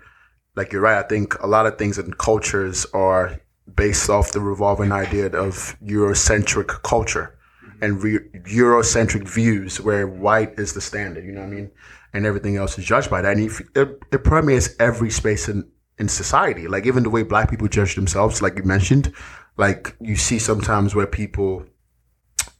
like 0.55 0.71
you're 0.71 0.81
right. 0.81 0.97
I 1.03 1.07
think 1.07 1.37
a 1.41 1.47
lot 1.47 1.65
of 1.65 1.77
things 1.77 1.97
in 1.99 2.13
cultures 2.13 2.85
are 2.93 3.39
based 3.75 4.09
off 4.09 4.31
the 4.31 4.39
revolving 4.41 4.91
idea 4.91 5.27
of 5.27 5.75
Eurocentric 5.83 6.67
culture 6.83 7.37
and 7.81 8.01
re- 8.03 8.19
Eurocentric 8.45 9.27
views, 9.27 9.79
where 9.81 10.07
white 10.07 10.53
is 10.59 10.73
the 10.73 10.81
standard. 10.81 11.23
You 11.25 11.31
know 11.31 11.41
what 11.41 11.47
I 11.47 11.55
mean? 11.55 11.71
And 12.13 12.25
everything 12.25 12.57
else 12.57 12.77
is 12.77 12.85
judged 12.85 13.09
by 13.09 13.21
that. 13.21 13.37
And 13.37 13.45
if, 13.45 13.61
it, 13.75 13.99
it 14.11 14.23
permeates 14.23 14.69
every 14.79 15.09
space 15.09 15.47
in 15.47 15.69
in 15.97 16.09
society. 16.09 16.67
Like 16.67 16.85
even 16.87 17.03
the 17.03 17.09
way 17.11 17.21
black 17.23 17.49
people 17.49 17.67
judge 17.67 17.95
themselves, 17.95 18.41
like 18.41 18.57
you 18.57 18.63
mentioned, 18.63 19.13
like 19.57 19.95
you 20.01 20.15
see 20.15 20.39
sometimes 20.39 20.95
where 20.95 21.05
people 21.05 21.63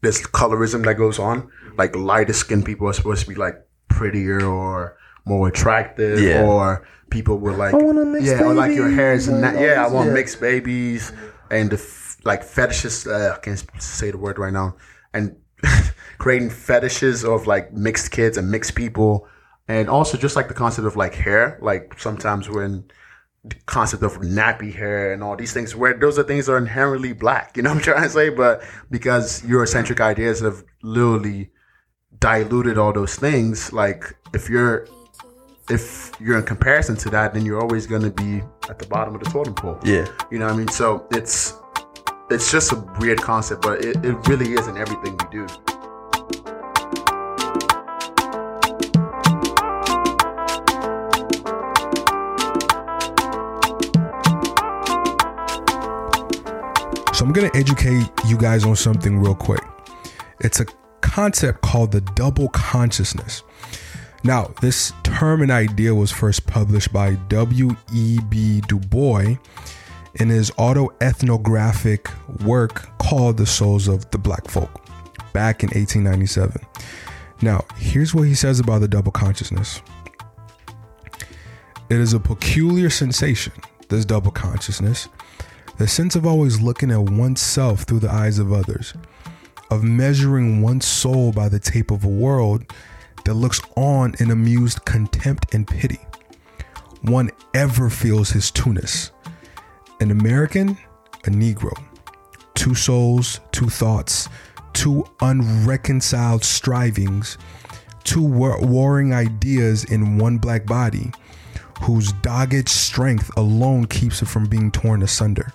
there's 0.01 0.21
colorism 0.21 0.83
that 0.85 0.95
goes 0.95 1.17
on. 1.19 1.49
Like 1.77 1.95
lighter 1.95 2.33
skinned 2.33 2.65
people 2.65 2.87
are 2.87 2.93
supposed 2.93 3.23
to 3.23 3.27
be 3.29 3.35
like 3.35 3.55
prettier 3.87 4.45
or 4.45 4.97
more 5.25 5.47
attractive, 5.47 6.19
Yeah. 6.19 6.43
or 6.43 6.85
people 7.11 7.37
were 7.37 7.55
like, 7.55 7.73
want 7.73 7.99
a 7.99 8.05
mixed 8.05 8.27
yeah, 8.27 8.43
or 8.43 8.53
like 8.53 8.73
your 8.73 8.89
hair 8.89 9.13
is 9.13 9.27
not, 9.27 9.55
yeah, 9.55 9.85
I 9.85 9.89
want 9.89 10.07
yeah. 10.07 10.13
mixed 10.13 10.39
babies, 10.39 11.11
and 11.51 11.69
the 11.69 11.75
f- 11.75 12.17
like 12.23 12.43
fetishes. 12.43 13.05
Uh, 13.05 13.35
I 13.37 13.39
can't 13.39 13.63
say 13.79 14.09
the 14.09 14.17
word 14.17 14.39
right 14.39 14.53
now, 14.53 14.75
and 15.13 15.35
creating 16.17 16.49
fetishes 16.49 17.23
of 17.23 17.45
like 17.45 17.73
mixed 17.73 18.09
kids 18.11 18.37
and 18.37 18.49
mixed 18.49 18.73
people, 18.73 19.27
and 19.67 19.89
also 19.89 20.17
just 20.17 20.35
like 20.35 20.47
the 20.47 20.55
concept 20.55 20.87
of 20.87 20.95
like 20.95 21.13
hair. 21.13 21.59
Like 21.61 21.99
sometimes 21.99 22.49
when 22.49 22.85
the 23.43 23.55
concept 23.65 24.03
of 24.03 24.17
nappy 24.17 24.73
hair 24.73 25.13
and 25.13 25.23
all 25.23 25.35
these 25.35 25.53
things 25.53 25.75
where 25.75 25.93
those 25.95 26.17
are 26.19 26.23
things 26.23 26.45
that 26.45 26.53
are 26.53 26.59
inherently 26.59 27.11
black 27.11 27.57
you 27.57 27.63
know 27.63 27.71
what 27.71 27.77
i'm 27.77 27.81
trying 27.81 28.03
to 28.03 28.09
say 28.09 28.29
but 28.29 28.61
because 28.91 29.41
eurocentric 29.41 29.99
ideas 29.99 30.41
have 30.41 30.63
literally 30.83 31.49
diluted 32.19 32.77
all 32.77 32.93
those 32.93 33.15
things 33.15 33.73
like 33.73 34.15
if 34.35 34.47
you're 34.47 34.87
if 35.71 36.11
you're 36.19 36.37
in 36.37 36.43
comparison 36.43 36.97
to 36.97 37.09
that 37.09 37.33
then 37.33 37.45
you're 37.45 37.61
always 37.61 37.87
going 37.87 38.01
to 38.01 38.11
be 38.11 38.41
at 38.69 38.77
the 38.77 38.85
bottom 38.87 39.15
of 39.15 39.23
the 39.23 39.29
totem 39.29 39.53
pole 39.53 39.79
yeah 39.85 40.05
you 40.29 40.37
know 40.37 40.45
what 40.45 40.53
i 40.53 40.57
mean 40.57 40.67
so 40.67 41.07
it's 41.11 41.53
it's 42.29 42.51
just 42.51 42.73
a 42.73 42.75
weird 42.99 43.21
concept 43.21 43.61
but 43.61 43.83
it, 43.83 43.95
it 44.03 44.27
really 44.27 44.51
is 44.51 44.67
in 44.67 44.77
everything 44.77 45.17
we 45.17 45.25
do 45.31 45.47
So 57.13 57.27
I'm 57.27 57.33
going 57.33 57.51
to 57.51 57.55
educate 57.55 58.09
you 58.25 58.35
guys 58.35 58.65
on 58.65 58.75
something 58.75 59.19
real 59.19 59.35
quick. 59.35 59.61
It's 60.39 60.59
a 60.59 60.65
concept 61.01 61.61
called 61.61 61.91
the 61.91 62.01
double 62.01 62.49
consciousness. 62.49 63.43
Now, 64.23 64.53
this 64.61 64.93
term 65.03 65.41
and 65.41 65.51
idea 65.51 65.95
was 65.95 66.11
first 66.11 66.45
published 66.45 66.93
by 66.93 67.15
W.E.B. 67.29 68.61
Du 68.67 68.79
Bois 68.79 69.35
in 70.15 70.29
his 70.29 70.51
autoethnographic 70.51 72.43
work 72.43 72.97
called 72.99 73.37
The 73.37 73.47
Souls 73.47 73.87
of 73.87 74.09
the 74.11 74.19
Black 74.19 74.47
Folk 74.47 74.69
back 75.33 75.63
in 75.63 75.69
1897. 75.69 76.61
Now, 77.41 77.65
here's 77.77 78.13
what 78.13 78.27
he 78.27 78.35
says 78.35 78.59
about 78.59 78.81
the 78.81 78.87
double 78.87 79.11
consciousness. 79.11 79.81
It 81.89 81.97
is 81.97 82.13
a 82.13 82.19
peculiar 82.19 82.91
sensation, 82.91 83.53
this 83.89 84.05
double 84.05 84.31
consciousness, 84.31 85.09
the 85.77 85.87
sense 85.87 86.15
of 86.15 86.27
always 86.27 86.61
looking 86.61 86.91
at 86.91 87.01
oneself 87.09 87.83
through 87.83 87.99
the 87.99 88.11
eyes 88.11 88.37
of 88.37 88.53
others, 88.53 88.93
of 89.71 89.83
measuring 89.83 90.61
one's 90.61 90.85
soul 90.85 91.31
by 91.31 91.49
the 91.49 91.59
tape 91.59 91.89
of 91.89 92.03
a 92.03 92.09
world 92.09 92.71
that 93.25 93.33
looks 93.33 93.61
on 93.75 94.15
in 94.19 94.31
amused 94.31 94.85
contempt 94.85 95.53
and 95.53 95.67
pity. 95.67 95.99
One 97.01 97.31
ever 97.53 97.89
feels 97.89 98.29
his 98.29 98.51
two-ness. 98.51 99.11
An 99.99 100.11
American, 100.11 100.77
a 101.25 101.29
Negro. 101.29 101.71
Two 102.53 102.75
souls, 102.75 103.39
two 103.51 103.69
thoughts, 103.69 104.29
two 104.73 105.05
unreconciled 105.21 106.43
strivings, 106.43 107.37
two 108.03 108.23
war- 108.23 108.59
warring 108.61 109.13
ideas 109.13 109.83
in 109.85 110.17
one 110.17 110.37
black 110.37 110.65
body, 110.65 111.11
whose 111.81 112.11
dogged 112.21 112.69
strength 112.69 113.31
alone 113.37 113.85
keeps 113.85 114.21
it 114.21 114.27
from 114.27 114.45
being 114.45 114.71
torn 114.71 115.01
asunder. 115.01 115.53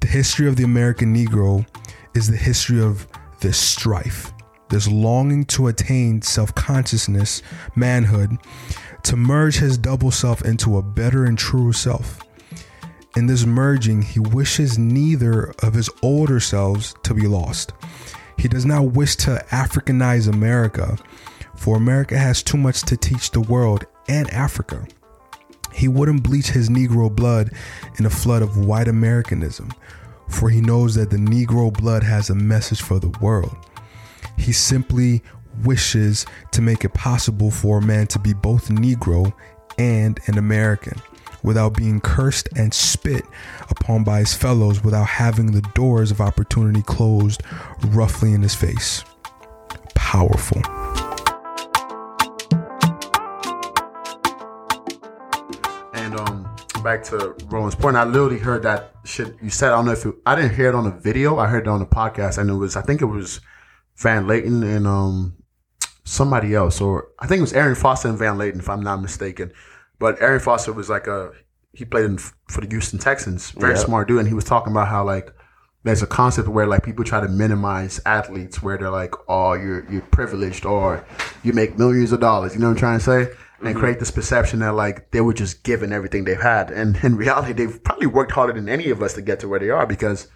The 0.00 0.08
history 0.08 0.48
of 0.48 0.56
the 0.56 0.64
American 0.64 1.14
Negro 1.14 1.66
is 2.14 2.28
the 2.28 2.36
history 2.36 2.80
of 2.80 3.06
this 3.40 3.58
strife, 3.58 4.32
this 4.70 4.88
longing 4.88 5.44
to 5.46 5.68
attain 5.68 6.22
self 6.22 6.54
consciousness, 6.54 7.42
manhood, 7.74 8.36
to 9.04 9.16
merge 9.16 9.58
his 9.58 9.78
double 9.78 10.10
self 10.10 10.42
into 10.44 10.76
a 10.76 10.82
better 10.82 11.24
and 11.24 11.38
truer 11.38 11.72
self. 11.72 12.20
In 13.16 13.26
this 13.26 13.44
merging, 13.44 14.02
he 14.02 14.20
wishes 14.20 14.78
neither 14.78 15.52
of 15.62 15.74
his 15.74 15.90
older 16.02 16.40
selves 16.40 16.94
to 17.02 17.14
be 17.14 17.26
lost. 17.26 17.72
He 18.38 18.48
does 18.48 18.64
not 18.64 18.92
wish 18.92 19.16
to 19.16 19.44
Africanize 19.50 20.28
America, 20.28 20.96
for 21.56 21.76
America 21.76 22.16
has 22.16 22.42
too 22.42 22.56
much 22.56 22.82
to 22.82 22.96
teach 22.96 23.30
the 23.30 23.40
world 23.40 23.86
and 24.08 24.30
Africa. 24.30 24.86
He 25.72 25.88
wouldn't 25.88 26.22
bleach 26.22 26.48
his 26.48 26.68
Negro 26.68 27.14
blood 27.14 27.50
in 27.98 28.06
a 28.06 28.10
flood 28.10 28.42
of 28.42 28.56
white 28.56 28.88
Americanism, 28.88 29.72
for 30.28 30.48
he 30.48 30.60
knows 30.60 30.94
that 30.94 31.10
the 31.10 31.16
Negro 31.16 31.72
blood 31.72 32.02
has 32.02 32.30
a 32.30 32.34
message 32.34 32.82
for 32.82 32.98
the 32.98 33.16
world. 33.20 33.56
He 34.38 34.52
simply 34.52 35.22
wishes 35.64 36.24
to 36.52 36.62
make 36.62 36.84
it 36.84 36.94
possible 36.94 37.50
for 37.50 37.78
a 37.78 37.82
man 37.82 38.06
to 38.06 38.18
be 38.18 38.32
both 38.32 38.68
Negro 38.68 39.32
and 39.76 40.18
an 40.26 40.38
American 40.38 41.00
without 41.42 41.76
being 41.76 42.00
cursed 42.00 42.48
and 42.56 42.72
spit 42.72 43.24
upon 43.70 44.04
by 44.04 44.20
his 44.20 44.34
fellows 44.34 44.82
without 44.82 45.06
having 45.06 45.52
the 45.52 45.62
doors 45.74 46.10
of 46.10 46.20
opportunity 46.20 46.82
closed 46.82 47.42
roughly 47.88 48.32
in 48.32 48.42
his 48.42 48.54
face. 48.54 49.04
Powerful. 49.94 50.62
And 55.94 56.18
um, 56.18 56.56
back 56.82 57.04
to 57.04 57.36
Roland's 57.46 57.76
point, 57.76 57.96
I 57.96 58.04
literally 58.04 58.38
heard 58.38 58.62
that 58.62 58.94
shit 59.04 59.36
you 59.42 59.50
said. 59.50 59.72
I 59.72 59.76
don't 59.76 59.86
know 59.86 59.92
if 59.92 60.04
it, 60.04 60.14
I 60.26 60.34
didn't 60.34 60.54
hear 60.54 60.68
it 60.68 60.74
on 60.74 60.84
the 60.84 60.90
video. 60.90 61.38
I 61.38 61.46
heard 61.46 61.66
it 61.66 61.68
on 61.68 61.80
the 61.80 61.86
podcast, 61.86 62.38
and 62.38 62.50
it 62.50 62.54
was 62.54 62.76
I 62.76 62.82
think 62.82 63.00
it 63.02 63.06
was 63.06 63.40
Van 63.98 64.26
Lathan 64.26 64.62
and 64.64 64.86
um 64.86 65.34
somebody 66.04 66.54
else, 66.54 66.80
or 66.80 67.08
I 67.18 67.26
think 67.26 67.38
it 67.38 67.42
was 67.42 67.52
Arian 67.52 67.74
Foster 67.74 68.08
and 68.08 68.18
Van 68.18 68.36
Lathan, 68.38 68.58
if 68.60 68.68
I'm 68.68 68.82
not 68.82 69.02
mistaken. 69.02 69.52
But 69.98 70.20
Arian 70.22 70.40
Foster 70.40 70.72
was 70.72 70.88
like 70.88 71.06
a 71.06 71.32
he 71.72 71.84
played 71.84 72.06
in, 72.06 72.18
for 72.18 72.60
the 72.60 72.66
Houston 72.68 72.98
Texans, 72.98 73.50
very 73.50 73.74
Yeah. 73.74 73.78
smart 73.80 74.08
dude, 74.08 74.18
and 74.20 74.28
he 74.28 74.34
was 74.34 74.44
talking 74.44 74.72
about 74.72 74.88
how 74.88 75.04
like 75.04 75.32
there's 75.84 76.02
a 76.02 76.06
concept 76.06 76.48
where 76.48 76.66
like 76.66 76.82
people 76.82 77.04
try 77.04 77.20
to 77.20 77.28
minimize 77.28 78.00
athletes 78.04 78.62
where 78.62 78.76
they're 78.78 78.90
like, 78.90 79.14
oh, 79.28 79.52
you're 79.54 79.84
you're 79.90 80.02
privileged 80.02 80.64
or 80.64 81.04
you 81.42 81.52
make 81.52 81.78
millions 81.78 82.12
of 82.12 82.20
dollars. 82.20 82.54
You 82.54 82.60
know 82.60 82.66
what 82.68 82.72
I'm 82.72 82.78
trying 82.78 82.98
to 82.98 83.04
say? 83.04 83.34
And 83.60 83.74
create 83.76 83.98
this 83.98 84.12
perception 84.12 84.60
that 84.60 84.74
like 84.74 85.10
they 85.10 85.20
were 85.20 85.34
just 85.34 85.64
given 85.64 85.92
everything 85.92 86.22
they've 86.24 86.40
had, 86.40 86.70
and 86.70 86.96
in 87.02 87.16
reality, 87.16 87.52
they've 87.52 87.82
probably 87.82 88.06
worked 88.06 88.30
harder 88.30 88.52
than 88.52 88.68
any 88.68 88.88
of 88.90 89.02
us 89.02 89.14
to 89.14 89.22
get 89.22 89.40
to 89.40 89.48
where 89.48 89.58
they 89.58 89.70
are. 89.70 89.84
Because 89.84 90.28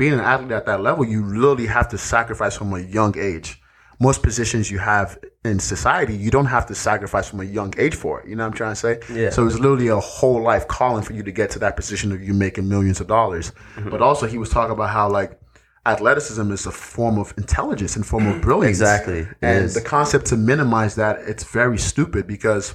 being 0.00 0.14
an 0.14 0.20
athlete 0.20 0.52
at 0.52 0.64
that 0.64 0.80
level, 0.80 1.04
you 1.04 1.22
literally 1.22 1.66
have 1.66 1.86
to 1.86 1.98
sacrifice 1.98 2.56
from 2.56 2.72
a 2.72 2.78
young 2.78 3.16
age. 3.18 3.60
Most 4.00 4.22
positions 4.22 4.70
you 4.70 4.78
have 4.78 5.18
in 5.44 5.58
society, 5.58 6.16
you 6.16 6.30
don't 6.30 6.46
have 6.46 6.64
to 6.68 6.74
sacrifice 6.74 7.28
from 7.28 7.40
a 7.40 7.44
young 7.44 7.74
age 7.76 7.94
for 7.94 8.18
it. 8.18 8.26
You 8.26 8.34
know 8.34 8.44
what 8.44 8.52
I'm 8.52 8.56
trying 8.56 8.72
to 8.72 8.76
say? 8.76 9.00
Yeah. 9.12 9.28
So 9.28 9.46
it's 9.46 9.58
literally 9.58 9.88
a 9.88 10.00
whole 10.00 10.40
life 10.40 10.66
calling 10.68 11.02
for 11.02 11.12
you 11.12 11.22
to 11.22 11.30
get 11.30 11.50
to 11.50 11.58
that 11.58 11.76
position 11.76 12.12
of 12.12 12.22
you 12.22 12.32
making 12.32 12.66
millions 12.66 13.02
of 13.02 13.08
dollars. 13.08 13.50
Mm-hmm. 13.50 13.90
But 13.90 14.00
also, 14.00 14.26
he 14.26 14.38
was 14.38 14.48
talking 14.48 14.72
about 14.72 14.88
how 14.88 15.10
like 15.10 15.38
athleticism 15.84 16.50
is 16.50 16.64
a 16.64 16.70
form 16.70 17.18
of 17.18 17.34
intelligence 17.36 17.94
and 17.94 18.06
form 18.06 18.26
of 18.26 18.40
brilliance. 18.48 18.78
Exactly. 18.80 19.28
And 19.42 19.68
the 19.68 19.82
concept 19.82 20.24
to 20.28 20.36
minimize 20.38 20.94
that, 20.94 21.18
it's 21.26 21.44
very 21.44 21.76
stupid 21.76 22.26
because, 22.26 22.74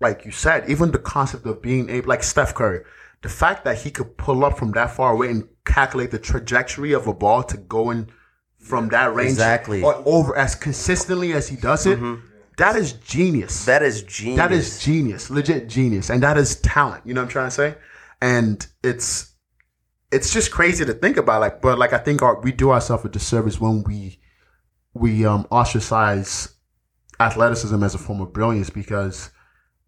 like 0.00 0.24
you 0.24 0.32
said, 0.32 0.70
even 0.70 0.90
the 0.90 1.00
concept 1.00 1.44
of 1.44 1.60
being 1.60 1.90
able, 1.90 2.08
like 2.08 2.22
Steph 2.22 2.54
Curry, 2.54 2.80
the 3.22 3.28
fact 3.28 3.64
that 3.64 3.78
he 3.78 3.90
could 3.90 4.16
pull 4.16 4.44
up 4.44 4.58
from 4.58 4.72
that 4.72 4.90
far 4.90 5.12
away 5.12 5.28
and 5.30 5.48
calculate 5.64 6.10
the 6.10 6.18
trajectory 6.18 6.92
of 6.92 7.06
a 7.06 7.12
ball 7.14 7.42
to 7.42 7.56
go 7.56 7.90
in 7.90 8.08
from 8.58 8.88
that 8.88 9.14
range 9.14 9.30
Exactly. 9.30 9.82
or 9.82 10.02
over 10.06 10.36
as 10.36 10.54
consistently 10.54 11.32
as 11.32 11.48
he 11.48 11.56
does 11.56 11.86
it, 11.86 11.98
that 12.56 12.76
is 12.76 12.92
genius. 12.92 13.64
That 13.64 13.82
is 13.82 14.02
genius. 14.02 14.36
That 14.36 14.52
is 14.52 14.78
genius, 14.82 15.30
legit 15.30 15.68
genius, 15.68 16.10
and 16.10 16.22
that 16.22 16.36
is 16.36 16.56
talent. 16.60 17.06
You 17.06 17.14
know 17.14 17.22
what 17.22 17.26
I'm 17.26 17.30
trying 17.32 17.46
to 17.48 17.50
say? 17.52 17.74
And 18.20 18.66
it's 18.82 19.34
it's 20.12 20.32
just 20.32 20.50
crazy 20.50 20.84
to 20.84 20.92
think 20.92 21.16
about. 21.16 21.40
Like, 21.40 21.62
but 21.62 21.78
like 21.78 21.92
I 21.92 21.98
think 21.98 22.20
our, 22.20 22.38
we 22.40 22.52
do 22.52 22.70
ourselves 22.70 23.04
a 23.04 23.08
disservice 23.08 23.60
when 23.60 23.82
we 23.84 24.18
we 24.92 25.24
um 25.24 25.46
ostracize 25.50 26.54
athleticism 27.18 27.82
as 27.82 27.94
a 27.94 27.98
form 27.98 28.20
of 28.20 28.32
brilliance 28.32 28.68
because 28.70 29.30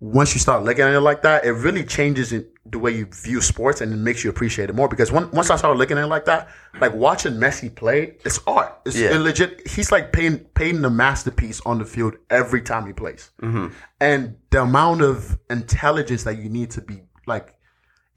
once 0.02 0.34
you 0.34 0.40
start 0.40 0.64
looking 0.64 0.82
at 0.82 0.92
it 0.92 1.00
like 1.00 1.22
that, 1.22 1.44
it 1.44 1.52
really 1.52 1.84
changes 1.84 2.34
the 2.66 2.78
way 2.78 2.90
you 2.90 3.06
view 3.06 3.40
sports 3.40 3.80
and 3.80 3.92
it 3.92 3.96
makes 3.96 4.24
you 4.24 4.30
appreciate 4.30 4.68
it 4.68 4.72
more. 4.74 4.88
Because 4.88 5.12
when, 5.12 5.30
once 5.30 5.48
I 5.48 5.54
started 5.54 5.78
looking 5.78 5.96
at 5.96 6.02
it 6.02 6.08
like 6.08 6.24
that, 6.24 6.48
like 6.80 6.92
watching 6.92 7.34
Messi 7.34 7.72
play, 7.72 8.16
it's 8.24 8.40
art. 8.44 8.80
It's 8.84 8.98
Yeah. 8.98 9.16
legit. 9.18 9.64
He's 9.64 9.92
like 9.92 10.12
painting 10.12 10.40
painting 10.56 10.84
a 10.84 10.90
masterpiece 10.90 11.60
on 11.64 11.78
the 11.78 11.84
field 11.84 12.14
every 12.30 12.62
time 12.62 12.84
he 12.88 12.92
plays. 12.92 13.30
Mm-hmm. 13.40 13.68
And 14.00 14.34
the 14.50 14.62
amount 14.62 15.02
of 15.02 15.38
intelligence 15.48 16.24
that 16.24 16.36
you 16.38 16.48
need 16.48 16.72
to 16.72 16.80
be 16.80 17.02
like, 17.28 17.54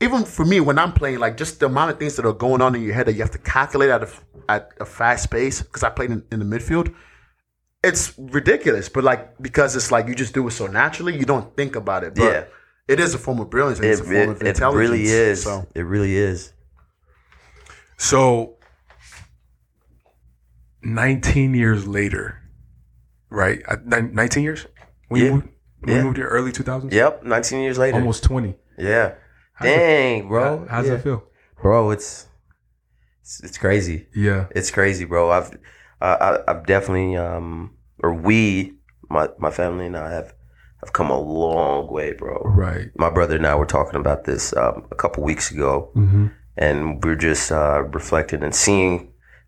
even 0.01 0.25
for 0.25 0.43
me 0.43 0.59
when 0.61 0.79
I'm 0.79 0.91
playing, 0.91 1.19
like 1.19 1.37
just 1.37 1.59
the 1.59 1.67
amount 1.67 1.91
of 1.91 1.99
things 1.99 2.15
that 2.15 2.25
are 2.25 2.33
going 2.33 2.63
on 2.63 2.73
in 2.73 2.81
your 2.81 2.95
head 2.95 3.05
that 3.05 3.13
you 3.13 3.21
have 3.21 3.31
to 3.31 3.37
calculate 3.37 3.91
at 3.91 4.01
a 4.01 4.09
at 4.49 4.71
a 4.79 4.85
fast 4.85 5.29
pace. 5.29 5.61
Because 5.61 5.83
I 5.83 5.89
played 5.91 6.09
in, 6.09 6.23
in 6.31 6.39
the 6.39 6.45
midfield 6.57 6.95
it's 7.89 8.13
ridiculous, 8.17 8.89
but 8.89 9.03
like 9.03 9.21
because 9.41 9.75
it's 9.75 9.91
like 9.91 10.07
you 10.07 10.15
just 10.15 10.33
do 10.33 10.47
it 10.47 10.51
so 10.51 10.67
naturally, 10.67 11.17
you 11.17 11.25
don't 11.25 11.55
think 11.55 11.75
about 11.75 12.03
it. 12.03 12.15
But 12.15 12.23
Yeah. 12.31 12.43
it 12.87 12.99
is 12.99 13.13
a 13.13 13.17
form 13.17 13.39
of 13.39 13.49
brilliance. 13.49 13.79
And 13.79 13.87
It, 13.87 13.91
it's 13.91 14.01
a 14.01 14.03
form 14.03 14.15
it, 14.15 14.29
of 14.29 14.41
intelligence. 14.41 14.75
it 14.75 14.77
really 14.77 15.03
is. 15.05 15.43
So 15.43 15.67
It 15.75 15.81
really 15.95 16.15
is. 16.15 16.51
So, 17.97 18.57
19 20.83 21.53
years 21.55 21.87
later, 21.87 22.39
right? 23.29 23.61
Uh, 23.67 23.77
19 23.85 24.43
years? 24.43 24.67
When 25.07 25.21
Yeah. 25.21 25.27
you 25.27 25.33
moved, 25.35 25.47
when 25.79 25.89
Yeah. 25.91 25.97
you 25.99 26.03
moved 26.05 26.17
here 26.17 26.27
early 26.27 26.51
2000s? 26.51 26.93
Yep. 26.93 27.23
19 27.23 27.61
years 27.61 27.77
later. 27.77 27.97
Almost 27.97 28.23
20. 28.23 28.55
Yeah. 28.77 29.13
How's 29.53 29.69
it- 29.69 29.75
Dang, 29.77 30.27
bro. 30.27 30.43
How, 30.59 30.65
how's 30.69 30.85
yeah. 30.87 30.95
that 30.95 31.03
feel? 31.03 31.23
bro? 31.61 31.91
It's, 31.91 32.27
it's 33.21 33.39
it's 33.43 33.57
crazy. 33.57 34.07
Yeah. 34.13 34.47
It's 34.51 34.69
crazy, 34.71 35.05
bro. 35.05 35.31
I've 35.31 35.51
uh, 36.05 36.17
I, 36.47 36.51
I've 36.51 36.65
definitely 36.65 37.15
um 37.27 37.47
or 38.03 38.11
we 38.27 38.73
my 39.09 39.25
my 39.45 39.51
family 39.51 39.85
and 39.89 39.97
I 39.97 40.09
have 40.17 40.29
have 40.81 40.91
come 40.93 41.09
a 41.09 41.19
long 41.19 41.87
way, 41.97 42.13
bro. 42.13 42.35
Right. 42.65 42.87
My 42.95 43.09
brother 43.09 43.35
and 43.37 43.47
I 43.47 43.55
were 43.55 43.65
talking 43.77 43.99
about 43.99 44.25
this 44.25 44.43
um, 44.63 44.75
a 44.91 44.95
couple 44.95 45.23
weeks 45.23 45.47
ago, 45.55 45.89
Mm-hmm. 45.95 46.25
and 46.57 46.77
we're 47.03 47.15
just 47.29 47.51
uh, 47.51 47.81
reflecting 47.99 48.43
and 48.43 48.53
seeing 48.53 48.93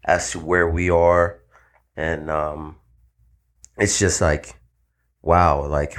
as 0.05 0.31
to 0.31 0.39
where 0.39 0.67
we 0.69 0.89
are, 0.89 1.25
and 1.97 2.29
um, 2.31 2.77
it's 3.77 3.99
just 3.99 4.21
like, 4.21 4.45
wow, 5.21 5.67
like, 5.67 5.93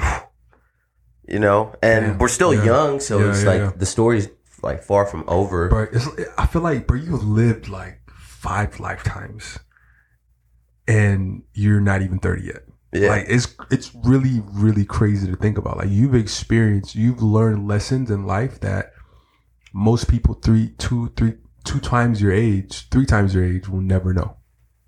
you 1.29 1.39
know, 1.39 1.75
and 1.83 2.07
Yeah, 2.07 2.17
we're 2.19 2.29
still 2.39 2.55
yeah, 2.55 2.65
young, 2.65 3.01
so 3.01 3.19
yeah, 3.19 3.31
it's 3.31 3.45
like 3.45 3.79
the 3.79 3.87
story's 3.87 4.29
like 4.63 4.83
far 4.83 5.05
from 5.07 5.25
over. 5.29 5.69
But 5.69 5.91
it's, 5.93 6.09
I 6.39 6.47
feel 6.47 6.63
like, 6.63 6.87
bro, 6.87 6.97
you've 6.99 7.23
lived 7.25 7.69
like 7.69 8.01
five 8.17 8.81
lifetimes 8.81 9.59
and 10.89 11.43
you're 11.53 11.81
not 11.81 12.03
even 12.03 12.19
30 12.19 12.43
yet. 12.43 12.63
Yeah. 12.93 13.11
Like 13.11 13.27
it's 13.29 13.55
it's 13.71 13.95
really 13.95 14.43
really 14.53 14.87
crazy 14.87 15.31
to 15.31 15.37
think 15.37 15.59
about. 15.59 15.77
Like 15.77 15.91
you've 15.91 16.15
experienced, 16.15 16.95
you've 16.95 17.23
learned 17.23 17.69
lessons 17.69 18.11
in 18.11 18.27
life 18.27 18.61
that 18.61 18.93
most 19.75 20.09
people 20.09 20.35
three, 20.35 20.71
two, 20.79 21.13
three, 21.15 21.35
two 21.65 21.81
times 21.81 22.23
your 22.23 22.33
age, 22.33 22.89
three 22.89 23.05
times 23.05 23.35
your 23.35 23.45
age 23.45 23.69
will 23.69 23.83
never 23.83 24.15
know, 24.15 24.39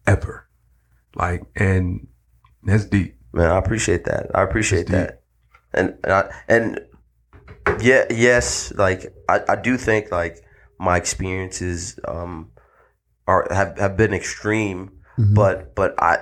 ever. 0.06 0.48
Like, 1.14 1.42
and 1.54 2.08
that's 2.62 2.86
deep. 2.86 3.16
Man, 3.34 3.50
I 3.50 3.58
appreciate 3.58 4.04
that. 4.04 4.30
I 4.34 4.42
appreciate 4.42 4.86
that. 4.88 5.22
And 5.74 5.98
and, 6.02 6.12
I, 6.12 6.34
and 6.48 6.80
yeah, 7.82 8.06
yes, 8.10 8.72
like 8.76 9.14
I, 9.28 9.42
I 9.46 9.56
do 9.56 9.76
think 9.76 10.10
like 10.10 10.42
my 10.78 10.96
experiences 10.96 12.00
um 12.08 12.50
are 13.26 13.46
have, 13.50 13.78
have 13.78 13.96
been 13.98 14.14
extreme, 14.14 14.99
Mm-hmm. 15.20 15.34
but 15.34 15.74
but 15.74 15.94
I 16.02 16.18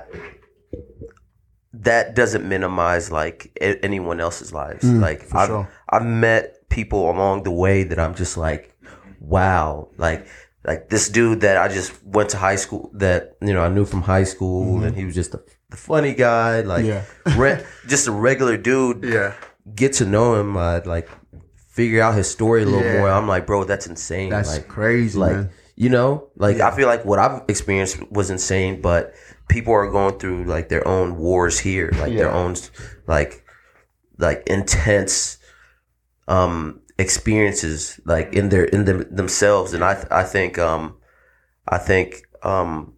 that 1.74 2.14
doesn't 2.14 2.48
minimize 2.48 3.10
like 3.10 3.52
a- 3.60 3.82
anyone 3.84 4.20
else's 4.20 4.52
lives. 4.52 4.84
like 4.84 5.22
Mm, 5.24 5.28
for 5.30 5.36
I've 5.38 5.46
sure. 5.48 5.68
I've 5.90 6.04
met 6.06 6.68
people 6.68 7.10
along 7.10 7.42
the 7.44 7.50
way 7.50 7.84
that 7.84 7.98
I'm 7.98 8.14
just 8.14 8.36
like, 8.36 8.74
wow, 9.20 9.88
like 9.96 10.26
like 10.64 10.88
this 10.88 11.08
dude 11.08 11.40
that 11.42 11.56
I 11.56 11.68
just 11.68 11.92
went 12.04 12.30
to 12.30 12.36
high 12.36 12.56
school 12.56 12.90
that 12.94 13.36
you 13.40 13.52
know 13.54 13.62
I 13.62 13.68
knew 13.68 13.84
from 13.84 14.02
high 14.02 14.24
school, 14.24 14.82
and 14.82 14.96
he 14.96 15.04
was 15.04 15.14
just 15.14 15.32
the, 15.32 15.44
the 15.70 15.76
funny 15.76 16.14
guy, 16.14 16.60
like 16.62 16.84
Mm-hmm. 16.84 17.28
Yeah. 17.30 17.36
re- 17.42 17.64
just 17.86 18.06
a 18.08 18.12
regular 18.12 18.56
dude. 18.56 19.04
yeah, 19.04 19.34
Get 19.74 19.92
to 19.94 20.04
know 20.06 20.34
him, 20.40 20.56
uh, 20.56 20.80
like 20.84 21.08
figure 21.70 22.02
out 22.02 22.14
his 22.16 22.28
story 22.28 22.62
a 22.62 22.66
little 22.66 22.82
Yeah. 22.82 22.98
more. 22.98 23.08
I'm 23.10 23.28
like, 23.28 23.46
bro, 23.46 23.64
that's 23.64 23.86
insane. 23.86 24.30
that's 24.30 24.52
like, 24.56 24.68
crazy, 24.68 25.18
like 25.18 25.32
man. 25.36 25.50
You 25.84 25.88
know? 25.96 26.10
Like 26.44 26.56
Yeah. 26.58 26.68
i 26.68 26.76
feel 26.76 26.88
like 26.92 27.04
what 27.10 27.18
i've 27.24 27.42
experienced 27.54 27.96
was 28.18 28.28
insane 28.36 28.80
but 28.82 29.14
people 29.54 29.72
are 29.72 29.88
going 29.98 30.18
through 30.20 30.44
like 30.54 30.68
their 30.68 30.86
own 30.86 31.16
wars 31.24 31.56
here 31.68 31.88
like 32.02 32.12
their 32.20 32.32
own 32.42 32.54
like 33.06 33.32
like 34.18 34.42
intense 34.58 35.38
um 36.36 36.80
experiences 36.98 38.00
like 38.04 38.32
in 38.34 38.48
their 38.48 38.64
in 38.64 38.84
them, 38.84 39.04
themselves. 39.14 39.72
And 39.74 39.82
i 39.84 39.94
th- 39.94 40.10
i 40.10 40.24
think 40.24 40.58
um 40.58 40.96
i 41.68 41.78
think 41.78 42.22
um 42.42 42.94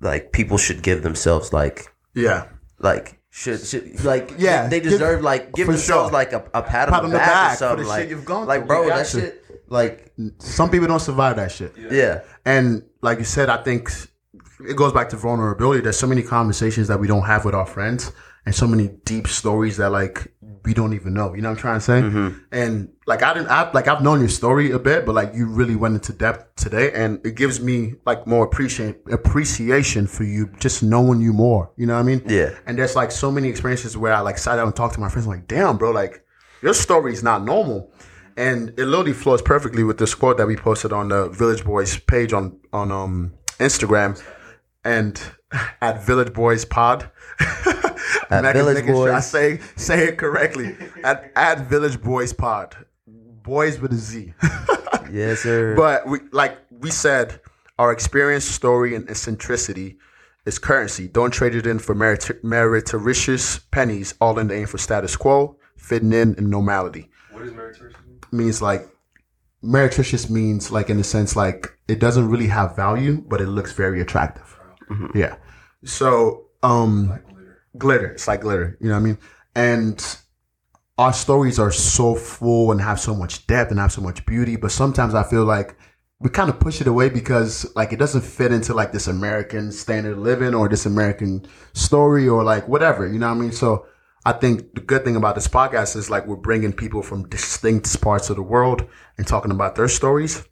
like 0.00 0.32
people 0.32 0.58
should 0.58 0.82
give 0.82 1.02
themselves 1.02 1.52
like 1.52 1.86
Yeah, 2.14 2.46
like 2.78 3.20
should, 3.30 3.60
should 3.64 4.04
like 4.04 4.26
Yeah, 4.38 4.68
they 4.68 4.80
deserve 4.80 5.22
like 5.22 5.52
give 5.54 5.66
themselves 5.68 6.10
sure. 6.10 6.12
like 6.20 6.32
a, 6.32 6.42
a 6.52 6.62
pat, 6.62 6.88
on 6.92 7.10
the 7.10 7.16
back, 7.16 7.46
or 7.46 7.50
for 7.54 7.58
something 7.58 7.84
the 7.84 7.88
like 7.88 8.00
shit 8.02 8.10
you've 8.10 8.24
gone 8.24 8.46
like 8.46 8.66
bro 8.66 8.86
that 8.88 9.06
shit 9.06 9.43
like 9.74 10.12
some 10.38 10.70
people 10.70 10.86
don't 10.86 11.00
survive 11.00 11.36
that 11.36 11.52
shit. 11.52 11.74
yeah 11.90 12.22
And 12.46 12.84
like 13.02 13.18
you 13.18 13.24
said, 13.24 13.50
I 13.50 13.58
think 13.62 13.90
it 14.68 14.76
goes 14.76 14.92
back 14.92 15.08
to 15.10 15.16
vulnerability. 15.16 15.82
There's 15.82 15.98
so 15.98 16.06
many 16.06 16.22
conversations 16.22 16.88
that 16.88 16.98
we 16.98 17.08
don't 17.08 17.24
have 17.24 17.44
with 17.44 17.54
our 17.54 17.66
friends, 17.66 18.12
and 18.46 18.54
so 18.54 18.66
many 18.66 18.88
deep 19.04 19.26
stories 19.26 19.76
that 19.78 19.90
like 19.90 20.32
we 20.64 20.72
don't 20.72 20.94
even 20.94 21.12
know. 21.12 21.34
You 21.34 21.42
know 21.42 21.50
what 21.50 21.58
I'm 21.58 21.60
trying 21.60 21.78
to 21.78 21.84
say? 21.84 22.00
Mm-hmm. 22.00 22.38
And 22.52 22.92
like 23.06 23.22
I 23.22 23.34
didn't, 23.34 23.48
I, 23.48 23.70
like 23.72 23.88
I've 23.88 24.02
known 24.02 24.20
your 24.20 24.28
story 24.28 24.70
a 24.70 24.78
bit, 24.78 25.04
but 25.04 25.14
like 25.14 25.34
you 25.34 25.46
really 25.46 25.76
went 25.76 25.94
into 25.94 26.12
depth 26.12 26.54
today, 26.56 26.92
and 26.92 27.20
it 27.26 27.34
gives 27.34 27.60
me 27.60 27.94
like 28.06 28.26
more 28.26 28.44
appreciation 28.44 28.96
appreciation 29.10 30.06
for 30.06 30.24
you 30.24 30.50
just 30.58 30.82
knowing 30.82 31.20
you 31.20 31.32
more. 31.32 31.70
You 31.76 31.86
know 31.86 31.94
what 31.94 32.00
I 32.00 32.04
mean? 32.04 32.22
Yeah. 32.26 32.50
And 32.66 32.78
there's 32.78 32.96
like 32.96 33.10
so 33.10 33.30
many 33.30 33.48
experiences 33.48 33.96
where 33.96 34.14
I 34.14 34.20
like 34.20 34.38
sat 34.38 34.56
down 34.56 34.66
and 34.66 34.76
talked 34.76 34.94
to 34.94 35.00
my 35.00 35.08
friends. 35.08 35.26
I'm 35.26 35.32
like, 35.32 35.48
damn, 35.48 35.76
bro, 35.76 35.90
like 35.90 36.24
your 36.62 36.74
story 36.74 37.12
is 37.12 37.22
not 37.22 37.42
normal. 37.44 37.92
And 38.36 38.70
it 38.70 38.86
literally 38.86 39.12
flows 39.12 39.42
perfectly 39.42 39.84
with 39.84 39.98
this 39.98 40.14
quote 40.14 40.36
that 40.38 40.46
we 40.46 40.56
posted 40.56 40.92
on 40.92 41.08
the 41.08 41.28
Village 41.28 41.64
Boys 41.64 41.96
page 41.98 42.32
on 42.32 42.58
on 42.72 42.90
um 42.90 43.32
Instagram 43.58 44.20
and 44.84 45.20
at 45.80 46.04
Village 46.04 46.32
Boys 46.32 46.64
Pod. 46.64 47.10
At 48.30 48.42
Mac 48.42 48.54
Village 48.54 48.76
making 48.76 48.94
sure 48.94 49.10
I 49.10 49.16
Boys. 49.16 49.26
say 49.30 49.60
say 49.76 50.08
it 50.08 50.18
correctly. 50.18 50.76
At 51.02 51.30
at 51.36 51.66
Village 51.68 52.00
Boys 52.00 52.32
Pod. 52.32 52.74
Boys 53.06 53.78
with 53.80 53.92
a 53.92 53.96
Z. 53.96 54.32
Yes, 55.12 55.40
sir. 55.40 55.74
But 55.76 56.06
we 56.08 56.18
like 56.32 56.58
we 56.70 56.90
said, 56.90 57.38
our 57.78 57.92
experience, 57.92 58.44
story, 58.44 58.94
and 58.96 59.08
eccentricity 59.08 59.98
is 60.46 60.58
currency. 60.58 61.06
Don't 61.08 61.30
trade 61.30 61.54
it 61.54 61.66
in 61.66 61.78
for 61.78 61.94
merit- 61.94 62.42
meretricious 62.42 63.60
pennies, 63.70 64.14
all 64.20 64.38
in 64.38 64.48
the 64.48 64.54
aim 64.54 64.66
for 64.66 64.78
status 64.78 65.14
quo, 65.14 65.56
fitting 65.76 66.12
in 66.12 66.34
and 66.36 66.48
normality. 66.50 67.10
What 67.30 67.44
does 67.44 67.52
meretricious 67.52 67.94
mean? 68.03 68.03
Means 68.34 68.60
like 68.60 68.88
meretricious 69.62 70.28
means 70.28 70.70
like 70.70 70.90
in 70.90 70.98
the 70.98 71.04
sense 71.04 71.36
like 71.36 71.78
it 71.88 71.98
doesn't 71.98 72.28
really 72.28 72.48
have 72.48 72.76
value, 72.76 73.22
but 73.28 73.40
it 73.40 73.46
looks 73.46 73.72
very 73.72 74.00
attractive. 74.00 74.56
Yeah. 75.14 75.36
So 75.84 76.46
um 76.62 77.20
glitter. 77.78 78.08
It's 78.08 78.28
like 78.28 78.40
glitter. 78.42 78.76
You 78.80 78.88
know 78.88 78.94
what 78.94 79.00
I 79.00 79.04
mean? 79.04 79.18
And 79.54 80.16
our 80.98 81.12
stories 81.12 81.58
are 81.58 81.70
so 81.70 82.14
full 82.14 82.72
and 82.72 82.80
have 82.80 83.00
so 83.00 83.14
much 83.14 83.46
depth 83.46 83.70
and 83.70 83.80
have 83.80 83.92
so 83.92 84.00
much 84.00 84.24
beauty, 84.26 84.56
but 84.56 84.70
sometimes 84.70 85.14
I 85.14 85.22
feel 85.22 85.44
like 85.44 85.76
we 86.20 86.30
kind 86.30 86.48
of 86.48 86.60
push 86.60 86.80
it 86.80 86.86
away 86.86 87.08
because 87.08 87.66
like 87.74 87.92
it 87.92 87.98
doesn't 87.98 88.22
fit 88.22 88.52
into 88.52 88.74
like 88.74 88.92
this 88.92 89.08
American 89.08 89.72
standard 89.72 90.12
of 90.12 90.18
living 90.18 90.54
or 90.54 90.68
this 90.68 90.86
American 90.86 91.46
story 91.72 92.28
or 92.28 92.44
like 92.44 92.68
whatever, 92.68 93.06
you 93.06 93.18
know 93.18 93.28
what 93.28 93.38
I 93.38 93.40
mean? 93.40 93.52
So 93.52 93.86
I 94.26 94.32
think 94.32 94.74
the 94.74 94.80
good 94.80 95.04
thing 95.04 95.16
about 95.16 95.34
this 95.34 95.48
podcast 95.48 95.96
is 95.96 96.08
like 96.08 96.26
we're 96.26 96.36
bringing 96.36 96.72
people 96.72 97.02
from 97.02 97.28
distinct 97.28 98.00
parts 98.00 98.30
of 98.30 98.36
the 98.36 98.42
world 98.42 98.88
and 99.18 99.26
talking 99.26 99.50
about 99.50 99.74
their 99.76 99.88
stories. 99.88 100.44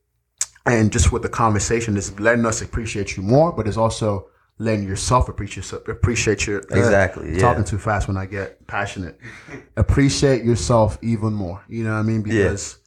And 0.67 0.93
just 0.93 1.11
with 1.11 1.23
the 1.23 1.29
conversation, 1.29 1.97
it's 1.97 2.19
letting 2.21 2.47
us 2.47 2.61
appreciate 2.63 3.17
you 3.17 3.23
more, 3.23 3.51
but 3.53 3.67
it's 3.67 3.77
also 3.79 4.29
letting 4.59 4.87
yourself 4.87 5.29
appreciate 5.29 5.57
yourself, 5.57 5.89
appreciate 5.89 6.47
your 6.47 6.59
uh, 6.71 6.77
Exactly, 6.77 7.33
yeah. 7.35 7.41
talking 7.41 7.65
too 7.65 7.79
fast 7.79 8.07
when 8.09 8.17
I 8.17 8.27
get 8.27 8.65
passionate. 8.67 9.19
appreciate 9.77 10.45
yourself 10.45 10.99
even 11.03 11.33
more. 11.33 11.65
You 11.69 11.85
know 11.85 11.95
what 11.95 11.99
I 12.01 12.03
mean? 12.03 12.23
Because 12.23 12.79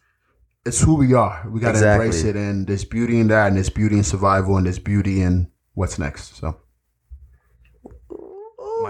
it's 0.65 0.81
who 0.81 0.95
we 0.95 1.13
are. 1.13 1.43
We 1.49 1.59
got 1.59 1.71
to 1.71 1.77
Exactly. 1.77 2.05
embrace 2.05 2.23
it, 2.23 2.35
and 2.35 2.65
there's 2.67 2.85
beauty 2.85 3.19
in 3.19 3.27
that, 3.27 3.47
and 3.47 3.55
there's 3.57 3.69
beauty 3.69 3.97
in 3.97 4.03
survival, 4.03 4.55
and 4.57 4.65
there's 4.65 4.79
beauty 4.79 5.21
in 5.21 5.51
what's 5.73 5.99
next. 5.99 6.37
So 6.37 6.57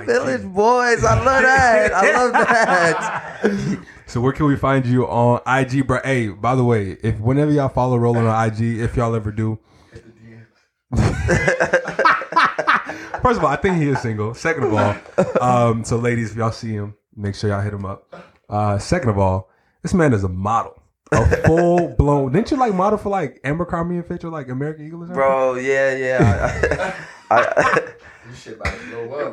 Village 0.05 0.43
Boys. 0.43 1.03
I 1.03 1.23
love 1.23 1.41
that. 1.43 1.93
I 1.93 2.11
love 2.11 2.33
that. 2.33 3.79
So 4.07 4.21
where 4.21 4.33
can 4.33 4.45
we 4.45 4.55
find 4.55 4.85
you 4.85 5.07
on 5.07 5.41
IG, 5.47 5.87
bro? 5.87 5.99
Hey, 6.03 6.29
by 6.29 6.55
the 6.55 6.63
way, 6.63 6.91
if 7.01 7.19
whenever 7.19 7.51
y'all 7.51 7.69
follow 7.69 7.97
Roland 7.97 8.27
on 8.27 8.47
IG, 8.47 8.79
if 8.79 8.95
y'all 8.95 9.15
ever 9.15 9.31
do. 9.31 9.59
First 13.21 13.39
of 13.39 13.43
all, 13.43 13.47
I 13.47 13.55
think 13.55 13.77
he 13.77 13.89
is 13.89 13.99
single. 14.01 14.35
Second 14.35 14.65
of 14.65 14.73
all, 14.73 14.95
um, 15.41 15.83
so 15.83 15.97
ladies, 15.97 16.31
if 16.31 16.37
y'all 16.37 16.51
see 16.51 16.73
him, 16.73 16.95
make 17.15 17.33
sure 17.33 17.49
y'all 17.49 17.61
hit 17.61 17.73
him 17.73 17.85
up. 17.85 18.13
Uh, 18.47 18.77
second 18.77 19.09
of 19.09 19.17
all, 19.17 19.49
this 19.81 19.93
man 19.93 20.13
is 20.13 20.23
a 20.23 20.29
model, 20.29 20.81
a 21.11 21.25
full 21.37 21.87
blown. 21.97 22.31
Didn't 22.31 22.51
you 22.51 22.57
like 22.57 22.75
model 22.75 22.99
for 22.99 23.09
like 23.09 23.39
Abercrombie 23.43 23.95
and 23.95 24.05
Fitch 24.05 24.23
or 24.23 24.29
like 24.29 24.49
American 24.49 24.85
Eagle 24.85 25.03
or 25.03 25.07
something? 25.07 25.15
Bro, 25.15 25.55
yeah, 25.55 25.95
yeah. 25.95 26.95
I, 27.31 27.37
I, 27.39 27.93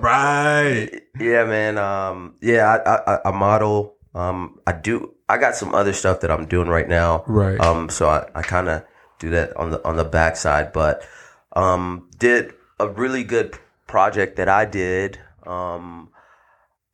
Right. 0.01 1.03
yeah, 1.19 1.45
man. 1.45 1.79
Um, 1.79 2.35
yeah, 2.41 2.66
I, 2.87 3.15
I, 3.15 3.19
I 3.27 3.31
model. 3.33 3.95
Um, 4.15 4.61
I 4.66 4.73
do. 4.73 5.15
I 5.29 5.39
got 5.39 5.55
some 5.55 5.74
other 5.74 5.93
stuff 5.93 6.20
that 6.20 6.31
I'm 6.31 6.47
doing 6.47 6.69
right 6.69 6.89
now. 6.89 7.24
Right. 7.27 7.59
Um, 7.61 7.89
so 7.89 8.09
I, 8.09 8.29
I 8.35 8.43
kind 8.43 8.69
of 8.69 8.85
do 9.19 9.31
that 9.31 9.57
on 9.57 9.70
the 9.70 9.85
on 9.87 9.97
the 9.97 10.05
backside, 10.05 10.73
but 10.73 11.07
um, 11.55 12.09
did 12.19 12.53
a 12.79 12.89
really 12.89 13.24
good 13.24 13.57
project 13.87 14.37
that 14.37 14.49
I 14.49 14.65
did. 14.65 15.19
Um, 15.47 16.11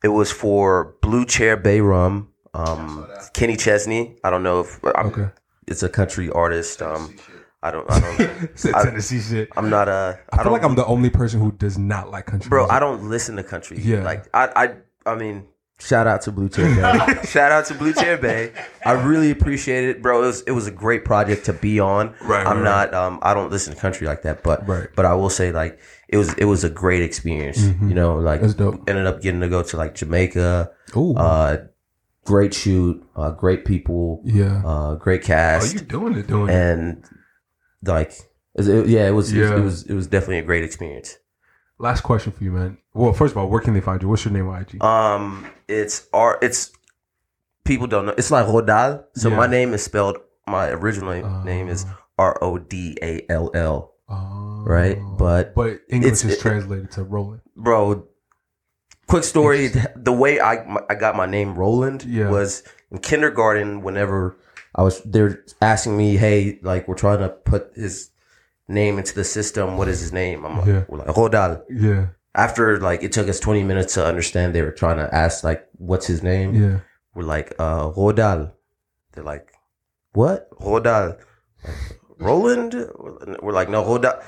it 0.03 0.09
was 0.09 0.31
for 0.31 0.95
Blue 1.01 1.25
Chair 1.25 1.57
Bay 1.57 1.81
Rum. 1.81 2.29
Um, 2.53 3.07
Kenny 3.33 3.55
Chesney. 3.57 4.17
I 4.23 4.29
don't 4.29 4.43
know 4.43 4.61
if 4.61 4.79
I'm, 4.95 5.07
Okay. 5.07 5.27
it's 5.67 5.83
a 5.83 5.89
country 5.89 6.29
artist. 6.31 6.81
Um, 6.81 7.15
I 7.61 7.71
don't. 7.71 7.89
I 7.91 7.99
don't. 7.99 8.21
I- 8.75 8.83
Tennessee 8.83 9.19
shit. 9.19 9.49
I'm 9.57 9.69
not 9.69 9.87
a. 9.89 10.19
I 10.31 10.37
feel 10.37 10.45
don't, 10.45 10.53
like 10.53 10.63
I'm 10.63 10.75
the 10.75 10.85
only 10.85 11.09
person 11.09 11.39
who 11.41 11.51
does 11.51 11.77
not 11.77 12.09
like 12.11 12.25
country. 12.27 12.49
bro. 12.49 12.61
music. 12.63 12.73
I 12.75 12.79
don't 12.79 13.09
listen 13.09 13.35
to 13.35 13.43
country. 13.43 13.79
Yeah. 13.81 14.03
Like 14.03 14.27
I, 14.33 14.73
I, 15.05 15.11
I 15.11 15.15
mean, 15.15 15.45
shout 15.79 16.07
out 16.07 16.21
to 16.23 16.31
Blue 16.31 16.47
Chair 16.47 16.73
Bay. 16.73 17.21
shout 17.25 17.51
out 17.51 17.65
to 17.65 17.73
Blue 17.73 17.91
Chair 17.93 18.17
Bay. 18.17 18.53
I 18.85 18.93
really 18.93 19.29
appreciate 19.31 19.89
it, 19.89 20.01
bro. 20.01 20.23
It 20.23 20.27
was 20.27 20.41
it 20.43 20.51
was 20.51 20.67
a 20.67 20.71
great 20.71 21.03
project 21.03 21.45
to 21.45 21.53
be 21.53 21.81
on. 21.81 22.15
Right, 22.21 22.47
I'm 22.47 22.61
right, 22.61 22.91
not. 22.91 22.93
Um, 22.93 23.19
I 23.21 23.33
don't 23.33 23.51
listen 23.51 23.73
to 23.75 23.79
country 23.79 24.07
like 24.07 24.21
that, 24.21 24.41
but 24.43 24.65
Right. 24.67 24.87
but 24.95 25.05
I 25.05 25.13
will 25.15 25.29
say 25.29 25.51
like 25.51 25.79
it 26.07 26.15
was 26.15 26.33
it 26.35 26.45
was 26.45 26.63
a 26.63 26.69
great 26.69 27.01
experience. 27.01 27.61
You 27.61 27.93
know, 27.93 28.15
like 28.19 28.39
That's 28.39 28.53
dope. 28.53 28.87
ended 28.89 29.05
up 29.05 29.21
getting 29.21 29.41
to 29.41 29.49
go 29.49 29.63
to 29.63 29.75
like 29.77 29.95
Jamaica. 29.95 30.71
Ooh. 30.95 31.13
Uh, 31.15 31.57
great 32.23 32.53
shoot. 32.53 33.03
Uh, 33.17 33.31
great 33.31 33.65
people. 33.65 34.21
yeah. 34.23 34.61
Uh, 34.65 34.95
great 34.95 35.23
cast. 35.23 35.71
oh, 35.75 35.79
you 35.79 35.85
doing 35.85 36.15
it? 36.15 36.27
Doing 36.27 36.49
it? 36.49 36.53
and 36.55 37.03
like 37.83 38.11
it- 38.55 38.67
it- 38.67 38.87
yeah, 38.87 39.07
it 39.07 39.11
was, 39.11 39.31
Yeah. 39.33 39.55
it 39.57 39.61
was 39.61 39.83
it 39.83 39.93
was 39.93 40.07
definitely 40.07 40.39
a 40.39 40.43
great 40.43 40.63
experience. 40.63 41.17
Last 41.77 42.01
question 42.01 42.31
for 42.33 42.43
you, 42.43 42.51
man. 42.51 42.77
Well, 42.93 43.13
first 43.13 43.31
of 43.31 43.37
all, 43.37 43.47
where 43.49 43.61
can 43.61 43.73
they 43.73 43.79
find 43.81 44.01
you? 44.01 44.09
What's 44.09 44.25
your 44.25 44.33
name 44.33 44.47
on 44.49 44.61
IG? 44.61 44.83
Um, 44.83 45.45
it's 45.67 46.07
R. 46.11 46.37
It's 46.41 46.71
people 47.63 47.87
don't 47.87 48.05
know. 48.05 48.13
It's 48.17 48.31
like 48.31 48.45
Rodal. 48.47 49.05
So 49.15 49.29
Yeah. 49.29 49.37
my 49.37 49.47
name 49.47 49.73
is 49.73 49.83
spelled. 49.83 50.17
My 50.47 50.69
original 50.71 51.43
name 51.45 51.69
is 51.69 51.85
R 52.17 52.37
O 52.41 52.57
D 52.57 52.97
A 53.01 53.25
L 53.29 53.51
L. 53.53 53.93
Oh. 54.09 54.63
right, 54.65 54.97
but 55.17 55.53
but 55.55 55.81
English 55.87 56.25
is 56.25 56.33
it- 56.33 56.39
translated 56.41 56.91
to 56.91 57.03
Roland. 57.03 57.41
Bro, 57.55 58.07
quick 59.07 59.23
story. 59.23 59.69
The 59.95 60.11
way 60.11 60.39
I 60.41 60.65
I 60.89 60.95
got 60.95 61.15
my 61.15 61.27
name 61.27 61.53
Roland 61.55 62.03
Yeah. 62.05 62.29
was 62.29 62.63
in 62.91 62.97
kindergarten. 62.97 63.83
Whenever 63.83 64.35
I 64.75 64.83
was, 64.83 65.01
they're 65.03 65.43
asking 65.61 65.97
me, 65.97 66.15
"Hey, 66.17 66.59
like 66.61 66.87
we're 66.87 66.95
trying 66.95 67.19
to 67.19 67.29
put 67.29 67.71
his 67.75 68.11
name 68.67 68.97
into 68.99 69.15
the 69.15 69.23
system. 69.23 69.77
What 69.77 69.87
is 69.87 69.99
his 69.99 70.13
name?" 70.13 70.45
I'm 70.45 70.57
like, 70.59 70.67
Yeah. 70.67 70.83
we're 70.87 70.99
like 70.99 71.07
Rodal. 71.07 71.63
Yeah. 71.69 72.07
After 72.35 72.79
like 72.79 73.01
it 73.03 73.11
took 73.11 73.27
us 73.27 73.39
20 73.39 73.63
minutes 73.63 73.95
to 73.95 74.05
understand, 74.05 74.53
they 74.53 74.61
were 74.61 74.71
trying 74.71 74.97
to 74.97 75.13
ask 75.13 75.43
like, 75.43 75.67
"What's 75.77 76.05
his 76.07 76.21
name?" 76.23 76.53
Yeah. 76.53 76.79
we're 77.15 77.23
like, 77.23 77.53
uh, 77.59 77.89
Rodal. 77.91 78.51
They're 79.13 79.23
like, 79.23 79.51
what? 80.13 80.49
Rodal. 80.59 81.17
Like, 81.65 81.73
Roland? 82.19 82.73
We're 83.41 83.51
like, 83.53 83.69
no, 83.69 83.83
Rodal. 83.83 84.21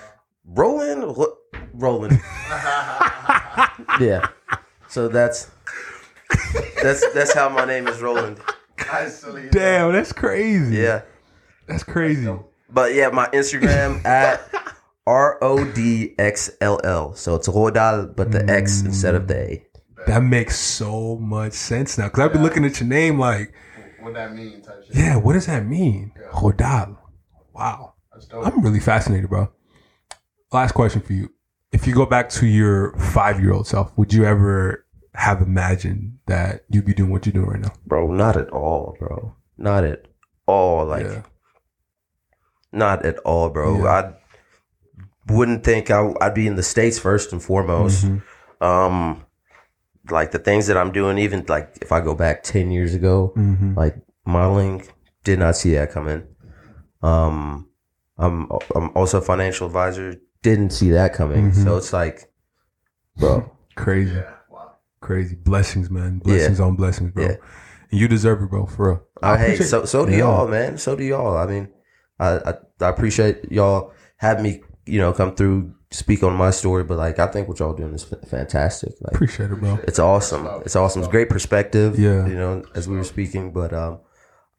Roland? 0.45 1.03
Ro- 1.15 1.37
Roland. 1.73 2.19
yeah. 3.99 4.27
So 4.87 5.07
that's 5.07 5.49
that's 6.81 7.07
that's 7.13 7.33
how 7.33 7.47
my 7.49 7.65
name 7.65 7.87
is 7.87 8.01
Roland. 8.01 8.39
Damn, 9.51 9.91
that's 9.93 10.13
crazy. 10.13 10.77
Yeah. 10.77 11.01
That's 11.67 11.83
crazy. 11.83 12.33
But 12.69 12.93
yeah, 12.93 13.09
my 13.09 13.27
Instagram 13.27 14.03
at 14.05 14.41
R 15.07 15.37
O 15.41 15.63
D 15.71 16.15
X 16.17 16.51
L 16.61 16.79
L. 16.83 17.13
So 17.15 17.35
it's 17.35 17.47
Rodal, 17.47 18.15
but 18.15 18.31
the 18.31 18.47
X 18.49 18.81
instead 18.81 19.15
of 19.15 19.27
the 19.27 19.37
A. 19.37 19.65
Mm. 19.95 20.05
That 20.07 20.23
makes 20.23 20.59
so 20.59 21.17
much 21.17 21.53
sense 21.53 21.97
now. 21.97 22.05
Because 22.07 22.25
I've 22.25 22.33
been 22.33 22.43
looking 22.43 22.65
at 22.65 22.79
your 22.79 22.89
name 22.89 23.19
like, 23.19 23.53
what 23.99 24.13
that 24.13 24.33
mean? 24.35 24.61
Type 24.61 24.83
shit. 24.85 24.95
yeah, 24.95 25.15
what 25.15 25.33
does 25.33 25.45
that 25.45 25.65
mean? 25.65 26.11
Rodal. 26.33 26.97
Wow. 27.53 27.93
I'm 28.33 28.61
really 28.61 28.79
fascinated, 28.79 29.29
bro. 29.29 29.49
Last 30.51 30.73
question 30.73 31.01
for 31.01 31.13
you. 31.13 31.29
If 31.71 31.87
you 31.87 31.93
go 31.93 32.05
back 32.05 32.29
to 32.31 32.45
your 32.45 32.93
five 32.97 33.39
year 33.39 33.53
old 33.53 33.67
self, 33.67 33.97
would 33.97 34.13
you 34.13 34.25
ever 34.25 34.85
have 35.13 35.41
imagined 35.41 36.17
that 36.27 36.63
you'd 36.69 36.85
be 36.85 36.93
doing 36.93 37.11
what 37.11 37.25
you're 37.25 37.33
doing 37.33 37.47
right 37.47 37.59
now? 37.61 37.73
Bro, 37.85 38.13
not 38.13 38.37
at 38.37 38.49
all, 38.49 38.95
bro. 38.99 39.35
Not 39.57 39.83
at 39.83 40.05
all. 40.47 40.85
Like 40.85 41.05
Yeah. 41.05 41.23
Not 42.71 43.05
at 43.05 43.17
all, 43.19 43.49
bro. 43.49 43.83
Yeah. 43.83 43.89
I 43.89 44.13
wouldn't 45.33 45.63
think 45.63 45.91
I, 45.91 46.13
I'd 46.21 46.33
be 46.33 46.47
in 46.47 46.55
the 46.55 46.63
states 46.63 46.97
first 46.97 47.31
and 47.33 47.43
foremost. 47.43 48.05
Mm-hmm. 48.05 48.63
Um, 48.65 49.25
like 50.09 50.31
the 50.31 50.39
things 50.39 50.67
that 50.67 50.77
I'm 50.77 50.91
doing, 50.91 51.17
even 51.17 51.45
like 51.47 51.77
if 51.81 51.91
I 51.91 51.99
go 52.01 52.15
back 52.15 52.43
ten 52.43 52.71
years 52.71 52.93
ago, 52.95 53.33
Mm-hmm. 53.35 53.75
like 53.75 53.97
modeling, 54.25 54.87
did 55.23 55.39
not 55.39 55.55
see 55.55 55.73
that 55.73 55.91
coming. 55.91 56.23
Um, 57.03 57.69
I'm 58.17 58.49
I'm 58.75 58.91
also 58.95 59.17
a 59.17 59.21
financial 59.21 59.67
advisor, 59.67 60.15
didn't 60.41 60.71
see 60.71 60.91
that 60.91 61.13
coming. 61.13 61.51
Mm-hmm. 61.51 61.63
So 61.63 61.77
it's 61.77 61.91
like, 61.93 62.31
bro, 63.17 63.51
Crazy. 63.75 64.21
Crazy. 65.01 65.35
Blessings, 65.35 65.89
man. 65.89 66.19
Blessings 66.19 66.59
on 66.59 66.75
blessings, 66.75 67.11
bro. 67.11 67.25
Yeah. 67.25 67.35
You 67.91 68.07
deserve 68.07 68.41
it, 68.43 68.49
bro. 68.49 68.65
For 68.67 68.89
real. 68.89 69.03
Uh, 69.21 69.37
hey, 69.37 69.43
appreciate- 69.55 69.67
so 69.67 69.85
so 69.85 70.05
do 70.05 70.11
Yeah. 70.13 70.19
y'all, 70.19 70.47
man. 70.47 70.77
So 70.77 70.95
do 70.95 71.03
y'all. 71.03 71.37
I 71.37 71.45
mean, 71.47 71.67
I, 72.19 72.37
I 72.37 72.53
I 72.81 72.89
appreciate 72.89 73.51
y'all 73.51 73.91
having 74.17 74.43
me, 74.43 74.61
you 74.85 74.99
know, 74.99 75.11
come 75.11 75.35
through, 75.35 75.73
speak 75.91 76.23
on 76.23 76.33
my 76.35 76.51
story. 76.51 76.83
But 76.83 76.97
like, 76.99 77.19
I 77.19 77.27
think 77.27 77.47
what 77.47 77.59
y'all 77.59 77.73
doing 77.73 77.93
is 77.93 78.03
fantastic. 78.29 78.93
Like, 79.01 79.13
Appreciate 79.13 79.51
it, 79.51 79.59
bro. 79.59 79.79
it's 79.83 79.99
awesome. 79.99 80.45
It's 80.65 80.75
awesome. 80.75 81.01
It's 81.01 81.11
great 81.11 81.29
perspective. 81.29 81.99
Yeah. 81.99 82.25
you 82.27 82.35
know, 82.35 82.63
as 82.75 82.87
we 82.87 82.95
were 82.95 83.03
speaking, 83.03 83.51
but 83.51 83.73
um, 83.73 83.99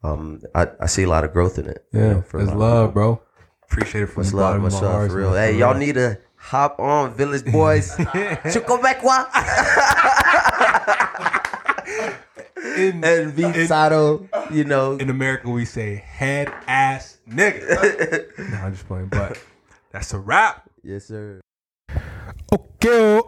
um, 0.03 0.41
I, 0.53 0.67
I 0.81 0.85
see 0.87 1.03
a 1.03 1.09
lot 1.09 1.23
of 1.23 1.31
growth 1.33 1.57
in 1.57 1.67
it. 1.67 1.85
you 1.93 1.99
Yeah, 2.01 2.13
know, 2.15 2.21
for 2.21 2.41
it's 2.41 2.51
love, 2.51 2.93
bro. 2.93 3.21
Appreciate 3.63 4.01
it 4.03 4.07
from 4.07 4.23
Much 4.23 4.31
the 4.31 4.37
love, 4.37 4.45
bottom 4.51 4.61
much 4.63 4.73
of 4.73 4.81
my 4.81 4.87
love 4.87 4.95
heart, 4.97 5.11
for 5.11 5.17
real. 5.17 5.33
Hey, 5.33 5.57
y'all 5.57 5.73
need 5.73 5.95
to 5.95 6.19
hop 6.43 6.79
on, 6.79 7.13
Village 7.15 7.45
Boys. 7.51 7.95
Choco 8.53 8.77
in, 12.77 13.03
and 13.03 13.33
Visado, 13.33 14.27
you 14.51 14.63
know. 14.63 14.93
in 14.93 15.09
America, 15.09 15.49
we 15.49 15.65
say 15.65 15.95
head 15.95 16.53
ass 16.67 17.17
nigga. 17.29 18.37
no, 18.51 18.57
I'm 18.57 18.73
just 18.73 18.85
playing, 18.87 19.07
but 19.07 19.39
that's 19.91 20.13
a 20.13 20.19
wrap. 20.19 20.69
Yes, 20.83 21.05
sir. 21.05 21.41
Okay. 22.51 23.21
Oh. 23.21 23.27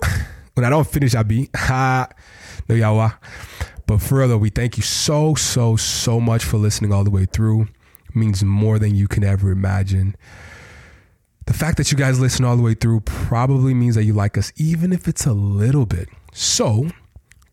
When 0.54 0.66
I 0.66 0.70
don't 0.70 0.88
finish, 0.88 1.16
I 1.16 1.24
be 1.24 1.50
ha. 1.56 2.08
No 2.68 2.76
yawa. 2.76 3.18
But 3.88 4.02
for 4.02 4.20
real 4.20 4.30
though, 4.30 4.38
we 4.38 4.50
thank 4.50 4.78
you 4.78 4.84
so, 4.84 5.36
so, 5.36 5.76
so 5.76 6.20
much 6.20 6.44
for 6.44 6.58
listening 6.58 6.92
all 6.92 7.04
the 7.04 7.12
way 7.12 7.26
through. 7.26 7.64
It 8.10 8.16
means 8.16 8.44
more 8.44 8.80
than 8.80 8.96
you 8.96 9.08
can 9.08 9.24
ever 9.24 9.52
imagine. 9.52 10.16
The 11.46 11.54
fact 11.54 11.78
that 11.78 11.92
you 11.92 11.98
guys 11.98 12.20
listen 12.20 12.44
all 12.44 12.58
the 12.58 12.64
way 12.64 12.74
through 12.74 13.02
probably 13.02 13.74
means 13.74 13.96
that 13.96 14.04
you 14.04 14.14
like 14.14 14.38
us, 14.38 14.52
even 14.56 14.92
if 14.92 15.08
it's 15.08 15.26
a 15.26 15.34
little 15.34 15.86
bit. 15.86 16.10
So 16.34 16.90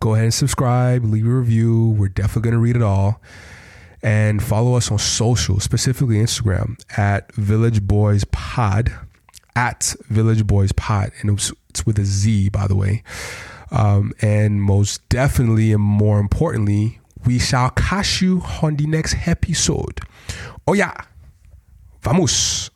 go 0.01 0.14
ahead 0.14 0.24
and 0.24 0.35
subscribe, 0.35 1.05
leave 1.05 1.27
a 1.27 1.31
review. 1.31 1.90
We're 1.90 2.09
definitely 2.09 2.43
going 2.43 2.55
to 2.55 2.59
read 2.59 2.77
it 2.77 2.82
all. 2.82 3.20
And 4.02 4.43
follow 4.43 4.74
us 4.74 4.90
on 4.90 4.98
social, 4.98 5.60
specifically 5.60 6.16
Instagram 6.16 6.82
at 6.98 7.32
Village 7.35 7.82
Boys 7.82 8.24
Pod, 8.24 8.93
at 9.55 9.94
Village 10.09 10.44
Boys 10.47 10.73
Pod. 10.73 11.12
And 11.20 11.31
it's, 11.31 11.52
with 11.86 11.98
a 11.98 12.05
Z, 12.05 12.48
by 12.48 12.66
the 12.66 12.74
way. 12.74 13.05
Um, 13.70 14.12
and 14.20 14.60
most 14.60 15.09
definitely, 15.09 15.73
and 15.73 15.82
more 15.82 16.19
importantly, 16.19 16.98
we 17.24 17.39
shall 17.39 17.70
catch 17.70 18.20
you 18.20 18.43
on 18.62 18.77
the 18.77 18.86
next 18.86 19.28
episode. 19.28 20.01
Oh, 20.66 20.73
yeah. 20.73 20.94
Vamos. 22.01 22.70